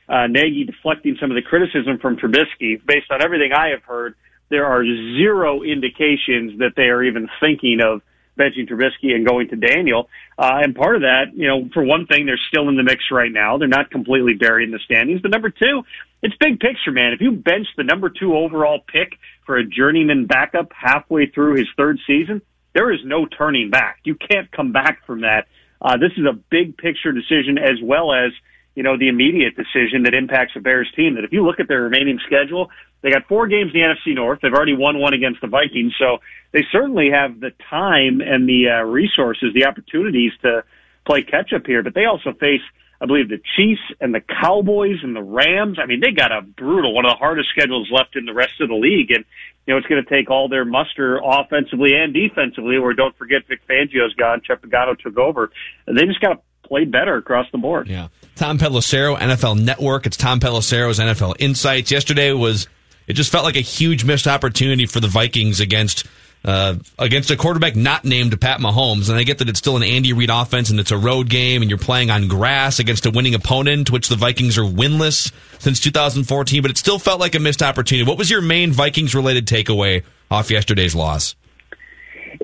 uh, 0.09 0.27
Nagy 0.27 0.65
deflecting 0.65 1.17
some 1.19 1.29
of 1.29 1.35
the 1.35 1.41
criticism 1.41 1.99
from 1.99 2.17
Trubisky. 2.17 2.83
Based 2.85 3.11
on 3.11 3.21
everything 3.21 3.51
I 3.53 3.69
have 3.69 3.83
heard, 3.83 4.15
there 4.49 4.65
are 4.65 4.83
zero 4.83 5.61
indications 5.61 6.59
that 6.59 6.73
they 6.75 6.89
are 6.89 7.03
even 7.03 7.29
thinking 7.39 7.79
of 7.83 8.01
benching 8.37 8.69
Trubisky 8.69 9.13
and 9.13 9.25
going 9.25 9.49
to 9.49 9.55
Daniel. 9.55 10.09
Uh, 10.37 10.59
and 10.61 10.75
part 10.75 10.95
of 10.95 11.01
that, 11.01 11.33
you 11.33 11.47
know, 11.47 11.67
for 11.73 11.83
one 11.83 12.05
thing, 12.05 12.25
they're 12.25 12.39
still 12.47 12.69
in 12.69 12.77
the 12.77 12.83
mix 12.83 13.05
right 13.11 13.31
now. 13.31 13.57
They're 13.57 13.67
not 13.67 13.91
completely 13.91 14.35
buried 14.35 14.65
in 14.65 14.71
the 14.71 14.79
standings. 14.85 15.21
But 15.21 15.31
number 15.31 15.49
two, 15.49 15.83
it's 16.21 16.35
big 16.39 16.59
picture, 16.59 16.91
man. 16.91 17.13
If 17.13 17.21
you 17.21 17.31
bench 17.31 17.67
the 17.75 17.83
number 17.83 18.09
two 18.09 18.35
overall 18.35 18.79
pick 18.87 19.17
for 19.45 19.57
a 19.57 19.65
journeyman 19.65 20.25
backup 20.25 20.71
halfway 20.73 21.27
through 21.27 21.55
his 21.55 21.67
third 21.75 21.99
season, 22.05 22.41
there 22.73 22.91
is 22.91 22.99
no 23.03 23.25
turning 23.25 23.71
back. 23.71 23.99
You 24.03 24.15
can't 24.15 24.51
come 24.51 24.71
back 24.71 25.05
from 25.05 25.21
that. 25.21 25.47
Uh, 25.81 25.97
this 25.97 26.11
is 26.17 26.25
a 26.25 26.33
big 26.33 26.77
picture 26.77 27.11
decision 27.11 27.57
as 27.57 27.81
well 27.81 28.13
as 28.13 28.31
you 28.77 28.83
know, 28.83 28.95
the 28.95 29.07
immediate 29.07 29.55
decision 29.55 30.03
that 30.03 30.13
impacts 30.13 30.53
the 30.53 30.59
Bears 30.59 30.87
team. 30.95 31.15
That 31.15 31.23
if 31.23 31.33
you 31.33 31.43
look 31.43 31.59
at 31.59 31.67
their 31.67 31.81
remaining 31.81 32.19
schedule, 32.27 32.69
they 33.01 33.09
got 33.09 33.25
four 33.27 33.47
games 33.47 33.71
in 33.73 33.81
the 33.81 33.87
NFC 33.87 34.13
North. 34.13 34.37
They've 34.39 34.53
already 34.53 34.75
won 34.77 34.99
one 34.99 35.15
against 35.15 35.41
the 35.41 35.47
Vikings, 35.47 35.93
so 35.97 36.19
they 36.51 36.61
certainly 36.71 37.09
have 37.09 37.39
the 37.39 37.49
time 37.71 38.21
and 38.21 38.47
the 38.47 38.69
uh, 38.69 38.83
resources, 38.83 39.49
the 39.55 39.65
opportunities 39.65 40.31
to 40.43 40.63
play 41.07 41.23
catch 41.23 41.53
up 41.53 41.65
here. 41.65 41.81
But 41.81 41.95
they 41.95 42.05
also 42.05 42.33
face, 42.33 42.61
I 43.01 43.07
believe, 43.07 43.29
the 43.29 43.41
Chiefs 43.55 43.81
and 43.99 44.13
the 44.13 44.21
Cowboys 44.21 45.01
and 45.01 45.15
the 45.15 45.23
Rams. 45.23 45.79
I 45.81 45.87
mean, 45.87 45.99
they 45.99 46.11
got 46.11 46.31
a 46.31 46.43
brutal, 46.43 46.93
one 46.93 47.03
of 47.03 47.09
the 47.09 47.17
hardest 47.17 47.49
schedules 47.49 47.89
left 47.91 48.15
in 48.15 48.25
the 48.25 48.33
rest 48.33 48.61
of 48.61 48.69
the 48.69 48.75
league, 48.75 49.09
and 49.09 49.25
you 49.65 49.73
know 49.73 49.79
it's 49.79 49.87
going 49.87 50.03
to 50.05 50.07
take 50.07 50.29
all 50.29 50.49
their 50.49 50.65
muster 50.65 51.19
offensively 51.25 51.93
and 51.95 52.13
defensively. 52.13 52.77
Where 52.77 52.93
don't 52.93 53.17
forget 53.17 53.41
Vic 53.49 53.61
Fangio's 53.67 54.13
gone, 54.13 54.41
Chuck 54.45 54.61
Pagano 54.61 54.95
took 54.99 55.17
over, 55.17 55.49
and 55.87 55.97
they 55.97 56.05
just 56.05 56.21
got 56.21 56.33
to 56.33 56.39
played 56.67 56.91
better 56.91 57.15
across 57.15 57.47
the 57.51 57.57
board. 57.57 57.87
Yeah. 57.87 58.09
Tom 58.37 58.57
Pelissero, 58.57 59.17
NFL 59.17 59.59
Network. 59.59 60.05
It's 60.05 60.17
Tom 60.17 60.39
Pelissero's 60.39 60.99
NFL 60.99 61.35
Insights. 61.39 61.91
Yesterday 61.91 62.31
was 62.31 62.67
it 63.07 63.13
just 63.13 63.31
felt 63.31 63.45
like 63.45 63.55
a 63.55 63.61
huge 63.61 64.03
missed 64.03 64.27
opportunity 64.27 64.85
for 64.85 64.99
the 64.99 65.07
Vikings 65.07 65.59
against 65.59 66.05
uh, 66.45 66.75
against 66.99 67.31
a 67.31 67.35
quarterback 67.35 67.75
not 67.75 68.05
named 68.05 68.39
Pat 68.39 68.59
Mahomes. 68.59 69.09
And 69.09 69.17
I 69.17 69.23
get 69.23 69.39
that 69.39 69.49
it's 69.49 69.59
still 69.59 69.75
an 69.75 69.83
Andy 69.83 70.13
Reid 70.13 70.29
offense 70.29 70.69
and 70.69 70.79
it's 70.79 70.91
a 70.91 70.97
road 70.97 71.29
game 71.29 71.61
and 71.61 71.69
you're 71.69 71.79
playing 71.79 72.09
on 72.11 72.27
grass 72.27 72.79
against 72.79 73.05
a 73.05 73.11
winning 73.11 73.35
opponent, 73.35 73.91
which 73.91 74.07
the 74.07 74.15
Vikings 74.15 74.57
are 74.57 74.63
winless 74.63 75.31
since 75.59 75.79
2014. 75.79 76.61
But 76.61 76.71
it 76.71 76.77
still 76.77 76.99
felt 76.99 77.19
like 77.19 77.35
a 77.35 77.39
missed 77.39 77.63
opportunity. 77.63 78.07
What 78.07 78.17
was 78.17 78.29
your 78.29 78.41
main 78.41 78.71
Vikings 78.71 79.15
related 79.15 79.47
takeaway 79.47 80.03
off 80.29 80.51
yesterday's 80.51 80.95
loss? 80.95 81.35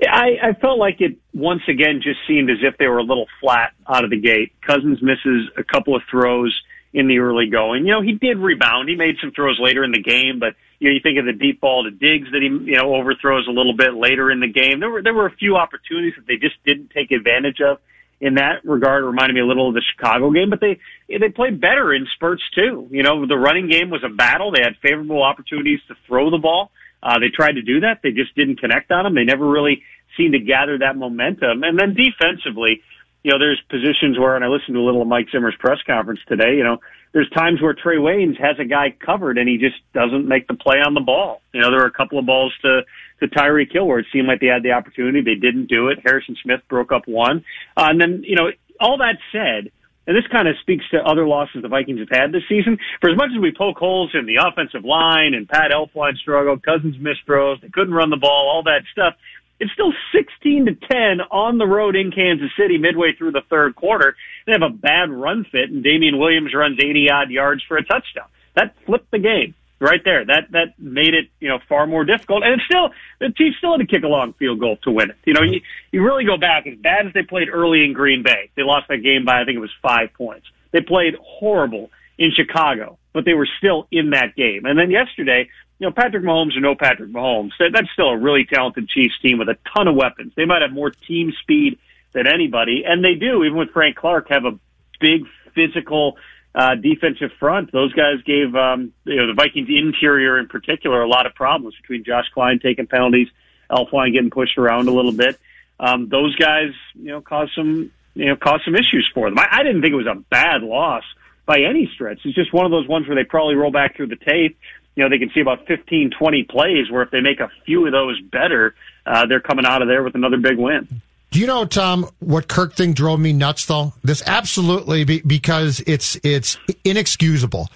I, 0.02 0.38
I 0.42 0.52
felt 0.60 0.78
like 0.78 1.00
it 1.00 1.18
once 1.32 1.62
again 1.68 2.00
just 2.02 2.18
seemed 2.26 2.50
as 2.50 2.58
if 2.62 2.76
they 2.78 2.86
were 2.86 2.98
a 2.98 3.04
little 3.04 3.26
flat 3.40 3.72
out 3.88 4.04
of 4.04 4.10
the 4.10 4.20
gate. 4.20 4.52
Cousins 4.66 5.00
misses 5.02 5.48
a 5.56 5.64
couple 5.64 5.94
of 5.94 6.02
throws 6.10 6.54
in 6.92 7.08
the 7.08 7.18
early 7.18 7.48
going. 7.50 7.84
You 7.84 7.92
know, 7.92 8.02
he 8.02 8.12
did 8.12 8.38
rebound. 8.38 8.88
He 8.88 8.96
made 8.96 9.16
some 9.20 9.32
throws 9.32 9.58
later 9.60 9.82
in 9.84 9.90
the 9.90 10.02
game, 10.02 10.38
but 10.38 10.54
you 10.78 10.88
know, 10.88 10.94
you 10.94 11.00
think 11.00 11.18
of 11.18 11.26
the 11.26 11.32
deep 11.32 11.60
ball 11.60 11.84
to 11.84 11.90
Diggs 11.90 12.30
that 12.32 12.40
he 12.40 12.48
you 12.48 12.76
know 12.76 12.94
overthrows 12.94 13.46
a 13.48 13.50
little 13.50 13.76
bit 13.76 13.94
later 13.94 14.30
in 14.30 14.40
the 14.40 14.48
game. 14.48 14.80
There 14.80 14.90
were 14.90 15.02
there 15.02 15.14
were 15.14 15.26
a 15.26 15.36
few 15.36 15.56
opportunities 15.56 16.14
that 16.16 16.26
they 16.26 16.36
just 16.36 16.56
didn't 16.64 16.90
take 16.90 17.10
advantage 17.10 17.60
of. 17.60 17.78
In 18.20 18.36
that 18.36 18.64
regard, 18.64 19.02
it 19.02 19.06
reminded 19.06 19.34
me 19.34 19.40
a 19.40 19.46
little 19.46 19.68
of 19.68 19.74
the 19.74 19.82
Chicago 19.82 20.30
game, 20.30 20.48
but 20.48 20.60
they 20.60 20.78
they 21.08 21.28
played 21.28 21.60
better 21.60 21.92
in 21.92 22.06
spurts 22.14 22.42
too. 22.54 22.88
You 22.90 23.02
know, 23.02 23.26
the 23.26 23.36
running 23.36 23.68
game 23.68 23.90
was 23.90 24.02
a 24.04 24.08
battle. 24.08 24.52
They 24.52 24.62
had 24.62 24.76
favorable 24.80 25.22
opportunities 25.22 25.80
to 25.88 25.96
throw 26.06 26.30
the 26.30 26.38
ball. 26.38 26.70
Uh, 27.04 27.18
they 27.18 27.28
tried 27.28 27.52
to 27.52 27.62
do 27.62 27.80
that. 27.80 28.00
They 28.02 28.12
just 28.12 28.34
didn't 28.34 28.60
connect 28.60 28.90
on 28.90 29.04
them. 29.04 29.14
They 29.14 29.24
never 29.24 29.46
really 29.46 29.82
seemed 30.16 30.32
to 30.32 30.38
gather 30.38 30.78
that 30.78 30.96
momentum. 30.96 31.62
And 31.62 31.78
then 31.78 31.94
defensively, 31.94 32.82
you 33.22 33.30
know, 33.30 33.38
there's 33.38 33.60
positions 33.68 34.18
where, 34.18 34.36
and 34.36 34.44
I 34.44 34.48
listened 34.48 34.74
to 34.74 34.80
a 34.80 34.84
little 34.84 35.02
of 35.02 35.08
Mike 35.08 35.26
Zimmer's 35.30 35.56
press 35.58 35.78
conference 35.86 36.20
today, 36.26 36.56
you 36.56 36.64
know, 36.64 36.78
there's 37.12 37.30
times 37.30 37.62
where 37.62 37.74
Trae 37.74 37.98
Waynes 37.98 38.38
has 38.40 38.58
a 38.58 38.64
guy 38.64 38.94
covered 38.98 39.38
and 39.38 39.48
he 39.48 39.56
just 39.56 39.76
doesn't 39.92 40.26
make 40.26 40.48
the 40.48 40.54
play 40.54 40.78
on 40.78 40.94
the 40.94 41.00
ball. 41.00 41.42
You 41.52 41.60
know, 41.60 41.70
there 41.70 41.80
were 41.80 41.86
a 41.86 41.92
couple 41.92 42.18
of 42.18 42.26
balls 42.26 42.52
to, 42.62 42.82
to 43.20 43.28
Tyreek 43.28 43.72
Hill 43.72 43.86
where 43.86 44.00
it 44.00 44.06
seemed 44.12 44.26
like 44.26 44.40
they 44.40 44.48
had 44.48 44.62
the 44.62 44.72
opportunity. 44.72 45.20
They 45.20 45.36
didn't 45.36 45.66
do 45.66 45.88
it. 45.88 46.00
Harrison 46.04 46.36
Smith 46.42 46.60
broke 46.68 46.90
up 46.90 47.06
one. 47.06 47.44
Uh, 47.76 47.86
and 47.88 48.00
then, 48.00 48.24
you 48.26 48.34
know, 48.34 48.50
all 48.80 48.98
that 48.98 49.18
said, 49.30 49.70
and 50.06 50.16
this 50.16 50.26
kind 50.30 50.48
of 50.48 50.56
speaks 50.60 50.84
to 50.90 50.98
other 50.98 51.26
losses 51.26 51.62
the 51.62 51.68
Vikings 51.68 52.00
have 52.00 52.12
had 52.12 52.32
this 52.32 52.42
season. 52.48 52.78
For 53.00 53.10
as 53.10 53.16
much 53.16 53.30
as 53.34 53.40
we 53.40 53.52
poke 53.56 53.78
holes 53.78 54.10
in 54.14 54.26
the 54.26 54.36
offensive 54.36 54.84
line 54.84 55.34
and 55.34 55.48
Pat 55.48 55.70
Elflein 55.70 56.16
struggled, 56.16 56.62
Cousins 56.62 56.96
missed 57.00 57.24
throws, 57.26 57.58
they 57.62 57.68
couldn't 57.68 57.94
run 57.94 58.10
the 58.10 58.16
ball, 58.16 58.50
all 58.52 58.62
that 58.64 58.82
stuff. 58.92 59.14
It's 59.60 59.72
still 59.72 59.92
16 60.12 60.66
to 60.66 60.74
10 60.74 61.20
on 61.30 61.58
the 61.58 61.66
road 61.66 61.96
in 61.96 62.10
Kansas 62.10 62.50
City 62.58 62.76
midway 62.76 63.14
through 63.16 63.32
the 63.32 63.46
third 63.48 63.76
quarter. 63.76 64.16
They 64.46 64.52
have 64.52 64.62
a 64.62 64.68
bad 64.68 65.10
run 65.10 65.46
fit 65.50 65.70
and 65.70 65.82
Damien 65.82 66.18
Williams 66.18 66.52
runs 66.54 66.78
80 66.82 67.10
odd 67.10 67.30
yards 67.30 67.62
for 67.66 67.76
a 67.76 67.84
touchdown. 67.84 68.28
That 68.56 68.74
flipped 68.84 69.10
the 69.10 69.18
game 69.18 69.54
right 69.84 70.02
there. 70.04 70.24
That 70.24 70.50
that 70.50 70.78
made 70.78 71.14
it 71.14 71.28
you 71.40 71.48
know 71.48 71.58
far 71.68 71.86
more 71.86 72.04
difficult. 72.04 72.42
And 72.42 72.54
it's 72.54 72.64
still 72.64 72.90
the 73.20 73.30
Chiefs 73.30 73.58
still 73.58 73.72
had 73.72 73.86
to 73.86 73.86
kick 73.86 74.02
a 74.02 74.08
long 74.08 74.32
field 74.34 74.58
goal 74.58 74.78
to 74.82 74.90
win 74.90 75.10
it. 75.10 75.16
You 75.24 75.34
know, 75.34 75.42
you 75.42 75.60
you 75.92 76.02
really 76.02 76.24
go 76.24 76.36
back 76.36 76.66
as 76.66 76.76
bad 76.78 77.06
as 77.06 77.12
they 77.12 77.22
played 77.22 77.48
early 77.48 77.84
in 77.84 77.92
Green 77.92 78.22
Bay. 78.22 78.50
They 78.56 78.62
lost 78.62 78.88
that 78.88 78.98
game 78.98 79.24
by 79.24 79.40
I 79.40 79.44
think 79.44 79.56
it 79.56 79.60
was 79.60 79.74
five 79.82 80.12
points. 80.14 80.46
They 80.72 80.80
played 80.80 81.14
horrible 81.22 81.90
in 82.18 82.32
Chicago, 82.32 82.98
but 83.12 83.24
they 83.24 83.34
were 83.34 83.48
still 83.58 83.86
in 83.90 84.10
that 84.10 84.34
game. 84.34 84.64
And 84.66 84.78
then 84.78 84.90
yesterday, 84.90 85.48
you 85.78 85.86
know, 85.86 85.92
Patrick 85.92 86.24
Mahomes 86.24 86.56
or 86.56 86.60
no 86.60 86.74
Patrick 86.74 87.10
Mahomes, 87.10 87.50
that, 87.58 87.70
that's 87.72 87.90
still 87.92 88.08
a 88.08 88.16
really 88.16 88.44
talented 88.44 88.88
Chiefs 88.88 89.18
team 89.20 89.38
with 89.38 89.48
a 89.48 89.58
ton 89.74 89.88
of 89.88 89.94
weapons. 89.94 90.32
They 90.36 90.44
might 90.44 90.62
have 90.62 90.72
more 90.72 90.90
team 90.90 91.32
speed 91.40 91.78
than 92.12 92.26
anybody, 92.26 92.84
and 92.86 93.04
they 93.04 93.14
do, 93.14 93.44
even 93.44 93.58
with 93.58 93.70
Frank 93.70 93.96
Clark, 93.96 94.28
have 94.30 94.44
a 94.44 94.58
big 95.00 95.26
physical 95.54 96.16
uh, 96.54 96.76
defensive 96.76 97.30
front. 97.38 97.72
Those 97.72 97.92
guys 97.92 98.22
gave 98.24 98.54
um, 98.54 98.92
you 99.04 99.16
know 99.16 99.26
the 99.26 99.34
Vikings 99.34 99.68
interior 99.68 100.38
in 100.38 100.48
particular 100.48 101.02
a 101.02 101.08
lot 101.08 101.26
of 101.26 101.34
problems 101.34 101.74
between 101.80 102.04
Josh 102.04 102.26
Kline 102.32 102.60
taking 102.60 102.86
penalties, 102.86 103.28
Elflein 103.70 104.12
getting 104.12 104.30
pushed 104.30 104.56
around 104.56 104.88
a 104.88 104.92
little 104.92 105.12
bit. 105.12 105.38
Um, 105.80 106.08
those 106.08 106.36
guys, 106.36 106.70
you 106.94 107.08
know, 107.08 107.20
caused 107.20 107.52
some 107.56 107.90
you 108.14 108.26
know 108.26 108.36
caused 108.36 108.64
some 108.64 108.74
issues 108.74 109.10
for 109.12 109.28
them. 109.28 109.38
I, 109.38 109.48
I 109.50 109.62
didn't 109.62 109.82
think 109.82 109.92
it 109.92 109.96
was 109.96 110.06
a 110.06 110.20
bad 110.30 110.62
loss 110.62 111.02
by 111.46 111.60
any 111.60 111.90
stretch. 111.94 112.20
It's 112.24 112.34
just 112.34 112.52
one 112.52 112.64
of 112.64 112.70
those 112.70 112.88
ones 112.88 113.06
where 113.06 113.16
they 113.16 113.24
probably 113.24 113.54
roll 113.54 113.72
back 113.72 113.96
through 113.96 114.08
the 114.08 114.16
tape. 114.16 114.56
You 114.94 115.02
know, 115.02 115.10
they 115.10 115.18
can 115.18 115.30
see 115.34 115.40
about 115.40 115.66
15, 115.66 116.12
20 116.16 116.44
plays 116.44 116.90
where 116.90 117.02
if 117.02 117.10
they 117.10 117.20
make 117.20 117.40
a 117.40 117.50
few 117.66 117.84
of 117.84 117.92
those 117.92 118.20
better, 118.20 118.76
uh, 119.04 119.26
they're 119.26 119.40
coming 119.40 119.66
out 119.66 119.82
of 119.82 119.88
there 119.88 120.04
with 120.04 120.14
another 120.14 120.36
big 120.36 120.56
win. 120.56 121.02
Do 121.34 121.40
you 121.40 121.48
know, 121.48 121.64
Tom, 121.64 122.08
what 122.20 122.46
Kirk 122.46 122.74
thing 122.74 122.92
drove 122.92 123.18
me 123.18 123.32
nuts 123.32 123.66
though? 123.66 123.92
This 124.04 124.22
absolutely 124.24 125.02
be, 125.02 125.20
because 125.26 125.82
it's 125.84 126.16
it's 126.22 126.56
inexcusable. 126.84 127.70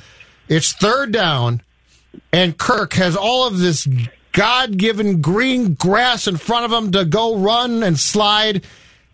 It's 0.48 0.72
third 0.72 1.10
down, 1.10 1.62
and 2.32 2.56
Kirk 2.56 2.92
has 2.92 3.16
all 3.16 3.48
of 3.48 3.58
this 3.58 3.88
God-given 4.30 5.20
green 5.20 5.74
grass 5.74 6.28
in 6.28 6.36
front 6.36 6.66
of 6.66 6.72
him 6.72 6.92
to 6.92 7.04
go 7.04 7.36
run 7.36 7.82
and 7.82 7.98
slide, 7.98 8.64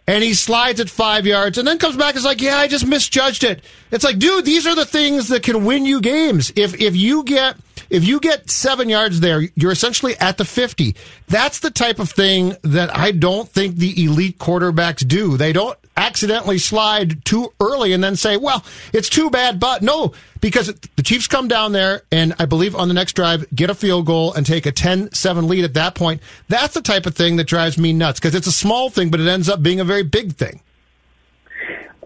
and 0.06 0.22
he 0.22 0.34
slides 0.34 0.78
at 0.78 0.90
five 0.90 1.24
yards, 1.24 1.56
and 1.56 1.66
then 1.66 1.78
comes 1.78 1.96
back 1.96 2.10
and 2.10 2.18
is 2.18 2.26
like, 2.26 2.42
"Yeah, 2.42 2.58
I 2.58 2.68
just 2.68 2.86
misjudged 2.86 3.44
it." 3.44 3.64
It's 3.90 4.04
like, 4.04 4.18
dude, 4.18 4.44
these 4.44 4.66
are 4.66 4.74
the 4.74 4.84
things 4.84 5.28
that 5.28 5.42
can 5.42 5.64
win 5.64 5.86
you 5.86 6.02
games. 6.02 6.52
If 6.54 6.78
if 6.78 6.94
you 6.94 7.24
get 7.24 7.56
if 7.94 8.04
you 8.04 8.18
get 8.18 8.50
seven 8.50 8.88
yards 8.88 9.20
there, 9.20 9.40
you're 9.54 9.70
essentially 9.70 10.16
at 10.16 10.36
the 10.36 10.44
50. 10.44 10.96
That's 11.28 11.60
the 11.60 11.70
type 11.70 12.00
of 12.00 12.10
thing 12.10 12.56
that 12.62 12.94
I 12.94 13.12
don't 13.12 13.48
think 13.48 13.76
the 13.76 14.04
elite 14.04 14.38
quarterbacks 14.38 15.06
do. 15.06 15.36
They 15.36 15.52
don't 15.52 15.78
accidentally 15.96 16.58
slide 16.58 17.24
too 17.24 17.52
early 17.60 17.92
and 17.92 18.02
then 18.02 18.16
say, 18.16 18.36
well, 18.36 18.64
it's 18.92 19.08
too 19.08 19.30
bad, 19.30 19.60
but 19.60 19.80
no, 19.80 20.12
because 20.40 20.74
the 20.96 21.02
Chiefs 21.04 21.28
come 21.28 21.46
down 21.46 21.70
there 21.70 22.02
and 22.10 22.34
I 22.40 22.46
believe 22.46 22.74
on 22.74 22.88
the 22.88 22.94
next 22.94 23.12
drive, 23.12 23.46
get 23.54 23.70
a 23.70 23.76
field 23.76 24.06
goal 24.06 24.34
and 24.34 24.44
take 24.44 24.66
a 24.66 24.72
10-7 24.72 25.48
lead 25.48 25.64
at 25.64 25.74
that 25.74 25.94
point. 25.94 26.20
That's 26.48 26.74
the 26.74 26.82
type 26.82 27.06
of 27.06 27.14
thing 27.14 27.36
that 27.36 27.44
drives 27.44 27.78
me 27.78 27.92
nuts 27.92 28.18
because 28.18 28.34
it's 28.34 28.48
a 28.48 28.52
small 28.52 28.90
thing, 28.90 29.10
but 29.10 29.20
it 29.20 29.28
ends 29.28 29.48
up 29.48 29.62
being 29.62 29.78
a 29.78 29.84
very 29.84 30.02
big 30.02 30.34
thing. 30.34 30.60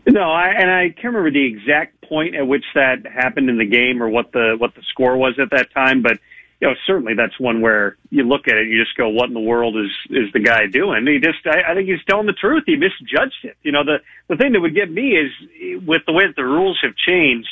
No, 0.07 0.30
I, 0.32 0.49
and 0.49 0.70
I 0.70 0.91
can't 0.91 1.14
remember 1.14 1.30
the 1.30 1.47
exact 1.47 1.97
point 2.09 2.34
at 2.34 2.46
which 2.46 2.64
that 2.74 3.06
happened 3.06 3.50
in 3.50 3.59
the 3.59 3.66
game 3.66 4.02
or 4.02 4.09
what 4.09 4.32
the 4.32 4.56
what 4.59 4.74
the 4.74 4.82
score 4.90 5.16
was 5.16 5.38
at 5.38 5.50
that 5.50 5.72
time, 5.72 6.02
but 6.02 6.18
you 6.61 6.68
know 6.68 6.74
certainly 6.86 7.14
that's 7.14 7.38
one 7.38 7.61
where 7.61 7.96
you 8.11 8.24
look 8.24 8.48
at 8.48 8.56
it, 8.56 8.68
you 8.68 8.82
just 8.82 8.96
go, 8.96 9.09
"What 9.09 9.28
in 9.28 9.34
the 9.34 9.40
world 9.40 9.76
is 9.76 9.90
is 10.11 10.32
the 10.32 10.40
guy 10.40 10.66
doing?" 10.66 11.06
He 11.06 11.18
just, 11.18 11.46
I, 11.46 11.72
I 11.72 11.74
think 11.74 11.88
he's 11.88 12.04
telling 12.09 12.26
the 12.26 12.32
truth. 12.32 12.64
He 12.66 12.76
misjudged 12.76 13.44
it. 13.44 13.56
You 13.62 13.72
know, 13.72 13.84
the 13.84 13.98
the 14.28 14.36
thing 14.36 14.52
that 14.52 14.61
would 14.61 14.74
get 14.74 14.90
me 14.90 15.16
is 15.16 15.30
with 15.86 16.02
the 16.06 16.12
way 16.12 16.26
that 16.26 16.36
the 16.36 16.44
rules 16.44 16.78
have 16.82 16.96
changed. 16.96 17.48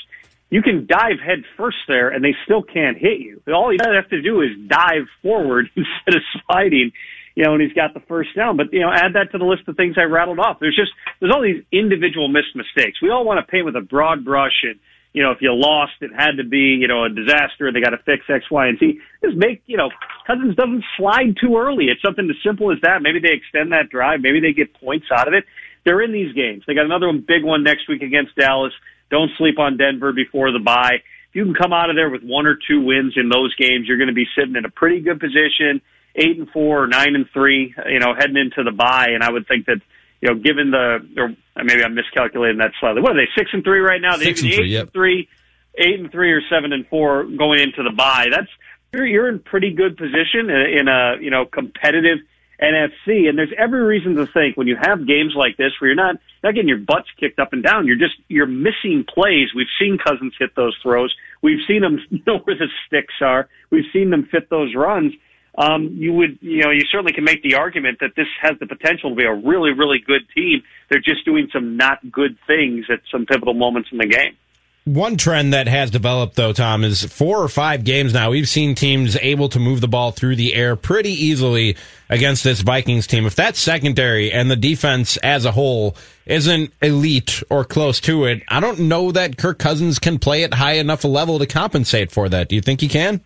You 0.48 0.62
can 0.62 0.86
dive 0.86 1.18
head 1.18 1.42
first 1.56 1.78
there, 1.88 2.08
and 2.08 2.24
they 2.24 2.34
still 2.44 2.62
can't 2.62 2.96
hit 2.96 3.18
you. 3.18 3.42
All 3.52 3.72
you 3.72 3.78
have 3.82 4.08
to 4.10 4.22
do 4.22 4.42
is 4.42 4.50
dive 4.68 5.06
forward 5.20 5.68
instead 5.76 6.14
of 6.14 6.22
sliding 6.46 6.92
you 7.36 7.44
know, 7.44 7.52
and 7.52 7.62
he's 7.62 7.74
got 7.74 7.92
the 7.92 8.00
first 8.08 8.34
down. 8.34 8.56
But, 8.56 8.72
you 8.72 8.80
know, 8.80 8.90
add 8.90 9.12
that 9.14 9.30
to 9.32 9.38
the 9.38 9.44
list 9.44 9.68
of 9.68 9.76
things 9.76 9.96
I 10.00 10.08
rattled 10.08 10.40
off. 10.40 10.56
There's 10.58 10.74
just, 10.74 10.90
there's 11.20 11.30
all 11.32 11.42
these 11.42 11.62
individual 11.70 12.28
missed 12.28 12.56
mistakes. 12.56 12.98
We 13.00 13.10
all 13.10 13.24
want 13.24 13.44
to 13.44 13.48
paint 13.48 13.66
with 13.66 13.76
a 13.76 13.84
broad 13.84 14.24
brush 14.24 14.64
and, 14.64 14.80
you 15.12 15.22
know, 15.22 15.30
if 15.30 15.38
you 15.40 15.48
lost, 15.52 15.92
it 16.00 16.10
had 16.12 16.36
to 16.36 16.44
be, 16.44 16.76
you 16.76 16.88
know, 16.88 17.04
a 17.04 17.08
disaster. 17.08 17.72
They 17.72 17.80
got 17.80 17.96
to 17.96 18.02
fix 18.04 18.24
X, 18.28 18.50
Y, 18.50 18.66
and 18.68 18.78
Z. 18.78 19.00
Just 19.24 19.36
make, 19.36 19.62
you 19.64 19.76
know, 19.76 19.88
Cousins 20.26 20.56
doesn't 20.56 20.84
slide 20.98 21.36
too 21.40 21.56
early. 21.56 21.86
It's 21.88 22.02
something 22.04 22.28
as 22.28 22.36
simple 22.44 22.72
as 22.72 22.76
that. 22.82 23.00
Maybe 23.00 23.20
they 23.20 23.32
extend 23.32 23.72
that 23.72 23.88
drive. 23.88 24.20
Maybe 24.20 24.40
they 24.40 24.52
get 24.52 24.74
points 24.76 25.06
out 25.08 25.28
of 25.28 25.32
it. 25.32 25.44
They're 25.84 26.02
in 26.02 26.12
these 26.12 26.34
games. 26.34 26.64
They 26.66 26.74
got 26.74 26.84
another 26.84 27.06
one, 27.06 27.24
big 27.26 27.44
one 27.44 27.64
next 27.64 27.88
week 27.88 28.02
against 28.02 28.36
Dallas. 28.36 28.72
Don't 29.08 29.30
sleep 29.38 29.58
on 29.58 29.78
Denver 29.78 30.12
before 30.12 30.52
the 30.52 30.58
bye. 30.58 31.00
If 31.30 31.34
you 31.34 31.44
can 31.44 31.54
come 31.54 31.72
out 31.72 31.88
of 31.88 31.96
there 31.96 32.10
with 32.10 32.22
one 32.22 32.44
or 32.44 32.58
two 32.68 32.84
wins 32.84 33.14
in 33.16 33.30
those 33.30 33.54
games, 33.56 33.88
you're 33.88 33.96
going 33.96 34.12
to 34.12 34.14
be 34.14 34.28
sitting 34.36 34.56
in 34.56 34.66
a 34.66 34.70
pretty 34.70 35.00
good 35.00 35.20
position 35.20 35.80
eight 36.16 36.38
and 36.38 36.48
four 36.50 36.82
or 36.82 36.86
nine 36.86 37.14
and 37.14 37.26
three, 37.32 37.74
you 37.88 37.98
know, 37.98 38.14
heading 38.14 38.36
into 38.36 38.62
the 38.64 38.74
bye. 38.74 39.08
And 39.10 39.22
I 39.22 39.30
would 39.30 39.46
think 39.46 39.66
that, 39.66 39.80
you 40.20 40.28
know, 40.28 40.34
given 40.34 40.70
the, 40.70 41.06
or 41.16 41.34
maybe 41.62 41.84
I'm 41.84 41.94
miscalculating 41.94 42.58
that 42.58 42.72
slightly. 42.80 43.02
What 43.02 43.12
are 43.12 43.20
they, 43.20 43.28
six 43.36 43.50
and 43.52 43.62
three 43.62 43.80
right 43.80 44.00
now? 44.00 44.16
Six 44.16 44.40
they, 44.40 44.48
and 44.48 44.56
three, 44.56 44.64
eight 44.64 44.70
yep. 44.70 44.82
and 44.84 44.92
three, 44.92 45.28
eight 45.76 46.00
and 46.00 46.10
three 46.10 46.32
or 46.32 46.40
seven 46.50 46.72
and 46.72 46.86
four 46.88 47.24
going 47.24 47.60
into 47.60 47.82
the 47.82 47.94
bye. 47.94 48.26
That's, 48.30 48.48
you're, 48.92 49.06
you're 49.06 49.28
in 49.28 49.40
pretty 49.40 49.72
good 49.72 49.96
position 49.96 50.48
in, 50.48 50.78
in 50.80 50.88
a, 50.88 51.16
you 51.20 51.30
know, 51.30 51.44
competitive 51.44 52.18
NFC. 52.60 53.28
And 53.28 53.36
there's 53.36 53.52
every 53.58 53.82
reason 53.82 54.14
to 54.16 54.26
think 54.26 54.56
when 54.56 54.66
you 54.66 54.76
have 54.80 55.06
games 55.06 55.34
like 55.36 55.58
this 55.58 55.72
where 55.78 55.88
you're 55.88 55.96
not, 55.96 56.16
not 56.42 56.54
getting 56.54 56.68
your 56.68 56.78
butts 56.78 57.08
kicked 57.20 57.38
up 57.38 57.52
and 57.52 57.62
down, 57.62 57.86
you're 57.86 57.98
just, 57.98 58.14
you're 58.28 58.46
missing 58.46 59.04
plays. 59.06 59.48
We've 59.54 59.66
seen 59.78 59.98
Cousins 60.02 60.32
hit 60.38 60.56
those 60.56 60.74
throws. 60.82 61.14
We've 61.42 61.60
seen 61.68 61.82
them 61.82 61.98
know 62.26 62.38
where 62.38 62.56
the 62.56 62.68
sticks 62.86 63.14
are. 63.20 63.48
We've 63.70 63.84
seen 63.92 64.08
them 64.08 64.26
fit 64.30 64.48
those 64.48 64.74
runs 64.74 65.12
um, 65.56 65.96
you 65.98 66.12
would, 66.12 66.38
you 66.40 66.62
know, 66.62 66.70
you 66.70 66.84
certainly 66.90 67.12
can 67.12 67.24
make 67.24 67.42
the 67.42 67.54
argument 67.54 67.98
that 68.00 68.10
this 68.16 68.26
has 68.40 68.58
the 68.60 68.66
potential 68.66 69.10
to 69.10 69.16
be 69.16 69.24
a 69.24 69.34
really, 69.34 69.72
really 69.72 69.98
good 69.98 70.22
team. 70.34 70.62
They're 70.90 71.00
just 71.00 71.24
doing 71.24 71.48
some 71.52 71.76
not 71.76 71.98
good 72.10 72.36
things 72.46 72.86
at 72.90 73.00
some 73.10 73.26
pivotal 73.26 73.54
moments 73.54 73.88
in 73.90 73.98
the 73.98 74.06
game. 74.06 74.36
One 74.84 75.16
trend 75.16 75.52
that 75.52 75.66
has 75.66 75.90
developed, 75.90 76.36
though, 76.36 76.52
Tom, 76.52 76.84
is 76.84 77.02
four 77.02 77.42
or 77.42 77.48
five 77.48 77.82
games 77.82 78.14
now. 78.14 78.30
We've 78.30 78.48
seen 78.48 78.76
teams 78.76 79.16
able 79.16 79.48
to 79.48 79.58
move 79.58 79.80
the 79.80 79.88
ball 79.88 80.12
through 80.12 80.36
the 80.36 80.54
air 80.54 80.76
pretty 80.76 81.10
easily 81.10 81.76
against 82.08 82.44
this 82.44 82.60
Vikings 82.60 83.08
team. 83.08 83.26
If 83.26 83.34
that 83.34 83.56
secondary 83.56 84.30
and 84.30 84.48
the 84.48 84.54
defense 84.54 85.16
as 85.16 85.44
a 85.44 85.50
whole 85.50 85.96
isn't 86.24 86.72
elite 86.80 87.42
or 87.50 87.64
close 87.64 87.98
to 88.02 88.26
it, 88.26 88.44
I 88.46 88.60
don't 88.60 88.78
know 88.78 89.10
that 89.10 89.36
Kirk 89.36 89.58
Cousins 89.58 89.98
can 89.98 90.20
play 90.20 90.44
at 90.44 90.54
high 90.54 90.74
enough 90.74 91.02
a 91.02 91.08
level 91.08 91.40
to 91.40 91.46
compensate 91.46 92.12
for 92.12 92.28
that. 92.28 92.48
Do 92.48 92.54
you 92.54 92.62
think 92.62 92.80
he 92.80 92.86
can? 92.86 93.22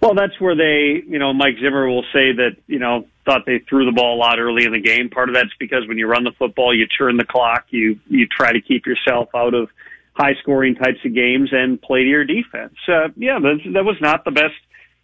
Well, 0.00 0.14
that's 0.14 0.40
where 0.40 0.56
they, 0.56 1.02
you 1.06 1.18
know, 1.18 1.34
Mike 1.34 1.56
Zimmer 1.60 1.86
will 1.86 2.04
say 2.12 2.32
that, 2.32 2.56
you 2.66 2.78
know, 2.78 3.06
thought 3.26 3.44
they 3.44 3.58
threw 3.58 3.84
the 3.84 3.92
ball 3.92 4.16
a 4.16 4.18
lot 4.18 4.38
early 4.38 4.64
in 4.64 4.72
the 4.72 4.80
game. 4.80 5.10
Part 5.10 5.28
of 5.28 5.34
that's 5.34 5.50
because 5.58 5.86
when 5.86 5.98
you 5.98 6.06
run 6.06 6.24
the 6.24 6.32
football, 6.38 6.74
you 6.74 6.86
turn 6.86 7.18
the 7.18 7.24
clock, 7.24 7.66
you 7.68 8.00
you 8.08 8.26
try 8.26 8.52
to 8.52 8.60
keep 8.62 8.86
yourself 8.86 9.28
out 9.34 9.52
of 9.52 9.68
high 10.14 10.34
scoring 10.40 10.74
types 10.74 10.98
of 11.04 11.14
games 11.14 11.50
and 11.52 11.80
play 11.80 12.02
to 12.04 12.08
your 12.08 12.24
defense. 12.24 12.74
Uh, 12.88 13.08
yeah, 13.16 13.38
that, 13.38 13.58
that 13.74 13.84
was 13.84 13.96
not 14.00 14.24
the 14.24 14.30
best, 14.30 14.54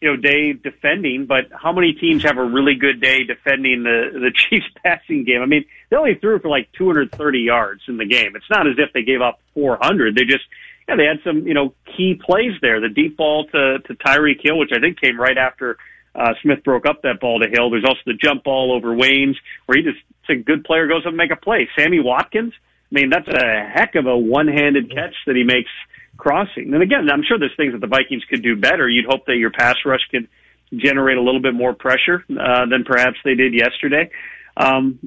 you 0.01 0.09
know, 0.09 0.17
day 0.17 0.55
defending, 0.55 1.27
but 1.27 1.45
how 1.53 1.73
many 1.73 1.93
teams 1.93 2.23
have 2.23 2.39
a 2.39 2.45
really 2.45 2.75
good 2.75 3.01
day 3.01 3.23
defending 3.25 3.83
the 3.83 4.11
the 4.15 4.31
Chiefs 4.35 4.67
passing 4.83 5.25
game? 5.25 5.43
I 5.43 5.47
mean, 5.47 5.67
they 5.91 5.97
only 5.97 6.15
threw 6.15 6.39
for 6.39 6.49
like 6.49 6.73
230 6.73 7.39
yards 7.41 7.83
in 7.87 7.99
the 7.99 8.07
game. 8.07 8.35
It's 8.35 8.51
not 8.51 8.67
as 8.67 8.77
if 8.79 8.95
they 8.95 9.03
gave 9.03 9.21
up 9.21 9.41
400. 9.53 10.15
They 10.15 10.25
just 10.25 10.45
yeah, 10.89 10.97
they 10.97 11.05
had 11.05 11.19
some, 11.25 11.47
you 11.47 11.55
know, 11.55 11.75
key 11.97 12.15
plays 12.15 12.53
there. 12.63 12.81
The 12.81 12.89
deep 12.89 13.17
ball 13.17 13.47
to, 13.47 13.79
to 13.81 13.95
Tyreek 13.95 14.41
Hill, 14.43 14.59
which 14.59 14.71
I 14.75 14.81
think 14.81 15.01
came 15.01 15.21
right 15.21 15.37
after 15.37 15.79
uh, 16.15 16.33
Smith 16.43 16.63
broke 16.65 16.87
up 16.87 17.03
that 17.03 17.21
ball 17.21 17.41
to 17.41 17.49
Hill. 17.49 17.71
There's 17.71 17.85
also 17.85 18.01
the 18.07 18.15
jump 18.15 18.45
ball 18.45 18.73
over 18.73 18.95
Waynes, 18.95 19.35
where 19.67 19.77
he 19.77 19.83
just, 19.83 19.99
it's 20.23 20.31
a 20.31 20.43
good 20.43 20.65
player 20.65 20.87
goes 20.87 21.03
up 21.03 21.09
and 21.09 21.17
make 21.17 21.33
a 21.33 21.37
play. 21.37 21.69
Sammy 21.79 22.01
Watkins, 22.01 22.53
I 22.91 22.95
mean, 22.95 23.11
that's 23.11 23.29
a 23.29 23.69
heck 23.69 23.97
of 23.97 24.07
a 24.07 24.17
one-handed 24.17 24.91
catch 24.91 25.15
that 25.27 25.37
he 25.37 25.43
makes 25.43 25.71
crossing. 26.17 26.73
And 26.73 26.83
again, 26.83 27.09
I'm 27.13 27.23
sure 27.27 27.39
there's 27.39 27.57
things 27.57 27.73
that 27.73 27.81
the 27.81 27.89
Vikings 27.89 28.25
could 28.31 28.43
do 28.43 28.57
better. 28.57 28.89
You'd 28.89 29.07
hope 29.07 29.27
that 29.27 29.37
your 29.37 29.51
pass 29.51 29.77
rush 29.85 30.01
could 30.11 30.29
generate 30.75 31.19
a 31.19 31.23
little 31.23 31.43
bit 31.43 31.55
more 31.55 31.75
pressure 31.75 32.25
uh, 32.31 32.67
than 32.67 32.85
perhaps 32.85 33.19
they 33.25 33.35
did 33.35 33.55
yesterday. 33.55 34.11
Um, 34.57 34.99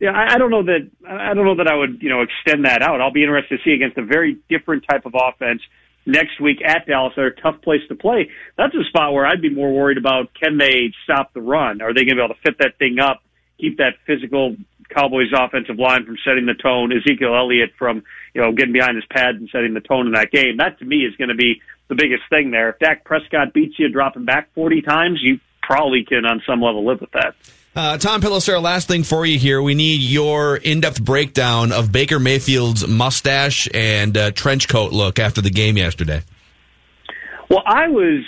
yeah, 0.00 0.10
I, 0.10 0.34
I 0.34 0.38
don't 0.38 0.50
know 0.50 0.62
that 0.64 0.90
I 1.06 1.34
don't 1.34 1.44
know 1.44 1.56
that 1.56 1.68
I 1.68 1.74
would 1.74 2.02
you 2.02 2.08
know 2.08 2.22
extend 2.22 2.64
that 2.64 2.82
out. 2.82 3.00
I'll 3.00 3.12
be 3.12 3.22
interested 3.22 3.58
to 3.58 3.64
see 3.64 3.72
against 3.74 3.98
a 3.98 4.04
very 4.04 4.38
different 4.48 4.84
type 4.88 5.06
of 5.06 5.14
offense 5.14 5.60
next 6.06 6.40
week 6.40 6.58
at 6.64 6.86
Dallas. 6.86 7.12
They're 7.16 7.28
a 7.28 7.40
tough 7.40 7.60
place 7.62 7.82
to 7.88 7.94
play. 7.94 8.30
That's 8.56 8.74
a 8.74 8.84
spot 8.88 9.12
where 9.12 9.26
I'd 9.26 9.42
be 9.42 9.50
more 9.50 9.72
worried 9.72 9.98
about 9.98 10.32
can 10.34 10.58
they 10.58 10.92
stop 11.04 11.32
the 11.34 11.40
run? 11.40 11.82
Are 11.82 11.92
they 11.92 12.04
going 12.04 12.16
to 12.16 12.22
be 12.22 12.24
able 12.24 12.34
to 12.34 12.40
fit 12.40 12.58
that 12.58 12.78
thing 12.78 12.98
up, 12.98 13.22
keep 13.60 13.78
that 13.78 13.94
physical 14.06 14.56
Cowboys 14.88 15.28
offensive 15.36 15.78
line 15.78 16.06
from 16.06 16.16
setting 16.24 16.46
the 16.46 16.54
tone, 16.54 16.92
Ezekiel 16.92 17.34
Elliott 17.34 17.72
from 17.78 18.02
you 18.34 18.40
know 18.40 18.52
getting 18.52 18.72
behind 18.72 18.96
his 18.96 19.04
pads 19.10 19.38
and 19.38 19.48
setting 19.52 19.74
the 19.74 19.80
tone 19.80 20.06
in 20.06 20.12
that 20.12 20.30
game? 20.30 20.56
That 20.58 20.78
to 20.78 20.84
me 20.84 21.04
is 21.04 21.14
going 21.16 21.28
to 21.28 21.36
be 21.36 21.60
the 21.88 21.94
biggest 21.94 22.22
thing 22.30 22.50
there. 22.50 22.70
If 22.70 22.78
Dak 22.78 23.04
Prescott 23.04 23.52
beats 23.52 23.78
you 23.78 23.88
dropping 23.88 24.24
back 24.24 24.52
40 24.54 24.82
times, 24.82 25.20
you 25.22 25.40
probably 25.62 26.04
can 26.04 26.24
on 26.24 26.42
some 26.46 26.62
level 26.62 26.86
live 26.86 27.00
with 27.00 27.12
that. 27.12 27.34
Uh, 27.76 27.96
Tom 27.96 28.20
Pelissero, 28.20 28.60
last 28.60 28.88
thing 28.88 29.04
for 29.04 29.24
you 29.24 29.38
here. 29.38 29.62
We 29.62 29.74
need 29.74 30.00
your 30.00 30.56
in-depth 30.56 31.04
breakdown 31.04 31.70
of 31.70 31.92
Baker 31.92 32.18
Mayfield's 32.18 32.86
mustache 32.88 33.68
and 33.72 34.16
uh, 34.16 34.30
trench 34.32 34.68
coat 34.68 34.92
look 34.92 35.18
after 35.18 35.40
the 35.40 35.50
game 35.50 35.76
yesterday. 35.76 36.22
Well, 37.48 37.62
I 37.64 37.88
was 37.88 38.24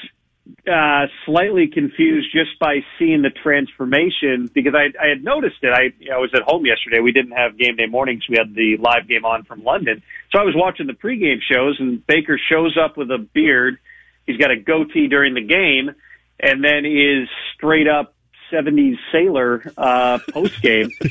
uh, 0.71 1.07
slightly 1.27 1.67
confused 1.67 2.29
just 2.33 2.59
by 2.61 2.85
seeing 2.99 3.23
the 3.23 3.31
transformation 3.31 4.49
because 4.55 4.75
I, 4.75 4.93
I 5.03 5.09
had 5.09 5.25
noticed 5.25 5.57
it. 5.63 5.73
I, 5.73 5.93
I 6.13 6.19
was 6.19 6.31
at 6.35 6.43
home 6.43 6.65
yesterday. 6.65 7.01
We 7.01 7.13
didn't 7.13 7.33
have 7.33 7.59
game 7.59 7.77
day 7.77 7.87
mornings. 7.87 8.25
We 8.29 8.37
had 8.39 8.55
the 8.55 8.77
live 8.79 9.09
game 9.09 9.25
on 9.25 9.45
from 9.45 9.65
London. 9.65 10.03
So 10.33 10.39
I 10.41 10.45
was 10.45 10.55
watching 10.57 10.87
the 10.87 10.93
pregame 10.93 11.41
shows, 11.43 11.77
and 11.81 12.07
Baker 12.07 12.39
shows 12.51 12.79
up 12.83 12.97
with 12.97 13.11
a 13.11 13.19
beard. 13.19 13.79
He's 14.27 14.37
got 14.37 14.51
a 14.51 14.57
goatee 14.57 15.09
during 15.09 15.35
the 15.35 15.45
game, 15.45 15.95
and 16.39 16.63
then 16.63 16.85
is 16.85 17.29
straight 17.55 17.89
up 17.89 18.15
70s 18.51 18.97
sailor 19.13 19.63
uh, 19.77 20.19
post 20.31 20.61
game. 20.63 20.91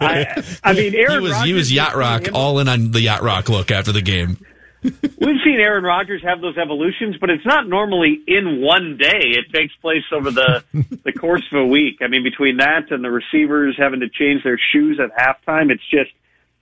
I, 0.00 0.42
I 0.62 0.72
mean, 0.72 0.94
Aaron 0.94 1.18
he 1.18 1.20
was, 1.20 1.32
Rodgers 1.32 1.46
he 1.46 1.52
was 1.54 1.72
yacht 1.72 1.96
rock, 1.96 2.28
all 2.34 2.58
in 2.58 2.68
on 2.68 2.90
the 2.90 3.00
yacht 3.00 3.22
rock 3.22 3.48
look 3.48 3.70
after 3.70 3.92
the 3.92 4.02
game. 4.02 4.38
We've 4.82 5.40
seen 5.44 5.60
Aaron 5.60 5.84
Rodgers 5.84 6.22
have 6.24 6.40
those 6.40 6.58
evolutions, 6.58 7.16
but 7.20 7.30
it's 7.30 7.46
not 7.46 7.68
normally 7.68 8.20
in 8.26 8.60
one 8.60 8.96
day. 8.98 9.36
It 9.38 9.52
takes 9.52 9.72
place 9.76 10.02
over 10.10 10.32
the 10.32 10.64
the 11.04 11.12
course 11.12 11.44
of 11.52 11.60
a 11.60 11.66
week. 11.66 11.98
I 12.00 12.08
mean, 12.08 12.24
between 12.24 12.56
that 12.56 12.90
and 12.90 13.04
the 13.04 13.10
receivers 13.10 13.76
having 13.78 14.00
to 14.00 14.08
change 14.08 14.42
their 14.42 14.58
shoes 14.72 14.98
at 14.98 15.16
halftime, 15.16 15.70
it's 15.70 15.88
just 15.88 16.10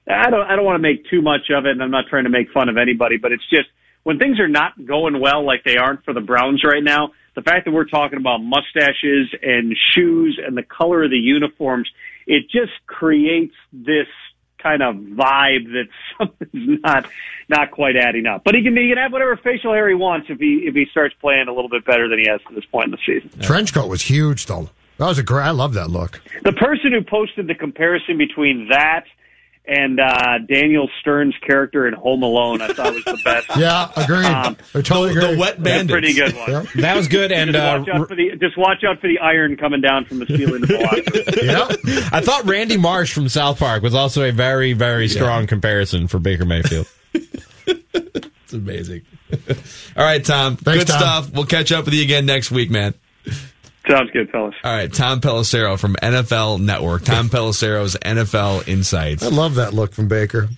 I 0.07 0.29
don't 0.29 0.47
I 0.47 0.55
don't 0.57 0.67
want 0.67 0.77
to 0.77 0.83
make 0.83 1.09
too 1.09 1.23
much 1.23 1.49
of 1.51 1.65
it, 1.65 1.71
and 1.71 1.83
I'm 1.83 1.91
not 1.91 2.09
trying 2.09 2.25
to 2.25 2.31
make 2.31 2.51
fun 2.51 2.69
of 2.69 2.77
anybody, 2.77 3.17
but 3.17 3.33
it's 3.33 3.49
just 3.49 3.69
when 4.03 4.19
things 4.19 4.39
are 4.39 4.49
not 4.49 4.73
going 4.85 5.19
well 5.19 5.45
like 5.45 5.65
they 5.65 5.79
aren't 5.79 6.05
for 6.05 6.13
the 6.13 6.21
Browns 6.21 6.63
right 6.63 6.83
now. 6.85 7.13
The 7.35 7.43
fact 7.43 7.65
that 7.65 7.73
we're 7.73 7.85
talking 7.85 8.19
about 8.19 8.39
mustaches 8.39 9.29
and 9.43 9.77
shoes 9.95 10.39
and 10.45 10.57
the 10.57 10.63
color 10.63 11.05
of 11.05 11.11
the 11.11 11.19
uniforms, 11.19 11.89
it 12.27 12.51
just 12.51 12.73
creates 12.87 13.55
this 13.73 14.07
kind 14.63 14.83
of 14.83 14.95
vibe 14.97 15.73
that 15.73 15.87
something's 16.19 16.81
not 16.83 17.07
not 17.49 17.71
quite 17.71 17.97
adding 17.97 18.27
up. 18.27 18.43
But 18.45 18.55
he 18.55 18.63
can 18.63 18.77
he 18.77 18.89
can 18.89 18.99
have 18.99 19.13
whatever 19.13 19.37
facial 19.37 19.73
hair 19.73 19.89
he 19.89 19.95
wants 19.95 20.29
if 20.29 20.39
he 20.39 20.65
if 20.67 20.75
he 20.75 20.87
starts 20.91 21.15
playing 21.21 21.49
a 21.49 21.53
little 21.53 21.71
bit 21.71 21.85
better 21.85 22.09
than 22.09 22.19
he 22.19 22.29
has 22.29 22.41
to 22.49 22.55
this 22.55 22.65
point 22.67 22.87
in 22.87 22.91
the 22.93 22.99
season. 23.07 23.31
Trench 23.41 23.73
coat 23.73 23.89
was 23.89 24.03
huge, 24.03 24.47
though. 24.47 24.71
That 24.99 25.07
was 25.07 25.19
a 25.19 25.23
great. 25.23 25.45
I 25.45 25.51
love 25.51 25.75
that 25.75 25.89
look. 25.89 26.21
The 26.45 26.53
person 26.53 26.93
who 26.93 27.03
posted 27.03 27.47
the 27.47 27.55
comparison 27.55 28.19
between 28.19 28.69
that 28.69 29.05
and 29.67 30.01
uh, 30.01 30.39
Daniel 30.49 30.89
Stern's 31.01 31.35
character 31.47 31.87
in 31.87 31.95
Home 31.95 32.23
Alone, 32.23 32.61
I 32.63 32.69
thought 32.73 32.95
was 32.95 33.05
the 33.05 33.21
best. 33.25 33.47
Yeah, 33.57 33.91
agreed. 33.97 34.25
Um, 34.25 34.57
I 34.75 34.81
totally 34.81 35.11
agree. 35.11 35.37
That's 35.59 35.85
a 35.85 35.87
pretty 35.87 36.15
good 36.15 36.35
one. 36.35 36.51
Yep. 36.51 36.67
That 36.77 36.97
was 36.97 37.09
good. 37.09 37.31
And 37.31 37.53
just, 37.53 37.63
uh, 37.63 37.79
watch 37.79 37.89
out 37.89 38.09
for 38.09 38.15
the, 38.15 38.31
just 38.41 38.57
watch 38.57 38.85
out 38.85 39.01
for 39.01 39.09
the 39.09 39.19
iron 39.19 39.57
coming 39.57 39.81
down 39.81 40.07
from 40.07 40.19
the 40.19 40.27
ceiling 40.27 40.63
of 40.63 40.69
the 40.69 40.79
water. 40.79 42.09
I 42.17 42.21
thought 42.21 42.47
Randy 42.47 42.77
Marsh 42.79 43.13
from 43.13 43.29
South 43.29 43.59
Park 43.59 43.83
was 43.83 43.95
also 43.95 44.23
a 44.23 44.33
very, 44.33 44.73
very 44.73 45.09
strong 45.09 45.47
comparison 45.47 46.09
for 46.09 46.19
Baker 46.19 46.45
Mayfield. 46.45 46.87
It's 48.53 48.57
amazing. 48.57 49.03
All 49.97 50.03
right, 50.03 50.25
Tom. 50.25 50.57
Thanks, 50.57 50.81
good 50.85 50.91
Tom. 50.91 50.99
stuff. 50.99 51.33
We'll 51.33 51.45
catch 51.45 51.71
up 51.71 51.85
with 51.85 51.95
you 51.95 52.03
again 52.03 52.27
next 52.27 52.51
week, 52.51 52.69
man. 52.69 52.95
Sounds 53.91 54.11
good, 54.13 54.31
fellas. 54.31 54.55
All 54.63 54.73
right, 54.73 54.93
Tom 54.93 55.21
Pelissero 55.21 55.79
from 55.79 55.97
NFL 55.97 56.61
Network. 56.61 57.03
Tom 57.05 57.29
Pelissero's 57.29 57.97
NFL 57.97 58.69
Insights. 58.69 59.23
I 59.25 59.29
love 59.29 59.57
that 59.57 59.75
look 59.75 59.93
from 59.93 60.07
Baker. 60.07 60.49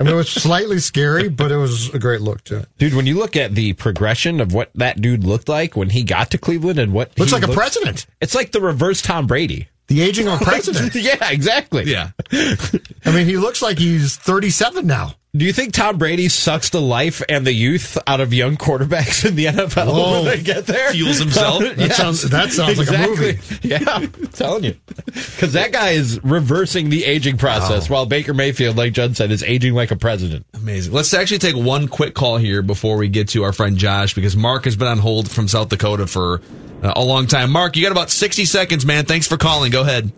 I 0.00 0.04
mean, 0.04 0.12
it 0.14 0.16
was 0.16 0.30
slightly 0.30 0.78
scary, 0.78 1.28
but 1.28 1.50
it 1.50 1.56
was 1.56 1.92
a 1.92 1.98
great 1.98 2.20
look 2.20 2.44
too. 2.44 2.62
Dude, 2.78 2.94
when 2.94 3.06
you 3.06 3.16
look 3.18 3.34
at 3.36 3.54
the 3.54 3.72
progression 3.74 4.40
of 4.40 4.54
what 4.54 4.70
that 4.76 5.00
dude 5.00 5.24
looked 5.24 5.48
like 5.48 5.76
when 5.76 5.90
he 5.90 6.04
got 6.04 6.30
to 6.30 6.38
Cleveland 6.38 6.78
and 6.78 6.92
what 6.92 7.18
Looks 7.18 7.32
he 7.32 7.38
like 7.38 7.48
a 7.48 7.52
president. 7.52 8.06
It's 8.20 8.34
like 8.34 8.52
the 8.52 8.60
reverse 8.60 9.02
Tom 9.02 9.26
Brady. 9.26 9.68
The 9.88 10.02
aging 10.02 10.28
of 10.28 10.40
a 10.40 10.44
president. 10.44 10.94
yeah, 10.94 11.30
exactly. 11.30 11.84
Yeah. 11.84 12.10
I 12.32 13.10
mean, 13.12 13.26
he 13.26 13.36
looks 13.38 13.60
like 13.60 13.78
he's 13.78 14.16
37 14.16 14.86
now. 14.86 15.14
Do 15.38 15.44
you 15.44 15.52
think 15.52 15.72
Tom 15.72 15.98
Brady 15.98 16.28
sucks 16.28 16.70
the 16.70 16.80
life 16.80 17.22
and 17.28 17.46
the 17.46 17.52
youth 17.52 17.96
out 18.08 18.20
of 18.20 18.34
young 18.34 18.56
quarterbacks 18.56 19.24
in 19.24 19.36
the 19.36 19.44
NFL 19.44 19.86
Whoa. 19.86 20.12
when 20.14 20.24
they 20.24 20.42
get 20.42 20.66
there? 20.66 20.90
Fuels 20.90 21.18
himself? 21.18 21.62
That 21.76 21.92
sounds- 21.92 22.22
that 22.30 22.50
sounds 22.50 22.76
like 22.76 22.88
a 22.88 23.06
movie. 23.08 23.38
Yeah, 23.62 23.84
I'm 23.86 24.10
telling 24.32 24.64
you. 24.64 24.74
Because 25.06 25.52
that 25.52 25.70
guy 25.70 25.90
is 25.90 26.22
reversing 26.24 26.90
the 26.90 27.04
aging 27.04 27.36
process 27.38 27.88
while 27.88 28.04
Baker 28.04 28.34
Mayfield, 28.34 28.76
like 28.76 28.92
Judd 28.94 29.16
said, 29.16 29.30
is 29.30 29.44
aging 29.44 29.74
like 29.74 29.92
a 29.92 29.96
president. 29.96 30.44
Amazing. 30.54 30.92
Let's 30.92 31.14
actually 31.14 31.38
take 31.38 31.54
one 31.54 31.86
quick 31.86 32.14
call 32.14 32.38
here 32.38 32.62
before 32.62 32.96
we 32.96 33.08
get 33.08 33.28
to 33.30 33.44
our 33.44 33.52
friend 33.52 33.76
Josh 33.76 34.14
because 34.14 34.36
Mark 34.36 34.64
has 34.64 34.74
been 34.74 34.88
on 34.88 34.98
hold 34.98 35.30
from 35.30 35.46
South 35.46 35.68
Dakota 35.68 36.08
for 36.08 36.40
uh, 36.82 36.94
a 36.96 37.04
long 37.04 37.28
time. 37.28 37.52
Mark, 37.52 37.76
you 37.76 37.82
got 37.84 37.92
about 37.92 38.10
60 38.10 38.44
seconds, 38.44 38.84
man. 38.84 39.04
Thanks 39.04 39.28
for 39.28 39.36
calling. 39.36 39.70
Go 39.70 39.82
ahead. 39.82 40.10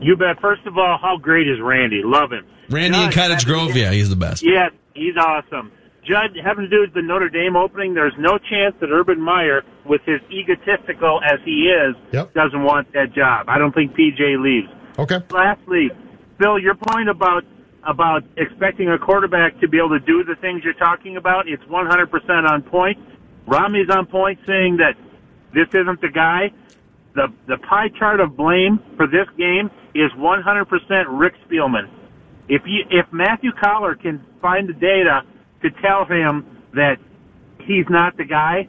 You 0.00 0.16
bet. 0.16 0.40
First 0.40 0.66
of 0.66 0.76
all, 0.76 0.98
how 1.00 1.18
great 1.18 1.46
is 1.46 1.60
Randy? 1.60 2.02
Love 2.04 2.32
him. 2.32 2.44
Randy 2.70 3.02
in 3.02 3.10
Cottage 3.12 3.44
Grove, 3.46 3.76
yeah, 3.76 3.90
he's 3.92 4.10
the 4.10 4.16
best. 4.16 4.42
Yeah, 4.42 4.68
he's 4.94 5.16
awesome. 5.16 5.72
Judd, 6.04 6.30
having 6.42 6.64
to 6.64 6.68
do 6.70 6.80
with 6.80 6.94
the 6.94 7.02
Notre 7.02 7.28
Dame 7.28 7.56
opening, 7.56 7.94
there's 7.94 8.14
no 8.18 8.38
chance 8.38 8.74
that 8.80 8.90
Urban 8.90 9.20
Meyer, 9.20 9.62
with 9.84 10.00
his 10.06 10.20
egotistical 10.30 11.20
as 11.22 11.38
he 11.44 11.68
is, 11.70 11.94
Yep. 12.12 12.32
doesn't 12.34 12.62
want 12.62 12.92
that 12.94 13.12
job. 13.12 13.48
I 13.48 13.58
don't 13.58 13.74
think 13.74 13.94
PJ 13.94 14.36
leaves. 14.36 14.68
Okay. 14.98 15.18
Lastly, 15.30 15.90
Phil, 16.38 16.58
your 16.58 16.74
point 16.74 17.08
about 17.08 17.44
about 17.82 18.22
expecting 18.36 18.90
a 18.90 18.98
quarterback 18.98 19.58
to 19.60 19.66
be 19.66 19.78
able 19.78 19.88
to 19.88 20.00
do 20.00 20.22
the 20.22 20.34
things 20.36 20.62
you're 20.62 20.74
talking 20.74 21.16
about, 21.16 21.48
it's 21.48 21.62
100% 21.64 22.50
on 22.50 22.62
point. 22.62 22.98
Romney's 23.46 23.88
on 23.88 24.04
point 24.04 24.38
saying 24.46 24.76
that 24.76 24.96
this 25.54 25.66
isn't 25.72 25.98
the 26.02 26.10
guy. 26.10 26.50
The 27.14 27.28
the 27.46 27.56
pie 27.58 27.88
chart 27.88 28.20
of 28.20 28.36
blame 28.36 28.80
for 28.96 29.06
this 29.06 29.26
game 29.38 29.70
is 29.94 30.12
100% 30.12 31.04
Rick 31.08 31.34
Spielman. 31.48 31.88
If 32.50 32.62
you 32.66 32.84
if 32.90 33.06
Matthew 33.12 33.52
Coller 33.52 33.94
can 33.94 34.24
find 34.42 34.68
the 34.68 34.72
data 34.72 35.22
to 35.62 35.70
tell 35.80 36.04
him 36.04 36.44
that 36.74 36.96
he's 37.60 37.86
not 37.88 38.16
the 38.16 38.24
guy, 38.24 38.66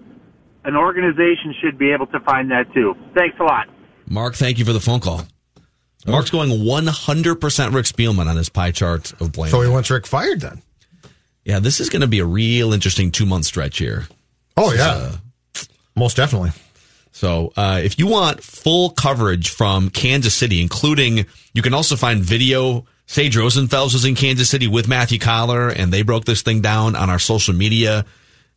an 0.64 0.76
organization 0.76 1.56
should 1.60 1.80
be 1.80 1.92
able 1.92 2.06
to 2.08 2.20
find 2.20 2.52
that 2.52 2.72
too. 2.76 2.96
Thanks 3.16 3.38
a 3.40 3.44
lot. 3.44 3.68
Mark, 4.06 4.36
thank 4.36 4.60
you 4.60 4.66
for 4.66 4.74
the 4.74 4.80
phone 4.80 5.00
call. 5.00 5.24
Mark's 6.06 6.30
going 6.30 6.50
100% 6.50 7.74
Rick 7.74 7.86
Spielman 7.86 8.28
on 8.28 8.36
his 8.36 8.50
pie 8.50 8.72
chart 8.72 9.14
of 9.20 9.32
blame. 9.32 9.52
So 9.52 9.62
he 9.62 9.70
wants 9.70 9.90
Rick 9.90 10.08
fired 10.08 10.42
then. 10.42 10.62
Yeah, 11.44 11.60
this 11.60 11.80
is 11.80 11.90
going 11.90 12.02
to 12.02 12.08
be 12.08 12.20
a 12.20 12.26
real 12.26 12.74
interesting 12.74 13.12
two 13.12 13.26
month 13.26 13.46
stretch 13.46 13.80
here. 13.80 14.08
Oh 14.58 14.72
yeah, 14.74 15.14
most 15.96 16.18
definitely. 16.18 16.52
So, 17.14 17.52
uh, 17.58 17.82
if 17.84 17.98
you 17.98 18.06
want 18.06 18.44
full 18.44 18.92
coverage 18.92 19.50
from 19.50 19.90
Kansas 19.90 20.36
City, 20.36 20.62
including 20.62 21.26
you 21.54 21.62
can 21.64 21.74
also 21.74 21.96
find 21.96 22.24
video. 22.24 22.86
Sage 23.12 23.36
Rosenfels 23.36 23.92
was 23.92 24.06
in 24.06 24.16
Kansas 24.16 24.50
City 24.50 24.70
with 24.70 24.88
Matthew 24.88 25.20
Coller, 25.20 25.68
and 25.68 25.92
they 25.92 26.02
broke 26.02 26.24
this 26.24 26.44
thing 26.44 26.62
down 26.62 26.96
on 26.96 27.10
our 27.10 27.20
social 27.20 27.54
media 27.54 28.06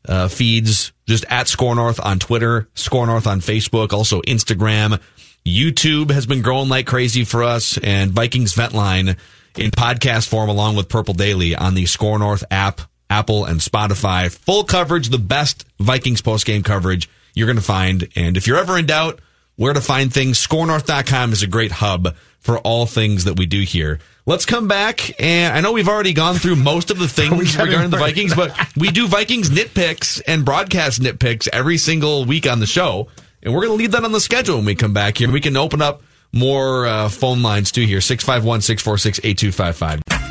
uh, 0.06 0.28
feeds, 0.28 0.92
just 1.08 1.24
at 1.28 1.48
SKOR 1.48 1.74
North 1.74 1.98
on 1.98 2.20
Twitter, 2.20 2.68
SKOR 2.76 3.06
North 3.06 3.26
on 3.26 3.40
Facebook, 3.40 3.92
also 3.92 4.20
Instagram. 4.22 5.00
YouTube 5.44 6.12
has 6.12 6.24
been 6.24 6.40
growing 6.40 6.68
like 6.68 6.86
crazy 6.86 7.24
for 7.24 7.42
us, 7.42 7.78
and 7.78 8.12
Vikings 8.12 8.52
Vent 8.54 8.74
Line 8.74 9.16
in 9.56 9.72
podcast 9.72 10.28
form 10.28 10.48
along 10.48 10.76
with 10.76 10.88
Purple 10.88 11.14
Daily 11.14 11.56
on 11.56 11.74
the 11.74 11.86
SKOR 11.86 12.20
North 12.20 12.44
app, 12.48 12.80
Apple, 13.10 13.46
and 13.46 13.58
Spotify. 13.58 14.30
Full 14.30 14.62
coverage, 14.62 15.08
the 15.08 15.18
best 15.18 15.66
Vikings 15.80 16.22
post 16.22 16.46
game 16.46 16.62
coverage 16.62 17.10
you're 17.34 17.48
going 17.48 17.56
to 17.56 17.60
find. 17.60 18.08
And 18.14 18.36
if 18.36 18.46
you're 18.46 18.58
ever 18.58 18.78
in 18.78 18.86
doubt 18.86 19.18
where 19.56 19.72
to 19.72 19.80
find 19.80 20.12
things, 20.12 20.44
skornorth.com 20.44 21.32
is 21.32 21.42
a 21.42 21.48
great 21.48 21.72
hub 21.72 22.14
for 22.38 22.58
all 22.58 22.86
things 22.86 23.24
that 23.24 23.36
we 23.36 23.46
do 23.46 23.60
here. 23.62 23.98
Let's 24.26 24.46
come 24.46 24.68
back, 24.68 25.20
and 25.20 25.54
I 25.54 25.60
know 25.60 25.72
we've 25.72 25.88
already 25.88 26.14
gone 26.14 26.36
through 26.36 26.56
most 26.56 26.90
of 26.90 26.98
the 26.98 27.08
things 27.20 27.58
regarding 27.58 27.90
the 27.90 27.98
Vikings, 27.98 28.34
but 28.34 28.56
we 28.74 28.88
do 28.88 29.06
Vikings 29.06 29.50
nitpicks 29.50 30.22
and 30.26 30.46
broadcast 30.46 31.02
nitpicks 31.02 31.46
every 31.52 31.76
single 31.76 32.24
week 32.24 32.48
on 32.48 32.58
the 32.58 32.66
show, 32.66 33.08
and 33.42 33.52
we're 33.52 33.60
going 33.60 33.72
to 33.72 33.76
leave 33.76 33.92
that 33.92 34.02
on 34.02 34.12
the 34.12 34.20
schedule 34.20 34.56
when 34.56 34.64
we 34.64 34.74
come 34.76 34.94
back 34.94 35.18
here. 35.18 35.30
We 35.30 35.42
can 35.42 35.58
open 35.58 35.82
up 35.82 36.02
more 36.32 36.86
uh, 36.86 37.10
phone 37.10 37.42
lines 37.42 37.70
too 37.70 37.84
here 37.84 38.00
651 38.00 38.62
646 38.62 39.20
8255. 39.22 40.23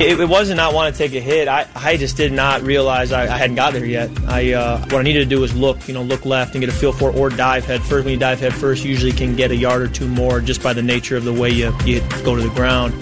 It, 0.00 0.18
it 0.18 0.28
wasn't 0.28 0.56
not 0.56 0.74
want 0.74 0.92
to 0.92 0.98
take 0.98 1.14
a 1.14 1.20
hit. 1.20 1.46
I, 1.46 1.68
I 1.74 1.96
just 1.96 2.16
did 2.16 2.32
not 2.32 2.62
realize 2.62 3.12
I, 3.12 3.32
I 3.32 3.36
hadn't 3.38 3.54
got 3.54 3.74
there 3.74 3.84
yet. 3.84 4.10
I 4.26 4.52
uh, 4.52 4.78
what 4.78 4.94
I 4.94 5.02
needed 5.02 5.20
to 5.20 5.26
do 5.26 5.40
was 5.40 5.54
look, 5.54 5.86
you 5.86 5.94
know, 5.94 6.02
look 6.02 6.26
left 6.26 6.54
and 6.54 6.60
get 6.60 6.68
a 6.68 6.76
feel 6.76 6.92
for 6.92 7.10
it, 7.10 7.16
or 7.16 7.30
dive 7.30 7.64
head 7.64 7.80
first. 7.80 8.04
When 8.04 8.12
you 8.12 8.18
dive 8.18 8.40
head 8.40 8.52
first, 8.54 8.84
you 8.84 8.90
usually 8.90 9.12
can 9.12 9.36
get 9.36 9.52
a 9.52 9.56
yard 9.56 9.82
or 9.82 9.88
two 9.88 10.08
more 10.08 10.40
just 10.40 10.62
by 10.62 10.72
the 10.72 10.82
nature 10.82 11.16
of 11.16 11.24
the 11.24 11.32
way 11.32 11.50
you, 11.50 11.72
you 11.84 12.00
go 12.24 12.34
to 12.34 12.42
the 12.42 12.52
ground. 12.54 12.92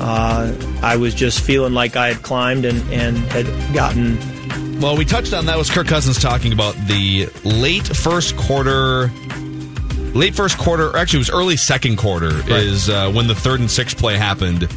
Uh, 0.00 0.52
I 0.82 0.96
was 0.96 1.14
just 1.14 1.40
feeling 1.40 1.72
like 1.72 1.94
I 1.94 2.08
had 2.08 2.22
climbed 2.24 2.64
and, 2.64 2.82
and 2.92 3.16
had 3.16 3.46
gotten 3.72 4.18
Well, 4.80 4.96
we 4.96 5.04
touched 5.04 5.32
on 5.32 5.46
that 5.46 5.56
was 5.56 5.70
Kirk 5.70 5.86
Cousins 5.86 6.20
talking 6.20 6.52
about 6.52 6.74
the 6.88 7.28
late 7.44 7.86
first 7.86 8.36
quarter. 8.36 9.08
Late 10.14 10.34
first 10.34 10.58
quarter, 10.58 10.90
or 10.90 10.96
actually, 10.96 11.18
it 11.18 11.20
was 11.20 11.30
early 11.30 11.56
second 11.56 11.96
quarter, 11.96 12.30
is 12.50 12.88
uh, 12.88 13.10
when 13.12 13.28
the 13.28 13.34
third 13.34 13.60
and 13.60 13.70
sixth 13.70 13.98
play 13.98 14.16
happened. 14.16 14.68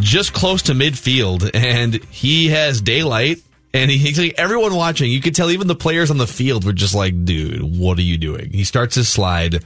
Just 0.00 0.32
close 0.32 0.62
to 0.62 0.72
midfield, 0.72 1.50
and 1.54 1.94
he 2.10 2.48
has 2.48 2.80
daylight, 2.80 3.38
and 3.72 3.90
he, 3.90 3.98
he's 3.98 4.18
like, 4.18 4.34
everyone 4.38 4.74
watching, 4.74 5.10
you 5.10 5.20
could 5.20 5.34
tell 5.34 5.50
even 5.50 5.66
the 5.66 5.74
players 5.74 6.10
on 6.10 6.18
the 6.18 6.26
field 6.26 6.64
were 6.64 6.72
just 6.72 6.94
like, 6.94 7.24
dude, 7.24 7.62
what 7.62 7.98
are 7.98 8.02
you 8.02 8.18
doing? 8.18 8.50
He 8.50 8.64
starts 8.64 8.94
his 8.94 9.08
slide 9.08 9.64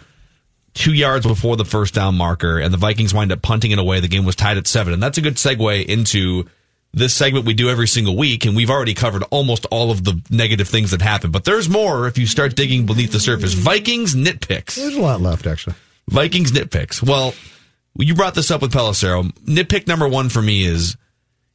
two 0.74 0.94
yards 0.94 1.26
before 1.26 1.56
the 1.56 1.64
first 1.64 1.94
down 1.94 2.14
marker, 2.16 2.58
and 2.58 2.72
the 2.72 2.78
Vikings 2.78 3.12
wind 3.12 3.32
up 3.32 3.42
punting 3.42 3.70
it 3.70 3.78
away. 3.78 4.00
The 4.00 4.08
game 4.08 4.24
was 4.24 4.36
tied 4.36 4.56
at 4.56 4.66
seven, 4.66 4.92
and 4.92 5.02
that's 5.02 5.18
a 5.18 5.20
good 5.20 5.34
segue 5.34 5.84
into 5.86 6.48
this 6.92 7.14
segment 7.14 7.44
we 7.46 7.54
do 7.54 7.68
every 7.68 7.86
single 7.86 8.16
week, 8.16 8.44
and 8.44 8.56
we've 8.56 8.70
already 8.70 8.94
covered 8.94 9.22
almost 9.30 9.66
all 9.70 9.90
of 9.90 10.04
the 10.04 10.20
negative 10.30 10.68
things 10.68 10.90
that 10.90 11.02
happen. 11.02 11.30
But 11.30 11.44
there's 11.44 11.68
more 11.68 12.06
if 12.06 12.18
you 12.18 12.26
start 12.26 12.56
digging 12.56 12.86
beneath 12.86 13.12
the 13.12 13.20
surface. 13.20 13.52
Vikings 13.52 14.14
nitpicks. 14.14 14.76
There's 14.76 14.96
a 14.96 15.00
lot 15.00 15.20
left, 15.20 15.46
actually. 15.46 15.76
Vikings 16.08 16.52
nitpicks. 16.52 17.02
Well, 17.02 17.34
you 17.98 18.14
brought 18.14 18.34
this 18.34 18.50
up 18.50 18.62
with 18.62 18.72
Pelissero. 18.72 19.32
Nitpick 19.44 19.86
number 19.86 20.08
one 20.08 20.28
for 20.28 20.42
me 20.42 20.64
is 20.64 20.96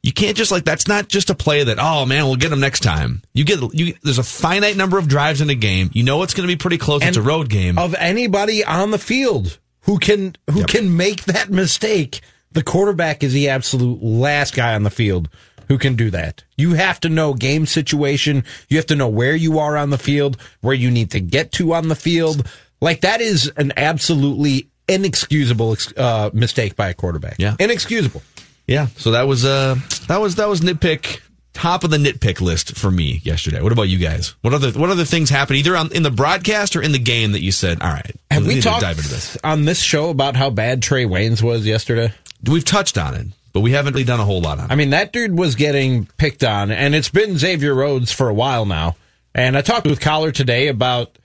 you 0.02 0.12
can't 0.12 0.36
just 0.36 0.52
like 0.52 0.64
that's 0.64 0.86
not 0.86 1.08
just 1.08 1.30
a 1.30 1.34
play 1.34 1.64
that 1.64 1.78
oh 1.80 2.06
man 2.06 2.26
we'll 2.26 2.36
get 2.36 2.50
them 2.50 2.60
next 2.60 2.80
time. 2.80 3.22
You 3.34 3.44
get 3.44 3.60
you 3.74 3.94
there's 4.02 4.18
a 4.18 4.22
finite 4.22 4.76
number 4.76 4.98
of 4.98 5.08
drives 5.08 5.40
in 5.40 5.50
a 5.50 5.54
game. 5.54 5.90
You 5.92 6.04
know 6.04 6.22
it's 6.22 6.34
going 6.34 6.48
to 6.48 6.52
be 6.52 6.58
pretty 6.58 6.78
close. 6.78 7.02
it's 7.02 7.16
a 7.16 7.22
road 7.22 7.48
game. 7.48 7.78
Of 7.78 7.94
anybody 7.94 8.64
on 8.64 8.90
the 8.90 8.98
field 8.98 9.58
who 9.82 9.98
can 9.98 10.36
who 10.50 10.64
can 10.64 10.96
make 10.96 11.24
that 11.24 11.50
mistake, 11.50 12.20
the 12.52 12.62
quarterback 12.62 13.24
is 13.24 13.32
the 13.32 13.48
absolute 13.48 14.02
last 14.02 14.54
guy 14.54 14.74
on 14.74 14.84
the 14.84 14.90
field 14.90 15.28
who 15.68 15.78
can 15.78 15.96
do 15.96 16.10
that. 16.10 16.44
You 16.56 16.74
have 16.74 17.00
to 17.00 17.08
know 17.08 17.34
game 17.34 17.66
situation. 17.66 18.44
You 18.68 18.76
have 18.76 18.86
to 18.86 18.96
know 18.96 19.08
where 19.08 19.34
you 19.34 19.58
are 19.58 19.76
on 19.76 19.90
the 19.90 19.98
field, 19.98 20.40
where 20.60 20.74
you 20.74 20.90
need 20.90 21.10
to 21.12 21.20
get 21.20 21.52
to 21.52 21.74
on 21.74 21.88
the 21.88 21.96
field. 21.96 22.48
Like 22.80 23.00
that 23.00 23.20
is 23.20 23.50
an 23.56 23.72
absolutely 23.76 24.70
inexcusable 24.88 25.76
uh, 25.96 26.30
mistake 26.32 26.76
by 26.76 26.88
a 26.88 26.94
quarterback. 26.94 27.36
Yeah, 27.38 27.56
inexcusable. 27.58 28.22
Yeah. 28.66 28.86
So 28.96 29.12
that 29.12 29.28
was 29.28 29.44
uh 29.44 29.76
that 30.08 30.18
was 30.20 30.36
that 30.36 30.48
was 30.48 30.60
nitpick 30.60 31.20
top 31.52 31.84
of 31.84 31.90
the 31.90 31.96
nitpick 31.96 32.40
list 32.40 32.76
for 32.76 32.90
me 32.90 33.20
yesterday. 33.22 33.62
What 33.62 33.72
about 33.72 33.88
you 33.88 33.98
guys? 33.98 34.34
What 34.42 34.52
other 34.54 34.72
what 34.72 34.90
other 34.90 35.04
things 35.04 35.30
happened 35.30 35.58
either 35.58 35.76
on, 35.76 35.92
in 35.92 36.02
the 36.02 36.10
broadcast 36.10 36.76
or 36.76 36.82
in 36.82 36.92
the 36.92 36.98
game 36.98 37.32
that 37.32 37.40
you 37.42 37.52
said, 37.52 37.80
all 37.80 37.88
right, 37.92 38.14
Have 38.30 38.46
we 38.46 38.56
we 38.56 38.60
talked 38.60 38.82
dive 38.82 38.98
into 38.98 39.08
this? 39.10 39.38
on 39.44 39.64
this 39.64 39.80
show 39.80 40.10
about 40.10 40.36
how 40.36 40.50
bad 40.50 40.80
Trae 40.82 41.06
Waynes 41.08 41.42
was 41.42 41.64
yesterday? 41.66 42.12
We've 42.44 42.64
touched 42.64 42.98
on 42.98 43.14
it, 43.14 43.28
but 43.52 43.60
we 43.60 43.70
haven't 43.72 43.94
really 43.94 44.04
done 44.04 44.20
a 44.20 44.24
whole 44.24 44.40
lot 44.40 44.58
on 44.58 44.66
it. 44.66 44.72
I 44.72 44.74
mean, 44.74 44.90
that 44.90 45.12
dude 45.12 45.38
was 45.38 45.54
getting 45.54 46.06
picked 46.18 46.44
on, 46.44 46.70
and 46.70 46.94
it's 46.94 47.08
been 47.08 47.38
Xavier 47.38 47.74
Rhodes 47.74 48.12
for 48.12 48.28
a 48.28 48.34
while 48.34 48.66
now. 48.66 48.96
And 49.34 49.56
I 49.56 49.62
talked 49.62 49.86
with 49.86 50.00
Coller 50.00 50.32
today 50.32 50.68
about 50.68 51.16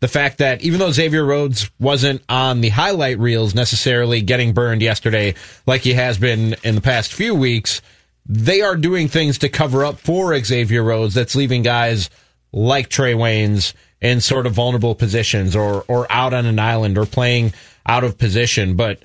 the 0.00 0.08
fact 0.08 0.38
that 0.38 0.62
even 0.62 0.80
though 0.80 0.90
Xavier 0.90 1.24
Rhodes 1.24 1.70
wasn't 1.78 2.22
on 2.28 2.62
the 2.62 2.70
highlight 2.70 3.18
reels 3.18 3.54
necessarily 3.54 4.22
getting 4.22 4.54
burned 4.54 4.82
yesterday 4.82 5.34
like 5.66 5.82
he 5.82 5.92
has 5.92 6.18
been 6.18 6.56
in 6.64 6.74
the 6.74 6.80
past 6.80 7.12
few 7.12 7.34
weeks, 7.34 7.82
they 8.26 8.62
are 8.62 8.76
doing 8.76 9.08
things 9.08 9.38
to 9.38 9.48
cover 9.48 9.84
up 9.84 9.98
for 9.98 10.38
Xavier 10.38 10.82
Rhodes 10.82 11.14
that's 11.14 11.36
leaving 11.36 11.62
guys 11.62 12.08
like 12.52 12.88
Trae 12.88 13.14
Waynes 13.14 13.74
in 14.00 14.20
sort 14.20 14.46
of 14.46 14.54
vulnerable 14.54 14.94
positions 14.94 15.54
or, 15.54 15.84
or 15.86 16.06
out 16.10 16.32
on 16.32 16.46
an 16.46 16.58
island 16.58 16.96
or 16.96 17.04
playing 17.04 17.52
out 17.84 18.02
of 18.02 18.16
position. 18.16 18.76
But 18.76 19.02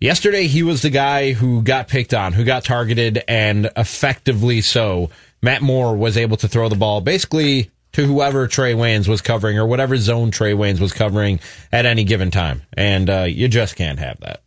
yesterday 0.00 0.46
he 0.46 0.62
was 0.62 0.82
the 0.82 0.90
guy 0.90 1.32
who 1.32 1.62
got 1.62 1.88
picked 1.88 2.14
on, 2.14 2.32
who 2.32 2.44
got 2.44 2.64
targeted 2.64 3.22
and 3.26 3.70
effectively 3.76 4.60
so. 4.60 5.10
Matt 5.42 5.62
Moore 5.62 5.96
was 5.96 6.16
able 6.16 6.36
to 6.38 6.48
throw 6.48 6.68
the 6.68 6.76
ball 6.76 7.00
basically 7.00 7.70
to 7.96 8.04
whoever 8.06 8.46
Trae 8.46 8.74
Waynes 8.76 9.08
was 9.08 9.22
covering 9.22 9.56
or 9.58 9.66
whatever 9.66 9.96
zone 9.96 10.30
Trae 10.30 10.54
Waynes 10.54 10.80
was 10.80 10.92
covering 10.92 11.40
at 11.72 11.86
any 11.86 12.04
given 12.04 12.30
time. 12.30 12.60
And 12.74 13.08
uh, 13.08 13.22
you 13.22 13.48
just 13.48 13.74
can't 13.74 13.98
have 13.98 14.20
that. 14.20 14.42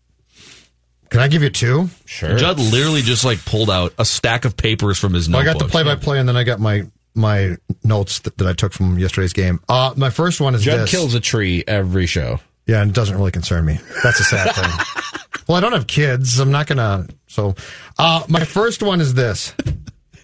Can 1.10 1.22
I 1.22 1.28
give 1.28 1.42
you 1.42 1.50
two? 1.50 1.90
Sure. 2.06 2.38
Judd 2.38 2.60
literally 2.60 3.02
just 3.02 3.26
like 3.26 3.44
pulled 3.44 3.72
out 3.72 3.96
a 3.98 4.06
stack 4.06 4.46
of 4.46 4.56
papers 4.56 5.00
from 5.00 5.16
his 5.16 5.28
Well, 5.28 5.40
I 5.40 5.44
got 5.44 5.58
the 5.58 5.66
play 5.66 5.82
by 5.82 5.96
play, 5.96 6.20
and 6.20 6.30
then 6.30 6.38
I 6.38 6.44
got 6.44 6.60
my 6.60 6.84
my 7.16 7.58
notes 7.84 8.20
that, 8.20 8.38
that 8.38 8.48
I 8.48 8.54
took 8.54 8.72
from 8.72 9.00
yesterday's 9.00 9.34
game. 9.34 9.60
Uh, 9.68 9.96
my 9.98 10.12
first 10.12 10.40
one 10.40 10.54
is 10.54 10.62
Judd 10.62 10.82
this. 10.82 10.92
kills 10.92 11.16
a 11.16 11.20
tree 11.20 11.64
every 11.68 12.06
show. 12.06 12.40
Yeah, 12.68 12.84
and 12.84 12.92
it 12.92 12.94
doesn't 12.94 13.18
really 13.18 13.32
concern 13.32 13.66
me. 13.66 13.80
That's 14.04 14.20
a 14.20 14.24
sad 14.24 14.54
thing. 14.56 15.42
well, 15.48 15.58
I 15.58 15.62
don't 15.62 15.72
have 15.72 15.88
kids. 15.88 16.38
I'm 16.38 16.52
not 16.52 16.68
gonna. 16.68 17.08
So, 17.26 17.56
uh, 17.98 18.24
my 18.30 18.44
first 18.44 18.84
one 18.84 19.02
is 19.02 19.16
this. 19.16 19.56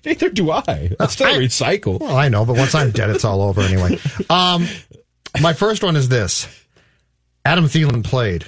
Neither 0.06 0.30
do 0.30 0.52
I. 0.52 0.91
I 0.99 1.07
still 1.07 1.27
recycle. 1.36 1.99
Well, 1.99 2.15
I 2.15 2.30
know, 2.30 2.45
but 2.45 2.56
once 2.57 2.76
I'm 2.76 2.91
dead, 2.91 3.10
it's 3.10 3.26
all 3.26 3.41
over 3.41 3.61
anyway. 3.61 3.99
Um, 4.30 4.68
my 5.41 5.53
first 5.53 5.84
one 5.84 5.95
is 5.95 6.07
this. 6.10 6.48
Adam 7.44 7.65
Thielen 7.65 8.03
played, 8.03 8.45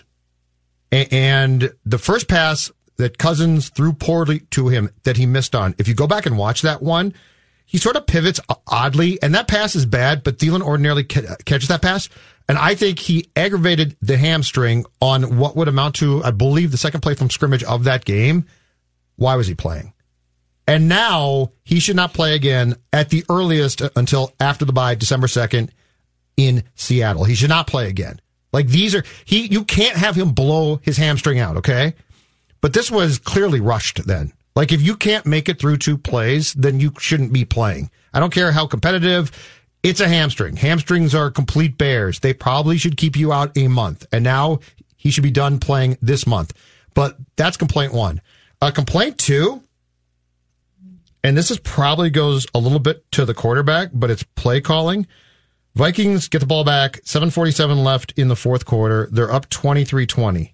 A- 0.92 1.08
and 1.14 1.72
the 1.86 1.98
first 1.98 2.28
pass 2.28 2.72
that 2.98 3.18
Cousins 3.18 3.70
threw 3.70 3.94
poorly 3.94 4.40
to 4.52 4.70
him 4.70 4.90
that 5.04 5.18
he 5.18 5.26
missed 5.26 5.54
on. 5.56 5.76
If 5.78 5.88
you 5.88 5.94
go 5.94 6.08
back 6.08 6.26
and 6.26 6.38
watch 6.38 6.62
that 6.64 6.82
one, 6.82 7.14
he 7.66 7.78
sort 7.78 7.96
of 7.98 8.08
pivots 8.08 8.40
oddly, 8.66 9.22
and 9.22 9.36
that 9.36 9.48
pass 9.48 9.76
is 9.76 9.86
bad. 9.86 10.24
But 10.24 10.38
Thielen 10.40 10.62
ordinarily 10.62 11.04
ca- 11.04 11.36
catches 11.46 11.68
that 11.68 11.82
pass, 11.82 12.10
and 12.48 12.58
I 12.58 12.74
think 12.76 12.98
he 13.00 13.30
aggravated 13.36 13.96
the 14.02 14.18
hamstring 14.18 14.86
on 15.02 15.38
what 15.38 15.56
would 15.58 15.68
amount 15.68 15.96
to, 15.96 16.24
I 16.24 16.32
believe, 16.32 16.72
the 16.72 16.78
second 16.78 17.02
play 17.02 17.14
from 17.14 17.30
scrimmage 17.30 17.64
of 17.66 17.84
that 17.84 18.06
game. 18.06 18.46
Why 19.18 19.36
was 19.36 19.48
he 19.48 19.54
playing? 19.56 19.94
And 20.68 20.90
now 20.90 21.54
he 21.64 21.80
should 21.80 21.96
not 21.96 22.14
play 22.14 22.36
again 22.36 22.76
at 22.92 23.10
the 23.10 23.24
earliest 23.30 23.82
until 23.96 24.34
after 24.40 24.66
the 24.66 24.74
bye, 24.74 24.96
December 24.96 25.28
2nd 25.28 25.70
in 26.36 26.64
Seattle. 26.76 27.24
He 27.24 27.36
should 27.36 27.50
not 27.50 27.68
play 27.68 27.88
again. 27.88 28.20
Like 28.52 28.68
these 28.68 28.94
are, 28.94 29.04
he, 29.24 29.48
you 29.48 29.64
can't 29.64 29.98
have 29.98 30.16
him 30.16 30.32
blow 30.32 30.80
his 30.84 30.98
hamstring 30.98 31.40
out, 31.40 31.58
okay? 31.58 31.94
But 32.62 32.74
this 32.74 32.92
was 32.92 33.18
clearly 33.18 33.62
rushed 33.62 34.06
then. 34.06 34.34
Like 34.56 34.72
if 34.72 34.82
you 34.82 34.96
can't 34.96 35.26
make 35.26 35.48
it 35.48 35.60
through 35.60 35.78
two 35.78 35.98
plays, 35.98 36.54
then 36.54 36.80
you 36.80 36.92
shouldn't 37.00 37.32
be 37.32 37.46
playing. 37.46 37.90
I 38.14 38.20
don't 38.20 38.34
care 38.34 38.52
how 38.52 38.68
competitive. 38.68 39.32
It's 39.84 40.00
a 40.00 40.08
hamstring. 40.08 40.58
Hamstrings 40.58 41.14
are 41.14 41.30
complete 41.30 41.78
bears. 41.78 42.20
They 42.20 42.34
probably 42.34 42.78
should 42.78 42.98
keep 42.98 43.16
you 43.16 43.32
out 43.32 43.56
a 43.56 43.68
month. 43.68 44.06
And 44.12 44.24
now 44.24 44.60
he 44.96 45.12
should 45.12 45.24
be 45.24 45.32
done 45.32 45.60
playing 45.60 45.98
this 46.02 46.26
month. 46.26 46.54
But 46.94 47.16
that's 47.36 47.58
complaint 47.58 47.94
one. 47.94 48.22
Uh, 48.60 48.72
complaint 48.72 49.20
two, 49.20 49.62
and 51.24 51.38
this 51.38 51.52
is 51.52 51.60
probably 51.60 52.10
goes 52.10 52.46
a 52.54 52.60
little 52.60 52.80
bit 52.80 53.10
to 53.14 53.26
the 53.26 53.34
quarterback, 53.34 53.90
but 53.94 54.10
it's 54.10 54.24
play 54.24 54.62
calling. 54.62 55.08
Vikings 55.76 56.28
get 56.28 56.40
the 56.40 56.46
ball 56.46 56.64
back, 56.64 57.00
747 57.04 57.84
left 57.84 58.14
in 58.18 58.28
the 58.30 58.36
fourth 58.36 58.66
quarter. 58.66 59.08
They're 59.12 59.32
up 59.32 59.50
23-20. 59.50 60.54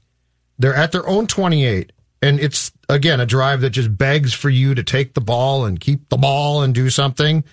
They're 0.59 0.75
at 0.75 0.91
their 0.91 1.07
own 1.07 1.27
28. 1.27 1.91
and 2.21 2.39
it's 2.39 2.71
again 2.87 3.19
a 3.19 3.25
drive 3.25 3.61
that 3.61 3.71
just 3.71 3.97
begs 3.97 4.33
for 4.33 4.49
you 4.49 4.73
to 4.75 4.83
take 4.83 5.13
the 5.13 5.21
ball 5.21 5.65
and 5.65 5.79
keep 5.79 6.07
the 6.09 6.17
ball 6.17 6.61
and 6.61 6.73
do 6.73 6.89
something. 6.89 7.43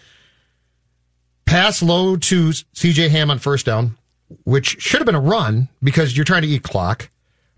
Pass 1.45 1.83
low 1.83 2.17
to 2.17 2.51
CJ 2.51 3.11
Ham 3.11 3.31
on 3.31 3.39
first 3.41 3.67
down, 3.67 3.97
which 4.45 4.81
should 4.81 5.01
have 5.01 5.07
been 5.07 5.15
a 5.17 5.21
run 5.21 5.69
because 5.83 6.17
you're 6.17 6.25
trying 6.25 6.43
to 6.43 6.49
eat 6.49 6.63
clock. 6.63 7.11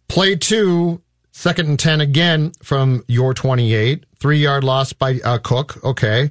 Play 0.08 0.36
two, 0.36 1.02
second 1.32 1.68
and 1.68 1.78
10 1.78 2.00
again 2.00 2.52
from 2.62 3.04
your 3.08 3.34
28. 3.34 4.04
Three 4.22 4.38
yard 4.38 4.62
loss 4.62 4.92
by 4.92 5.18
uh, 5.24 5.38
Cook. 5.38 5.82
Okay. 5.82 6.30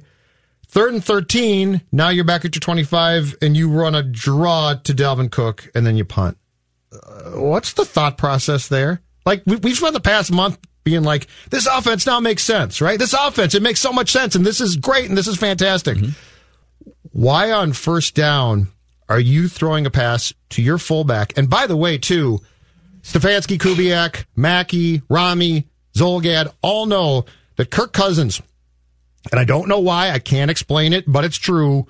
Third 0.66 0.94
and 0.94 1.04
13. 1.04 1.82
Now 1.92 2.08
you're 2.08 2.24
back 2.24 2.46
at 2.46 2.54
your 2.54 2.60
25 2.60 3.36
and 3.42 3.54
you 3.54 3.68
run 3.68 3.94
a 3.94 4.02
draw 4.02 4.72
to 4.84 4.94
Dalvin 4.94 5.30
Cook 5.30 5.70
and 5.74 5.86
then 5.86 5.98
you 5.98 6.04
punt. 6.06 6.38
Uh, 6.90 7.32
what's 7.32 7.74
the 7.74 7.84
thought 7.84 8.16
process 8.16 8.68
there? 8.68 9.02
Like 9.26 9.42
we, 9.44 9.56
we've 9.56 9.76
spent 9.76 9.92
the 9.92 10.00
past 10.00 10.32
month 10.32 10.58
being 10.84 11.02
like, 11.02 11.26
this 11.50 11.66
offense 11.66 12.06
now 12.06 12.18
makes 12.18 12.42
sense, 12.42 12.80
right? 12.80 12.98
This 12.98 13.12
offense, 13.12 13.54
it 13.54 13.60
makes 13.60 13.80
so 13.80 13.92
much 13.92 14.10
sense 14.10 14.36
and 14.36 14.46
this 14.46 14.62
is 14.62 14.76
great 14.76 15.10
and 15.10 15.18
this 15.18 15.26
is 15.26 15.36
fantastic. 15.36 15.98
Why 17.10 17.52
on 17.52 17.74
first 17.74 18.14
down 18.14 18.68
are 19.10 19.20
you 19.20 19.48
throwing 19.48 19.84
a 19.84 19.90
pass 19.90 20.32
to 20.48 20.62
your 20.62 20.78
fullback? 20.78 21.36
And 21.36 21.50
by 21.50 21.66
the 21.66 21.76
way, 21.76 21.98
too, 21.98 22.40
Stefanski, 23.02 23.58
Kubiak, 23.58 24.24
Mackey, 24.34 25.02
Rami, 25.10 25.68
Zulgad 25.94 26.54
all 26.62 26.86
know 26.86 27.26
that 27.56 27.70
Kirk 27.70 27.92
Cousins, 27.92 28.42
and 29.30 29.40
I 29.40 29.44
don't 29.44 29.68
know 29.68 29.80
why, 29.80 30.10
I 30.10 30.18
can't 30.18 30.50
explain 30.50 30.92
it, 30.92 31.04
but 31.06 31.24
it's 31.24 31.36
true. 31.36 31.86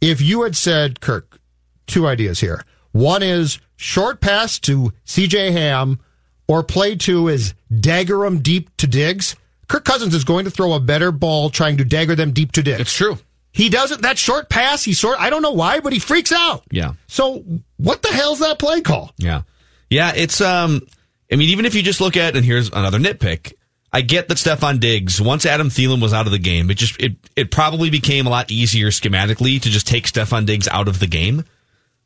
If 0.00 0.20
you 0.20 0.42
had 0.42 0.56
said, 0.56 1.00
Kirk, 1.00 1.38
two 1.86 2.06
ideas 2.06 2.40
here. 2.40 2.64
One 2.92 3.22
is 3.22 3.58
short 3.76 4.20
pass 4.20 4.58
to 4.60 4.92
CJ 5.06 5.52
Ham, 5.52 6.00
or 6.48 6.62
play 6.62 6.96
two 6.96 7.28
is 7.28 7.54
dagger 7.80 8.18
them 8.18 8.40
deep 8.40 8.74
to 8.78 8.86
Diggs. 8.86 9.36
Kirk 9.68 9.84
Cousins 9.84 10.14
is 10.14 10.24
going 10.24 10.44
to 10.44 10.50
throw 10.50 10.72
a 10.74 10.80
better 10.80 11.10
ball 11.12 11.50
trying 11.50 11.76
to 11.78 11.84
dagger 11.84 12.14
them 12.14 12.32
deep 12.32 12.52
to 12.52 12.62
Diggs. 12.62 12.80
It's 12.80 12.92
true. 12.92 13.18
He 13.52 13.68
doesn't, 13.68 14.02
that 14.02 14.18
short 14.18 14.48
pass, 14.50 14.84
he 14.84 14.92
sort, 14.92 15.18
I 15.18 15.30
don't 15.30 15.42
know 15.42 15.52
why, 15.52 15.80
but 15.80 15.92
he 15.92 15.98
freaks 15.98 16.30
out. 16.30 16.64
Yeah. 16.70 16.92
So 17.06 17.42
what 17.78 18.02
the 18.02 18.08
hell's 18.08 18.40
that 18.40 18.58
play 18.58 18.82
call? 18.82 19.12
Yeah. 19.16 19.42
Yeah, 19.88 20.12
it's 20.14 20.40
um 20.40 20.86
I 21.32 21.36
mean, 21.36 21.48
even 21.50 21.64
if 21.64 21.74
you 21.74 21.82
just 21.82 22.00
look 22.00 22.16
at 22.16 22.36
and 22.36 22.44
here's 22.44 22.68
another 22.68 22.98
nitpick. 22.98 23.54
I 23.92 24.00
get 24.02 24.28
that 24.28 24.36
Stefon 24.36 24.80
Diggs, 24.80 25.20
once 25.20 25.46
Adam 25.46 25.68
Thielen 25.68 26.02
was 26.02 26.12
out 26.12 26.26
of 26.26 26.32
the 26.32 26.38
game, 26.38 26.70
it 26.70 26.74
just 26.74 27.00
it 27.00 27.16
it 27.36 27.50
probably 27.50 27.88
became 27.88 28.26
a 28.26 28.30
lot 28.30 28.50
easier 28.50 28.88
schematically 28.88 29.60
to 29.60 29.70
just 29.70 29.86
take 29.86 30.06
Stefon 30.06 30.44
Diggs 30.46 30.68
out 30.68 30.88
of 30.88 30.98
the 30.98 31.06
game. 31.06 31.44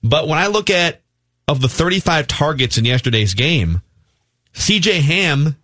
But 0.03 0.29
when 0.29 0.39
I 0.39 0.47
look 0.47 0.71
at 0.71 1.01
of 1.49 1.61
the 1.61 1.69
35 1.69 2.27
targets 2.29 2.79
in 2.79 2.85
yesterday's 2.85 3.35
game, 3.35 3.83
CJ 4.55 5.01
Ham 5.01 5.57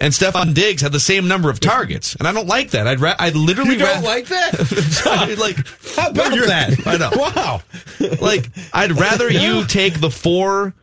and 0.00 0.12
Stefon 0.12 0.54
Diggs 0.54 0.82
had 0.82 0.92
the 0.92 1.00
same 1.00 1.26
number 1.26 1.50
of 1.50 1.58
targets, 1.58 2.14
and 2.16 2.28
I 2.28 2.32
don't 2.32 2.46
like 2.46 2.70
that. 2.72 2.86
I'd 2.86 3.00
ra- 3.00 3.16
I'd 3.18 3.34
literally 3.34 3.72
You 3.72 3.78
don't 3.78 4.02
ra- 4.02 4.08
like 4.08 4.26
that? 4.26 5.36
like 5.38 5.56
How 5.96 6.10
about 6.10 6.46
that? 6.46 6.86
I 6.86 6.96
know. 6.96 7.10
Wow. 7.16 7.62
like 8.20 8.48
I'd 8.72 8.92
rather 8.92 9.30
you 9.30 9.64
take 9.68 10.00
the 10.00 10.10
four. 10.10 10.74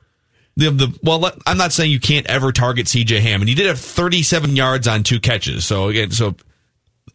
The, 0.55 0.69
the 0.69 0.99
well, 1.01 1.19
let- 1.19 1.37
I'm 1.47 1.57
not 1.57 1.73
saying 1.73 1.91
you 1.91 1.99
can't 1.99 2.27
ever 2.27 2.51
target 2.51 2.87
C.J. 2.87 3.19
Ham, 3.21 3.41
and 3.41 3.49
he 3.49 3.55
did 3.55 3.67
have 3.67 3.79
37 3.79 4.55
yards 4.55 4.87
on 4.87 5.03
two 5.03 5.19
catches. 5.19 5.65
So 5.65 5.87
again, 5.87 6.11
so 6.11 6.35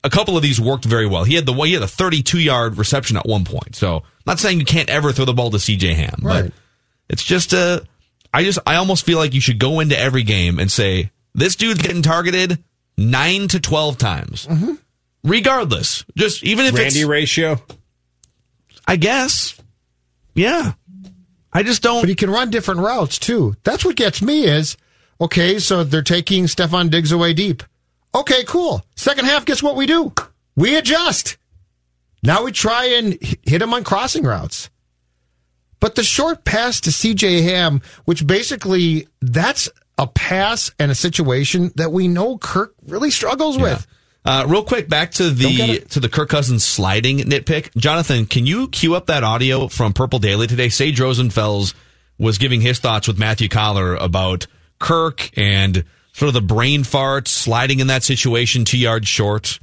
a 0.04 0.10
couple 0.10 0.36
of 0.36 0.42
these 0.42 0.60
worked 0.60 0.84
very 0.84 1.06
well. 1.06 1.24
He 1.24 1.34
had 1.34 1.46
the 1.46 1.52
he 1.52 1.72
had 1.72 1.82
a 1.82 1.88
32 1.88 2.38
yard 2.38 2.78
reception 2.78 3.16
at 3.16 3.26
one 3.26 3.44
point. 3.44 3.76
So 3.76 3.96
I'm 3.96 4.02
not 4.26 4.38
saying 4.38 4.58
you 4.58 4.66
can't 4.66 4.90
ever 4.90 5.12
throw 5.12 5.24
the 5.24 5.32
ball 5.32 5.50
to 5.50 5.58
C.J. 5.58 5.94
Ham, 5.94 6.20
but 6.22 6.52
it's 7.08 7.22
just 7.22 7.52
a. 7.52 7.84
I 8.32 8.44
just 8.44 8.58
I 8.66 8.76
almost 8.76 9.06
feel 9.06 9.18
like 9.18 9.34
you 9.34 9.40
should 9.40 9.58
go 9.58 9.80
into 9.80 9.98
every 9.98 10.22
game 10.22 10.58
and 10.58 10.70
say 10.70 11.10
this 11.34 11.56
dude's 11.56 11.80
getting 11.80 12.02
targeted 12.02 12.62
nine 12.96 13.48
to 13.48 13.60
12 13.60 13.96
times, 13.96 14.46
mm-hmm. 14.46 14.74
regardless. 15.24 16.04
Just 16.16 16.44
even 16.44 16.66
if 16.66 16.72
it's. 16.72 16.80
Randy 16.80 17.00
it's 17.00 17.08
ratio. 17.08 17.60
I 18.86 18.96
guess. 18.96 19.58
Yeah. 20.34 20.72
I 21.52 21.62
just 21.62 21.82
don't. 21.82 22.02
But 22.02 22.08
he 22.08 22.14
can 22.14 22.30
run 22.30 22.50
different 22.50 22.80
routes 22.80 23.18
too. 23.18 23.54
That's 23.64 23.84
what 23.84 23.96
gets 23.96 24.20
me 24.22 24.44
is 24.44 24.76
okay. 25.20 25.58
So 25.58 25.84
they're 25.84 26.02
taking 26.02 26.44
Stefon 26.44 26.90
Diggs 26.90 27.12
away 27.12 27.32
deep. 27.32 27.62
Okay, 28.14 28.44
cool. 28.44 28.84
Second 28.96 29.26
half, 29.26 29.44
guess 29.44 29.62
what 29.62 29.76
we 29.76 29.86
do? 29.86 30.12
We 30.56 30.76
adjust. 30.76 31.36
Now 32.22 32.44
we 32.44 32.52
try 32.52 32.86
and 32.86 33.18
hit 33.42 33.62
him 33.62 33.72
on 33.74 33.84
crossing 33.84 34.24
routes. 34.24 34.70
But 35.80 35.94
the 35.94 36.02
short 36.02 36.44
pass 36.44 36.80
to 36.80 36.90
CJ 36.90 37.44
Ham, 37.44 37.80
which 38.04 38.26
basically 38.26 39.06
that's 39.20 39.70
a 39.96 40.06
pass 40.06 40.70
and 40.78 40.90
a 40.90 40.96
situation 40.96 41.70
that 41.76 41.92
we 41.92 42.08
know 42.08 42.38
Kirk 42.38 42.74
really 42.86 43.10
struggles 43.10 43.58
with. 43.58 43.86
Uh, 44.28 44.44
real 44.46 44.62
quick, 44.62 44.90
back 44.90 45.10
to 45.10 45.30
the 45.30 45.80
to 45.88 46.00
the 46.00 46.08
Kirk 46.10 46.28
Cousins 46.28 46.62
sliding 46.62 47.20
nitpick. 47.20 47.74
Jonathan, 47.78 48.26
can 48.26 48.44
you 48.44 48.68
cue 48.68 48.94
up 48.94 49.06
that 49.06 49.24
audio 49.24 49.68
from 49.68 49.94
Purple 49.94 50.18
Daily 50.18 50.46
today? 50.46 50.68
Sage 50.68 51.00
Rosenfels 51.00 51.72
was 52.18 52.36
giving 52.36 52.60
his 52.60 52.78
thoughts 52.78 53.08
with 53.08 53.18
Matthew 53.18 53.48
Coller 53.48 53.94
about 53.94 54.46
Kirk 54.78 55.30
and 55.34 55.82
sort 56.12 56.28
of 56.28 56.34
the 56.34 56.42
brain 56.42 56.84
fart 56.84 57.26
sliding 57.26 57.80
in 57.80 57.86
that 57.86 58.02
situation 58.02 58.66
two 58.66 58.76
yards 58.76 59.08
short. 59.08 59.60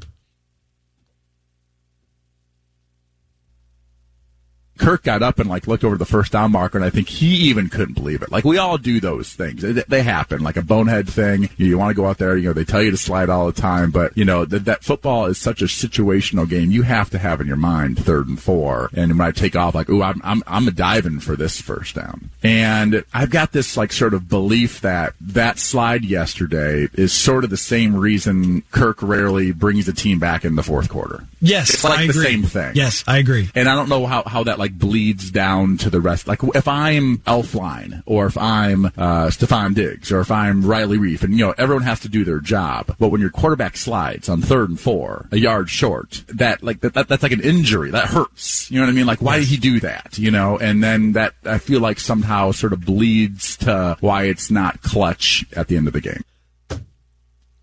Kirk 4.78 5.04
got 5.04 5.24
up 5.24 5.40
and 5.40 5.50
like 5.50 5.68
looked 5.68 5.84
over 5.84 5.98
the 5.98 6.06
first 6.06 6.32
down 6.32 6.52
marker, 6.52 6.78
and 6.78 6.86
I 6.86 6.90
think 6.90 7.08
he 7.08 7.50
even 7.50 7.70
couldn't 7.70 7.94
believe 7.94 8.22
it. 8.22 8.32
Like 8.32 8.44
we 8.44 8.58
all 8.58 8.78
do 8.78 9.00
those 9.00 9.34
things; 9.34 9.62
they, 9.62 9.72
they 9.72 10.04
happen. 10.04 10.42
Like 10.42 10.58
a 10.58 10.62
bonehead 10.62 11.08
thing. 11.08 11.50
You, 11.58 11.68
you 11.68 11.78
want 11.78 11.92
to 11.92 11.96
go 11.96 12.08
out 12.08 12.18
there, 12.18 12.38
you 12.38 12.50
know, 12.50 12.54
they 12.54 12.66
tell 12.66 12.82
you 12.82 12.92
to 12.92 12.98
slide 12.98 13.30
all 13.30 13.46
the 13.46 13.62
time, 13.62 13.92
but 13.92 14.18
you 14.18 14.26
know 14.26 14.46
that 14.46 14.66
that 14.66 14.84
football 14.84 15.26
is 15.26 15.38
such 15.38 15.62
a 15.62 15.66
situational 15.66 16.48
game. 16.48 16.72
You 16.72 16.84
have 16.84 17.10
to 17.12 17.18
have 17.18 17.42
in 17.42 17.48
your 17.48 17.56
mind 17.58 18.04
third 18.04 18.28
and 18.28 18.42
four, 18.42 18.90
and 18.94 19.18
when 19.18 19.28
I 19.28 19.32
take 19.32 19.56
off, 19.56 19.76
like, 19.76 19.90
ooh, 19.90 20.04
I'm 20.04 20.22
I'm 20.24 20.44
I'm 20.48 20.68
a 20.68 20.72
diving 20.72 21.20
for 21.20 21.36
this 21.36 21.62
first 21.62 21.96
down, 21.96 22.30
and 22.44 23.04
I've 23.14 23.30
got 23.30 23.52
this 23.52 23.78
like 23.78 23.92
sort 23.94 24.14
of 24.14 24.28
belief 24.28 24.82
that 24.82 25.14
that 25.22 25.60
slide 25.60 26.04
yesterday 26.04 26.88
is 26.94 27.14
sort 27.14 27.44
of 27.44 27.50
the 27.50 27.58
same 27.58 27.96
reason 27.96 28.62
Kirk 28.72 29.02
rarely 29.02 29.52
brings 29.52 29.86
the 29.86 29.94
team 29.94 30.20
back 30.20 30.46
in 30.46 30.56
the 30.56 30.64
fourth 30.64 30.90
quarter. 30.90 31.26
Yes, 31.42 31.70
it's 31.70 31.84
like 31.84 32.00
I 32.00 32.04
the 32.06 32.10
agree. 32.12 32.24
same 32.26 32.44
thing. 32.44 32.72
Yes, 32.76 33.04
I 33.08 33.18
agree. 33.18 33.50
And 33.56 33.70
I 33.70 33.76
don't 33.76 33.90
know 33.90 34.06
how, 34.06 34.24
how 34.24 34.44
that 34.44 34.58
like 34.58 34.65
bleeds 34.74 35.32
down 35.32 35.78
to 35.78 35.90
the 35.90 36.02
rest. 36.02 36.28
Like 36.28 36.40
if 36.56 36.68
I'm 36.68 37.20
Elflein 37.20 38.04
or 38.06 38.26
if 38.26 38.38
I'm 38.38 38.86
uh, 38.86 39.28
Stefon 39.28 39.74
Diggs 39.74 40.12
or 40.12 40.20
if 40.20 40.32
I'm 40.32 40.66
Riley 40.66 40.98
Reiff, 40.98 41.24
and 41.24 41.34
you 41.34 41.46
know 41.46 41.54
everyone 41.58 41.84
has 41.84 42.02
to 42.02 42.10
do 42.10 42.24
their 42.24 42.40
job. 42.40 42.96
But 43.00 43.10
when 43.10 43.22
your 43.22 43.30
quarterback 43.30 43.78
slides 43.78 44.30
on 44.30 44.42
third 44.42 44.70
and 44.70 44.80
four, 44.80 45.28
a 45.32 45.38
yard 45.38 45.70
short, 45.70 46.24
that 46.28 46.64
like 46.64 46.82
that, 46.82 46.94
that 46.94 47.08
that's 47.08 47.24
like 47.24 47.32
an 47.32 47.42
injury 47.42 47.92
that 47.92 48.08
hurts. 48.08 48.70
You 48.72 48.80
know 48.80 48.86
what 48.86 48.92
I 48.92 48.96
mean? 48.96 49.08
Like 49.08 49.22
why 49.22 49.40
did 49.40 49.48
he 49.48 49.58
do 49.58 49.80
that? 49.82 50.18
You 50.18 50.32
know, 50.32 50.58
and 50.58 50.84
then 50.84 51.14
that 51.14 51.34
I 51.46 51.58
feel 51.58 51.80
like 51.80 52.00
somehow 52.00 52.52
sort 52.52 52.74
of 52.74 52.86
bleeds 52.86 53.58
to 53.58 53.98
why 54.00 54.24
it's 54.24 54.52
not 54.52 54.82
clutch 54.82 55.46
at 55.56 55.68
the 55.68 55.78
end 55.78 55.88
of 55.88 55.94
the 55.94 56.02
game. 56.02 56.24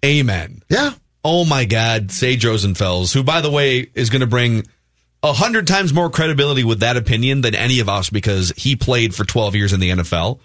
Amen. 0.04 0.62
Yeah. 0.68 0.94
Oh 1.24 1.44
my 1.44 1.64
God, 1.64 2.10
Sage 2.10 2.44
Rosenfels, 2.44 3.14
who 3.14 3.22
by 3.22 3.40
the 3.40 3.50
way 3.50 3.88
is 3.94 4.10
going 4.10 4.20
to 4.20 4.26
bring 4.26 4.64
a 5.22 5.32
hundred 5.32 5.66
times 5.66 5.92
more 5.92 6.10
credibility 6.10 6.64
with 6.64 6.80
that 6.80 6.96
opinion 6.96 7.42
than 7.42 7.54
any 7.54 7.80
of 7.80 7.88
us 7.88 8.10
because 8.10 8.52
he 8.56 8.74
played 8.74 9.14
for 9.14 9.24
12 9.24 9.54
years 9.54 9.72
in 9.72 9.80
the 9.80 9.90
NFL. 9.90 10.40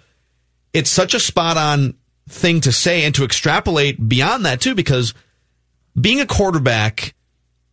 It's 0.72 0.90
such 0.90 1.14
a 1.14 1.20
spot 1.20 1.56
on 1.56 1.94
thing 2.28 2.60
to 2.60 2.72
say 2.72 3.04
and 3.04 3.14
to 3.14 3.24
extrapolate 3.24 4.08
beyond 4.08 4.44
that 4.44 4.60
too, 4.60 4.74
because 4.74 5.14
being 5.98 6.20
a 6.20 6.26
quarterback 6.26 7.14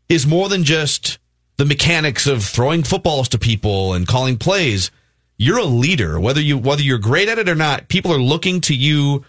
is 0.10 0.26
more 0.26 0.50
than 0.50 0.64
just 0.64 1.20
the 1.58 1.66
mechanics 1.66 2.28
of 2.28 2.44
throwing 2.44 2.84
footballs 2.84 3.30
to 3.30 3.40
people 3.40 3.94
and 3.94 4.08
calling 4.08 4.38
plays. 4.38 4.92
You're 5.38 5.60
a 5.60 5.66
leader, 5.66 6.20
whether 6.20 6.42
you 6.42 6.58
whether 6.58 6.82
you're 6.82 6.98
great 6.98 7.28
at 7.28 7.40
it 7.40 7.50
or 7.50 7.56
not. 7.56 7.88
People 7.88 8.14
are 8.14 8.22
looking 8.22 8.62
to 8.62 8.76
you. 8.76 9.26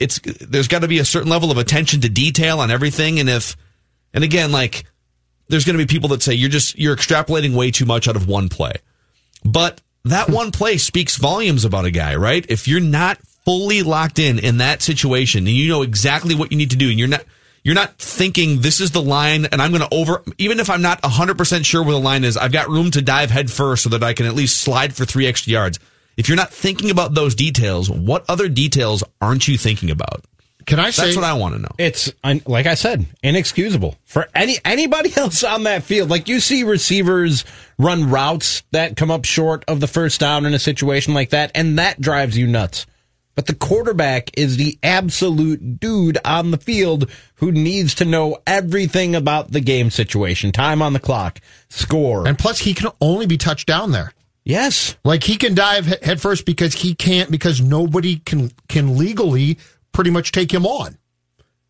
It's 0.00 0.18
there's 0.18 0.68
got 0.68 0.80
to 0.80 0.88
be 0.88 0.98
a 0.98 1.04
certain 1.04 1.30
level 1.30 1.50
of 1.50 1.58
attention 1.58 2.00
to 2.00 2.08
detail 2.08 2.58
on 2.58 2.70
everything, 2.70 3.20
and 3.20 3.28
if 3.28 3.56
and 4.12 4.24
again, 4.24 4.50
like 4.50 4.84
there's 5.48 5.64
going 5.64 5.78
to 5.78 5.84
be 5.84 5.92
people 5.92 6.08
that 6.10 6.22
say 6.22 6.34
you're 6.34 6.50
just 6.50 6.78
you're 6.78 6.96
extrapolating 6.96 7.54
way 7.54 7.70
too 7.70 7.84
much 7.84 8.08
out 8.08 8.16
of 8.16 8.28
one 8.28 8.48
play, 8.48 8.72
but 9.44 9.80
that 10.04 10.28
one 10.28 10.50
play 10.50 10.78
speaks 10.78 11.16
volumes 11.16 11.64
about 11.64 11.84
a 11.84 11.90
guy, 11.90 12.14
right? 12.16 12.44
If 12.48 12.68
you're 12.68 12.80
not 12.80 13.18
fully 13.44 13.82
locked 13.82 14.18
in 14.18 14.38
in 14.38 14.58
that 14.58 14.82
situation 14.82 15.46
and 15.46 15.56
you 15.56 15.68
know 15.68 15.82
exactly 15.82 16.34
what 16.34 16.50
you 16.50 16.58
need 16.58 16.70
to 16.70 16.76
do, 16.76 16.90
and 16.90 16.98
you're 16.98 17.08
not 17.08 17.24
you're 17.62 17.74
not 17.74 17.98
thinking 17.98 18.60
this 18.60 18.80
is 18.80 18.90
the 18.90 19.02
line 19.02 19.46
and 19.46 19.62
I'm 19.62 19.70
going 19.70 19.82
to 19.82 19.94
over 19.94 20.22
even 20.38 20.60
if 20.60 20.68
I'm 20.68 20.82
not 20.82 21.00
100% 21.02 21.64
sure 21.64 21.82
where 21.82 21.92
the 21.92 21.98
line 21.98 22.24
is, 22.24 22.36
I've 22.36 22.52
got 22.52 22.68
room 22.68 22.90
to 22.92 23.02
dive 23.02 23.30
head 23.30 23.50
first 23.50 23.84
so 23.84 23.88
that 23.90 24.02
I 24.02 24.12
can 24.12 24.26
at 24.26 24.34
least 24.34 24.60
slide 24.60 24.94
for 24.94 25.04
3 25.04 25.26
extra 25.26 25.52
yards. 25.52 25.78
If 26.16 26.28
you're 26.28 26.36
not 26.36 26.52
thinking 26.52 26.90
about 26.90 27.14
those 27.14 27.34
details, 27.34 27.90
what 27.90 28.24
other 28.28 28.48
details 28.48 29.02
aren't 29.20 29.48
you 29.48 29.58
thinking 29.58 29.90
about? 29.90 30.24
Can 30.66 30.80
I 30.80 30.90
say 30.90 31.06
That's 31.06 31.16
what 31.16 31.24
I 31.24 31.34
want 31.34 31.54
to 31.54 31.60
know. 31.60 31.68
It's 31.78 32.12
like 32.46 32.66
I 32.66 32.74
said, 32.74 33.06
inexcusable 33.22 33.96
for 34.04 34.28
any 34.34 34.58
anybody 34.64 35.12
else 35.16 35.44
on 35.44 35.64
that 35.64 35.82
field. 35.82 36.10
Like 36.10 36.28
you 36.28 36.40
see 36.40 36.64
receivers 36.64 37.44
run 37.78 38.10
routes 38.10 38.62
that 38.72 38.96
come 38.96 39.10
up 39.10 39.24
short 39.24 39.64
of 39.68 39.80
the 39.80 39.86
first 39.86 40.20
down 40.20 40.46
in 40.46 40.54
a 40.54 40.58
situation 40.58 41.14
like 41.14 41.30
that, 41.30 41.50
and 41.54 41.78
that 41.78 42.00
drives 42.00 42.36
you 42.36 42.46
nuts. 42.46 42.86
But 43.34 43.46
the 43.46 43.54
quarterback 43.54 44.30
is 44.38 44.56
the 44.56 44.78
absolute 44.82 45.80
dude 45.80 46.18
on 46.24 46.52
the 46.52 46.58
field 46.58 47.10
who 47.36 47.50
needs 47.50 47.96
to 47.96 48.04
know 48.04 48.38
everything 48.46 49.16
about 49.16 49.50
the 49.50 49.60
game 49.60 49.90
situation, 49.90 50.52
time 50.52 50.80
on 50.80 50.92
the 50.92 51.00
clock, 51.00 51.40
score. 51.68 52.28
And 52.28 52.38
plus, 52.38 52.60
he 52.60 52.74
can 52.74 52.92
only 53.00 53.26
be 53.26 53.36
touched 53.36 53.66
down 53.66 53.90
there. 53.90 54.12
Yes. 54.44 54.96
Like 55.04 55.24
he 55.24 55.36
can 55.36 55.54
dive 55.54 55.86
he- 55.86 55.96
head 56.02 56.20
first 56.20 56.44
because 56.46 56.74
he 56.74 56.94
can't, 56.94 57.30
because 57.30 57.60
nobody 57.60 58.16
can, 58.16 58.52
can 58.68 58.96
legally 58.98 59.58
pretty 59.94 60.10
much 60.10 60.32
take 60.32 60.52
him 60.52 60.66
on. 60.66 60.98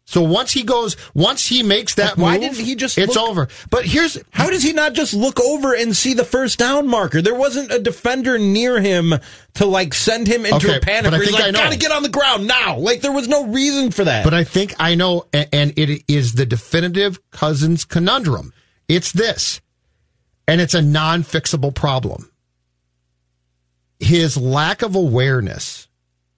So 0.06 0.20
once 0.22 0.52
he 0.52 0.64
goes, 0.64 0.98
once 1.14 1.46
he 1.46 1.62
makes 1.62 1.94
that 1.94 2.18
Why 2.18 2.32
move, 2.32 2.40
didn't 2.42 2.66
he 2.66 2.74
just 2.74 2.98
it's 2.98 3.16
look- 3.16 3.26
over. 3.30 3.48
But 3.70 3.86
here's 3.86 4.18
How 4.32 4.51
does 4.51 4.62
he 4.62 4.74
not 4.74 4.92
just 4.92 5.14
look 5.14 5.40
over 5.40 5.72
and 5.74 5.96
see 5.96 6.12
the 6.12 6.26
first 6.26 6.59
down 6.59 6.86
marker? 6.88 7.22
There 7.22 7.34
wasn't 7.34 7.72
a 7.72 7.78
defender 7.78 8.36
near 8.38 8.78
him 8.82 9.14
to 9.55 9.64
like 9.64 9.94
send 9.94 10.26
him 10.26 10.44
into 10.44 10.66
Okay, 10.66 10.76
a 10.76 10.80
panic. 10.80 11.05
but 11.05 11.14
I 11.14 11.16
where 11.18 11.26
he's 11.26 11.34
think 11.34 11.48
I 11.48 11.51
know. 11.52 11.59
gotta 11.59 11.78
get 11.78 11.90
on 11.90 12.02
the 12.02 12.10
ground 12.10 12.46
now. 12.46 12.76
Like 12.76 13.01
there 13.01 13.12
was 13.12 13.28
no 13.28 13.46
reason 13.46 13.90
for 13.92 14.05
that. 14.05 14.24
But 14.24 14.34
I 14.34 14.44
think 14.44 14.74
I 14.78 14.94
know, 14.94 15.24
and 15.32 15.72
it 15.78 16.02
is 16.06 16.34
the 16.34 16.44
definitive 16.44 17.18
Cousins 17.30 17.86
conundrum. 17.86 18.52
It's 18.88 19.10
this, 19.10 19.62
and 20.46 20.60
it's 20.60 20.74
a 20.74 20.82
non 20.82 21.22
fixable 21.22 21.74
problem. 21.74 22.30
His 24.01 24.36
lack 24.36 24.82
of 24.82 24.94
awareness 24.96 25.88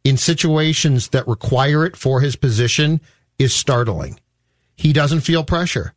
in 0.07 0.17
situations 0.17 1.09
that 1.09 1.27
require 1.27 1.85
it 1.85 1.97
for 1.97 2.21
his 2.21 2.37
position 2.37 3.01
is 3.39 3.53
startling. 3.53 4.21
He 4.77 4.93
doesn't 4.93 5.23
feel 5.23 5.43
pressure. 5.43 5.95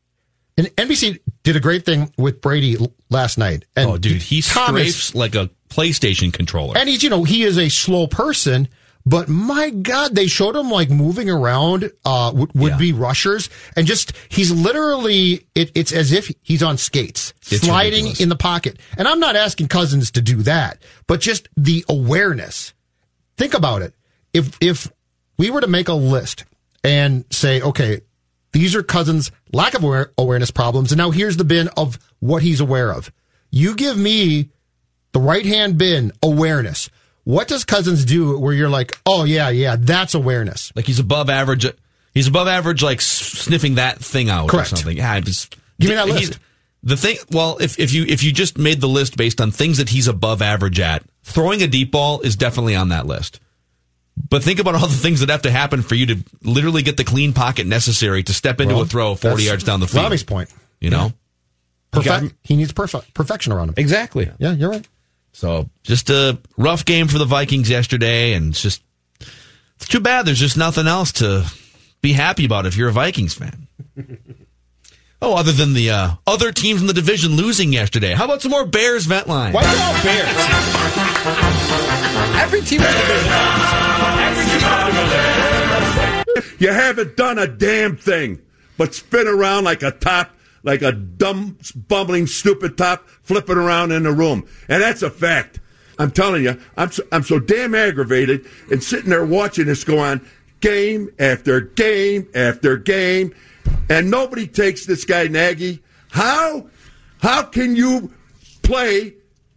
And 0.58 0.68
NBC 0.76 1.20
did 1.44 1.56
a 1.56 1.60
great 1.60 1.86
thing 1.86 2.12
with 2.18 2.42
Brady 2.42 2.76
last 3.10 3.38
night. 3.38 3.66
And 3.76 3.90
oh, 3.90 3.98
dude, 3.98 4.22
he 4.22 4.42
Thomas- 4.42 4.96
strafes 5.12 5.16
like 5.16 5.36
a 5.36 5.50
PlayStation 5.70 6.34
controller. 6.34 6.76
and 6.78 6.90
he's, 6.90 7.04
you 7.04 7.10
know, 7.10 7.24
he 7.24 7.44
is 7.44 7.58
a 7.60 7.70
slow 7.70 8.08
person, 8.08 8.68
but 9.06 9.30
my 9.30 9.70
God, 9.70 10.16
they 10.16 10.26
showed 10.28 10.56
him 10.56 10.70
like 10.72 10.90
moving 10.90 11.30
around, 11.30 11.92
uh, 12.04 12.32
would, 12.34 12.52
would 12.56 12.78
be 12.80 12.92
rushers 12.92 13.50
and 13.76 13.86
just, 13.86 14.14
he's 14.28 14.52
literally, 14.52 15.46
it, 15.56 15.72
it's 15.76 15.92
as 15.92 16.12
if 16.12 16.32
he's 16.42 16.64
on 16.64 16.78
skates, 16.78 17.34
It's 17.52 17.62
sliding 17.62 18.06
ridiculous. 18.06 18.20
in 18.22 18.30
the 18.30 18.36
pocket. 18.36 18.80
And 18.98 19.08
I'm 19.08 19.20
not 19.20 19.36
asking 19.36 19.68
Cousins 19.68 20.12
to 20.12 20.22
do 20.22 20.38
that, 20.44 20.82
but 21.06 21.22
just 21.22 21.48
the 21.56 21.86
awareness. 21.88 22.74
Think 23.38 23.54
about 23.54 23.82
it. 23.84 23.94
If, 24.34 24.58
if 24.62 24.92
we 25.38 25.50
were 25.50 25.62
to 25.62 25.68
make 25.68 25.88
a 25.88 25.94
list 25.94 26.46
and 26.84 27.26
say, 27.32 27.62
okay, 27.62 28.02
these 28.52 28.76
are 28.76 28.84
Cousins' 28.84 29.32
lack 29.54 29.74
of 29.74 29.84
aware- 29.84 30.12
awareness 30.18 30.52
problems, 30.52 30.92
and 30.92 30.98
now 30.98 31.12
here's 31.12 31.38
the 31.38 31.44
bin 31.44 31.68
of 31.78 32.00
what 32.20 32.44
he's 32.44 32.60
aware 32.60 32.92
of. 32.92 33.12
You 33.52 33.76
give 33.76 33.98
me 33.98 34.50
the 35.12 35.20
right 35.20 35.46
hand 35.46 35.78
bin 35.78 36.12
awareness. 36.22 36.90
What 37.24 37.48
does 37.48 37.64
Cousins 37.64 38.06
do 38.06 38.40
where 38.40 38.54
you're 38.54 38.70
like, 38.70 38.98
oh 39.06 39.24
yeah, 39.24 39.50
yeah, 39.50 39.76
that's 39.78 40.14
awareness? 40.14 40.72
Like 40.76 40.86
he's 40.86 41.00
above 41.00 41.30
average. 41.30 41.66
He's 42.14 42.28
above 42.28 42.48
average, 42.48 42.82
like 42.82 43.02
sniffing 43.02 43.76
that 43.76 44.00
thing 44.00 44.30
out 44.30 44.50
Correct. 44.50 44.74
or 44.74 44.76
something. 44.78 44.98
Yeah, 44.98 45.20
just 45.20 45.56
Give 45.80 45.90
me 45.90 45.96
that 45.96 46.08
list. 46.08 46.40
The 46.82 46.98
thing, 46.98 47.18
well, 47.32 47.58
if 47.60 47.80
if 47.80 47.94
you 47.94 48.06
if 48.08 48.24
you 48.24 48.32
just 48.32 48.58
made 48.58 48.82
the 48.82 48.88
list 48.88 49.18
based 49.18 49.42
on 49.42 49.52
things 49.52 49.78
that 49.78 49.90
he's 49.90 50.08
above 50.08 50.42
average 50.42 50.80
at, 50.80 51.04
throwing 51.24 51.62
a 51.62 51.68
deep 51.68 51.92
ball 51.92 52.22
is 52.22 52.36
definitely 52.36 52.76
on 52.76 52.90
that 52.90 53.06
list. 53.06 53.40
But 54.28 54.44
think 54.44 54.60
about 54.60 54.76
all 54.76 54.88
the 54.88 54.96
things 54.96 55.22
that 55.22 55.30
have 55.30 55.44
to 55.44 55.52
happen 55.52 55.82
for 55.82 55.96
you 55.96 56.06
to 56.08 56.18
literally 56.44 56.82
get 56.82 56.98
the 56.98 57.04
clean 57.04 57.34
pocket 57.34 57.68
necessary 57.68 58.24
to 58.24 58.34
step 58.34 58.60
into 58.60 58.76
Well, 58.76 58.84
a 58.84 58.88
throw 58.88 59.16
forty 59.16 59.44
yards 59.44 59.64
down 59.64 59.80
the 59.80 59.88
field. 59.88 60.04
Robbie's 60.04 60.24
point. 60.24 60.50
You 60.80 60.90
know, 60.90 61.14
Perfect. 61.92 62.36
He 62.44 62.56
needs 62.56 62.72
perfect 62.72 63.14
perfection 63.14 63.52
around 63.52 63.70
him. 63.70 63.76
Exactly. 63.78 64.32
Yeah, 64.38 64.54
you're 64.54 64.70
right. 64.70 64.88
So 65.32 65.70
just 65.84 66.10
a 66.10 66.38
rough 66.58 66.86
game 66.86 67.08
for 67.08 67.18
the 67.18 67.26
Vikings 67.26 67.70
yesterday, 67.70 68.34
and 68.34 68.50
it's 68.52 68.62
just 68.62 68.82
it's 69.76 69.88
too 69.88 70.00
bad. 70.00 70.26
There's 70.26 70.40
just 70.40 70.58
nothing 70.58 70.88
else 70.88 71.12
to 71.14 71.46
be 72.02 72.14
happy 72.14 72.46
about 72.46 72.66
if 72.66 72.78
you're 72.78 72.90
a 72.90 72.94
Vikings 72.94 73.34
fan. 73.34 73.68
oh, 75.22 75.36
other 75.36 75.52
than 75.52 75.74
the 75.74 75.90
uh, 75.90 76.12
other 76.26 76.52
teams 76.52 76.82
in 76.82 76.88
the 76.88 76.94
division 76.94 77.36
losing 77.36 77.74
yesterday. 77.74 78.14
How 78.14 78.26
about 78.26 78.42
some 78.42 78.52
more 78.52 78.66
Bears 78.66 79.06
vent 79.06 79.28
line? 79.28 79.54
Why 79.54 79.64
are 79.64 79.68
all 79.68 80.04
Bears? 80.04 80.30
Every 82.42 82.62
team 82.62 82.82
in 82.82 82.88
the 82.88 82.94
division. 83.00 83.32
Every 84.20 84.46
team 84.46 84.64
in 84.66 84.96
the 84.96 85.02
division. 86.36 86.60
You 86.60 86.72
haven't 86.74 87.16
done 87.18 87.40
a 87.40 87.48
damn 87.48 87.96
thing 87.98 88.42
but 88.80 88.96
spin 88.96 89.28
around 89.28 89.66
like 89.66 89.84
a 89.84 89.92
top, 89.92 90.32
like 90.64 90.82
a 90.82 90.94
dumb, 90.94 91.58
bumbling, 91.90 92.26
stupid 92.26 92.78
top, 92.78 93.08
flipping 93.24 93.58
around 93.58 93.92
in 93.92 94.04
the 94.04 94.12
room. 94.12 94.48
And 94.70 94.82
that's 94.82 95.02
a 95.04 95.10
fact. 95.10 95.60
I'm 96.00 96.12
telling 96.12 96.44
you, 96.44 96.58
I'm 96.78 96.90
so, 96.90 97.04
I'm 97.12 97.24
so 97.24 97.40
damn 97.40 97.76
aggravated 97.76 98.48
and 98.72 98.82
sitting 98.82 99.10
there 99.10 99.26
watching 99.26 99.66
this 99.66 99.84
go 99.84 100.00
on 100.00 100.26
game 100.62 101.10
after 101.20 101.60
game 101.60 102.30
after 102.34 102.78
game, 102.78 103.36
and 103.90 104.10
nobody 104.10 104.48
takes 104.48 104.86
this 104.86 105.06
guy 105.06 105.28
Nagy. 105.28 105.82
How? 106.10 106.68
How 107.20 107.44
can 107.44 107.76
you 107.76 108.14
play 108.62 109.14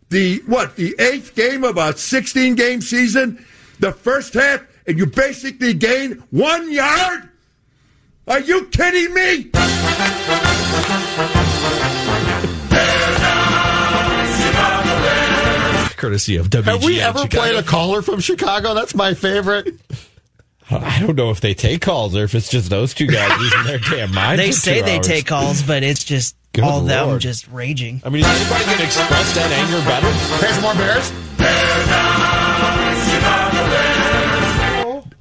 the 0.09 0.43
what 0.47 0.77
the 0.77 0.95
eighth 0.99 1.35
game 1.35 1.65
of 1.65 1.77
a 1.77 1.97
16 1.97 2.55
game 2.55 2.81
season, 2.81 3.45
the 3.81 3.93
first 3.93 4.35
half, 4.35 4.63
and 4.87 4.99
you 4.99 5.07
basically 5.07 5.75
gain 5.75 6.23
one 6.31 6.71
yard? 6.71 7.29
Are 8.27 8.41
you 8.41 8.67
kidding 8.67 9.13
me? 9.15 9.51
Courtesy 15.97 16.37
of 16.37 16.51
WGN. 16.51 16.65
Have 16.65 16.85
we 16.85 17.01
ever 17.01 17.21
Chicago. 17.21 17.43
played 17.43 17.55
a 17.57 17.63
caller 17.63 18.03
from 18.03 18.19
Chicago? 18.19 18.75
That's 18.75 18.95
my 18.95 19.15
favorite. 19.15 19.75
I 20.79 21.01
don't 21.01 21.17
know 21.17 21.31
if 21.31 21.41
they 21.41 21.55
take 21.55 21.83
calls 21.83 22.17
or 22.17 22.25
if 22.25 22.35
it's 22.35 22.49
just 22.51 22.71
those 22.71 22.95
two 22.95 23.07
guys 23.07 23.39
losing 23.41 23.65
their 23.65 23.79
damn 23.91 24.15
minds. 24.15 24.43
They 24.43 24.53
say 24.53 24.83
they 24.83 24.97
hours. 24.97 25.07
take 25.07 25.27
calls, 25.27 25.63
but 25.63 25.83
it's 25.83 26.05
just 26.05 26.37
Good 26.53 26.65
all 26.65 26.81
them 26.83 27.19
just 27.19 27.49
raging. 27.49 28.03
I 28.05 28.09
mean, 28.11 28.25
is 28.25 28.29
anybody 28.29 28.65
going 28.65 28.79
to 28.79 28.85
express 28.85 29.35
that 29.35 29.51
anger 29.53 29.81
better? 29.89 30.13
Pay 30.47 30.53
some 30.53 30.63
more 30.63 30.75
Bears. 30.75 31.13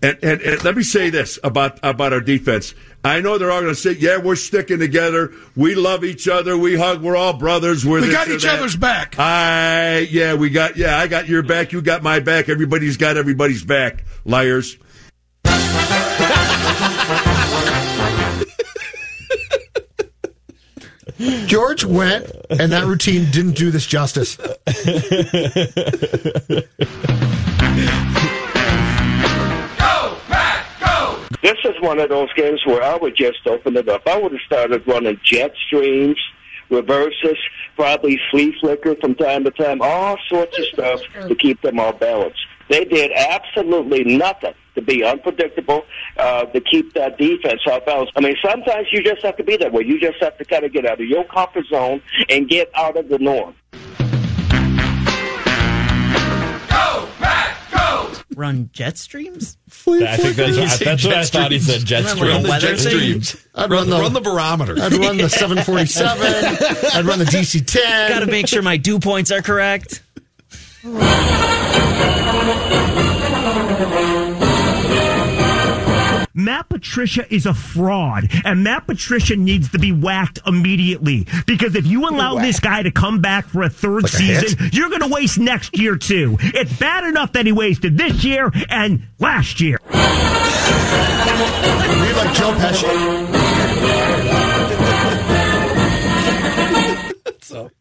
And, 0.03 0.17
and, 0.23 0.41
and 0.41 0.63
let 0.63 0.75
me 0.75 0.81
say 0.81 1.11
this 1.11 1.37
about 1.43 1.77
about 1.83 2.11
our 2.11 2.21
defense. 2.21 2.73
I 3.03 3.19
know 3.21 3.37
they're 3.37 3.51
all 3.51 3.61
going 3.61 3.71
to 3.73 3.79
say, 3.79 3.91
"Yeah, 3.91 4.17
we're 4.17 4.35
sticking 4.35 4.79
together. 4.79 5.31
We 5.55 5.75
love 5.75 6.03
each 6.03 6.27
other. 6.27 6.57
We 6.57 6.75
hug. 6.75 7.03
We're 7.03 7.15
all 7.15 7.33
brothers. 7.33 7.85
We're 7.85 8.01
We 8.01 8.11
got 8.11 8.27
each 8.27 8.41
that." 8.41 8.57
other's 8.57 8.75
back. 8.75 9.19
I 9.19 9.99
yeah, 10.09 10.33
we 10.33 10.49
got 10.49 10.75
yeah. 10.75 10.97
I 10.97 11.05
got 11.05 11.27
your 11.27 11.43
back. 11.43 11.71
You 11.71 11.83
got 11.83 12.01
my 12.01 12.19
back. 12.19 12.49
Everybody's 12.49 12.97
got 12.97 13.15
everybody's 13.15 13.63
back. 13.63 14.03
Liars. 14.25 14.75
George 21.45 21.85
went, 21.85 22.29
and 22.49 22.71
that 22.71 22.85
routine 22.85 23.29
didn't 23.31 23.55
do 23.55 23.71
this 23.71 23.85
justice. 23.85 24.37
Go, 24.37 24.55
Matt, 30.29 30.65
go. 30.79 31.25
This 31.41 31.57
is 31.65 31.79
one 31.81 31.99
of 31.99 32.09
those 32.09 32.31
games 32.33 32.61
where 32.65 32.83
I 32.83 32.97
would 32.97 33.15
just 33.15 33.45
open 33.45 33.75
it 33.77 33.89
up. 33.89 34.07
I 34.07 34.17
would 34.17 34.31
have 34.31 34.41
started 34.45 34.85
running 34.87 35.19
jet 35.23 35.53
streams, 35.67 36.17
reverses, 36.69 37.37
probably 37.75 38.19
flea 38.29 38.55
flicker 38.59 38.95
from 38.95 39.15
time 39.15 39.43
to 39.43 39.51
time, 39.51 39.81
all 39.81 40.17
sorts 40.27 40.57
of 40.57 40.65
stuff 40.73 41.01
to 41.27 41.35
keep 41.35 41.61
them 41.61 41.79
all 41.79 41.93
balanced. 41.93 42.39
They 42.69 42.85
did 42.85 43.11
absolutely 43.11 44.03
nothing 44.03 44.53
to 44.75 44.81
be 44.81 45.03
unpredictable, 45.03 45.83
uh, 46.17 46.45
to 46.45 46.61
keep 46.61 46.93
that 46.93 47.17
defense 47.17 47.61
off 47.67 47.85
balance. 47.85 48.09
I 48.15 48.21
mean, 48.21 48.35
sometimes 48.43 48.87
you 48.91 49.03
just 49.03 49.21
have 49.23 49.35
to 49.37 49.43
be 49.43 49.57
that 49.57 49.71
way. 49.73 49.83
You 49.83 49.99
just 49.99 50.17
have 50.21 50.37
to 50.37 50.45
kind 50.45 50.63
of 50.63 50.71
get 50.73 50.85
out 50.85 51.01
of 51.01 51.07
your 51.07 51.23
comfort 51.25 51.65
zone 51.67 52.01
and 52.29 52.47
get 52.47 52.69
out 52.75 52.95
of 52.97 53.09
the 53.09 53.17
norm. 53.19 53.55
Go, 56.69 57.07
Pack, 57.19 57.57
go! 57.71 58.11
Run 58.35 58.69
jet 58.71 58.97
streams? 58.97 59.57
I 59.87 60.15
think 60.17 60.35
that's, 60.37 60.57
what, 60.57 60.79
that's 60.79 61.03
what 61.05 61.13
I 61.15 61.23
thought 61.25 61.51
he 61.51 61.59
said. 61.59 61.85
Jet 61.85 61.99
Remember 61.99 62.25
stream. 62.31 62.43
the 62.43 62.49
weather 62.49 62.75
thing? 62.77 63.21
I'd 63.55 63.69
Run, 63.69 63.89
run 63.89 64.13
the 64.13 64.21
barometer. 64.21 64.75
I'd 64.81 64.93
run 64.93 65.17
the 65.17 65.29
747. 65.29 66.25
I'd 66.93 67.05
run 67.05 67.19
the 67.19 67.25
DC 67.25 67.65
10. 67.65 68.09
Got 68.09 68.19
to 68.19 68.25
make 68.27 68.47
sure 68.47 68.61
my 68.61 68.77
dew 68.77 68.99
points 68.99 69.31
are 69.31 69.41
correct. 69.41 70.01
Matt 76.33 76.69
Patricia 76.69 77.31
is 77.33 77.45
a 77.45 77.53
fraud, 77.53 78.29
and 78.45 78.63
Matt 78.63 78.87
Patricia 78.87 79.35
needs 79.35 79.69
to 79.71 79.79
be 79.79 79.91
whacked 79.91 80.39
immediately. 80.47 81.27
Because 81.45 81.75
if 81.75 81.85
you 81.85 82.07
allow 82.07 82.35
this 82.35 82.59
guy 82.59 82.83
to 82.83 82.91
come 82.91 83.19
back 83.21 83.47
for 83.47 83.63
a 83.63 83.69
third 83.69 84.03
Like 84.03 84.13
a 84.13 84.17
season, 84.17 84.69
you're 84.71 84.89
going 84.89 85.01
to 85.01 85.07
waste 85.07 85.39
next 85.39 85.77
year 85.77 85.95
too. 85.97 86.37
It's 86.39 86.77
bad 86.77 87.03
enough 87.03 87.33
that 87.33 87.45
he 87.45 87.51
wasted 87.51 87.97
this 87.97 88.23
year 88.23 88.51
and 88.69 89.03
last 89.19 89.59
year. 89.59 89.77
Read 89.89 89.97
like 92.15 92.33
Joe 92.33 92.53
Pesci. 92.53 93.31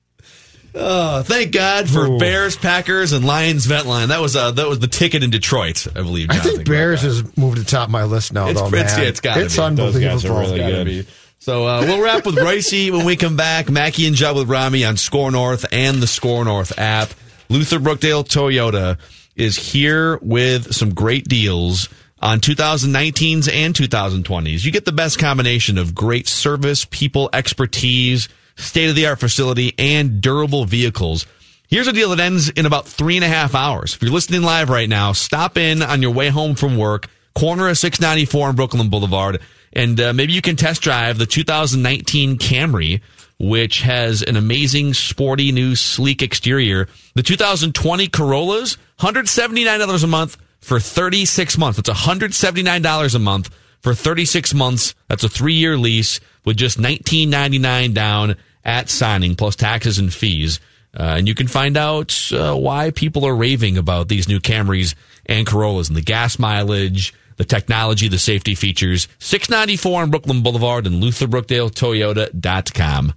Oh, 0.75 1.23
thank 1.23 1.53
God 1.53 1.89
for 1.91 2.19
Bears, 2.19 2.57
Packers, 2.57 3.13
and 3.13 3.25
Lions 3.25 3.67
vet 3.67 3.87
line. 3.87 4.09
That 4.09 4.21
was 4.21 4.37
uh, 4.37 4.53
that 4.53 4.69
was 4.69 4.79
the 4.79 4.87
ticket 4.87 5.23
in 5.25 5.31
Detroit, 5.31 5.87
I 5.97 6.03
believe. 6.03 6.31
I 6.31 6.35
Jonathan. 6.35 6.53
think 6.57 6.69
Bears 6.69 7.03
has 7.03 7.37
moved 7.37 7.57
to 7.57 7.63
the 7.63 7.69
top 7.71 7.89
of 7.89 7.93
my 7.93 8.05
list 8.05 8.33
now, 8.33 8.47
It's, 8.49 8.61
though, 8.61 8.67
it's, 8.69 8.97
man. 8.97 9.07
it's 9.07 9.21
gotta 9.21 9.45
it's 9.45 9.57
be. 9.57 9.63
unbelievable. 9.63 10.15
It's 10.17 10.25
gotta 10.25 10.85
be. 10.85 11.07
So 11.39 11.67
uh, 11.67 11.81
we'll 11.83 12.03
wrap 12.03 12.25
with 12.27 12.37
Ricey 12.37 12.91
when 12.97 13.05
we 13.05 13.17
come 13.17 13.37
back. 13.37 13.69
Mackey 13.71 14.07
and 14.07 14.15
Judd 14.15 14.37
with 14.37 14.49
Rami 14.49 14.85
on 14.85 14.97
SKOR 14.97 15.31
North 15.33 15.65
and 15.73 16.01
the 16.03 16.07
SKOR 16.07 16.45
North 16.45 16.79
app. 16.79 17.11
Luther 17.49 17.79
Brookdale 17.81 18.25
Toyota 18.25 18.99
is 19.35 19.57
here 19.57 20.19
with 20.19 20.73
some 20.75 20.95
great 20.95 21.25
deals 21.27 21.89
on 22.21 22.39
2019s 22.41 23.51
and 23.53 23.75
2020s. 23.75 24.65
You 24.65 24.71
get 24.71 24.85
the 24.85 24.93
best 24.93 25.19
combination 25.19 25.79
of 25.79 25.95
great 25.95 26.29
service, 26.29 26.85
people, 26.85 27.31
expertise, 27.33 28.29
state 28.61 28.89
of 28.89 28.97
the 28.97 29.07
art 29.07 29.21
facility, 29.21 29.75
and 29.79 30.21
durable 30.21 30.65
vehicles. 30.65 31.27
Here's 31.69 31.87
a 31.87 31.93
deal 31.93 32.11
that 32.11 32.21
ends 32.21 32.49
in 32.49 32.67
about 32.67 32.89
three 32.89 33.17
and 33.17 33.25
a 33.25 33.29
half 33.29 33.55
hours. 33.55 33.95
If 33.95 34.03
you're 34.03 34.11
listening 34.11 34.43
live 34.43 34.71
right 34.71 34.89
now, 34.89 35.13
stop 35.13 35.57
in 35.57 35.83
on 35.83 36.03
your 36.03 36.11
way 36.11 36.29
home 36.29 36.57
from 36.57 36.77
work, 36.77 37.09
corner 37.35 37.69
of 37.69 37.79
694 37.79 38.49
on 38.49 38.57
Brooklyn 38.57 38.91
Boulevard, 38.91 39.41
and 39.73 40.01
uh, 40.01 40.13
maybe 40.13 40.33
you 40.33 40.43
can 40.43 40.57
test 40.57 40.83
drive 40.83 41.19
the 41.19 41.27
2019 41.27 42.39
Camry, 42.39 43.01
which 43.39 43.83
has 43.83 44.23
an 44.23 44.37
amazing, 44.37 44.95
sporty, 44.95 45.53
new, 45.53 45.77
sleek 45.77 46.23
exterior. 46.23 46.89
The 47.15 47.23
2020 47.23 48.09
Corollas, 48.09 48.77
$179 48.99 50.05
a 50.05 50.07
month 50.07 50.37
for 50.61 50.81
36 50.81 51.57
months. 51.57 51.77
That's 51.81 51.89
$179 51.89 53.15
a 53.15 53.19
month 53.19 53.51
for 53.81 53.95
36 53.95 54.55
months. 54.55 54.95
That's 55.09 55.25
a 55.25 55.29
three 55.29 55.55
year 55.55 55.77
lease 55.77 56.21
with 56.45 56.57
just 56.57 56.79
$19.99 56.79 57.95
down 57.95 58.37
at 58.65 58.91
signing 58.91 59.37
plus 59.37 59.57
taxes 59.57 59.99
and 59.99 60.13
fees. 60.13 60.61
Uh, 60.99 61.15
and 61.19 61.29
you 61.29 61.35
can 61.35 61.47
find 61.47 61.77
out 61.77 62.33
uh, 62.33 62.55
why 62.55 62.91
people 62.91 63.25
are 63.25 63.35
raving 63.35 63.79
about 63.79 64.09
these 64.09 64.29
new 64.29 64.41
Camrys 64.41 64.95
and 65.27 65.47
Corollas 65.47 65.89
and 65.89 65.97
the 65.97 66.03
gas 66.03 66.37
mileage, 66.39 67.15
the 67.37 67.45
technology, 67.45 68.09
the 68.09 68.19
safety 68.19 68.57
features. 68.57 69.07
694 69.21 70.03
on 70.03 70.11
Brooklyn 70.11 70.43
Boulevard 70.43 70.87
and 70.87 71.03
LutherBrookdaleToyota.com. 71.03 73.15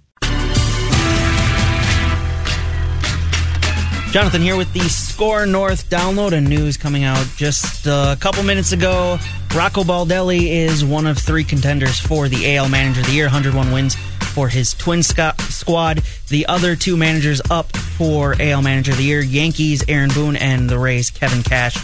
Jonathan 4.12 4.42
here 4.42 4.56
with 4.56 4.72
the 4.72 4.88
SKOR 4.88 5.44
North 5.44 5.90
download 5.90 6.30
and 6.30 6.48
news 6.48 6.76
coming 6.76 7.02
out 7.02 7.26
just 7.36 7.84
a 7.86 8.16
couple 8.20 8.44
minutes 8.44 8.70
ago. 8.70 9.18
Rocco 9.52 9.82
Baldelli 9.82 10.52
is 10.52 10.84
one 10.84 11.08
of 11.08 11.18
three 11.18 11.42
contenders 11.42 11.98
for 11.98 12.28
the 12.28 12.56
AL 12.56 12.68
Manager 12.68 13.00
of 13.00 13.08
the 13.08 13.12
Year, 13.12 13.24
101 13.24 13.72
wins 13.72 13.96
for 14.34 14.48
his 14.48 14.74
twin 14.74 15.02
squad. 15.02 16.02
The 16.28 16.46
other 16.46 16.76
two 16.76 16.96
managers 16.96 17.40
up 17.50 17.74
for 17.76 18.34
AL 18.40 18.62
Manager 18.62 18.92
of 18.92 18.98
the 18.98 19.04
Year, 19.04 19.22
Yankees, 19.22 19.84
Aaron 19.88 20.10
Boone, 20.10 20.36
and 20.36 20.68
the 20.68 20.78
Rays, 20.78 21.10
Kevin 21.10 21.42
Cash. 21.42 21.76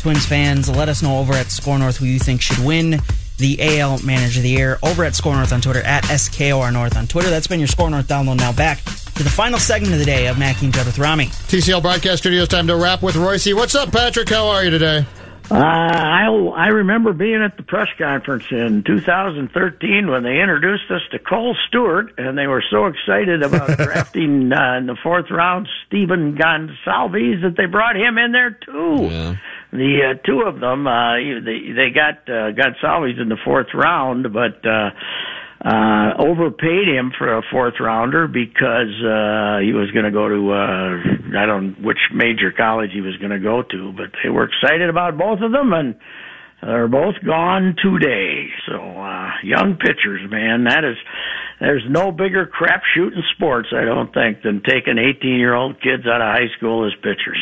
Twins 0.00 0.26
fans, 0.26 0.68
let 0.68 0.90
us 0.90 1.02
know 1.02 1.18
over 1.18 1.32
at 1.32 1.46
SKOR 1.46 1.78
North 1.78 1.96
who 1.96 2.04
you 2.04 2.18
think 2.18 2.42
should 2.42 2.62
win 2.64 3.00
the 3.38 3.80
AL 3.80 4.00
Manager 4.00 4.40
of 4.40 4.42
the 4.42 4.50
Year 4.50 4.78
over 4.82 5.02
at 5.02 5.14
SKOR 5.14 5.34
North 5.34 5.52
on 5.52 5.62
Twitter, 5.62 5.80
at 5.80 6.04
SKOR 6.04 6.70
North 6.70 6.96
on 6.96 7.06
Twitter. 7.06 7.30
That's 7.30 7.46
been 7.46 7.58
your 7.58 7.68
SKOR 7.68 7.90
North 7.90 8.06
download. 8.06 8.36
Now 8.36 8.52
back 8.52 8.84
to 8.84 9.22
the 9.22 9.30
final 9.30 9.58
segment 9.58 9.94
of 9.94 9.98
the 9.98 10.04
day 10.04 10.26
of 10.26 10.38
Mackey 10.38 10.66
and 10.66 10.74
Judd 10.74 10.86
with 10.86 10.98
Rami. 10.98 11.26
TCL 11.26 11.80
Broadcast 11.80 12.18
Studios, 12.18 12.48
time 12.48 12.66
to 12.66 12.76
wrap 12.76 13.02
with 13.02 13.14
Reusse. 13.14 13.54
What's 13.54 13.74
up, 13.74 13.90
Patrick? 13.90 14.28
How 14.28 14.46
are 14.48 14.62
you 14.62 14.70
today? 14.70 15.06
Uh, 15.50 15.56
I 15.56 16.26
I 16.56 16.68
remember 16.68 17.12
being 17.12 17.42
at 17.42 17.56
the 17.58 17.62
press 17.62 17.88
conference 17.98 18.46
in 18.50 18.82
2013 18.82 20.10
when 20.10 20.22
they 20.22 20.40
introduced 20.40 20.90
us 20.90 21.02
to 21.12 21.18
Kohl 21.18 21.54
Stewart, 21.68 22.14
and 22.16 22.36
they 22.38 22.46
were 22.46 22.64
so 22.70 22.86
excited 22.86 23.42
about 23.42 23.68
drafting 23.78 24.50
uh, 24.52 24.78
in 24.78 24.86
the 24.86 24.96
fourth 25.02 25.30
round 25.30 25.68
Stephen 25.86 26.36
Gonsalves 26.36 27.42
that 27.42 27.54
they 27.58 27.66
brought 27.66 27.96
him 27.96 28.16
in 28.16 28.32
there 28.32 28.52
too. 28.52 28.96
The 29.70 30.14
uh, 30.14 30.26
two 30.26 30.42
of 30.42 30.60
them, 30.60 30.86
uh, 30.86 31.16
they 31.16 31.72
they 31.76 31.90
got 31.90 32.26
uh, 32.26 32.52
Gonsalves 32.52 33.20
in 33.20 33.28
the 33.28 33.38
fourth 33.44 33.68
round, 33.74 34.32
but. 34.32 34.64
Uh, 34.66 34.90
uh, 35.64 36.12
overpaid 36.18 36.88
him 36.88 37.10
for 37.16 37.38
a 37.38 37.42
fourth 37.50 37.74
rounder 37.80 38.28
because 38.28 38.92
uh, 39.00 39.64
he 39.64 39.72
was 39.72 39.90
going 39.92 40.04
to 40.04 40.12
go 40.12 40.28
to 40.28 40.52
uh, 40.52 41.40
I 41.40 41.46
don't 41.46 41.82
which 41.82 41.98
major 42.12 42.52
college 42.52 42.90
he 42.92 43.00
was 43.00 43.16
going 43.16 43.30
to 43.30 43.40
go 43.40 43.62
to, 43.62 43.92
but 43.96 44.12
they 44.22 44.28
were 44.28 44.44
excited 44.44 44.90
about 44.90 45.16
both 45.16 45.40
of 45.40 45.52
them, 45.52 45.72
and 45.72 45.96
they're 46.60 46.86
both 46.86 47.14
gone 47.24 47.76
today. 47.82 48.48
So 48.68 48.74
uh, 48.74 49.30
young 49.42 49.76
pitchers, 49.76 50.28
man, 50.30 50.64
that 50.64 50.84
is 50.84 50.96
there's 51.60 51.84
no 51.88 52.12
bigger 52.12 52.44
crapshoot 52.44 53.16
in 53.16 53.22
sports, 53.34 53.68
I 53.72 53.86
don't 53.86 54.12
think, 54.12 54.42
than 54.42 54.60
taking 54.68 54.98
18 54.98 55.38
year 55.38 55.54
old 55.54 55.80
kids 55.80 56.04
out 56.06 56.20
of 56.20 56.28
high 56.28 56.54
school 56.58 56.86
as 56.86 56.92
pitchers. 56.96 57.40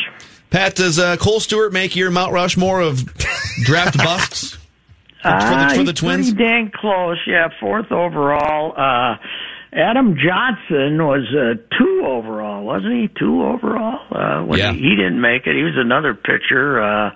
Pat, 0.49 0.75
does 0.75 0.97
uh, 0.97 1.17
Kohl 1.17 1.41
Stewart 1.41 1.73
make 1.73 1.95
your 1.95 2.09
Mount 2.09 2.31
Rushmore 2.31 2.79
of 2.79 3.03
draft 3.63 3.97
busts? 4.03 4.57
For 5.23 5.29
the, 5.55 5.73
for 5.75 5.83
the 5.83 5.91
he's 5.91 5.99
Twins? 5.99 6.33
Pretty 6.33 6.43
dang 6.43 6.71
close. 6.75 7.17
Yeah, 7.27 7.47
fourth 7.59 7.91
overall. 7.91 8.73
Uh, 8.77 9.15
Adam 9.75 10.15
Johnson 10.15 11.01
was 11.03 11.25
uh, 11.33 11.55
two 11.79 12.03
overall, 12.05 12.63
wasn't 12.63 12.93
he? 12.93 13.07
Two 13.17 13.41
overall. 13.43 13.99
Uh, 14.11 14.45
when 14.45 14.59
Yeah. 14.59 14.71
he, 14.71 14.79
he 14.79 14.95
didn't 14.95 15.19
make 15.19 15.47
it. 15.47 15.55
He 15.55 15.63
was 15.63 15.73
another 15.77 16.13
pitcher. 16.13 16.79
Uh, 16.79 17.09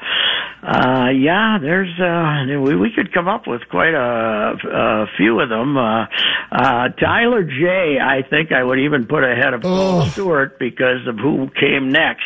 uh, 0.64 1.10
yeah, 1.12 1.60
there's 1.62 1.94
uh, 2.00 2.60
we 2.60 2.76
we 2.76 2.90
could 2.96 3.14
come 3.14 3.28
up 3.28 3.46
with 3.46 3.62
quite 3.70 3.94
a, 3.94 4.56
a 4.74 5.06
few 5.16 5.40
of 5.40 5.50
them. 5.50 5.78
Uh, 5.78 6.06
uh, 6.52 6.90
Tyler 7.00 7.44
Jay. 7.44 7.98
I 8.02 8.24
think 8.28 8.52
I 8.52 8.64
would 8.64 8.80
even 8.80 9.06
put 9.06 9.24
ahead 9.24 9.54
of 9.54 9.62
Kohl 9.62 10.06
Stewart 10.08 10.58
because 10.58 11.06
of 11.08 11.18
who 11.20 11.50
came 11.60 11.90
next. 11.90 12.26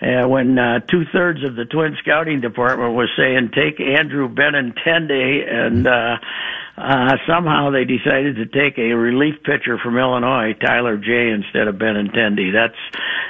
Uh, 0.00 0.28
when 0.28 0.58
uh, 0.58 0.80
two 0.80 1.04
thirds 1.10 1.42
of 1.42 1.56
the 1.56 1.64
Twin 1.64 1.96
scouting 2.02 2.42
department 2.42 2.94
was 2.94 3.08
saying 3.16 3.50
take 3.54 3.80
Andrew 3.80 4.28
Benintendi, 4.28 5.50
and 5.50 5.86
uh, 5.86 6.16
uh, 6.76 7.16
somehow 7.26 7.70
they 7.70 7.84
decided 7.84 8.36
to 8.36 8.44
take 8.44 8.76
a 8.76 8.92
relief 8.92 9.36
pitcher 9.42 9.78
from 9.82 9.96
Illinois, 9.96 10.52
Tyler 10.60 10.98
Jay, 10.98 11.30
instead 11.30 11.66
of 11.66 11.76
Benintendi. 11.76 12.52
That's 12.52 12.76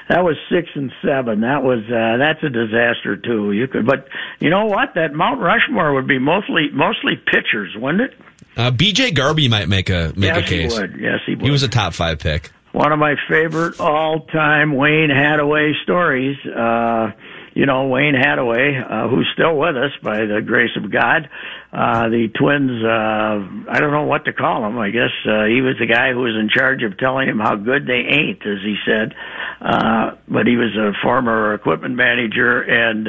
that 0.09 0.25
was 0.25 0.35
six 0.51 0.69
and 0.75 0.91
seven. 1.05 1.43
That 1.43 1.63
was 1.63 1.85
uh, 1.87 2.19
that's 2.19 2.43
a 2.43 2.51
disaster 2.51 3.17
too. 3.17 3.53
You 3.53 3.69
could, 3.69 3.87
but 3.87 4.09
you 4.41 4.51
know 4.51 4.67
what? 4.67 4.95
That 4.97 5.15
Mount 5.15 5.41
Rushmore 5.41 5.95
would 5.95 6.09
be 6.09 6.19
mostly 6.19 6.71
mostly 6.73 7.15
pitchers, 7.15 7.77
wouldn't 7.77 8.13
it? 8.13 8.19
Uh, 8.57 8.73
BJ 8.73 9.11
Garbe 9.15 9.49
might 9.49 9.69
make 9.69 9.89
a 9.89 10.13
make 10.17 10.35
yes, 10.35 10.39
a 10.39 10.43
case. 10.43 10.75
he 10.75 10.81
would. 10.81 11.01
Yes, 11.01 11.21
he 11.27 11.35
would. 11.37 11.45
He 11.45 11.51
was 11.51 11.63
a 11.63 11.69
top 11.69 11.95
five 11.95 12.19
pick. 12.19 12.51
One 12.77 12.93
of 12.93 12.99
my 12.99 13.15
favorite 13.31 13.81
all-time 13.81 14.77
Wayne 14.77 15.09
Hattaway 15.09 15.73
stories. 15.83 16.37
Uh, 16.45 17.13
you 17.55 17.65
know, 17.65 17.87
Wayne 17.87 18.13
Hattaway, 18.13 18.85
uh, 18.85 19.09
who's 19.09 19.27
still 19.33 19.57
with 19.57 19.79
us 19.79 19.93
by 20.03 20.27
the 20.27 20.43
grace 20.45 20.77
of 20.77 20.93
God. 20.93 21.31
Uh, 21.73 22.11
the 22.11 22.29
twins, 22.39 22.85
uh, 22.85 23.73
I 23.73 23.81
don't 23.81 23.93
know 23.93 24.03
what 24.03 24.27
to 24.27 24.35
call 24.35 24.67
him. 24.67 24.79
I 24.79 24.91
guess, 24.91 25.09
uh, 25.25 25.47
he 25.47 25.63
was 25.63 25.77
the 25.81 25.87
guy 25.87 26.13
who 26.13 26.21
was 26.21 26.37
in 26.39 26.51
charge 26.51 26.83
of 26.83 26.99
telling 26.99 27.31
him 27.31 27.39
how 27.39 27.57
good 27.57 27.87
they 27.87 28.13
ain't, 28.13 28.45
as 28.45 28.59
he 28.63 28.77
said. 28.85 29.15
Uh, 29.59 30.17
but 30.29 30.47
he 30.47 30.59
was 30.59 30.77
a 30.77 30.93
former 31.03 31.55
equipment 31.55 31.95
manager 31.97 32.61
and, 32.61 33.09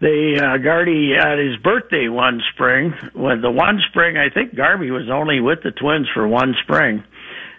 they 0.00 0.36
uh, 0.38 0.58
Gardy 0.58 1.16
at 1.18 1.38
his 1.38 1.56
birthday 1.56 2.06
one 2.06 2.40
spring. 2.54 2.94
When 3.14 3.40
the 3.40 3.50
one 3.50 3.80
spring, 3.88 4.16
I 4.16 4.30
think 4.30 4.54
Garbe 4.54 4.88
was 4.92 5.10
only 5.10 5.40
with 5.40 5.64
the 5.64 5.72
Twins 5.72 6.06
for 6.14 6.28
one 6.28 6.54
spring, 6.62 7.02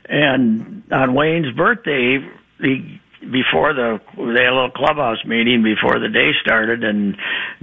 and 0.10 0.84
on 0.92 1.14
Wayne's 1.14 1.56
birthday, 1.56 2.20
he 2.60 3.00
before 3.22 3.74
the 3.74 4.00
they 4.18 4.44
had 4.44 4.52
a 4.52 4.56
little 4.56 4.72
clubhouse 4.72 5.24
meeting 5.26 5.62
before 5.64 6.00
the 6.00 6.10
day 6.10 6.32
started, 6.42 6.84
and 6.84 7.16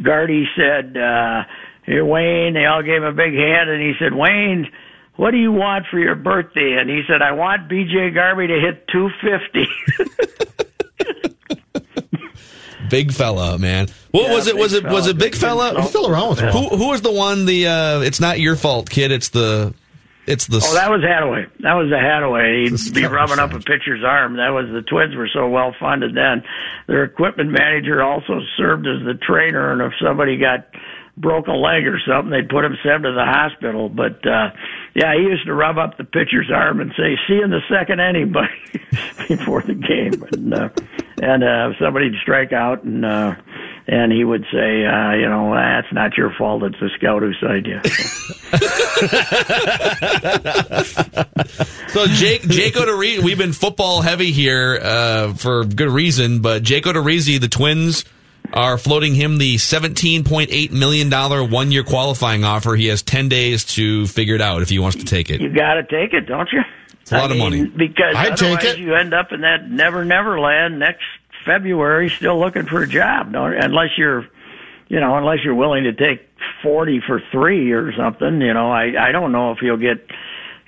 Gardy 0.02 0.47
said, 0.56 0.97
uh, 0.97 1.43
"Here, 1.85 2.05
Wayne." 2.05 2.55
They 2.55 2.64
all 2.66 2.82
gave 2.82 3.02
him 3.02 3.05
a 3.05 3.12
big 3.12 3.35
hand, 3.35 3.68
and 3.70 3.82
he 3.82 3.93
said, 3.98 4.14
"Wayne." 4.14 4.68
What 5.16 5.31
do 5.31 5.39
you 5.39 5.51
want 5.51 5.86
for 5.90 5.98
your 5.98 6.14
birthday? 6.14 6.77
And 6.78 6.90
he 6.90 7.01
said, 7.09 7.23
I 7.23 7.32
want 7.32 7.70
BJ 7.70 8.12
Garbe 8.14 8.47
to 8.48 8.60
hit 8.60 8.86
250. 8.89 9.66
Big 12.90 13.12
fella, 13.12 13.59
man. 13.59 13.89
What 14.10 14.28
Yeah, 14.28 14.35
was 14.35 14.47
it? 14.47 14.56
Was 14.56 14.73
big 14.74 14.85
it 14.85 14.90
was 14.93 15.06
it 15.09 15.18
big 15.18 15.32
big 15.32 15.40
fella? 15.40 15.70
fella. 15.70 15.81
He's 15.81 15.89
still 15.90 16.09
around 16.09 16.28
with 16.31 16.40
who? 16.40 16.68
Who 16.68 16.89
was 16.89 17.01
the 17.01 17.10
one? 17.10 17.47
The 17.47 17.66
uh, 17.66 18.01
it's 18.01 18.20
not 18.20 18.39
your 18.39 18.55
fault, 18.56 18.89
kid. 18.90 19.10
It's 19.10 19.31
the 19.31 19.74
it's 20.26 20.46
the 20.46 20.60
Oh, 20.64 20.74
that 20.74 20.90
was 20.90 21.02
Hattaway. 21.02 21.46
That 21.60 21.74
was 21.74 21.88
the 21.90 21.96
Hattaway. 21.96 22.68
He'd 22.68 22.94
be 22.94 23.06
rubbing 23.06 23.38
up 23.38 23.52
a 23.52 23.60
pitcher's 23.60 24.02
arm. 24.04 24.36
That 24.36 24.50
was 24.50 24.66
the 24.72 24.82
Twins 24.82 25.14
were 25.14 25.28
so 25.32 25.48
well 25.48 25.74
funded 25.78 26.14
then. 26.14 26.42
Their 26.86 27.04
equipment 27.04 27.50
manager 27.50 28.02
also 28.02 28.40
served 28.56 28.86
as 28.86 29.04
the 29.04 29.14
trainer, 29.14 29.72
and 29.72 29.80
if 29.82 29.92
somebody 30.02 30.36
got 30.38 30.66
broke 31.18 31.46
a 31.46 31.52
leg 31.52 31.86
or 31.86 31.98
something, 32.06 32.30
they'd 32.30 32.48
put 32.48 32.64
him 32.64 32.76
sent 32.82 33.04
to 33.04 33.12
the 33.12 33.24
hospital. 33.24 33.88
But 33.88 34.26
uh 34.26 34.50
yeah, 34.94 35.14
he 35.14 35.22
used 35.22 35.46
to 35.46 35.54
rub 35.54 35.78
up 35.78 35.96
the 35.98 36.04
pitcher's 36.04 36.50
arm 36.52 36.80
and 36.80 36.90
say, 36.96 37.16
"See 37.26 37.34
you 37.34 37.44
in 37.44 37.50
the 37.50 37.60
second 37.70 38.00
inning," 38.00 38.32
before 39.28 39.62
the 39.62 39.74
game. 39.74 40.22
And 40.32 40.54
uh, 40.54 40.68
and 41.22 41.44
uh, 41.44 41.72
somebody'd 41.80 42.14
strike 42.20 42.52
out 42.52 42.84
and 42.84 43.04
uh, 43.04 43.34
and 43.88 44.12
he 44.12 44.24
would 44.24 44.44
say, 44.52 44.84
uh, 44.84 45.12
you 45.12 45.28
know, 45.28 45.54
that's 45.54 45.92
not 45.92 46.16
your 46.16 46.32
fault. 46.36 46.62
It's 46.64 46.78
the 46.80 46.90
scout 46.96 47.22
who 47.22 47.32
signed 47.34 47.66
you. 47.66 47.80
So 51.88 52.06
Jake 52.06 52.42
Jake 52.42 52.74
Odorizzi, 52.74 53.22
we've 53.22 53.38
been 53.38 53.54
football 53.54 54.02
heavy 54.02 54.30
here 54.30 54.78
uh, 54.82 55.32
for 55.32 55.64
good 55.64 55.88
reason, 55.88 56.42
but 56.42 56.62
Jake 56.62 56.84
Odorizzi, 56.84 57.40
the 57.40 57.48
Twins 57.48 58.04
are 58.52 58.76
floating 58.76 59.14
him 59.14 59.38
the 59.38 59.56
seventeen 59.56 60.22
point 60.22 60.50
eight 60.52 60.72
million 60.72 61.08
dollar 61.08 61.42
one 61.42 61.72
year 61.72 61.84
qualifying 61.84 62.44
offer. 62.44 62.74
He 62.76 62.88
has 62.88 63.00
ten 63.02 63.30
days 63.30 63.64
to 63.76 64.06
figure 64.08 64.34
it 64.34 64.42
out 64.42 64.60
if 64.60 64.68
he 64.68 64.78
wants 64.78 64.98
to 64.98 65.04
take 65.04 65.30
it. 65.30 65.40
You 65.40 65.48
got 65.54 65.74
to 65.74 65.84
take 65.84 66.12
it, 66.12 66.26
don't 66.26 66.48
you? 66.52 66.60
It's 67.00 67.12
a 67.12 67.16
lot 67.16 67.30
I 67.30 67.34
of 67.34 67.38
mean, 67.38 67.38
money. 67.38 67.64
Because 67.66 68.14
I'd 68.14 68.36
take 68.36 68.58
otherwise 68.58 68.64
it. 68.74 68.78
you 68.78 68.94
end 68.94 69.14
up 69.14 69.32
in 69.32 69.40
that 69.40 69.70
never 69.70 70.04
never 70.04 70.38
land 70.38 70.78
next 70.78 71.04
February, 71.47 72.10
still 72.10 72.39
looking 72.39 72.66
for 72.66 72.82
a 72.82 72.86
job. 72.89 73.32
Don't, 73.32 73.55
unless 73.55 73.97
you're, 73.97 74.27
you 74.89 75.01
know, 75.01 75.16
unless 75.16 75.39
you're 75.44 75.55
willing 75.55 75.85
to 75.85 75.93
take 75.93 76.28
forty 76.62 77.01
for 77.06 77.23
three 77.32 77.73
or 77.73 77.93
something. 77.97 78.40
You 78.40 78.52
know, 78.52 78.70
I 78.70 79.09
I 79.09 79.12
don't 79.12 79.32
know 79.32 79.52
if 79.52 79.59
he'll 79.59 79.77
get. 79.77 80.06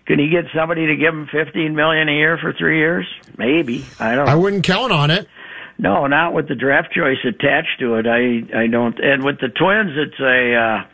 Can 0.06 0.18
he 0.18 0.30
get 0.30 0.46
somebody 0.54 0.86
to 0.86 0.96
give 0.96 1.12
him 1.12 1.28
fifteen 1.30 1.74
million 1.74 2.08
a 2.08 2.12
year 2.12 2.38
for 2.38 2.52
three 2.54 2.78
years? 2.78 3.06
Maybe. 3.36 3.84
I 4.00 4.14
don't. 4.14 4.28
I 4.28 4.36
wouldn't 4.36 4.64
count 4.64 4.92
on 4.92 5.10
it. 5.10 5.28
No, 5.78 6.06
not 6.06 6.32
with 6.32 6.48
the 6.48 6.54
draft 6.54 6.92
choice 6.92 7.18
attached 7.24 7.78
to 7.80 7.96
it. 7.96 8.06
I 8.06 8.62
I 8.62 8.66
don't. 8.68 8.98
And 8.98 9.24
with 9.24 9.40
the 9.40 9.48
Twins, 9.48 9.92
it's 9.96 10.20
a. 10.20 10.54
uh 10.54 10.84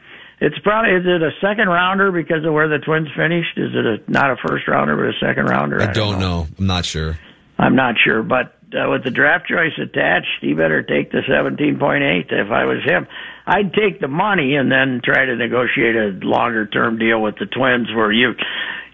it's 0.41 0.59
probably 0.59 0.91
is 0.91 1.07
it 1.07 1.23
a 1.23 1.31
second 1.41 1.69
rounder 1.69 2.11
because 2.11 2.45
of 2.45 2.53
where 2.53 2.69
the 2.69 2.79
Twins 2.79 3.09
finished? 3.17 3.57
Is 3.57 3.71
it 3.73 3.87
a 3.87 4.11
not 4.11 4.31
a 4.31 4.37
first 4.47 4.67
rounder 4.67 4.97
but 4.97 5.07
a 5.07 5.19
second 5.27 5.47
rounder? 5.47 5.81
I 5.81 5.93
don't 5.93 6.19
know. 6.19 6.47
I'm 6.59 6.67
not 6.67 6.85
sure. 6.85 7.19
I'm 7.59 7.77
not 7.77 7.95
sure, 8.05 8.23
but 8.23 8.59
uh, 8.75 8.91
with 8.91 9.05
the 9.05 9.11
draft 9.11 9.47
choice 9.47 9.73
attached, 9.81 10.41
he 10.41 10.53
better 10.53 10.83
take 10.83 11.13
the 11.13 11.23
17.8. 11.29 12.33
If 12.33 12.51
I 12.51 12.65
was 12.65 12.83
him, 12.85 13.07
I'd 13.47 13.73
take 13.73 14.01
the 14.01 14.09
money 14.09 14.57
and 14.57 14.71
then 14.71 15.01
try 15.05 15.25
to 15.25 15.37
negotiate 15.37 15.97
a 15.97 16.19
longer 16.27 16.67
term 16.67 16.99
deal 16.99 17.23
with 17.23 17.37
the 17.39 17.47
Twins 17.47 17.89
where 17.95 18.13
you 18.13 18.35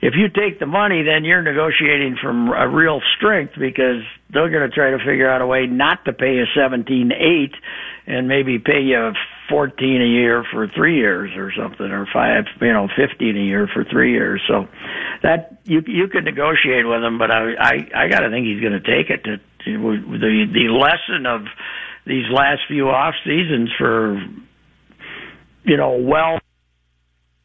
if 0.03 0.15
you 0.17 0.29
take 0.29 0.59
the 0.59 0.67
money, 0.67 1.03
then 1.03 1.25
you're 1.25 1.43
negotiating 1.43 2.17
from 2.23 2.49
a 2.49 2.67
real 2.67 3.03
strength 3.17 3.53
because 3.59 4.01
they're 4.31 4.49
going 4.49 4.69
to 4.69 4.75
try 4.75 4.91
to 4.93 4.99
figure 4.99 5.31
out 5.31 5.43
a 5.43 5.47
way 5.47 5.67
not 5.67 6.07
to 6.07 6.15
pay 6.15 6.39
a 6.39 6.47
17.8 6.59 7.53
and 8.07 8.27
maybe 8.27 8.59
pay 8.59 8.81
you 8.81 9.13
14 9.51 10.01
a 10.01 10.07
year 10.07 10.43
for 10.51 10.69
3 10.69 10.97
years 10.97 11.31
or 11.37 11.53
something 11.53 11.87
or 11.87 12.07
5, 12.11 12.45
you 12.63 12.73
know, 12.73 12.89
15 12.97 13.37
a 13.37 13.41
year 13.41 13.69
for 13.73 13.85
3 13.85 14.13
years. 14.13 14.41
So 14.49 14.69
that 15.23 15.59
you 15.65 15.83
you 15.87 16.09
could 16.09 16.25
negotiate 16.25 16.87
with 16.87 17.03
him, 17.03 17.19
but 17.19 17.31
I 17.31 17.53
I, 17.61 17.89
I 17.95 18.09
got 18.09 18.21
to 18.21 18.31
think 18.31 18.47
he's 18.47 18.61
going 18.61 18.73
to 18.73 18.81
take 18.81 19.11
it. 19.11 19.25
To 19.25 19.37
the 19.65 20.47
the 20.53 20.69
lesson 20.73 21.27
of 21.27 21.43
these 22.07 22.25
last 22.33 22.61
few 22.69 22.89
off 22.89 23.15
seasons 23.25 23.71
for 23.79 24.21
you 25.65 25.77
know 25.77 25.97
well 25.97 26.39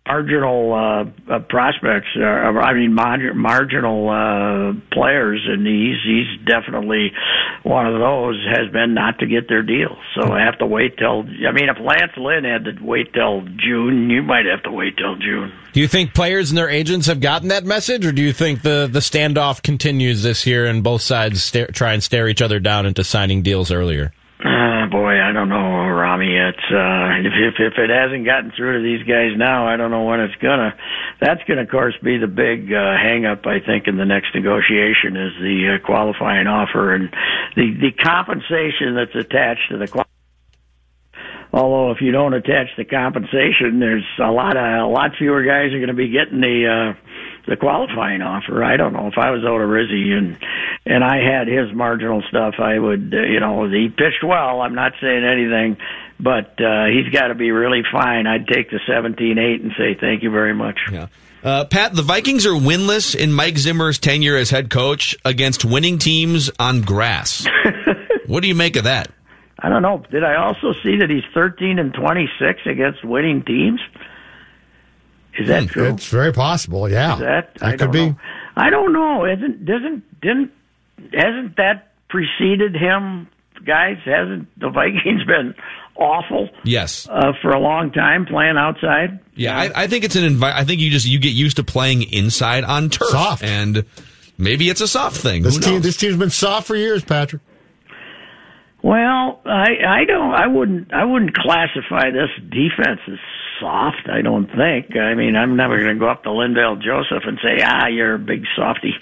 marginal 0.08 0.74
uh, 0.74 1.34
uh, 1.34 1.40
prospects. 1.40 2.08
Uh, 2.16 2.24
I 2.24 2.74
mean 2.74 2.94
mar- 2.94 3.34
marginal 3.34 4.10
uh, 4.10 4.74
players, 4.92 5.46
and 5.48 5.66
he's 5.66 5.98
he's 6.04 6.46
definitely 6.46 7.12
one 7.64 7.88
of 7.88 8.00
those. 8.00 8.44
Has 8.56 8.72
been 8.72 8.94
not 8.94 9.20
to 9.20 9.26
get 9.26 9.50
their 9.50 9.64
deal, 9.64 9.98
so 10.16 10.32
I 10.32 10.42
have 10.42 10.58
to 10.60 10.66
wait 10.66 10.98
till. 10.98 11.24
I 11.48 11.52
mean, 11.52 11.70
if 11.70 11.78
Lance 11.80 12.14
Lynn 12.18 12.44
had 12.44 12.66
to 12.66 12.84
wait 12.84 13.14
till 13.14 13.42
June, 13.58 14.10
you 14.10 14.22
might 14.22 14.46
have 14.46 14.64
to 14.64 14.72
wait 14.72 14.98
till 14.98 15.16
June. 15.16 15.52
Do 15.74 15.82
you 15.82 15.88
think 15.88 16.14
players 16.14 16.52
and 16.52 16.58
their 16.58 16.70
agents 16.70 17.08
have 17.08 17.20
gotten 17.20 17.50
that 17.50 17.66
message, 17.66 18.06
or 18.06 18.14
do 18.14 18.22
you 18.22 18.32
think 18.32 18.62
the, 18.62 18.88
the 18.90 19.00
standoff 19.00 19.62
continues 19.62 20.24
this 20.24 20.46
year 20.46 20.66
and 20.66 20.82
both 20.82 21.02
sides 21.02 21.44
stare, 21.44 21.68
try 21.68 21.92
and 21.92 22.02
stare 22.02 22.30
each 22.30 22.42
other 22.42 22.62
down 22.62 22.86
into 22.86 23.04
signing 23.04 23.42
deals 23.42 23.72
earlier? 23.72 24.14
Uh, 24.40 24.86
boy, 24.90 25.20
I 25.20 25.34
don't 25.34 25.50
know, 25.50 25.65
Rami. 26.16 26.36
It's 26.36 26.58
uh, 26.72 27.28
if, 27.28 27.56
if 27.60 27.74
it 27.78 27.90
hasn't 27.90 28.26
gotten 28.26 28.52
through 28.56 28.80
to 28.80 28.84
these 28.84 29.06
guys 29.08 29.38
now, 29.38 29.68
I 29.68 29.78
don't 29.78 29.92
know 29.92 30.04
when 30.04 30.20
it's 30.20 30.36
gonna. 30.36 30.76
That's 31.20 31.42
gonna, 31.48 31.64
of 31.64 31.70
course, 31.70 31.96
be 32.04 32.18
the 32.18 32.28
big 32.28 32.72
uh, 32.72 32.96
hang 32.98 33.26
up. 33.26 33.46
I 33.46 33.60
think 33.60 33.88
in 33.88 33.98
the 33.98 34.06
next 34.06 34.34
negotiation 34.34 35.16
is 35.18 35.34
the 35.40 35.78
uh, 35.80 35.86
qualifying 35.86 36.48
offer 36.48 36.94
and 36.94 37.10
the 37.56 37.74
the 37.80 37.92
compensation 37.92 38.96
that's 38.96 39.16
attached 39.16 39.70
to 39.70 39.78
the. 39.78 39.88
Qual- 39.88 40.06
Although 41.54 41.92
if 41.92 42.02
you 42.02 42.12
don't 42.12 42.34
attach 42.34 42.68
the 42.76 42.84
compensation, 42.84 43.80
there's 43.80 44.04
a 44.20 44.30
lot 44.32 44.58
of 44.58 44.64
a 44.64 44.92
lot 44.92 45.12
fewer 45.18 45.44
guys 45.44 45.72
are 45.72 45.80
going 45.80 45.88
to 45.88 45.94
be 45.94 46.10
getting 46.10 46.42
the 46.42 46.68
uh, 46.68 47.10
the 47.48 47.56
qualifying 47.56 48.22
offer. 48.22 48.64
I 48.64 48.76
don't 48.76 48.92
know 48.92 49.08
if 49.08 49.18
I 49.18 49.32
was 49.32 49.42
Odorizzi 49.44 50.12
and 50.12 50.38
and 50.86 51.04
I 51.04 51.18
had 51.18 51.48
his 51.48 51.74
marginal 51.74 52.22
stuff, 52.30 52.56
I 52.60 52.78
would 52.78 53.14
uh, 53.14 53.22
you 53.24 53.40
know 53.40 53.70
he 53.70 53.90
pitched 53.90 54.24
well. 54.24 54.62
I'm 54.62 54.76
not 54.76 54.94
saying 55.02 55.24
anything, 55.24 55.78
but 56.20 56.60
uh, 56.62 56.86
he's 56.86 57.12
got 57.14 57.28
to 57.28 57.36
be 57.36 57.52
really 57.52 57.84
fine. 57.92 58.28
I'd 58.28 58.48
take 58.48 58.70
the 58.70 58.80
17-8 58.88 59.64
and 59.64 59.72
say 59.78 59.96
thank 60.00 60.24
you 60.24 60.32
very 60.32 60.54
much. 60.54 60.80
Yeah. 60.92 61.08
Uh, 61.44 61.66
Pat, 61.66 61.94
the 61.94 62.02
Vikings 62.02 62.46
are 62.48 62.54
winless 62.54 63.16
in 63.16 63.32
Mike 63.32 63.58
Zimmer's 63.58 64.00
tenure 64.00 64.36
as 64.36 64.50
head 64.50 64.70
coach 64.70 65.16
against 65.24 65.64
winning 65.64 66.00
teams 66.00 66.50
on 66.58 66.82
grass. 66.82 67.46
what 68.26 68.42
do 68.42 68.48
you 68.48 68.56
make 68.56 68.76
of 68.76 68.86
that? 68.86 69.12
I 69.60 69.70
don't 69.70 69.82
know. 69.84 70.04
Did 70.10 70.24
I 70.24 70.36
also 70.36 70.74
see 70.84 70.98
that 70.98 71.10
he's 71.10 71.24
13 71.34 71.80
and 71.80 71.94
26 71.94 72.62
against 72.66 73.06
winning 73.06 73.44
teams? 73.44 73.80
Is 75.38 75.48
that 75.48 75.68
true? 75.68 75.90
It's 75.90 76.08
very 76.08 76.32
possible. 76.32 76.90
Yeah, 76.90 77.16
Is 77.16 77.20
that 77.20 77.58
I 77.62 77.78
could 77.78 77.92
be. 77.92 78.10
Know. 78.10 78.18
I 78.56 78.70
don't 78.70 78.94
know. 78.94 79.26
Isn't 79.26 79.66
doesn't 79.66 80.22
didn't 80.22 80.52
hasn't 81.14 81.58
that 81.58 81.92
preceded 82.10 82.76
him, 82.76 83.28
guys? 83.66 83.98
Hasn't 84.06 84.48
the 84.60 84.70
Vikings 84.70 85.24
been 85.28 85.54
awful 85.96 86.50
Yes. 86.64 87.08
uh, 87.10 87.34
for 87.42 87.52
a 87.52 87.60
long 87.60 87.92
time 87.92 88.26
playing 88.26 88.58
outside? 88.58 89.20
Yeah, 89.36 89.58
I, 89.58 89.84
I 89.84 89.88
think 89.88 90.04
it's 90.06 90.16
an 90.16 90.24
envi- 90.24 90.54
I 90.54 90.64
think 90.64 90.80
you 90.82 90.90
just 90.90 91.06
you 91.06 91.20
get 91.20 91.34
used 91.34 91.58
to 91.58 91.64
playing 91.64 92.04
inside 92.04 92.64
on 92.64 92.90
turf, 92.90 93.10
Soft. 93.10 93.44
and 93.44 93.84
maybe 94.38 94.70
it's 94.70 94.82
a 94.82 94.88
soft 94.88 95.18
thing. 95.18 95.44
This 95.44 95.56
Who 95.56 95.62
team, 95.62 95.74
knows? 95.76 95.84
this 95.84 95.98
team's 95.98 96.18
been 96.18 96.30
soft 96.30 96.68
for 96.68 96.76
years, 96.76 97.04
Patrick. 97.04 97.42
Well, 98.82 99.42
I 99.46 99.70
I 99.88 100.06
don't 100.06 100.34
I 100.34 100.48
wouldn't 100.48 100.94
I 100.94 101.06
wouldn't 101.06 101.34
classify 101.36 102.12
this 102.12 102.30
defense 102.50 103.00
as 103.08 103.18
soft. 103.60 104.08
I 104.12 104.22
don't 104.22 104.46
think. 104.48 104.96
I 104.96 105.16
mean, 105.16 105.36
I'm 105.36 105.56
never 105.56 105.78
going 105.78 105.96
to 105.96 106.00
go 106.00 106.08
up 106.08 106.24
to 106.24 106.30
Linval 106.30 106.80
Joseph 106.82 107.24
and 107.26 107.40
say, 107.42 107.64
"Ah, 107.64 107.88
you're 107.88 108.16
a 108.16 108.20
big 108.20 108.44
softy." 108.56 108.94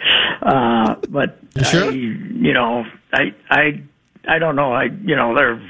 Uh, 0.42 0.96
but 1.10 1.38
sure? 1.66 1.86
I, 1.86 1.90
you 1.90 2.54
know, 2.54 2.86
I 3.12 3.34
I 3.50 3.84
I 4.28 4.40
don't 4.40 4.56
know. 4.56 4.74
I 4.74 4.86
you 4.86 5.16
know 5.16 5.36
they're 5.36 5.62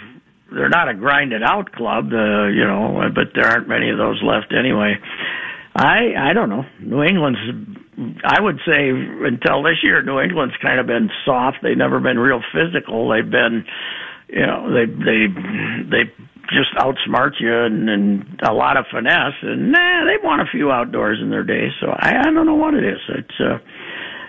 they're 0.52 0.70
not 0.70 0.90
a 0.90 0.94
grinded 0.94 1.42
out 1.44 1.72
club, 1.72 2.06
uh, 2.14 2.48
you 2.48 2.64
know, 2.64 3.10
but 3.14 3.34
there 3.34 3.48
aren't 3.48 3.68
many 3.68 3.90
of 3.90 3.98
those 3.98 4.22
left 4.24 4.54
anyway. 4.58 4.96
I 5.76 6.14
I 6.30 6.34
don't 6.34 6.50
know. 6.50 6.64
New 6.80 7.04
England's 7.04 7.40
I 8.24 8.42
would 8.42 8.60
say 8.66 8.90
until 8.90 9.64
this 9.64 9.82
year 9.84 10.02
New 10.04 10.20
England's 10.20 10.56
kind 10.62 10.80
of 10.80 10.88
been 10.88 11.10
soft. 11.26 11.58
They've 11.62 11.78
never 11.78 12.00
been 12.00 12.20
real 12.20 12.42
physical. 12.54 13.10
They've 13.10 13.30
been 13.30 13.66
you 14.30 14.46
know, 14.46 14.74
they 14.74 14.86
they 14.86 15.28
they 15.90 16.04
just 16.50 16.74
outsmart 16.78 17.40
you 17.40 17.54
and, 17.54 17.90
and 17.90 18.40
a 18.44 18.54
lot 18.54 18.78
of 18.78 18.86
finesse 18.92 19.38
and 19.42 19.72
nah, 19.72 20.06
they've 20.06 20.24
won 20.24 20.40
a 20.40 20.50
few 20.52 20.72
outdoors 20.72 21.20
in 21.22 21.30
their 21.30 21.44
day. 21.44 21.70
So 21.80 21.88
I, 21.88 22.20
I 22.20 22.24
don't 22.24 22.46
know 22.46 22.56
what 22.56 22.74
it 22.74 22.84
is. 22.84 23.00
It's 23.10 23.40
uh 23.40 23.58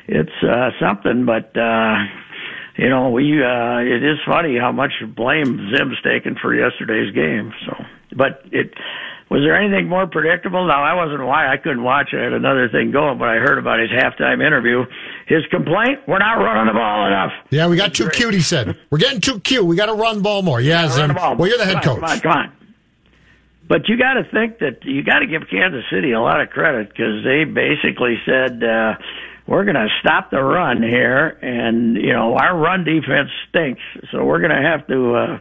it's 0.07 0.43
uh 0.43 0.71
something 0.81 1.27
but 1.27 1.57
uh 1.57 1.97
you 2.77 2.89
know, 2.89 3.11
we 3.11 3.43
uh 3.43 3.79
it 3.79 4.03
is 4.03 4.19
funny 4.27 4.59
how 4.59 4.73
much 4.73 4.93
blame 5.15 5.71
Zim's 5.75 6.01
taken 6.03 6.37
for 6.41 6.55
yesterday's 6.55 7.15
game. 7.15 7.53
So 7.67 7.85
but 8.17 8.43
it 8.53 8.73
was 9.31 9.41
there 9.43 9.57
anything 9.57 9.89
more 9.89 10.07
predictable? 10.07 10.67
Now 10.67 10.85
I 10.85 10.95
wasn't 10.95 11.25
why 11.25 11.53
I 11.53 11.57
couldn't 11.57 11.83
watch 11.83 12.13
it. 12.13 12.19
I 12.19 12.25
had 12.25 12.33
another 12.33 12.69
thing 12.69 12.93
going, 12.93 13.19
but 13.19 13.29
I 13.29 13.37
heard 13.37 13.59
about 13.59 13.81
his 13.81 13.91
halftime 13.91 14.45
interview. 14.47 14.85
His 15.27 15.45
complaint: 15.51 16.01
we're 16.07 16.19
not 16.19 16.35
running 16.35 16.73
the 16.73 16.79
ball 16.79 17.07
enough. 17.07 17.33
Yeah, 17.51 17.69
we 17.69 17.77
got 17.77 17.95
too 17.95 18.09
cute. 18.11 18.35
He 18.35 18.41
said 18.41 18.77
we're 18.91 18.99
getting 18.99 19.21
too 19.21 19.41
cute. 19.41 19.65
We 19.65 19.77
got 19.77 19.87
to 19.87 19.95
run 19.95 20.23
ball 20.23 20.43
more. 20.43 20.61
Yeah, 20.61 20.89
Zim. 20.89 21.15
Well, 21.15 21.47
you're 21.47 21.59
the 21.59 21.65
head 21.65 21.83
Come 21.83 22.03
on, 22.05 22.11
coach. 22.11 22.23
Come 22.23 22.33
on, 22.33 22.43
come 22.45 22.51
on. 22.51 22.53
But 23.67 23.89
you 23.89 23.97
got 23.97 24.15
to 24.15 24.25
think 24.25 24.59
that 24.59 24.85
you 24.85 25.03
got 25.03 25.21
to 25.21 25.27
give 25.27 25.49
Kansas 25.51 25.85
City 25.91 26.13
a 26.13 26.21
lot 26.21 26.41
of 26.41 26.51
credit 26.51 26.91
because 26.91 27.25
they 27.25 27.45
basically 27.45 28.21
said 28.27 28.63
uh, 28.63 28.95
we're 29.47 29.65
going 29.65 29.75
to 29.75 29.89
stop 30.01 30.31
the 30.31 30.43
run 30.43 30.83
here, 30.83 31.29
and 31.29 31.97
you 31.97 32.13
know 32.13 32.35
our 32.35 32.57
run 32.57 32.85
defense 32.85 33.31
stinks, 33.49 33.83
so 34.11 34.25
we're 34.25 34.41
going 34.41 34.51
to 34.51 34.69
have 34.69 34.87
to. 34.89 35.15
Uh, 35.15 35.39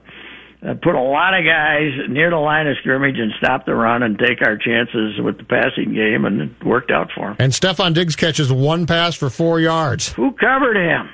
uh, 0.65 0.75
put 0.75 0.95
a 0.95 1.01
lot 1.01 1.37
of 1.37 1.43
guys 1.43 1.91
near 2.07 2.29
the 2.29 2.37
line 2.37 2.67
of 2.67 2.77
scrimmage 2.79 3.17
and 3.19 3.33
stop 3.37 3.65
the 3.65 3.75
run 3.75 4.01
and 4.01 4.17
take 4.17 4.41
our 4.41 4.55
chances 4.55 5.19
with 5.19 5.37
the 5.37 5.43
passing 5.43 5.93
game, 5.93 6.23
and 6.23 6.39
it 6.39 6.65
worked 6.65 6.89
out 6.89 7.09
for 7.13 7.31
him. 7.31 7.35
And 7.37 7.51
Stefon 7.51 7.93
Diggs 7.93 8.15
catches 8.15 8.49
one 8.49 8.87
pass 8.87 9.13
for 9.13 9.29
four 9.29 9.59
yards. 9.59 10.13
Who 10.13 10.31
covered 10.31 10.77
him? 10.77 11.09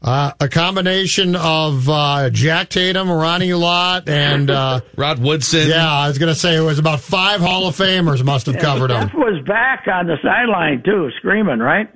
Uh, 0.00 0.32
a 0.38 0.48
combination 0.48 1.34
of 1.34 1.88
uh, 1.88 2.30
Jack 2.30 2.68
Tatum, 2.68 3.10
Ronnie 3.10 3.52
Lott, 3.52 4.08
and 4.08 4.48
uh, 4.48 4.80
Rod 4.96 5.18
Woodson. 5.18 5.68
Yeah, 5.68 5.90
I 5.90 6.06
was 6.06 6.18
going 6.18 6.32
to 6.32 6.38
say 6.38 6.56
it 6.56 6.60
was 6.60 6.78
about 6.78 7.00
five 7.00 7.40
Hall 7.40 7.66
of 7.66 7.76
Famers 7.76 8.24
must 8.24 8.46
have 8.46 8.58
covered 8.58 8.92
him. 8.92 9.08
Steph 9.08 9.14
was 9.14 9.44
back 9.44 9.88
on 9.88 10.06
the 10.06 10.16
sideline 10.22 10.82
too, 10.84 11.10
screaming, 11.18 11.58
right? 11.58 11.90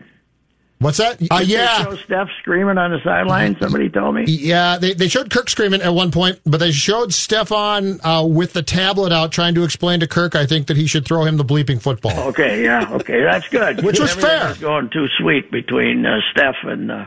What's 0.83 0.99
that? 0.99 1.23
Uh, 1.31 1.39
Did 1.39 1.49
they 1.49 1.53
yeah. 1.53 1.85
show 1.85 1.95
Steph 1.95 2.29
screaming 2.41 2.77
on 2.77 2.91
the 2.91 2.99
sideline. 3.05 3.57
Somebody 3.61 3.89
told 3.89 4.17
me. 4.17 4.25
Yeah, 4.27 4.79
they, 4.79 4.95
they 4.95 5.07
showed 5.07 5.31
Kirk 5.31 5.49
screaming 5.49 5.81
at 5.81 5.95
one 5.95 6.11
point, 6.11 6.41
but 6.45 6.59
they 6.59 6.73
showed 6.73 7.11
Stefon 7.11 8.01
uh, 8.03 8.27
with 8.27 8.53
the 8.53 8.65
tablet 8.65 9.13
out 9.13 9.31
trying 9.31 9.55
to 9.55 9.63
explain 9.63 10.01
to 10.01 10.09
Kirk, 10.09 10.35
I 10.35 10.45
think, 10.45 10.67
that 10.67 10.77
he 10.77 10.89
should 10.89 11.07
throw 11.07 11.23
him 11.23 11.37
the 11.37 11.45
bleeping 11.45 11.81
football. 11.81 12.19
Okay, 12.31 12.65
yeah, 12.65 12.93
okay, 12.95 13.23
that's 13.23 13.49
good. 13.49 13.85
Which 13.85 14.01
was 14.01 14.13
fair. 14.13 14.49
was 14.49 14.59
going 14.59 14.91
too 14.91 15.07
sweet 15.19 15.53
between 15.53 16.05
uh, 16.05 16.19
Steph 16.33 16.57
and 16.65 16.91
uh, 16.91 17.07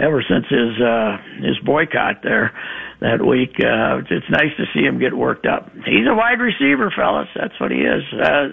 ever 0.00 0.22
since 0.26 0.46
his 0.48 0.80
uh, 0.80 1.18
his 1.46 1.58
boycott 1.64 2.22
there 2.22 2.52
that 3.00 3.24
week. 3.24 3.54
Uh, 3.60 4.00
it's 4.10 4.30
nice 4.30 4.54
to 4.56 4.64
see 4.74 4.80
him 4.84 4.98
get 4.98 5.14
worked 5.16 5.46
up. 5.46 5.70
He's 5.84 6.06
a 6.10 6.14
wide 6.14 6.40
receiver, 6.40 6.90
fellas. 6.94 7.28
That's 7.34 7.58
what 7.60 7.70
he 7.70 7.78
is. 7.78 8.02
Uh, 8.12 8.48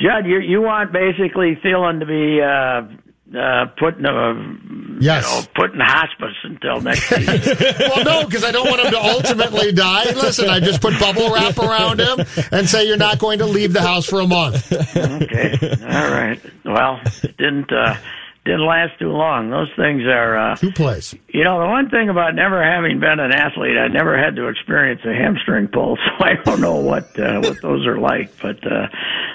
Judd, 0.00 0.26
you 0.26 0.38
you 0.40 0.62
want 0.62 0.92
basically 0.92 1.56
Thielen 1.62 2.00
to 2.00 2.06
be. 2.06 2.40
Uh, 2.40 3.02
uh, 3.28 3.66
put 3.78 3.98
in 3.98 4.06
a, 4.06 4.98
Yes. 5.00 5.30
you 5.30 5.40
know, 5.42 5.46
put 5.54 5.74
in 5.74 5.80
hospice 5.80 6.34
until 6.44 6.80
next 6.80 7.08
season. 7.10 7.56
well, 7.78 8.02
no, 8.04 8.24
because 8.24 8.42
I 8.42 8.50
don't 8.52 8.68
want 8.70 8.80
him 8.82 8.90
to 8.92 8.98
ultimately 9.04 9.70
die. 9.70 10.04
Listen, 10.12 10.48
I 10.48 10.60
just 10.60 10.80
put 10.80 10.98
bubble 10.98 11.30
wrap 11.32 11.58
around 11.58 12.00
him 12.00 12.20
and 12.50 12.66
say 12.66 12.86
you're 12.86 12.96
not 12.96 13.18
going 13.18 13.40
to 13.40 13.44
leave 13.44 13.74
the 13.74 13.82
house 13.82 14.06
for 14.06 14.20
a 14.20 14.26
month. 14.26 14.72
okay, 14.72 15.52
all 15.82 16.10
right. 16.10 16.40
Well, 16.64 17.00
it 17.22 17.36
didn't 17.36 17.70
uh, 17.70 17.96
didn't 18.44 18.66
last 18.66 18.98
too 18.98 19.10
long. 19.10 19.50
Those 19.50 19.70
things 19.76 20.02
are. 20.04 20.36
Uh, 20.36 20.56
Two 20.56 20.72
plays. 20.72 21.14
You 21.28 21.44
know, 21.44 21.60
the 21.60 21.66
one 21.66 21.90
thing 21.90 22.08
about 22.08 22.34
never 22.34 22.62
having 22.62 22.98
been 22.98 23.20
an 23.20 23.32
athlete, 23.32 23.76
I 23.76 23.88
never 23.88 24.16
had 24.16 24.36
to 24.36 24.48
experience 24.48 25.02
a 25.04 25.12
hamstring 25.12 25.68
pull, 25.68 25.96
so 26.18 26.24
I 26.24 26.34
don't 26.44 26.60
know 26.60 26.76
what 26.76 27.18
uh, 27.18 27.40
what 27.40 27.60
those 27.60 27.86
are 27.86 27.98
like. 27.98 28.30
But 28.40 28.66
uh, 28.66 28.88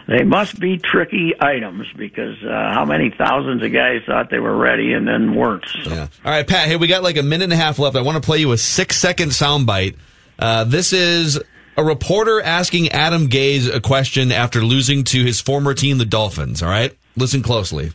they 0.07 0.23
must 0.23 0.59
be 0.59 0.77
tricky 0.77 1.33
items 1.39 1.87
because 1.95 2.41
uh, 2.43 2.73
how 2.73 2.85
many 2.85 3.13
thousands 3.15 3.61
of 3.63 3.71
guys 3.71 4.01
thought 4.05 4.29
they 4.29 4.39
were 4.39 4.55
ready 4.57 4.93
and 4.93 5.07
then 5.07 5.35
weren't. 5.35 5.65
So. 5.83 5.91
Yeah. 5.91 6.07
All 6.25 6.31
right, 6.31 6.47
Pat. 6.47 6.67
Hey, 6.67 6.75
we 6.75 6.87
got 6.87 7.03
like 7.03 7.17
a 7.17 7.23
minute 7.23 7.45
and 7.45 7.53
a 7.53 7.57
half 7.57 7.79
left. 7.79 7.95
I 7.95 8.01
want 8.01 8.21
to 8.21 8.25
play 8.25 8.39
you 8.39 8.51
a 8.51 8.57
six 8.57 8.97
second 8.97 9.29
soundbite. 9.29 9.95
Uh, 10.39 10.63
this 10.63 10.91
is 10.93 11.39
a 11.77 11.83
reporter 11.83 12.41
asking 12.41 12.89
Adam 12.89 13.29
Gase 13.29 13.73
a 13.73 13.79
question 13.79 14.31
after 14.31 14.63
losing 14.63 15.03
to 15.05 15.23
his 15.23 15.39
former 15.39 15.73
team, 15.73 15.97
the 15.97 16.05
Dolphins. 16.05 16.63
All 16.63 16.69
right, 16.69 16.95
listen 17.15 17.43
closely. 17.43 17.91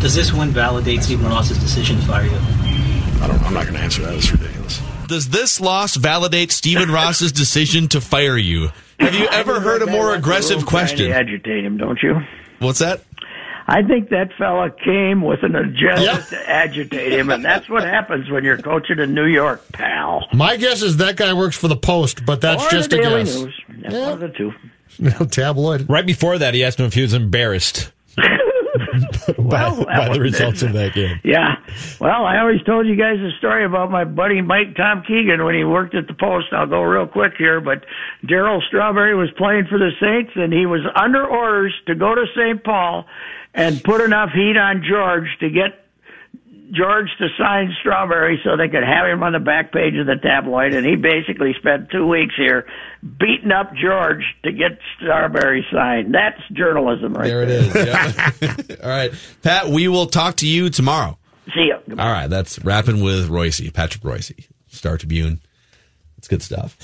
Does 0.00 0.14
this 0.14 0.32
win 0.32 0.50
validate 0.50 1.02
Stephen 1.02 1.26
Ross's 1.26 1.58
decision 1.58 1.96
to 1.96 2.02
fire 2.06 2.24
you? 2.24 2.36
I 3.22 3.26
don't. 3.28 3.42
I'm 3.42 3.54
not 3.54 3.64
going 3.64 3.74
to 3.74 3.80
answer 3.80 4.02
that. 4.02 4.14
It's 4.14 4.30
ridiculous. 4.30 4.80
Does 5.08 5.28
this 5.28 5.60
loss 5.60 5.96
validate 5.96 6.52
Stephen 6.52 6.90
Ross's 6.90 7.32
decision 7.42 7.88
to 7.88 8.00
fire 8.00 8.36
you? 8.36 8.70
Have 9.00 9.14
you 9.14 9.26
ever 9.30 9.60
heard 9.60 9.82
a 9.82 9.86
more 9.86 10.14
aggressive 10.14 10.66
question? 10.66 11.08
To 11.10 11.14
agitate 11.14 11.64
him, 11.64 11.76
don't 11.76 11.98
you? 12.02 12.20
What's 12.58 12.78
that? 12.80 13.02
I 13.68 13.82
think 13.82 14.10
that 14.10 14.30
fella 14.38 14.70
came 14.70 15.22
with 15.22 15.42
an 15.42 15.56
agenda 15.56 16.24
to 16.30 16.48
agitate 16.50 17.12
him, 17.12 17.30
and 17.30 17.44
that's 17.44 17.68
what 17.68 17.82
happens 17.82 18.30
when 18.30 18.44
you're 18.44 18.58
coaching 18.58 19.00
in 19.00 19.12
New 19.12 19.26
York, 19.26 19.60
pal. 19.72 20.24
My 20.32 20.56
guess 20.56 20.82
is 20.82 20.98
that 20.98 21.16
guy 21.16 21.32
works 21.32 21.56
for 21.56 21.66
the 21.66 21.76
Post, 21.76 22.24
but 22.24 22.40
that's 22.40 22.64
Or 22.64 22.70
just 22.70 22.90
the 22.90 23.00
a 23.00 23.02
Daily 23.02 23.24
guess. 23.24 23.36
News. 23.36 23.62
That's 23.82 23.94
one 23.94 24.12
of 24.12 24.20
the 24.20 24.28
two. 24.28 24.52
tabloid. 25.30 25.88
Right 25.90 26.06
before 26.06 26.38
that, 26.38 26.54
he 26.54 26.62
asked 26.64 26.78
him 26.78 26.86
if 26.86 26.94
he 26.94 27.02
was 27.02 27.12
embarrassed 27.12 27.90
by, 27.90 27.95
Well, 29.38 29.76
that 29.76 29.86
by 29.86 30.12
the 30.12 30.20
results 30.20 30.62
of 30.62 30.72
that 30.72 30.94
game. 30.94 31.20
Yeah. 31.24 31.56
Well, 32.00 32.24
I 32.24 32.38
always 32.38 32.62
told 32.62 32.86
you 32.86 32.96
guys 32.96 33.18
a 33.18 33.30
story 33.38 33.64
about 33.64 33.90
my 33.90 34.04
buddy 34.04 34.40
Mike 34.40 34.76
Tom 34.76 35.02
Keegan 35.06 35.44
when 35.44 35.54
he 35.54 35.64
worked 35.64 35.94
at 35.94 36.06
the 36.06 36.14
Post. 36.14 36.46
I'll 36.52 36.66
go 36.66 36.82
real 36.82 37.06
quick 37.06 37.34
here, 37.38 37.60
but 37.60 37.84
Darryl 38.24 38.60
Strawberry 38.66 39.14
was 39.14 39.30
playing 39.36 39.66
for 39.68 39.78
the 39.78 39.90
Saints 40.00 40.32
and 40.34 40.52
he 40.52 40.66
was 40.66 40.80
under 40.94 41.26
orders 41.26 41.74
to 41.86 41.94
go 41.94 42.14
to 42.14 42.24
St. 42.36 42.62
Paul 42.64 43.06
and 43.54 43.82
put 43.82 44.00
enough 44.00 44.30
heat 44.32 44.56
on 44.56 44.82
George 44.88 45.28
to 45.40 45.50
get 45.50 45.85
George 46.72 47.08
to 47.18 47.28
sign 47.38 47.72
Strawberry 47.80 48.40
so 48.44 48.56
they 48.56 48.68
could 48.68 48.82
have 48.82 49.06
him 49.06 49.22
on 49.22 49.32
the 49.32 49.38
back 49.38 49.72
page 49.72 49.94
of 49.96 50.06
the 50.06 50.16
tabloid. 50.16 50.74
And 50.74 50.84
he 50.84 50.96
basically 50.96 51.54
spent 51.58 51.90
two 51.90 52.06
weeks 52.06 52.34
here 52.36 52.66
beating 53.02 53.52
up 53.52 53.72
George 53.74 54.22
to 54.44 54.52
get 54.52 54.78
Strawberry 54.96 55.64
signed. 55.72 56.14
That's 56.14 56.40
journalism 56.52 57.14
right 57.14 57.26
There 57.26 57.42
it 57.42 57.50
is. 57.50 57.74
Yeah. 57.74 58.76
All 58.82 58.90
right, 58.90 59.12
Pat. 59.42 59.68
We 59.68 59.88
will 59.88 60.06
talk 60.06 60.36
to 60.36 60.46
you 60.46 60.70
tomorrow. 60.70 61.18
See 61.54 61.68
you. 61.68 61.96
All 61.98 62.10
right, 62.10 62.26
that's 62.26 62.58
rapping 62.64 63.00
with 63.02 63.28
Reusse, 63.28 63.72
Patrick 63.72 64.02
Reusse, 64.02 64.48
Star 64.66 64.98
Tribune. 64.98 65.40
It's 66.18 66.26
good 66.26 66.42
stuff. 66.42 66.76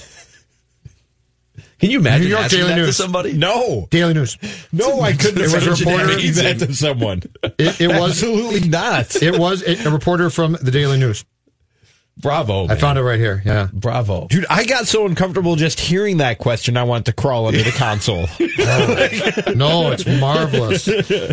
Can 1.83 1.91
you 1.91 1.99
imagine 1.99 2.27
New 2.27 2.31
York 2.31 2.45
asking 2.45 2.61
Daily 2.61 2.81
that 2.81 2.87
to 2.87 2.93
somebody? 2.93 3.33
No, 3.33 3.89
Daily 3.91 4.15
News. 4.15 4.39
no, 4.71 5.01
I 5.01 5.15
couldn't. 5.15 5.43
It 5.43 5.53
was 5.53 5.67
a 5.67 5.71
reporter- 5.73 6.13
asking 6.13 6.33
that 6.35 6.59
to 6.61 6.75
someone. 6.75 7.23
It, 7.59 7.81
it 7.81 7.89
was 7.89 8.11
absolutely 8.23 8.69
not. 8.69 9.21
It 9.21 9.37
was 9.37 9.65
a, 9.67 9.89
a 9.89 9.91
reporter 9.91 10.31
from 10.31 10.57
the 10.63 10.71
Daily 10.71 10.97
News. 10.97 11.25
Bravo! 12.19 12.69
I 12.69 12.77
found 12.77 12.99
it 12.99 13.03
right 13.03 13.19
here. 13.19 13.43
Yeah. 13.45 13.69
Bravo, 13.73 14.27
dude! 14.29 14.45
I 14.51 14.65
got 14.65 14.87
so 14.87 15.07
uncomfortable 15.07 15.57
just 15.57 15.81
hearing 15.81 16.19
that 16.19 16.39
question. 16.39 16.77
I 16.77 16.85
wanted 16.85 17.07
to 17.07 17.13
crawl 17.15 17.47
under 17.47 17.63
the 17.63 17.71
console. 17.73 18.27
Oh. 18.65 19.53
No, 19.57 19.91
it's 19.93 20.07
marvelous. 20.07 20.87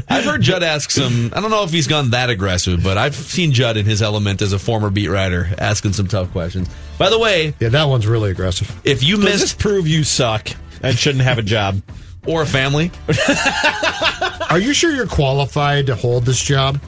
I've 0.08 0.24
heard 0.26 0.42
Judd 0.42 0.64
ask 0.64 0.90
some. 0.90 1.32
I 1.36 1.42
don't 1.42 1.52
know 1.52 1.64
if 1.64 1.70
he's 1.72 1.88
gone 1.88 2.12
that 2.12 2.30
aggressive, 2.30 2.82
but 2.84 2.98
I've 2.98 3.14
seen 3.16 3.52
Judd 3.52 3.78
in 3.78 3.86
his 3.86 4.02
element 4.02 4.42
as 4.42 4.52
a 4.54 4.60
former 4.60 4.90
beat 4.90 5.10
writer 5.10 5.50
asking 5.58 5.94
some 5.94 6.08
tough 6.08 6.32
questions. 6.32 6.70
By 6.98 7.10
the 7.10 7.20
way, 7.20 7.54
Yeah, 7.60 7.70
that 7.70 7.84
one's 7.86 8.08
really 8.08 8.32
aggressive. 8.32 8.74
if 8.84 9.04
you 9.04 9.18
Does 9.18 9.26
missed 9.26 9.40
this 9.42 9.54
prove 9.54 9.88
you 9.88 10.04
suck 10.04 10.50
and 10.82 10.98
shouldn't 10.98 11.24
have 11.24 11.38
a 11.38 11.44
job? 11.44 11.82
or 12.28 12.42
a 12.42 12.46
family, 12.46 12.92
Are 14.50 14.60
you 14.60 14.74
sure 14.74 14.92
you're 14.94 15.08
qualified 15.08 15.86
to 15.88 15.96
hold 15.96 16.26
this 16.26 16.42
job? 16.42 16.80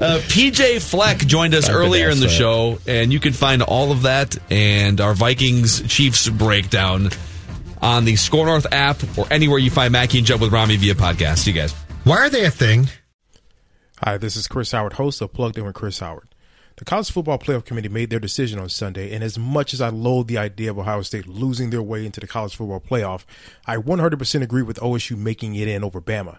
Uh, 0.00 0.20
PJ 0.28 0.80
Fleck 0.80 1.18
joined 1.18 1.54
us 1.54 1.68
earlier 1.68 2.08
in 2.08 2.20
the 2.20 2.26
that. 2.26 2.32
show, 2.32 2.78
and 2.86 3.12
you 3.12 3.18
can 3.18 3.32
find 3.32 3.62
all 3.62 3.90
of 3.90 4.02
that 4.02 4.38
and 4.50 5.00
our 5.00 5.12
Vikings 5.12 5.82
Chiefs 5.88 6.28
breakdown 6.28 7.10
on 7.82 8.04
the 8.04 8.14
SKOR 8.14 8.46
North 8.46 8.66
app 8.72 9.02
or 9.18 9.26
anywhere 9.30 9.58
you 9.58 9.70
find 9.70 9.92
Mackey 9.92 10.18
and 10.18 10.26
Judd 10.26 10.40
with 10.40 10.52
Rami 10.52 10.76
via 10.76 10.94
podcast. 10.94 11.46
You 11.46 11.52
guys. 11.52 11.72
Why 12.04 12.18
are 12.18 12.30
they 12.30 12.44
a 12.44 12.50
thing? 12.50 12.88
Hi, 14.02 14.16
this 14.16 14.36
is 14.36 14.46
Chris 14.46 14.70
Howard, 14.70 14.94
host 14.94 15.20
of 15.20 15.32
Plugged 15.32 15.58
In 15.58 15.64
with 15.64 15.74
Chris 15.74 15.98
Howard. 15.98 16.28
The 16.76 16.84
College 16.84 17.10
Football 17.10 17.40
Playoff 17.40 17.64
Committee 17.64 17.88
made 17.88 18.08
their 18.08 18.20
decision 18.20 18.60
on 18.60 18.68
Sunday, 18.68 19.12
and 19.12 19.24
as 19.24 19.36
much 19.36 19.74
as 19.74 19.80
I 19.80 19.88
loathe 19.88 20.28
the 20.28 20.38
idea 20.38 20.70
of 20.70 20.78
Ohio 20.78 21.02
State 21.02 21.26
losing 21.26 21.70
their 21.70 21.82
way 21.82 22.06
into 22.06 22.20
the 22.20 22.28
College 22.28 22.54
Football 22.54 22.78
Playoff, 22.80 23.24
I 23.66 23.78
100% 23.78 24.42
agree 24.42 24.62
with 24.62 24.78
OSU 24.78 25.16
making 25.18 25.56
it 25.56 25.66
in 25.66 25.82
over 25.82 26.00
Bama. 26.00 26.38